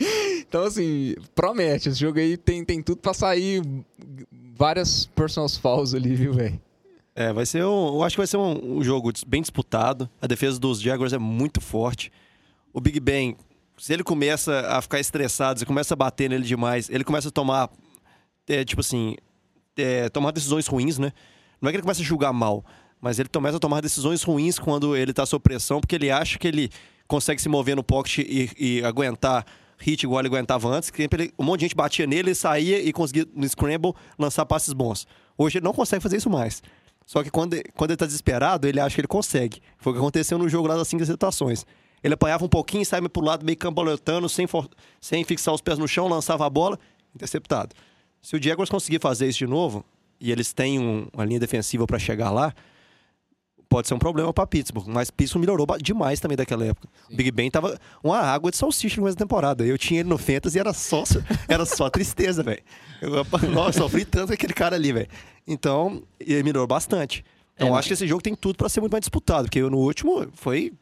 Então, 0.49 0.63
assim, 0.65 1.15
promete. 1.35 1.89
Esse 1.91 1.99
jogo 2.01 2.19
aí 2.19 2.37
tem, 2.37 2.65
tem 2.65 2.81
tudo 2.83 2.99
pra 2.99 3.13
sair 3.13 3.63
várias 4.57 5.07
personal 5.07 5.49
fouls 5.49 5.95
ali, 5.95 6.15
viu, 6.15 6.33
velho? 6.33 6.61
É, 7.15 7.33
vai 7.33 7.47
ser 7.47 7.65
um, 7.65 7.89
eu 7.89 8.03
acho 8.03 8.15
que 8.15 8.21
vai 8.21 8.27
ser 8.27 8.37
um, 8.37 8.79
um 8.79 8.85
jogo 8.85 9.13
bem 9.27 9.41
disputado. 9.41 10.09
A 10.21 10.27
defesa 10.27 10.59
dos 10.59 10.81
Jaguars 10.81 11.13
é 11.13 11.19
muito 11.19 11.61
forte. 11.61 12.13
O 12.73 12.81
Big 12.81 13.01
Ben, 13.01 13.37
se 13.79 13.93
ele 13.93 14.03
começa 14.03 14.67
a 14.69 14.83
ficar 14.83 15.01
estressado, 15.01 15.59
se 15.59 15.67
começa 15.67 15.95
a 15.95 15.97
bater 15.97 16.29
nele 16.29 16.45
demais, 16.45 16.91
ele 16.91 17.05
começa 17.05 17.29
a 17.29 17.31
tomar 17.31 17.71
é, 18.49 18.65
tipo 18.65 18.81
assim, 18.81 19.17
é, 19.77 20.09
tomar 20.09 20.31
decisões 20.31 20.67
ruins, 20.67 20.99
né? 20.99 21.13
Não 21.61 21.69
é 21.69 21.73
que 21.73 21.77
ele 21.77 21.83
começa 21.83 22.03
a 22.03 22.05
julgar 22.05 22.33
mal, 22.33 22.65
mas 23.01 23.19
ele 23.19 23.29
começa 23.29 23.57
a 23.57 23.61
tomar 23.61 23.81
decisões 23.81 24.23
ruins 24.23 24.59
quando 24.59 24.95
ele 24.95 25.13
tá 25.13 25.25
sob 25.25 25.43
pressão, 25.43 25.81
porque 25.81 25.95
ele 25.95 26.11
acha 26.11 26.39
que 26.39 26.47
ele 26.47 26.71
consegue 27.09 27.41
se 27.41 27.49
mover 27.49 27.77
no 27.77 27.83
pocket 27.83 28.19
e, 28.19 28.51
e 28.59 28.85
aguentar 28.85 29.47
hit 29.79 30.05
igual 30.05 30.21
ele 30.21 30.29
aguentava 30.29 30.69
antes, 30.69 30.91
que 30.91 31.03
ele, 31.03 31.33
um 31.39 31.45
monte 31.45 31.61
de 31.61 31.67
gente 31.67 31.75
batia 31.75 32.07
nele, 32.07 32.31
ele 32.31 32.35
saía 32.35 32.81
e 32.81 32.93
conseguia 32.93 33.27
no 33.35 33.49
scramble 33.49 33.93
lançar 34.19 34.45
passes 34.47 34.73
bons. 34.73 35.07
Hoje 35.37 35.59
ele 35.59 35.65
não 35.65 35.73
consegue 35.73 36.03
fazer 36.03 36.17
isso 36.17 36.31
mais. 36.31 36.63
Só 37.05 37.23
que 37.23 37.31
quando, 37.31 37.57
quando 37.77 37.91
ele 37.91 37.97
tá 37.97 38.07
desesperado, 38.07 38.67
ele 38.67 38.81
acha 38.81 38.95
que 38.95 39.01
ele 39.01 39.09
consegue. 39.09 39.63
Foi 39.79 39.93
o 39.93 39.95
que 39.95 40.01
aconteceu 40.01 40.39
no 40.39 40.49
jogo 40.49 40.67
lá 40.67 40.77
das 40.77 40.89
cinco 40.89 41.05
situações. 41.05 41.65
Ele 42.03 42.15
apanhava 42.15 42.45
um 42.45 42.49
pouquinho, 42.49 42.85
saia 42.85 43.09
pro 43.09 43.23
lado 43.23 43.45
meio 43.45 43.57
cambalhotando, 43.57 44.29
sem, 44.29 44.47
sem 45.01 45.25
fixar 45.25 45.55
os 45.55 45.61
pés 45.61 45.79
no 45.79 45.87
chão, 45.87 46.09
lançava 46.09 46.45
a 46.45 46.51
bola, 46.51 46.79
interceptado. 47.15 47.75
Se 48.21 48.37
o 48.37 48.43
Jaguars 48.43 48.69
conseguir 48.69 49.01
fazer 49.01 49.29
isso 49.29 49.39
de 49.39 49.47
novo, 49.47 49.85
e 50.21 50.33
eles 50.33 50.53
têm 50.53 50.79
um, 50.79 51.07
uma 51.13 51.25
linha 51.25 51.39
defensiva 51.39 51.87
para 51.87 51.99
chegar 51.99 52.31
lá, 52.31 52.53
pode 53.77 53.89
ser 53.89 53.95
um 53.95 53.99
problema 53.99 54.33
para 54.33 54.47
Pittsburgh. 54.47 54.89
Mas 54.89 55.11
Pittsburgh 55.11 55.43
melhorou 55.43 55.67
demais 55.79 56.19
também 56.19 56.35
daquela 56.35 56.65
época. 56.65 56.89
O 57.13 57.15
Big 57.15 57.31
Ben 57.31 57.51
tava 57.51 57.79
uma 58.03 58.19
água 58.19 58.51
de 58.51 58.57
salsicha 58.57 58.97
no 58.97 59.03
começo 59.03 59.19
da 59.19 59.25
temporada. 59.25 59.67
Eu 59.67 59.77
tinha 59.77 60.01
ele 60.01 60.09
no 60.09 60.17
Fantasy 60.17 60.57
e 60.57 60.61
era 60.61 60.73
só, 60.73 61.05
era 61.47 61.67
só 61.67 61.91
tristeza, 61.91 62.43
velho. 62.43 62.63
Eu, 63.03 63.17
eu 63.17 63.73
sofri 63.75 64.07
tanto 64.07 64.29
com 64.29 64.33
aquele 64.33 64.55
cara 64.55 64.77
ali, 64.77 64.93
velho. 64.95 65.09
Então, 65.47 66.03
ele 66.19 66.43
melhorou 66.43 66.67
bastante. 66.67 67.23
Então, 67.55 67.69
é, 67.69 67.79
acho 67.79 67.89
que 67.89 67.95
esse 67.95 68.07
jogo 68.07 68.23
tem 68.23 68.35
tudo 68.35 68.57
para 68.57 68.67
ser 68.71 68.81
muito 68.81 68.93
mais 68.93 69.03
disputado, 69.03 69.45
porque 69.45 69.61
no 69.61 69.77
último 69.77 70.27
foi 70.33 70.73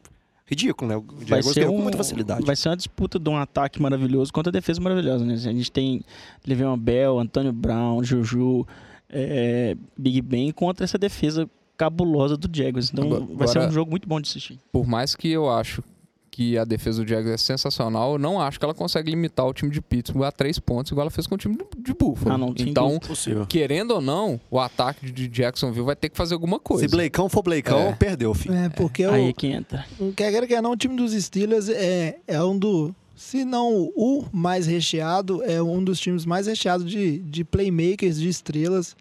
ridículo, 0.45 0.89
né? 0.89 0.95
O 0.95 1.05
vai 1.27 1.43
ser 1.43 1.67
um, 1.67 1.75
com 1.75 1.81
muita 1.81 1.97
facilidade. 1.97 2.45
Vai 2.45 2.55
ser 2.55 2.69
uma 2.69 2.77
disputa 2.77 3.19
de 3.19 3.29
um 3.29 3.35
ataque 3.35 3.81
maravilhoso 3.81 4.31
contra 4.31 4.51
a 4.51 4.53
defesa 4.53 4.79
maravilhosa, 4.79 5.25
né? 5.25 5.33
A 5.33 5.37
gente 5.37 5.69
tem 5.69 6.01
Le'Veon 6.47 6.77
Bell, 6.77 7.19
Antônio 7.19 7.51
Brown, 7.51 8.01
Juju, 8.01 8.65
é, 9.09 9.75
Big 9.97 10.21
Ben 10.21 10.51
contra 10.53 10.85
essa 10.85 10.97
defesa 10.97 11.49
cabulosa 11.77 12.37
do 12.37 12.49
Jaguars. 12.55 12.91
Então 12.91 13.05
agora, 13.05 13.25
vai 13.33 13.47
ser 13.47 13.59
um 13.59 13.71
jogo 13.71 13.91
muito 13.91 14.07
bom 14.07 14.19
de 14.19 14.29
assistir. 14.29 14.59
Por 14.71 14.87
mais 14.87 15.15
que 15.15 15.29
eu 15.29 15.49
acho 15.49 15.83
que 16.31 16.57
a 16.57 16.65
defesa 16.65 17.01
do 17.01 17.07
Jaguars 17.07 17.33
é 17.33 17.37
sensacional, 17.37 18.13
eu 18.13 18.19
não 18.19 18.41
acho 18.41 18.59
que 18.59 18.65
ela 18.65 18.73
consegue 18.73 19.09
limitar 19.09 19.45
o 19.45 19.53
time 19.53 19.71
de 19.71 19.79
Pittsburgh 19.79 20.25
a 20.25 20.31
três 20.33 20.59
pontos, 20.59 20.91
igual 20.91 21.03
ela 21.03 21.09
fez 21.09 21.25
com 21.27 21.35
o 21.35 21.37
time 21.37 21.57
de 21.77 21.93
Buffalo. 21.93 22.35
Ah, 22.35 22.37
não, 22.37 22.53
então, 22.57 22.99
querendo 23.47 23.91
ou 23.91 24.01
não, 24.01 24.37
o 24.51 24.59
ataque 24.59 25.09
de 25.09 25.29
Jacksonville 25.29 25.85
vai 25.85 25.95
ter 25.95 26.09
que 26.09 26.17
fazer 26.17 26.33
alguma 26.33 26.59
coisa. 26.59 26.89
Se 26.89 26.91
Blakeão 26.93 27.29
for 27.29 27.41
Blakeão, 27.41 27.87
é. 27.87 27.93
perdeu, 27.93 28.33
filho. 28.33 28.53
É, 28.53 28.67
porque 28.67 29.03
é. 29.03 29.09
Aí 29.09 29.33
que 29.33 29.47
entra. 29.47 29.85
Quer 30.13 30.45
que 30.45 30.61
não, 30.61 30.71
o 30.71 30.75
time 30.75 30.97
dos 30.97 31.13
Steelers 31.13 31.69
é, 31.69 32.17
é 32.27 32.43
um 32.43 32.59
do... 32.59 32.93
Se 33.15 33.45
não 33.45 33.89
o 33.95 34.25
mais 34.33 34.67
recheado, 34.67 35.41
é 35.41 35.61
um 35.63 35.81
dos 35.81 36.01
times 36.01 36.25
mais 36.25 36.47
recheados 36.47 36.85
de, 36.85 37.19
de 37.19 37.45
playmakers, 37.45 38.19
de 38.19 38.27
estrelas 38.27 38.93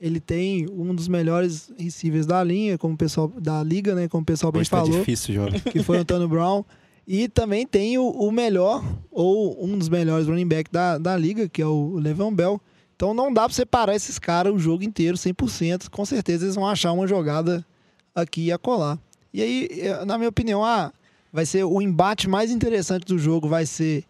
ele 0.00 0.20
tem 0.20 0.68
um 0.70 0.94
dos 0.94 1.08
melhores 1.08 1.72
receivers 1.76 2.24
da 2.24 2.42
linha, 2.44 2.78
como 2.78 2.94
o 2.94 2.96
pessoal 2.96 3.28
da 3.28 3.62
liga, 3.62 3.94
né? 3.94 4.08
Como 4.08 4.22
o 4.22 4.26
pessoal 4.26 4.52
bem 4.52 4.60
Hoje 4.60 4.70
tá 4.70 4.78
falou. 4.78 4.92
Tá 4.92 4.98
difícil, 4.98 5.34
jovem. 5.34 5.60
Que 5.72 5.82
foi 5.82 5.98
o 5.98 6.00
Antônio 6.00 6.28
Brown. 6.28 6.64
E 7.06 7.26
também 7.26 7.66
tem 7.66 7.98
o, 7.98 8.06
o, 8.06 8.30
melhor, 8.30 8.84
ou 9.10 9.64
um 9.64 9.78
dos 9.78 9.88
melhores 9.88 10.26
running 10.26 10.46
back 10.46 10.70
da, 10.70 10.98
da 10.98 11.16
liga, 11.16 11.48
que 11.48 11.62
é 11.62 11.66
o 11.66 11.96
Levan 11.96 12.32
Bell. 12.32 12.60
Então 12.94 13.14
não 13.14 13.32
dá 13.32 13.42
para 13.42 13.54
separar 13.54 13.94
esses 13.94 14.18
caras 14.18 14.52
o 14.52 14.58
jogo 14.58 14.84
inteiro, 14.84 15.16
100%. 15.16 15.88
Com 15.88 16.04
certeza 16.04 16.44
eles 16.44 16.54
vão 16.54 16.66
achar 16.66 16.92
uma 16.92 17.06
jogada 17.06 17.64
aqui 18.14 18.46
e 18.46 18.52
acolá. 18.52 18.98
E 19.32 19.42
aí, 19.42 19.68
eh, 19.72 20.04
na 20.04 20.18
minha 20.18 20.28
opinião, 20.28 20.64
ah, 20.64 20.92
vai 21.32 21.46
ser 21.46 21.64
o 21.64 21.80
embate 21.80 22.28
mais 22.28 22.50
interessante 22.50 23.06
do 23.06 23.18
jogo, 23.18 23.48
vai 23.48 23.64
ser 23.64 24.04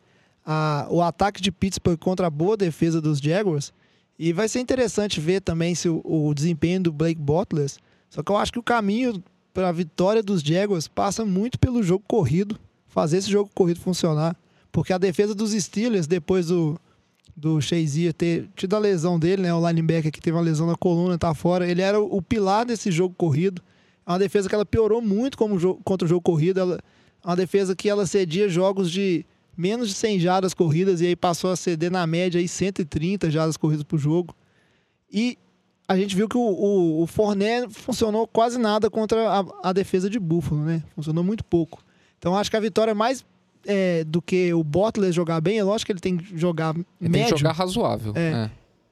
a, 0.44 0.86
o 0.90 1.02
ataque 1.02 1.40
de 1.40 1.52
Pittsburgh 1.52 1.98
contra 1.98 2.26
a 2.26 2.30
boa 2.30 2.56
defesa 2.56 3.00
dos 3.00 3.18
Jaguars. 3.18 3.72
E 4.18 4.32
vai 4.32 4.48
ser 4.48 4.60
interessante 4.60 5.20
ver 5.20 5.40
também 5.40 5.74
se 5.74 5.88
o, 5.88 6.00
o 6.04 6.34
desempenho 6.34 6.82
do 6.82 6.92
Blake 6.92 7.20
Bottas. 7.20 7.78
Só 8.10 8.22
que 8.22 8.32
eu 8.32 8.36
acho 8.36 8.52
que 8.52 8.58
o 8.58 8.62
caminho 8.62 9.22
para 9.54 9.68
a 9.68 9.72
vitória 9.72 10.22
dos 10.22 10.40
Jaguars 10.40 10.88
passa 10.88 11.24
muito 11.24 11.58
pelo 11.58 11.82
jogo 11.82 12.04
corrido, 12.06 12.58
fazer 12.88 13.18
esse 13.18 13.30
jogo 13.30 13.50
corrido 13.54 13.80
funcionar. 13.80 14.36
Porque 14.72 14.92
a 14.92 14.98
defesa 14.98 15.34
dos 15.34 15.52
Steelers, 15.52 16.06
depois 16.06 16.46
do, 16.46 16.78
do 17.36 17.60
Shazier 17.60 18.12
ter 18.12 18.48
tido 18.56 18.74
a 18.74 18.78
lesão 18.78 19.18
dele, 19.18 19.42
né? 19.42 19.54
O 19.54 19.66
linebacker 19.66 20.10
que 20.10 20.20
teve 20.20 20.36
uma 20.36 20.42
lesão 20.42 20.66
na 20.66 20.76
coluna, 20.76 21.16
tá 21.16 21.32
fora. 21.34 21.68
Ele 21.68 21.82
era 21.82 22.00
o 22.00 22.20
pilar 22.20 22.66
desse 22.66 22.90
jogo 22.90 23.14
corrido. 23.16 23.62
É 24.04 24.10
uma 24.10 24.18
defesa 24.18 24.48
que 24.48 24.54
ela 24.54 24.66
piorou 24.66 25.00
muito 25.00 25.38
como 25.38 25.58
jogo, 25.58 25.80
contra 25.84 26.06
o 26.06 26.08
jogo 26.08 26.22
corrido. 26.22 26.58
Ela, 26.60 26.78
é 27.24 27.26
uma 27.26 27.36
defesa 27.36 27.76
que 27.76 27.88
ela 27.88 28.06
cedia 28.06 28.48
jogos 28.48 28.90
de 28.90 29.24
menos 29.58 29.88
de 29.88 29.94
100 29.94 30.20
jardas 30.20 30.54
corridas 30.54 31.00
e 31.00 31.06
aí 31.06 31.16
passou 31.16 31.50
a 31.50 31.56
ceder 31.56 31.90
na 31.90 32.06
média 32.06 32.40
aí 32.40 32.46
130 32.46 33.28
jardas 33.28 33.56
corridas 33.56 33.82
por 33.82 33.98
jogo. 33.98 34.32
E 35.12 35.36
a 35.88 35.96
gente 35.96 36.14
viu 36.14 36.28
que 36.28 36.36
o, 36.36 36.40
o, 36.40 37.02
o 37.02 37.06
Forné 37.08 37.68
funcionou 37.68 38.24
quase 38.28 38.56
nada 38.56 38.88
contra 38.88 39.28
a, 39.28 39.44
a, 39.64 39.72
defesa 39.72 40.08
de 40.08 40.20
Buffalo, 40.20 40.64
né? 40.64 40.80
Funcionou 40.94 41.24
muito 41.24 41.44
pouco. 41.44 41.82
Então 42.18 42.36
acho 42.36 42.48
que 42.48 42.56
a 42.56 42.60
vitória 42.60 42.94
mais 42.94 43.24
é, 43.66 44.04
do 44.04 44.22
que 44.22 44.52
o 44.54 44.62
Butler 44.62 45.10
jogar 45.10 45.40
bem, 45.40 45.58
é 45.58 45.64
lógico 45.64 45.86
que 45.86 45.92
ele 45.92 46.00
tem 46.00 46.18
que 46.18 46.38
jogar 46.38 46.76
ele 46.76 46.86
médio. 47.00 47.12
Tem 47.12 47.34
que 47.34 47.40
jogar 47.40 47.52
razoável. 47.52 48.12
É. 48.14 48.50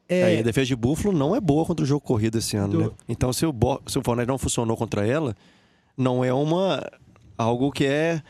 é. 0.09 0.35
é. 0.35 0.39
a 0.41 0.43
defesa 0.43 0.67
de 0.67 0.75
Buffalo 0.75 1.17
não 1.17 1.37
é 1.37 1.41
boa 1.41 1.65
contra 1.65 1.85
o 1.85 1.87
jogo 1.87 2.01
corrido 2.01 2.39
esse 2.39 2.57
ano, 2.57 2.73
do... 2.73 2.81
né? 2.81 2.91
Então 3.09 3.33
se 3.33 3.47
o, 3.47 3.53
Bo... 3.53 3.81
se 3.87 3.99
o 3.99 4.03
Forné 4.03 4.27
não 4.27 4.37
funcionou 4.37 4.77
contra 4.77 5.07
ela, 5.07 5.37
não 5.97 6.25
é 6.25 6.33
uma 6.33 6.83
algo 7.39 7.71
que 7.71 7.85
é, 7.85 8.21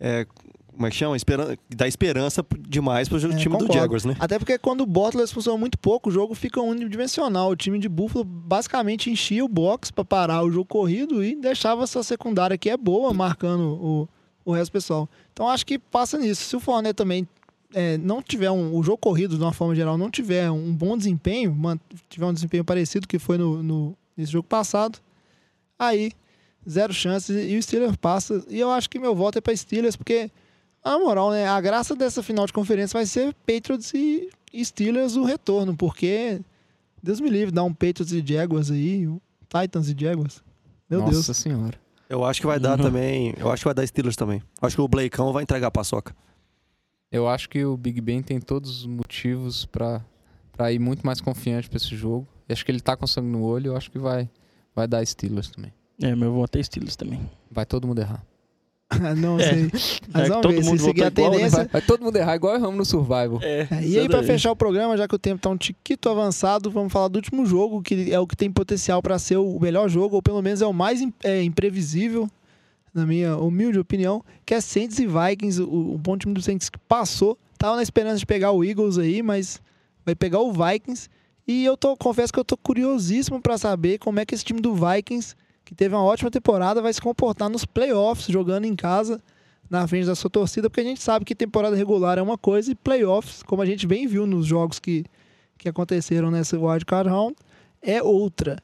é 0.00 0.26
como 0.72 0.86
é 0.86 0.90
que 0.90 0.96
chama? 0.96 1.16
Esperan 1.16 1.56
dá 1.68 1.86
esperança 1.86 2.44
demais 2.68 3.08
pro 3.08 3.18
é, 3.18 3.20
time 3.36 3.44
concordo. 3.44 3.66
do 3.66 3.74
Jaguars, 3.74 4.04
né? 4.04 4.16
Até 4.18 4.38
porque 4.38 4.58
quando 4.58 4.82
o 4.82 4.86
Butler 4.86 5.28
funcionou 5.28 5.58
muito 5.58 5.78
pouco, 5.78 6.08
o 6.08 6.12
jogo 6.12 6.34
fica 6.34 6.60
unidimensional. 6.60 7.50
O 7.50 7.56
time 7.56 7.78
de 7.78 7.88
Buffalo 7.88 8.24
basicamente 8.24 9.10
enchia 9.10 9.44
o 9.44 9.48
box 9.48 9.90
para 9.90 10.04
parar 10.04 10.42
o 10.42 10.50
jogo 10.50 10.64
corrido 10.64 11.22
e 11.22 11.34
deixava 11.34 11.84
essa 11.84 12.02
secundária 12.02 12.56
que 12.56 12.70
é 12.70 12.76
boa, 12.76 13.12
marcando 13.12 13.62
o, 13.62 14.08
o 14.44 14.52
resto 14.52 14.70
do 14.70 14.74
pessoal. 14.74 15.08
Então 15.32 15.48
acho 15.48 15.66
que 15.66 15.78
passa 15.78 16.18
nisso. 16.18 16.42
Se 16.42 16.56
o 16.56 16.60
Fournette 16.60 16.94
também 16.94 17.28
é, 17.74 17.98
não 17.98 18.22
tiver 18.22 18.50
um, 18.50 18.74
o 18.74 18.82
jogo 18.82 18.98
corrido, 18.98 19.36
de 19.36 19.42
uma 19.42 19.52
forma 19.52 19.74
geral, 19.74 19.98
não 19.98 20.10
tiver 20.10 20.50
um 20.50 20.72
bom 20.72 20.96
desempenho, 20.96 21.56
tiver 22.08 22.26
um 22.26 22.32
desempenho 22.32 22.64
parecido 22.64 23.06
que 23.06 23.18
foi 23.18 23.36
no, 23.38 23.62
no, 23.62 23.96
nesse 24.16 24.32
jogo 24.32 24.48
passado, 24.48 24.98
aí 25.78 26.12
zero 26.68 26.92
chances 26.92 27.50
e 27.50 27.56
o 27.56 27.62
Steelers 27.62 27.96
passa. 27.96 28.44
E 28.48 28.58
eu 28.58 28.70
acho 28.70 28.88
que 28.88 28.98
meu 28.98 29.14
voto 29.14 29.38
é 29.38 29.40
para 29.40 29.56
Steelers, 29.56 29.96
porque 29.96 30.30
a 30.82 30.98
moral, 30.98 31.30
né? 31.30 31.46
A 31.46 31.60
graça 31.60 31.94
dessa 31.94 32.22
final 32.22 32.46
de 32.46 32.52
conferência 32.52 32.98
vai 32.98 33.06
ser 33.06 33.34
Patriots 33.46 33.92
e 33.94 34.30
Steelers 34.64 35.16
o 35.16 35.24
retorno, 35.24 35.76
porque 35.76 36.40
Deus 37.02 37.20
me 37.20 37.28
livre, 37.28 37.52
dá 37.52 37.62
um 37.62 37.72
Patriots 37.72 38.12
e 38.12 38.24
Jaguars 38.24 38.70
aí, 38.70 39.08
Titans 39.48 39.88
e 39.88 39.96
Jaguars. 39.98 40.42
Meu 40.88 41.00
Nossa 41.00 41.12
Deus. 41.12 41.28
Nossa 41.28 41.40
senhora. 41.40 41.80
Eu 42.08 42.24
acho 42.24 42.40
que 42.40 42.46
vai 42.46 42.60
dar 42.60 42.78
uhum. 42.78 42.84
também. 42.84 43.34
Eu 43.38 43.50
acho 43.50 43.62
que 43.62 43.66
vai 43.66 43.74
dar 43.74 43.86
Steelers 43.86 44.16
também. 44.16 44.42
Eu 44.60 44.66
acho 44.66 44.76
que 44.76 44.82
o 44.82 44.88
Blakeão 44.88 45.32
vai 45.32 45.42
entregar 45.42 45.68
a 45.68 45.70
paçoca. 45.70 46.14
Eu 47.10 47.28
acho 47.28 47.48
que 47.48 47.64
o 47.64 47.76
Big 47.76 48.00
Ben 48.00 48.22
tem 48.22 48.40
todos 48.40 48.80
os 48.80 48.86
motivos 48.86 49.64
para 49.64 50.72
ir 50.72 50.78
muito 50.78 51.06
mais 51.06 51.20
confiante 51.20 51.68
para 51.68 51.76
esse 51.78 51.96
jogo. 51.96 52.26
Eu 52.48 52.52
acho 52.52 52.64
que 52.64 52.70
ele 52.70 52.80
tá 52.80 52.96
com 52.96 53.06
sangue 53.06 53.28
no 53.28 53.42
olho, 53.42 53.68
eu 53.68 53.76
acho 53.76 53.90
que 53.90 53.98
vai 53.98 54.28
vai 54.74 54.86
dar 54.86 55.04
Steelers 55.06 55.50
também. 55.50 55.72
É, 56.02 56.14
meu 56.14 56.32
voto 56.32 56.58
é 56.58 56.62
Steelers 56.62 56.96
também. 56.96 57.20
Vai 57.50 57.64
todo 57.64 57.86
mundo 57.86 58.00
errar. 58.00 58.24
não 59.16 59.38
é. 59.38 59.48
sei. 59.48 59.70
Mas 60.12 60.28
vamos 60.28 60.46
ver, 60.46 60.64
se 60.64 60.78
seguir 60.78 61.04
a 61.04 61.06
igual, 61.08 61.30
né? 61.30 61.36
tendência... 61.36 61.58
Né? 61.64 61.68
Vai, 61.72 61.82
todo 61.82 62.04
mundo 62.04 62.16
errar, 62.16 62.36
igual 62.36 62.54
erramos 62.54 62.76
no 62.76 62.84
Survival. 62.84 63.38
É 63.42 63.66
e 63.82 63.98
aí, 63.98 64.08
para 64.08 64.22
fechar 64.22 64.50
o 64.52 64.56
programa, 64.56 64.96
já 64.96 65.08
que 65.08 65.14
o 65.14 65.18
tempo 65.18 65.40
tá 65.40 65.50
um 65.50 65.56
tiquito 65.56 66.08
avançado, 66.08 66.70
vamos 66.70 66.92
falar 66.92 67.08
do 67.08 67.16
último 67.16 67.46
jogo, 67.46 67.82
que 67.82 68.12
é 68.12 68.18
o 68.18 68.26
que 68.26 68.36
tem 68.36 68.50
potencial 68.50 69.02
para 69.02 69.18
ser 69.18 69.36
o 69.36 69.58
melhor 69.60 69.88
jogo, 69.88 70.16
ou 70.16 70.22
pelo 70.22 70.42
menos 70.42 70.62
é 70.62 70.66
o 70.66 70.72
mais 70.72 71.00
é, 71.22 71.42
imprevisível, 71.42 72.28
na 72.94 73.06
minha 73.06 73.36
humilde 73.36 73.78
opinião, 73.78 74.22
que 74.44 74.54
é 74.54 74.60
Saints 74.60 74.98
e 74.98 75.06
Vikings. 75.06 75.62
O, 75.62 75.94
o 75.94 75.98
bom 75.98 76.16
time 76.16 76.34
do 76.34 76.42
Saints 76.42 76.68
que 76.68 76.78
passou. 76.78 77.38
Tava 77.56 77.76
na 77.76 77.82
esperança 77.82 78.18
de 78.18 78.26
pegar 78.26 78.52
o 78.52 78.64
Eagles 78.64 78.98
aí, 78.98 79.22
mas 79.22 79.60
vai 80.04 80.14
pegar 80.14 80.40
o 80.40 80.52
Vikings. 80.52 81.08
E 81.46 81.64
eu 81.64 81.76
tô, 81.76 81.96
confesso 81.96 82.32
que 82.32 82.38
eu 82.38 82.44
tô 82.44 82.56
curiosíssimo 82.56 83.40
para 83.40 83.58
saber 83.58 83.98
como 83.98 84.20
é 84.20 84.26
que 84.26 84.34
esse 84.34 84.44
time 84.44 84.60
do 84.60 84.74
Vikings 84.74 85.34
que 85.72 85.76
teve 85.76 85.94
uma 85.94 86.04
ótima 86.04 86.30
temporada, 86.30 86.82
vai 86.82 86.92
se 86.92 87.00
comportar 87.00 87.48
nos 87.48 87.64
playoffs, 87.64 88.26
jogando 88.26 88.66
em 88.66 88.76
casa, 88.76 89.18
na 89.70 89.88
frente 89.88 90.06
da 90.06 90.14
sua 90.14 90.28
torcida, 90.28 90.68
porque 90.68 90.82
a 90.82 90.84
gente 90.84 91.00
sabe 91.00 91.24
que 91.24 91.34
temporada 91.34 91.74
regular 91.74 92.18
é 92.18 92.22
uma 92.22 92.36
coisa 92.36 92.70
e 92.70 92.74
playoffs, 92.74 93.42
como 93.42 93.62
a 93.62 93.66
gente 93.66 93.86
bem 93.86 94.06
viu 94.06 94.26
nos 94.26 94.44
jogos 94.44 94.78
que, 94.78 95.06
que 95.56 95.70
aconteceram 95.70 96.30
nessa 96.30 96.58
Wild 96.58 96.84
Card 96.84 97.08
Round, 97.08 97.34
é 97.80 98.02
outra. 98.02 98.58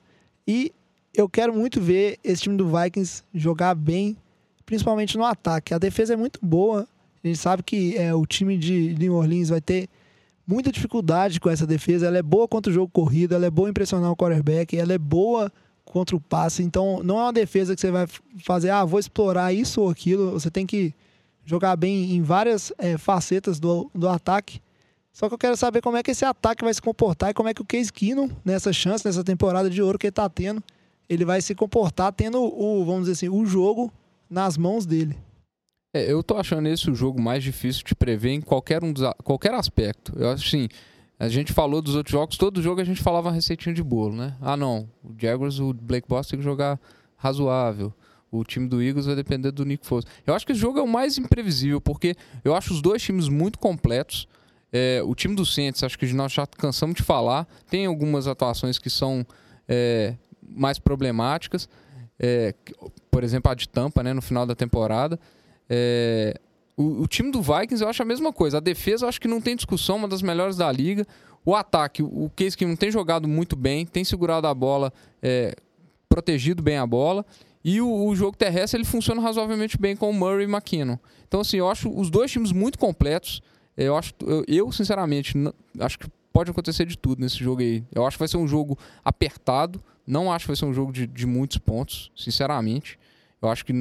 E 0.46 0.70
eu 1.14 1.30
quero 1.30 1.54
muito 1.54 1.80
ver 1.80 2.18
esse 2.22 2.42
time 2.42 2.58
do 2.58 2.68
Vikings 2.68 3.22
jogar 3.32 3.74
bem, 3.74 4.14
principalmente 4.66 5.16
no 5.16 5.24
ataque. 5.24 5.72
A 5.72 5.78
defesa 5.78 6.12
é 6.12 6.16
muito 6.16 6.38
boa. 6.42 6.86
A 7.24 7.26
gente 7.26 7.38
sabe 7.38 7.62
que 7.62 7.96
é, 7.96 8.14
o 8.14 8.26
time 8.26 8.58
de 8.58 8.94
New 8.98 9.14
Orleans 9.14 9.48
vai 9.48 9.62
ter 9.62 9.88
muita 10.46 10.70
dificuldade 10.70 11.40
com 11.40 11.48
essa 11.48 11.66
defesa. 11.66 12.06
Ela 12.06 12.18
é 12.18 12.22
boa 12.22 12.46
contra 12.46 12.70
o 12.70 12.74
jogo 12.74 12.90
corrido, 12.92 13.34
ela 13.34 13.46
é 13.46 13.50
boa 13.50 13.70
impressionar 13.70 14.12
o 14.12 14.16
quarterback, 14.16 14.76
ela 14.76 14.92
é 14.92 14.98
boa 14.98 15.50
contra 15.88 16.14
o 16.14 16.20
passe. 16.20 16.62
Então, 16.62 17.02
não 17.02 17.18
é 17.18 17.22
uma 17.24 17.32
defesa 17.32 17.74
que 17.74 17.80
você 17.80 17.90
vai 17.90 18.06
fazer, 18.44 18.70
ah, 18.70 18.84
vou 18.84 19.00
explorar 19.00 19.52
isso 19.52 19.80
ou 19.80 19.90
aquilo. 19.90 20.32
Você 20.32 20.50
tem 20.50 20.66
que 20.66 20.94
jogar 21.44 21.76
bem 21.76 22.12
em 22.14 22.22
várias 22.22 22.72
é, 22.78 22.98
facetas 22.98 23.58
do, 23.58 23.90
do 23.94 24.08
ataque. 24.08 24.60
Só 25.12 25.28
que 25.28 25.34
eu 25.34 25.38
quero 25.38 25.56
saber 25.56 25.80
como 25.80 25.96
é 25.96 26.02
que 26.02 26.10
esse 26.10 26.24
ataque 26.24 26.62
vai 26.62 26.72
se 26.72 26.80
comportar 26.80 27.30
e 27.30 27.34
como 27.34 27.48
é 27.48 27.54
que 27.54 27.62
o 27.62 27.64
Case 27.64 27.92
Keenum, 27.92 28.28
nessa 28.44 28.72
chance, 28.72 29.04
nessa 29.04 29.24
temporada 29.24 29.68
de 29.68 29.82
ouro 29.82 29.98
que 29.98 30.06
ele 30.06 30.12
tá 30.12 30.28
tendo, 30.28 30.62
ele 31.08 31.24
vai 31.24 31.40
se 31.40 31.54
comportar 31.54 32.12
tendo 32.12 32.40
o, 32.40 32.84
vamos 32.84 33.08
dizer 33.08 33.12
assim, 33.12 33.28
o 33.28 33.44
jogo 33.44 33.92
nas 34.30 34.56
mãos 34.56 34.86
dele. 34.86 35.16
É, 35.94 36.12
eu 36.12 36.22
tô 36.22 36.36
achando 36.36 36.68
esse 36.68 36.90
o 36.90 36.94
jogo 36.94 37.20
mais 37.20 37.42
difícil 37.42 37.82
de 37.84 37.94
prever 37.94 38.30
em 38.30 38.40
qualquer 38.40 38.84
um 38.84 38.92
dos, 38.92 39.10
qualquer 39.24 39.54
aspecto. 39.54 40.12
Eu 40.16 40.30
acho 40.30 40.46
assim, 40.46 40.68
a 41.18 41.28
gente 41.28 41.52
falou 41.52 41.82
dos 41.82 41.96
outros 41.96 42.12
jogos, 42.12 42.36
todo 42.36 42.62
jogo 42.62 42.80
a 42.80 42.84
gente 42.84 43.02
falava 43.02 43.28
uma 43.28 43.34
receitinha 43.34 43.74
de 43.74 43.82
bolo, 43.82 44.14
né? 44.14 44.36
Ah, 44.40 44.56
não, 44.56 44.88
o 45.02 45.12
Jaguars, 45.18 45.58
o 45.58 45.72
Blake 45.72 46.08
Boss 46.08 46.28
tem 46.28 46.38
que 46.38 46.44
jogar 46.44 46.78
razoável. 47.16 47.92
O 48.30 48.44
time 48.44 48.68
do 48.68 48.82
Eagles 48.82 49.06
vai 49.06 49.16
depender 49.16 49.50
do 49.50 49.64
Nick 49.64 49.86
Foles. 49.86 50.04
Eu 50.26 50.34
acho 50.34 50.46
que 50.46 50.52
esse 50.52 50.60
jogo 50.60 50.78
é 50.78 50.82
o 50.82 50.86
mais 50.86 51.18
imprevisível, 51.18 51.80
porque 51.80 52.14
eu 52.44 52.54
acho 52.54 52.72
os 52.72 52.80
dois 52.80 53.02
times 53.02 53.28
muito 53.28 53.58
completos. 53.58 54.28
É, 54.70 55.02
o 55.02 55.14
time 55.14 55.34
do 55.34 55.46
Saints, 55.46 55.82
acho 55.82 55.98
que 55.98 56.06
nós 56.12 56.32
já 56.32 56.46
cansamos 56.46 56.94
de 56.94 57.02
falar, 57.02 57.48
tem 57.70 57.86
algumas 57.86 58.26
atuações 58.26 58.78
que 58.78 58.90
são 58.90 59.26
é, 59.66 60.14
mais 60.46 60.78
problemáticas. 60.78 61.68
É, 62.18 62.54
por 63.10 63.24
exemplo, 63.24 63.50
a 63.50 63.54
de 63.54 63.68
Tampa, 63.68 64.02
né, 64.02 64.12
no 64.12 64.20
final 64.20 64.44
da 64.44 64.54
temporada. 64.54 65.18
É, 65.68 66.38
o, 66.78 67.02
o 67.02 67.06
time 67.08 67.30
do 67.30 67.42
Vikings 67.42 67.82
eu 67.82 67.88
acho 67.88 68.00
a 68.02 68.04
mesma 68.06 68.32
coisa. 68.32 68.58
A 68.58 68.60
defesa 68.60 69.04
eu 69.04 69.08
acho 69.08 69.20
que 69.20 69.28
não 69.28 69.40
tem 69.40 69.56
discussão, 69.56 69.96
uma 69.96 70.08
das 70.08 70.22
melhores 70.22 70.56
da 70.56 70.70
liga. 70.70 71.06
O 71.44 71.54
ataque, 71.54 72.02
o 72.02 72.30
Case 72.36 72.56
que 72.56 72.64
não 72.66 72.76
tem 72.76 72.90
jogado 72.90 73.26
muito 73.26 73.56
bem, 73.56 73.86
tem 73.86 74.04
segurado 74.04 74.46
a 74.46 74.54
bola, 74.54 74.92
é, 75.22 75.54
protegido 76.08 76.62
bem 76.62 76.76
a 76.76 76.86
bola. 76.86 77.24
E 77.64 77.80
o, 77.80 78.06
o 78.06 78.14
jogo 78.14 78.36
terrestre 78.36 78.78
ele 78.78 78.84
funciona 78.86 79.20
razoavelmente 79.20 79.76
bem 79.78 79.96
com 79.96 80.08
o 80.10 80.12
Murray 80.14 80.44
e 80.46 80.48
McKinnon. 80.50 80.96
Então, 81.26 81.40
assim, 81.40 81.56
eu 81.58 81.68
acho 81.68 81.90
os 81.90 82.10
dois 82.10 82.30
times 82.30 82.52
muito 82.52 82.78
completos. 82.78 83.42
Eu 83.76 83.96
acho, 83.96 84.12
eu, 84.26 84.44
eu, 84.48 84.72
sinceramente, 84.72 85.36
não- 85.36 85.52
acho 85.80 85.98
que 85.98 86.06
pode 86.32 86.50
acontecer 86.50 86.84
de 86.86 86.96
tudo 86.96 87.20
nesse 87.20 87.36
jogo 87.38 87.60
aí. 87.62 87.82
Eu 87.94 88.06
acho 88.06 88.16
que 88.16 88.20
vai 88.20 88.28
ser 88.28 88.36
um 88.36 88.46
jogo 88.48 88.78
apertado. 89.04 89.82
Não 90.06 90.32
acho 90.32 90.44
que 90.44 90.48
vai 90.48 90.56
ser 90.56 90.64
um 90.66 90.72
jogo 90.72 90.92
de, 90.92 91.06
de 91.06 91.26
muitos 91.26 91.58
pontos, 91.58 92.10
sinceramente. 92.16 92.98
Eu 93.40 93.48
acho 93.48 93.64
que 93.64 93.72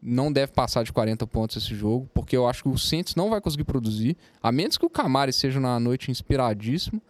não 0.00 0.32
deve 0.32 0.52
passar 0.52 0.84
de 0.84 0.92
40 0.92 1.26
pontos 1.26 1.56
esse 1.56 1.74
jogo, 1.74 2.08
porque 2.14 2.36
eu 2.36 2.46
acho 2.46 2.62
que 2.62 2.68
o 2.68 2.78
Saints 2.78 3.16
não 3.16 3.30
vai 3.30 3.40
conseguir 3.40 3.64
produzir, 3.64 4.16
a 4.40 4.52
menos 4.52 4.78
que 4.78 4.86
o 4.86 4.90
Camari 4.90 5.32
seja 5.32 5.58
na 5.58 5.80
noite 5.80 6.10
inspiradíssimo. 6.10 7.02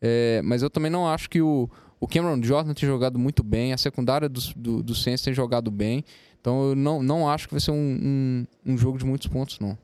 É, 0.00 0.42
mas 0.42 0.62
eu 0.62 0.70
também 0.70 0.90
não 0.90 1.08
acho 1.08 1.30
que 1.30 1.40
o, 1.40 1.70
o 2.00 2.08
Cameron 2.08 2.42
Jordan 2.42 2.74
tenha 2.74 2.90
jogado 2.90 3.18
muito 3.18 3.44
bem, 3.44 3.72
a 3.72 3.78
secundária 3.78 4.28
do, 4.28 4.40
do, 4.56 4.82
do 4.82 4.94
Saints 4.94 5.22
tem 5.22 5.32
jogado 5.32 5.70
bem. 5.70 6.04
Então 6.40 6.70
eu 6.70 6.76
não, 6.76 7.02
não 7.02 7.28
acho 7.28 7.46
que 7.46 7.54
vai 7.54 7.60
ser 7.60 7.70
um, 7.70 7.74
um, 7.74 8.72
um 8.72 8.78
jogo 8.78 8.98
de 8.98 9.04
muitos 9.04 9.28
pontos, 9.28 9.60
não. 9.60 9.78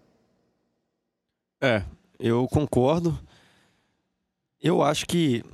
É, 1.61 1.84
eu 2.18 2.46
concordo. 2.48 3.18
Eu 4.61 4.82
acho 4.82 5.07
que 5.07 5.44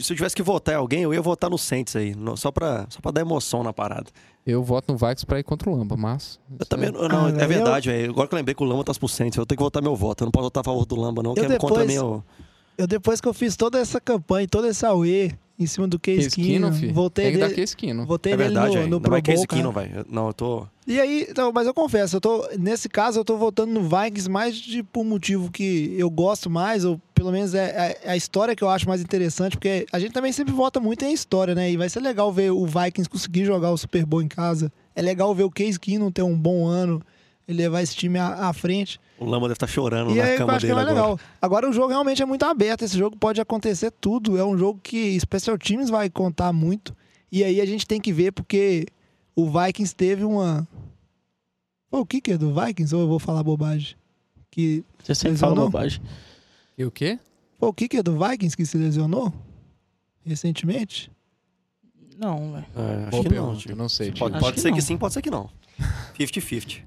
se 0.00 0.12
eu 0.12 0.16
tivesse 0.16 0.34
que 0.34 0.42
votar 0.42 0.74
em 0.74 0.78
alguém, 0.78 1.02
eu 1.02 1.12
ia 1.12 1.20
votar 1.20 1.50
no 1.50 1.58
Saints 1.58 1.94
aí, 1.94 2.14
só 2.36 2.50
pra, 2.50 2.86
só 2.88 3.00
pra 3.00 3.10
dar 3.10 3.20
emoção 3.20 3.62
na 3.62 3.72
parada. 3.72 4.10
Eu 4.46 4.62
voto 4.62 4.90
no 4.92 4.96
Vikings 4.98 5.26
pra 5.26 5.38
ir 5.38 5.42
contra 5.44 5.68
o 5.70 5.76
Lamba, 5.76 5.96
mas. 5.96 6.40
Eu 6.58 6.64
também, 6.66 6.90
não, 6.90 7.06
não, 7.08 7.26
Ah, 7.26 7.30
é 7.30 7.46
verdade, 7.46 7.88
velho. 7.90 8.10
Agora 8.10 8.26
que 8.26 8.34
eu 8.34 8.36
lembrei 8.38 8.54
que 8.54 8.62
o 8.62 8.66
Lamba 8.66 8.82
tá 8.84 8.92
pro 8.94 9.06
Saints, 9.08 9.36
eu 9.36 9.44
tenho 9.46 9.58
que 9.58 9.62
votar 9.62 9.82
meu 9.82 9.94
voto. 9.94 10.22
Eu 10.22 10.26
não 10.26 10.32
posso 10.32 10.44
votar 10.44 10.62
a 10.62 10.64
favor 10.64 10.86
do 10.86 10.96
Lamba, 10.96 11.22
não, 11.22 11.34
que 11.34 11.40
é 11.40 11.58
contra 11.58 11.84
mim. 11.84 11.94
eu- 11.94 12.24
Eu, 12.78 12.86
depois 12.86 13.20
que 13.20 13.28
eu 13.28 13.34
fiz 13.34 13.56
toda 13.56 13.78
essa 13.78 14.00
campanha, 14.00 14.48
toda 14.48 14.66
essa 14.68 14.88
AUE 14.88 15.38
em 15.60 15.66
cima 15.66 15.86
do 15.86 15.98
Case, 15.98 16.30
Case 16.30 16.30
filho. 16.72 16.94
voltei 16.94 17.24
Tem 17.26 17.34
que 17.34 17.38
dar 17.38 17.46
nele, 17.48 17.56
Case 17.60 17.76
Keenum. 17.76 18.06
votei 18.06 18.32
É 18.32 18.36
verdade, 18.36 18.76
no, 18.76 18.82
no 18.84 18.88
Não 18.88 19.00
Pro 19.00 19.14
é 19.16 19.20
Case 19.20 19.46
Bowl, 19.46 19.72
velho. 19.72 19.98
Eu- 19.98 20.06
Não, 20.08 20.26
eu 20.28 20.32
tô... 20.32 20.66
E 20.86 20.98
aí, 20.98 21.26
então, 21.28 21.52
mas 21.52 21.66
eu 21.66 21.74
confesso, 21.74 22.16
eu 22.16 22.20
tô, 22.20 22.48
nesse 22.58 22.88
caso 22.88 23.20
eu 23.20 23.24
tô 23.24 23.36
votando 23.36 23.72
no 23.72 23.82
Vikings 23.82 24.28
mais 24.28 24.56
de, 24.56 24.82
por 24.82 25.02
um 25.02 25.04
motivo 25.04 25.50
que 25.50 25.94
eu 25.96 26.10
gosto 26.10 26.48
mais, 26.50 26.84
ou 26.84 27.00
pelo 27.14 27.30
menos 27.30 27.54
é, 27.54 27.96
é 28.02 28.10
a 28.10 28.16
história 28.16 28.56
que 28.56 28.64
eu 28.64 28.68
acho 28.70 28.88
mais 28.88 29.00
interessante, 29.00 29.56
porque 29.56 29.86
a 29.92 30.00
gente 30.00 30.12
também 30.12 30.32
sempre 30.32 30.52
vota 30.52 30.80
muito 30.80 31.04
em 31.04 31.12
história, 31.12 31.54
né? 31.54 31.70
E 31.70 31.76
vai 31.76 31.88
ser 31.88 32.00
legal 32.00 32.32
ver 32.32 32.50
o 32.50 32.66
Vikings 32.66 33.08
conseguir 33.08 33.44
jogar 33.44 33.70
o 33.70 33.76
Super 33.76 34.04
Bowl 34.06 34.22
em 34.22 34.26
casa. 34.28 34.72
É 34.96 35.02
legal 35.02 35.32
ver 35.34 35.44
o 35.44 35.50
Case 35.50 35.78
Keenum 35.78 36.10
ter 36.10 36.22
um 36.22 36.36
bom 36.36 36.66
ano, 36.66 37.00
ele 37.50 37.62
levar 37.62 37.82
esse 37.82 37.94
time 37.96 38.18
à, 38.18 38.48
à 38.48 38.52
frente. 38.52 39.00
O 39.18 39.24
Lamba 39.24 39.46
deve 39.48 39.54
estar 39.54 39.66
chorando 39.66 40.10
E 40.12 40.14
na 40.16 40.24
aí 40.24 40.32
eu 40.32 40.38
cama 40.38 40.52
acho 40.54 40.66
que 40.66 40.72
é 40.72 40.74
dele 40.74 40.80
agora. 40.90 40.94
legal. 40.94 41.20
Agora 41.40 41.68
o 41.68 41.72
jogo 41.72 41.88
realmente 41.88 42.22
é 42.22 42.26
muito 42.26 42.44
aberto. 42.44 42.82
Esse 42.82 42.96
jogo 42.96 43.16
pode 43.16 43.40
acontecer 43.40 43.90
tudo. 44.00 44.36
É 44.38 44.44
um 44.44 44.56
jogo 44.56 44.80
que 44.82 45.18
Special 45.20 45.58
Teams 45.58 45.90
vai 45.90 46.08
contar 46.08 46.52
muito. 46.52 46.96
E 47.30 47.44
aí 47.44 47.60
a 47.60 47.66
gente 47.66 47.86
tem 47.86 48.00
que 48.00 48.12
ver 48.12 48.32
porque 48.32 48.86
o 49.36 49.46
Vikings 49.50 49.94
teve 49.94 50.24
uma. 50.24 50.66
Foi 51.90 52.00
o 52.00 52.06
kicker 52.06 52.38
do 52.38 52.54
Vikings? 52.54 52.94
Ou 52.94 53.02
eu 53.02 53.08
vou 53.08 53.18
falar 53.18 53.42
bobagem? 53.42 53.94
Que 54.50 54.84
Você 55.02 55.14
sempre 55.14 55.32
Lesionou? 55.32 55.56
fala 55.56 55.66
bobagem. 55.66 56.00
E 56.78 56.84
o 56.84 56.90
quê? 56.90 57.18
foi 57.58 57.68
o 57.68 57.72
kicker 57.74 58.02
do 58.02 58.12
Vikings 58.18 58.56
que 58.56 58.64
se 58.64 58.78
lesionou 58.78 59.32
recentemente? 60.24 61.10
Não, 62.18 62.52
velho. 62.52 62.66
É, 62.76 63.02
acho 63.02 63.10
Boa 63.10 63.22
que 63.24 63.34
não. 63.34 63.56
tio. 63.56 63.76
não 63.76 63.88
sei, 63.88 64.12
Pode, 64.12 64.38
pode 64.38 64.54
que 64.54 64.60
ser 64.60 64.72
que 64.72 64.82
sim, 64.82 64.96
pode 64.98 65.14
ser 65.14 65.22
que 65.22 65.30
não. 65.30 65.48
50-50. 66.18 66.80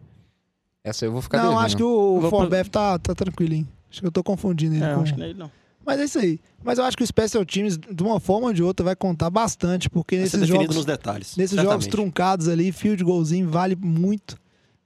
Essa 0.84 1.06
eu 1.06 1.12
vou 1.12 1.22
ficar 1.22 1.38
não, 1.38 1.50
devendo. 1.52 1.66
acho 1.66 1.78
que 1.78 1.84
o 1.84 2.20
Vou 2.20 2.30
Forbef 2.30 2.70
tá, 2.70 3.00
tá 3.00 3.16
tranquilinho. 3.16 3.68
Acho 3.90 4.02
que 4.02 4.08
eu 4.08 4.12
tô 4.12 4.24
confundindo 4.24 4.76
ele 4.76 4.84
É, 4.84 4.94
com... 4.96 5.02
acho 5.02 5.14
que 5.14 5.20
não 5.20 5.26
é 5.26 5.30
ele, 5.30 5.40
não. 5.40 5.52
Mas 5.86 6.00
é 6.00 6.04
isso 6.06 6.20
aí. 6.20 6.40
Mas 6.64 6.78
eu 6.78 6.84
acho 6.86 6.96
que 6.98 7.04
o 7.04 7.08
Special 7.08 7.46
Teams, 7.46 7.78
de 7.78 8.04
uma 8.04 8.20
forma 8.20 8.48
ou 8.48 8.54
de 8.54 8.64
outra, 8.64 8.86
vai 8.86 8.96
contar 8.96 9.30
bastante, 9.30 9.90
porque 9.90 10.16
Vai 10.16 10.24
nesses 10.24 10.48
jogos... 10.48 10.76
nos 10.76 10.86
detalhes. 10.86 11.36
Nesses 11.38 11.56
jogos 11.58 11.72
certamente. 11.86 11.92
truncados 11.92 12.48
ali, 12.48 12.72
field 12.72 13.04
golzinho 13.04 13.50
vale 13.50 13.76
muito. 13.76 14.38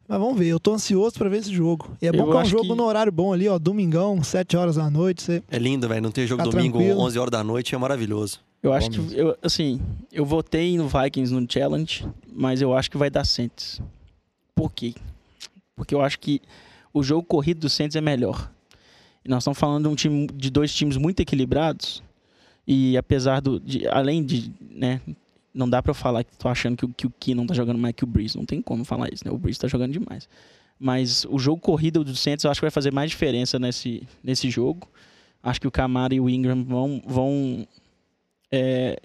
Mas 0.08 0.20
vamos 0.20 0.38
ver, 0.40 0.48
eu 0.48 0.60
tô 0.60 0.74
ansioso 0.74 1.16
pra 1.18 1.30
ver 1.30 1.38
esse 1.40 1.54
jogo. 1.54 1.90
E 2.02 2.08
é 2.08 2.12
bom 2.12 2.20
Eu 2.26 2.32
que 2.32 2.38
é 2.38 2.40
um 2.42 2.46
jogo 2.46 2.64
que- 2.70 2.76
no 2.76 2.84
horário 2.84 3.12
bom 3.12 3.34
ali, 3.34 3.48
ó, 3.48 3.60
domingão, 3.60 4.24
7 4.24 4.56
horas 4.58 4.76
da 4.78 4.90
noite. 4.90 5.22
Você... 5.22 5.44
É 5.50 5.60
lindo, 5.60 5.88
velho. 5.88 6.02
Não 6.02 6.12
ter 6.12 6.26
jogo 6.26 6.44
Tá 6.44 6.50
domingo, 6.50 6.78
tranquilo. 6.78 7.02
11 7.02 7.20
horas 7.20 7.32
da 7.32 7.44
noite, 7.44 7.76
é 7.76 7.78
maravilhoso. 7.78 8.40
Eu 8.64 8.74
acho 8.74 8.90
Bom 8.90 9.08
que, 9.08 9.16
eu, 9.20 9.38
assim, 9.44 9.80
eu 10.12 10.26
votei 10.26 10.78
no 10.78 10.88
Vikings 10.88 11.32
no 11.34 11.46
Challenge, 11.48 12.08
mas 12.34 12.62
eu 12.62 12.74
acho 12.76 12.90
que 12.90 12.98
vai 12.98 13.10
dar 13.10 13.24
Saints. 13.26 13.80
Por 14.56 14.72
quê? 14.72 14.96
Porque 15.78 15.96
eu 15.96 16.02
acho 16.02 16.20
que 16.20 16.42
o 16.94 17.02
jogo 17.04 17.24
corrido 17.24 17.62
do 17.62 17.70
Saints 17.70 17.96
é 17.96 18.02
melhor. 18.02 18.52
Nós 19.26 19.44
estamos 19.44 19.60
falando 19.60 19.84
de, 19.84 19.90
um 19.90 19.96
time, 19.96 20.28
de 20.34 20.50
dois 20.50 20.74
times 20.74 20.98
muito 20.98 21.20
equilibrados. 21.22 22.04
E 22.68 22.98
apesar 22.98 23.40
do. 23.40 23.60
de- 23.60 23.88
além 23.88 24.24
de. 24.26 24.52
Né, 24.60 25.00
não 25.54 25.70
dá 25.70 25.82
eu 25.86 25.94
falar 25.94 26.24
que 26.24 26.36
tô 26.36 26.48
achando 26.50 26.76
que, 26.78 26.86
o- 26.86 26.90
que 26.90 27.08
o 27.08 27.10
Key 27.20 27.34
não 27.36 27.46
tá 27.46 27.54
jogando 27.54 27.78
mais 27.78 27.94
que 27.96 28.04
o 28.04 28.08
Breeze. 28.08 28.36
Não 28.38 28.46
tem 28.46 28.62
como 28.62 28.84
falar 28.84 29.14
isso, 29.14 29.24
né? 29.26 29.32
O 29.32 29.38
Breeze 29.38 29.60
tá 29.60 29.68
jogando 29.68 29.92
demais. 29.94 30.28
Mas 30.80 31.26
o 31.30 31.38
jogo 31.40 31.62
corrido 31.62 32.04
do 32.04 32.16
Saints 32.16 32.44
eu 32.44 32.52
acho 32.52 32.60
que 32.60 32.66
vai 32.66 32.72
fazer 32.72 32.92
mais 32.92 33.10
diferença 33.12 33.58
nesse, 33.60 34.04
nesse 34.24 34.50
jogo. 34.50 34.88
Acho 35.44 35.62
que 35.62 35.68
o 35.68 35.72
Camara 35.72 36.14
e 36.14 36.20
o 36.20 36.30
Ingram 36.30 36.64
vão, 36.64 37.02
vão 37.06 37.68
é, 38.52 39.00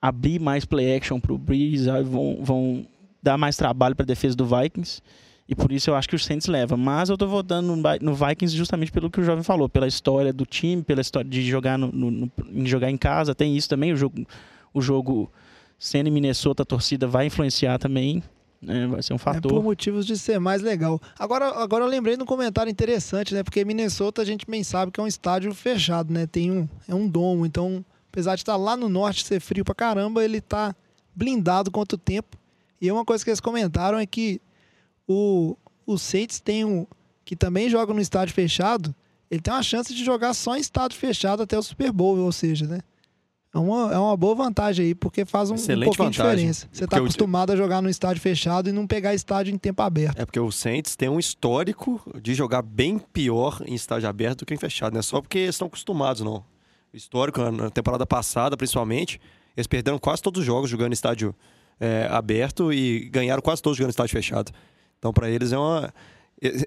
abrir 0.00 0.38
mais 0.40 0.64
play 0.64 0.96
action 0.96 1.18
pro 1.20 1.38
Breeze, 1.38 1.86
vão, 2.04 2.38
vão 2.40 2.86
dar 3.22 3.36
mais 3.38 3.56
trabalho 3.56 3.96
para 3.96 4.04
defesa 4.06 4.36
do 4.36 4.46
Vikings. 4.46 5.00
E 5.48 5.54
por 5.54 5.70
isso 5.72 5.90
eu 5.90 5.94
acho 5.94 6.08
que 6.08 6.16
o 6.16 6.18
Saints 6.18 6.46
leva. 6.46 6.76
Mas 6.76 7.10
eu 7.10 7.18
tô 7.18 7.26
votando 7.28 7.68
no, 7.68 7.76
Vi- 7.76 7.98
no 8.00 8.14
Vikings 8.14 8.56
justamente 8.56 8.90
pelo 8.90 9.10
que 9.10 9.20
o 9.20 9.24
jovem 9.24 9.44
falou, 9.44 9.68
pela 9.68 9.86
história 9.86 10.32
do 10.32 10.46
time, 10.46 10.82
pela 10.82 11.00
história 11.02 11.28
de 11.28 11.42
jogar 11.42 11.78
no, 11.78 11.92
no- 11.92 12.10
no- 12.10 12.32
em 12.50 12.66
jogar 12.66 12.90
em 12.90 12.96
casa. 12.96 13.34
Tem 13.34 13.54
isso 13.56 13.68
também, 13.68 13.92
o 13.92 13.96
jogo, 13.96 14.26
o 14.72 14.80
jogo 14.80 15.30
sendo 15.78 16.08
em 16.08 16.12
Minnesota, 16.12 16.62
a 16.62 16.66
torcida 16.66 17.06
vai 17.06 17.26
influenciar 17.26 17.78
também. 17.78 18.22
né? 18.62 18.86
Vai 18.86 19.02
ser 19.02 19.12
um 19.12 19.16
É 19.16 19.18
fator. 19.18 19.52
por 19.52 19.62
motivos 19.62 20.06
de 20.06 20.16
ser 20.16 20.38
mais 20.40 20.62
legal. 20.62 20.98
Agora, 21.18 21.48
agora 21.62 21.84
eu 21.84 21.88
lembrei 21.88 22.16
de 22.16 22.22
um 22.22 22.26
comentário 22.26 22.70
interessante, 22.70 23.34
né? 23.34 23.42
Porque 23.42 23.62
Minnesota 23.66 24.22
a 24.22 24.24
gente 24.24 24.46
bem 24.48 24.64
sabe 24.64 24.90
que 24.90 24.98
é 24.98 25.02
um 25.02 25.06
estádio 25.06 25.52
fechado, 25.52 26.10
né? 26.10 26.26
Tem 26.26 26.50
um, 26.50 26.66
é 26.88 26.94
um 26.94 27.06
domo, 27.06 27.44
então, 27.44 27.84
apesar 28.10 28.34
de 28.36 28.40
estar 28.40 28.56
lá 28.56 28.74
no 28.74 28.88
norte 28.88 29.26
ser 29.26 29.38
frio 29.40 29.62
pra 29.62 29.74
caramba, 29.74 30.24
ele 30.24 30.40
tá 30.40 30.74
blindado 31.14 31.70
contra 31.70 31.96
o 31.96 31.98
tempo. 31.98 32.38
E 32.80 32.90
uma 32.90 33.04
coisa 33.04 33.22
que 33.22 33.28
eles 33.28 33.40
comentaram 33.40 33.98
é 33.98 34.06
que 34.06 34.40
o, 35.08 35.56
o 35.86 35.98
Saints 35.98 36.40
tem 36.40 36.64
um. 36.64 36.86
que 37.24 37.34
também 37.36 37.68
joga 37.68 37.92
no 37.94 38.00
estádio 38.00 38.34
fechado, 38.34 38.94
ele 39.30 39.40
tem 39.40 39.52
uma 39.52 39.62
chance 39.62 39.94
de 39.94 40.04
jogar 40.04 40.34
só 40.34 40.56
em 40.56 40.60
estádio 40.60 40.98
fechado 40.98 41.42
até 41.42 41.58
o 41.58 41.62
Super 41.62 41.90
Bowl, 41.92 42.18
ou 42.18 42.32
seja, 42.32 42.66
né? 42.66 42.80
É 43.52 43.58
uma, 43.58 43.92
é 43.94 43.98
uma 43.98 44.16
boa 44.16 44.34
vantagem 44.34 44.86
aí, 44.86 44.94
porque 44.96 45.24
faz 45.24 45.48
um, 45.48 45.54
um 45.54 45.56
pouquinho 45.56 46.10
de 46.10 46.16
diferença. 46.16 46.68
Você 46.72 46.86
tá 46.88 46.96
o- 46.96 47.00
acostumado 47.04 47.52
a 47.52 47.56
jogar 47.56 47.80
no 47.80 47.88
estádio 47.88 48.20
fechado 48.20 48.68
e 48.68 48.72
não 48.72 48.84
pegar 48.84 49.14
estádio 49.14 49.54
em 49.54 49.58
tempo 49.58 49.80
aberto. 49.80 50.18
É 50.18 50.26
porque 50.26 50.40
o 50.40 50.50
Saints 50.50 50.96
tem 50.96 51.08
um 51.08 51.20
histórico 51.20 52.00
de 52.20 52.34
jogar 52.34 52.62
bem 52.62 52.98
pior 52.98 53.62
em 53.64 53.74
estádio 53.74 54.08
aberto 54.08 54.40
do 54.40 54.46
que 54.46 54.54
em 54.54 54.56
fechado. 54.56 54.92
Não 54.94 54.98
é 54.98 55.02
só 55.02 55.20
porque 55.20 55.38
eles 55.38 55.54
estão 55.54 55.68
acostumados, 55.68 56.20
não. 56.22 56.44
O 56.92 56.96
histórico, 56.96 57.40
na- 57.40 57.52
na 57.52 57.70
temporada 57.70 58.04
passada, 58.04 58.56
principalmente, 58.56 59.20
eles 59.56 59.68
perderam 59.68 60.00
quase 60.00 60.20
todos 60.20 60.40
os 60.40 60.46
jogos 60.46 60.68
jogando 60.68 60.90
em 60.90 60.94
estádio 60.94 61.32
é, 61.80 62.08
aberto 62.10 62.72
e 62.72 63.08
ganharam 63.08 63.40
quase 63.42 63.62
todos 63.62 63.76
jogando 63.76 63.90
em 63.90 63.92
estádio 63.92 64.12
fechado. 64.12 64.50
Então, 65.04 65.12
para 65.12 65.28
eles 65.28 65.52
é 65.52 65.58
uma. 65.58 65.92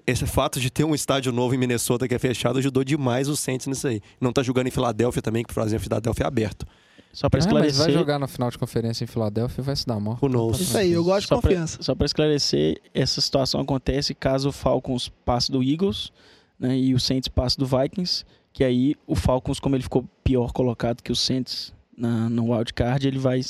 Esse 0.06 0.24
fato 0.26 0.60
de 0.60 0.70
ter 0.70 0.84
um 0.84 0.94
estádio 0.94 1.32
novo 1.32 1.56
em 1.56 1.58
Minnesota 1.58 2.06
que 2.06 2.14
é 2.14 2.18
fechado 2.20 2.60
ajudou 2.60 2.84
demais 2.84 3.28
o 3.28 3.36
Saints 3.36 3.66
nisso 3.66 3.88
aí. 3.88 4.00
Não 4.20 4.32
tá 4.32 4.44
jogando 4.44 4.68
em 4.68 4.70
Filadélfia 4.70 5.20
também, 5.20 5.42
que 5.42 5.52
por 5.52 5.60
exemplo, 5.64 5.82
Filadélfia 5.82 6.22
é 6.22 6.26
aberto. 6.28 6.64
Só 7.12 7.28
para 7.28 7.38
Ah, 7.38 7.42
mas 7.42 7.46
esclarecer. 7.46 7.84
vai 7.86 7.92
jogar 7.92 8.18
na 8.20 8.28
final 8.28 8.48
de 8.48 8.56
conferência 8.56 9.02
em 9.02 9.08
Filadélfia 9.08 9.60
e 9.60 9.64
vai 9.64 9.74
se 9.74 9.84
dar 9.84 9.98
mal. 9.98 10.16
Knows? 10.22 10.60
Isso 10.60 10.78
aí, 10.78 10.92
eu 10.92 11.02
gosto 11.02 11.22
de 11.22 11.26
Só 11.28 11.40
pra- 11.40 11.50
confiança. 11.50 11.82
Só 11.82 11.94
para 11.96 12.06
esclarecer, 12.06 12.80
essa 12.94 13.20
situação 13.20 13.60
acontece 13.60 14.14
caso 14.14 14.50
o 14.50 14.52
Falcons 14.52 15.08
passe 15.24 15.50
do 15.50 15.60
Eagles 15.60 16.12
né, 16.60 16.78
e 16.78 16.94
o 16.94 17.00
Saints 17.00 17.26
passe 17.28 17.58
do 17.58 17.66
Vikings. 17.66 18.24
Que 18.52 18.62
aí 18.62 18.94
o 19.04 19.16
Falcons, 19.16 19.58
como 19.58 19.74
ele 19.74 19.82
ficou 19.82 20.04
pior 20.22 20.52
colocado 20.52 21.02
que 21.02 21.10
o 21.10 21.16
Saints 21.16 21.72
na, 21.96 22.30
no 22.30 22.52
wildcard, 22.54 23.04
ele 23.06 23.18
vai. 23.18 23.40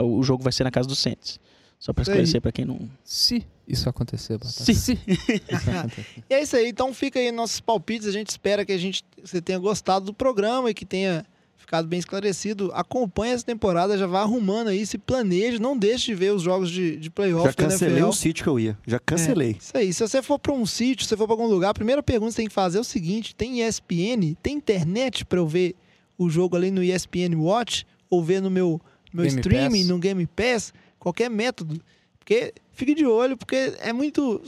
O 0.00 0.22
jogo 0.22 0.44
vai 0.44 0.52
ser 0.52 0.62
na 0.62 0.70
casa 0.70 0.86
do 0.88 0.94
Saints. 0.94 1.40
Só 1.78 1.92
aí. 1.96 2.02
esclarecer 2.02 2.40
pra 2.40 2.52
quem 2.52 2.64
não. 2.64 2.88
Se 3.04 3.46
isso 3.66 3.88
acontecer, 3.88 4.38
Batata. 4.38 4.64
Se. 4.64 4.74
Se. 4.74 4.98
E 6.28 6.34
é 6.34 6.42
isso 6.42 6.56
aí, 6.56 6.68
então 6.68 6.92
fica 6.92 7.18
aí 7.18 7.30
nossos 7.30 7.60
palpites. 7.60 8.06
A 8.06 8.12
gente 8.12 8.28
espera 8.30 8.64
que 8.64 8.72
a 8.72 8.78
gente 8.78 9.04
você 9.22 9.40
tenha 9.40 9.58
gostado 9.58 10.06
do 10.06 10.14
programa 10.14 10.70
e 10.70 10.74
que 10.74 10.84
tenha 10.84 11.24
ficado 11.68 11.86
bem 11.86 11.98
esclarecido. 11.98 12.70
Acompanhe 12.72 13.34
essa 13.34 13.44
temporada, 13.44 13.98
já 13.98 14.06
vá 14.06 14.22
arrumando 14.22 14.68
aí, 14.68 14.86
se 14.86 14.96
planeje, 14.96 15.60
não 15.60 15.76
deixe 15.76 16.06
de 16.06 16.14
ver 16.14 16.32
os 16.32 16.42
jogos 16.42 16.70
de, 16.70 16.96
de 16.96 17.10
playoff 17.10 17.46
Já 17.46 17.52
cancelei 17.52 18.02
o 18.02 18.12
sítio 18.12 18.42
que 18.42 18.48
eu 18.48 18.58
ia. 18.58 18.78
Já 18.86 18.98
cancelei. 18.98 19.50
É, 19.50 19.58
isso 19.58 19.76
aí. 19.76 19.92
Se 19.92 20.00
você 20.00 20.22
for 20.22 20.38
para 20.38 20.52
um 20.52 20.64
sítio, 20.64 21.04
se 21.04 21.10
você 21.10 21.16
for 21.16 21.26
para 21.26 21.34
algum 21.34 21.46
lugar, 21.46 21.70
a 21.70 21.74
primeira 21.74 22.02
pergunta 22.02 22.30
que 22.30 22.34
você 22.36 22.42
tem 22.42 22.48
que 22.48 22.54
fazer 22.54 22.78
é 22.78 22.80
o 22.80 22.84
seguinte: 22.84 23.34
tem 23.34 23.62
ESPN? 23.62 24.34
Tem 24.42 24.56
internet 24.56 25.26
para 25.26 25.38
eu 25.38 25.46
ver 25.46 25.76
o 26.16 26.30
jogo 26.30 26.56
ali 26.56 26.70
no 26.70 26.82
ESPN 26.82 27.36
Watch? 27.36 27.86
Ou 28.10 28.24
ver 28.24 28.40
no 28.40 28.50
meu, 28.50 28.80
meu 29.12 29.26
Game 29.26 29.38
streaming, 29.38 29.80
Pass. 29.80 29.88
no 29.88 29.98
Game 29.98 30.26
Pass? 30.26 30.72
Qualquer 30.98 31.30
método. 31.30 31.80
Porque 32.18 32.52
fique 32.72 32.94
de 32.94 33.06
olho, 33.06 33.36
porque 33.36 33.74
é 33.80 33.92
muito. 33.92 34.42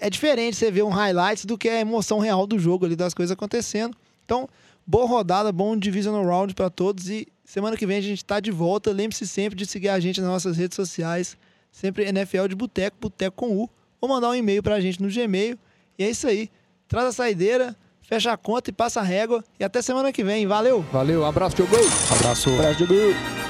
É 0.00 0.08
diferente 0.08 0.56
você 0.56 0.70
ver 0.70 0.82
um 0.82 0.88
highlights 0.88 1.44
do 1.44 1.58
que 1.58 1.68
a 1.68 1.80
emoção 1.80 2.18
real 2.18 2.46
do 2.46 2.58
jogo 2.58 2.86
ali, 2.86 2.96
das 2.96 3.12
coisas 3.12 3.32
acontecendo. 3.32 3.96
Então, 4.24 4.48
boa 4.86 5.06
rodada, 5.06 5.52
bom 5.52 5.76
Divisional 5.76 6.24
Round 6.24 6.54
para 6.54 6.70
todos. 6.70 7.10
E 7.10 7.28
semana 7.44 7.76
que 7.76 7.86
vem 7.86 7.98
a 7.98 8.00
gente 8.00 8.24
tá 8.24 8.40
de 8.40 8.50
volta. 8.50 8.90
Lembre-se 8.90 9.26
sempre 9.26 9.56
de 9.56 9.66
seguir 9.66 9.90
a 9.90 10.00
gente 10.00 10.20
nas 10.20 10.30
nossas 10.30 10.56
redes 10.56 10.76
sociais. 10.76 11.36
Sempre 11.70 12.04
NFL 12.06 12.46
de 12.48 12.54
Boteco, 12.54 12.96
Boteco 12.98 13.36
com 13.36 13.54
U. 13.54 13.68
Ou 14.00 14.08
mandar 14.08 14.30
um 14.30 14.34
e-mail 14.34 14.62
pra 14.62 14.80
gente 14.80 15.02
no 15.02 15.10
Gmail. 15.10 15.58
E 15.98 16.04
é 16.04 16.10
isso 16.10 16.26
aí. 16.26 16.48
Traz 16.88 17.06
a 17.08 17.12
saideira, 17.12 17.76
fecha 18.00 18.32
a 18.32 18.36
conta 18.36 18.70
e 18.70 18.72
passa 18.72 19.00
a 19.00 19.02
régua. 19.02 19.44
E 19.60 19.64
até 19.64 19.82
semana 19.82 20.10
que 20.12 20.24
vem. 20.24 20.46
Valeu! 20.46 20.82
Valeu, 20.92 21.24
abraço, 21.24 21.56
Diogo! 21.56 21.76
Abraço. 22.10 22.50
Abraço, 22.50 22.86
Diogo. 22.86 23.45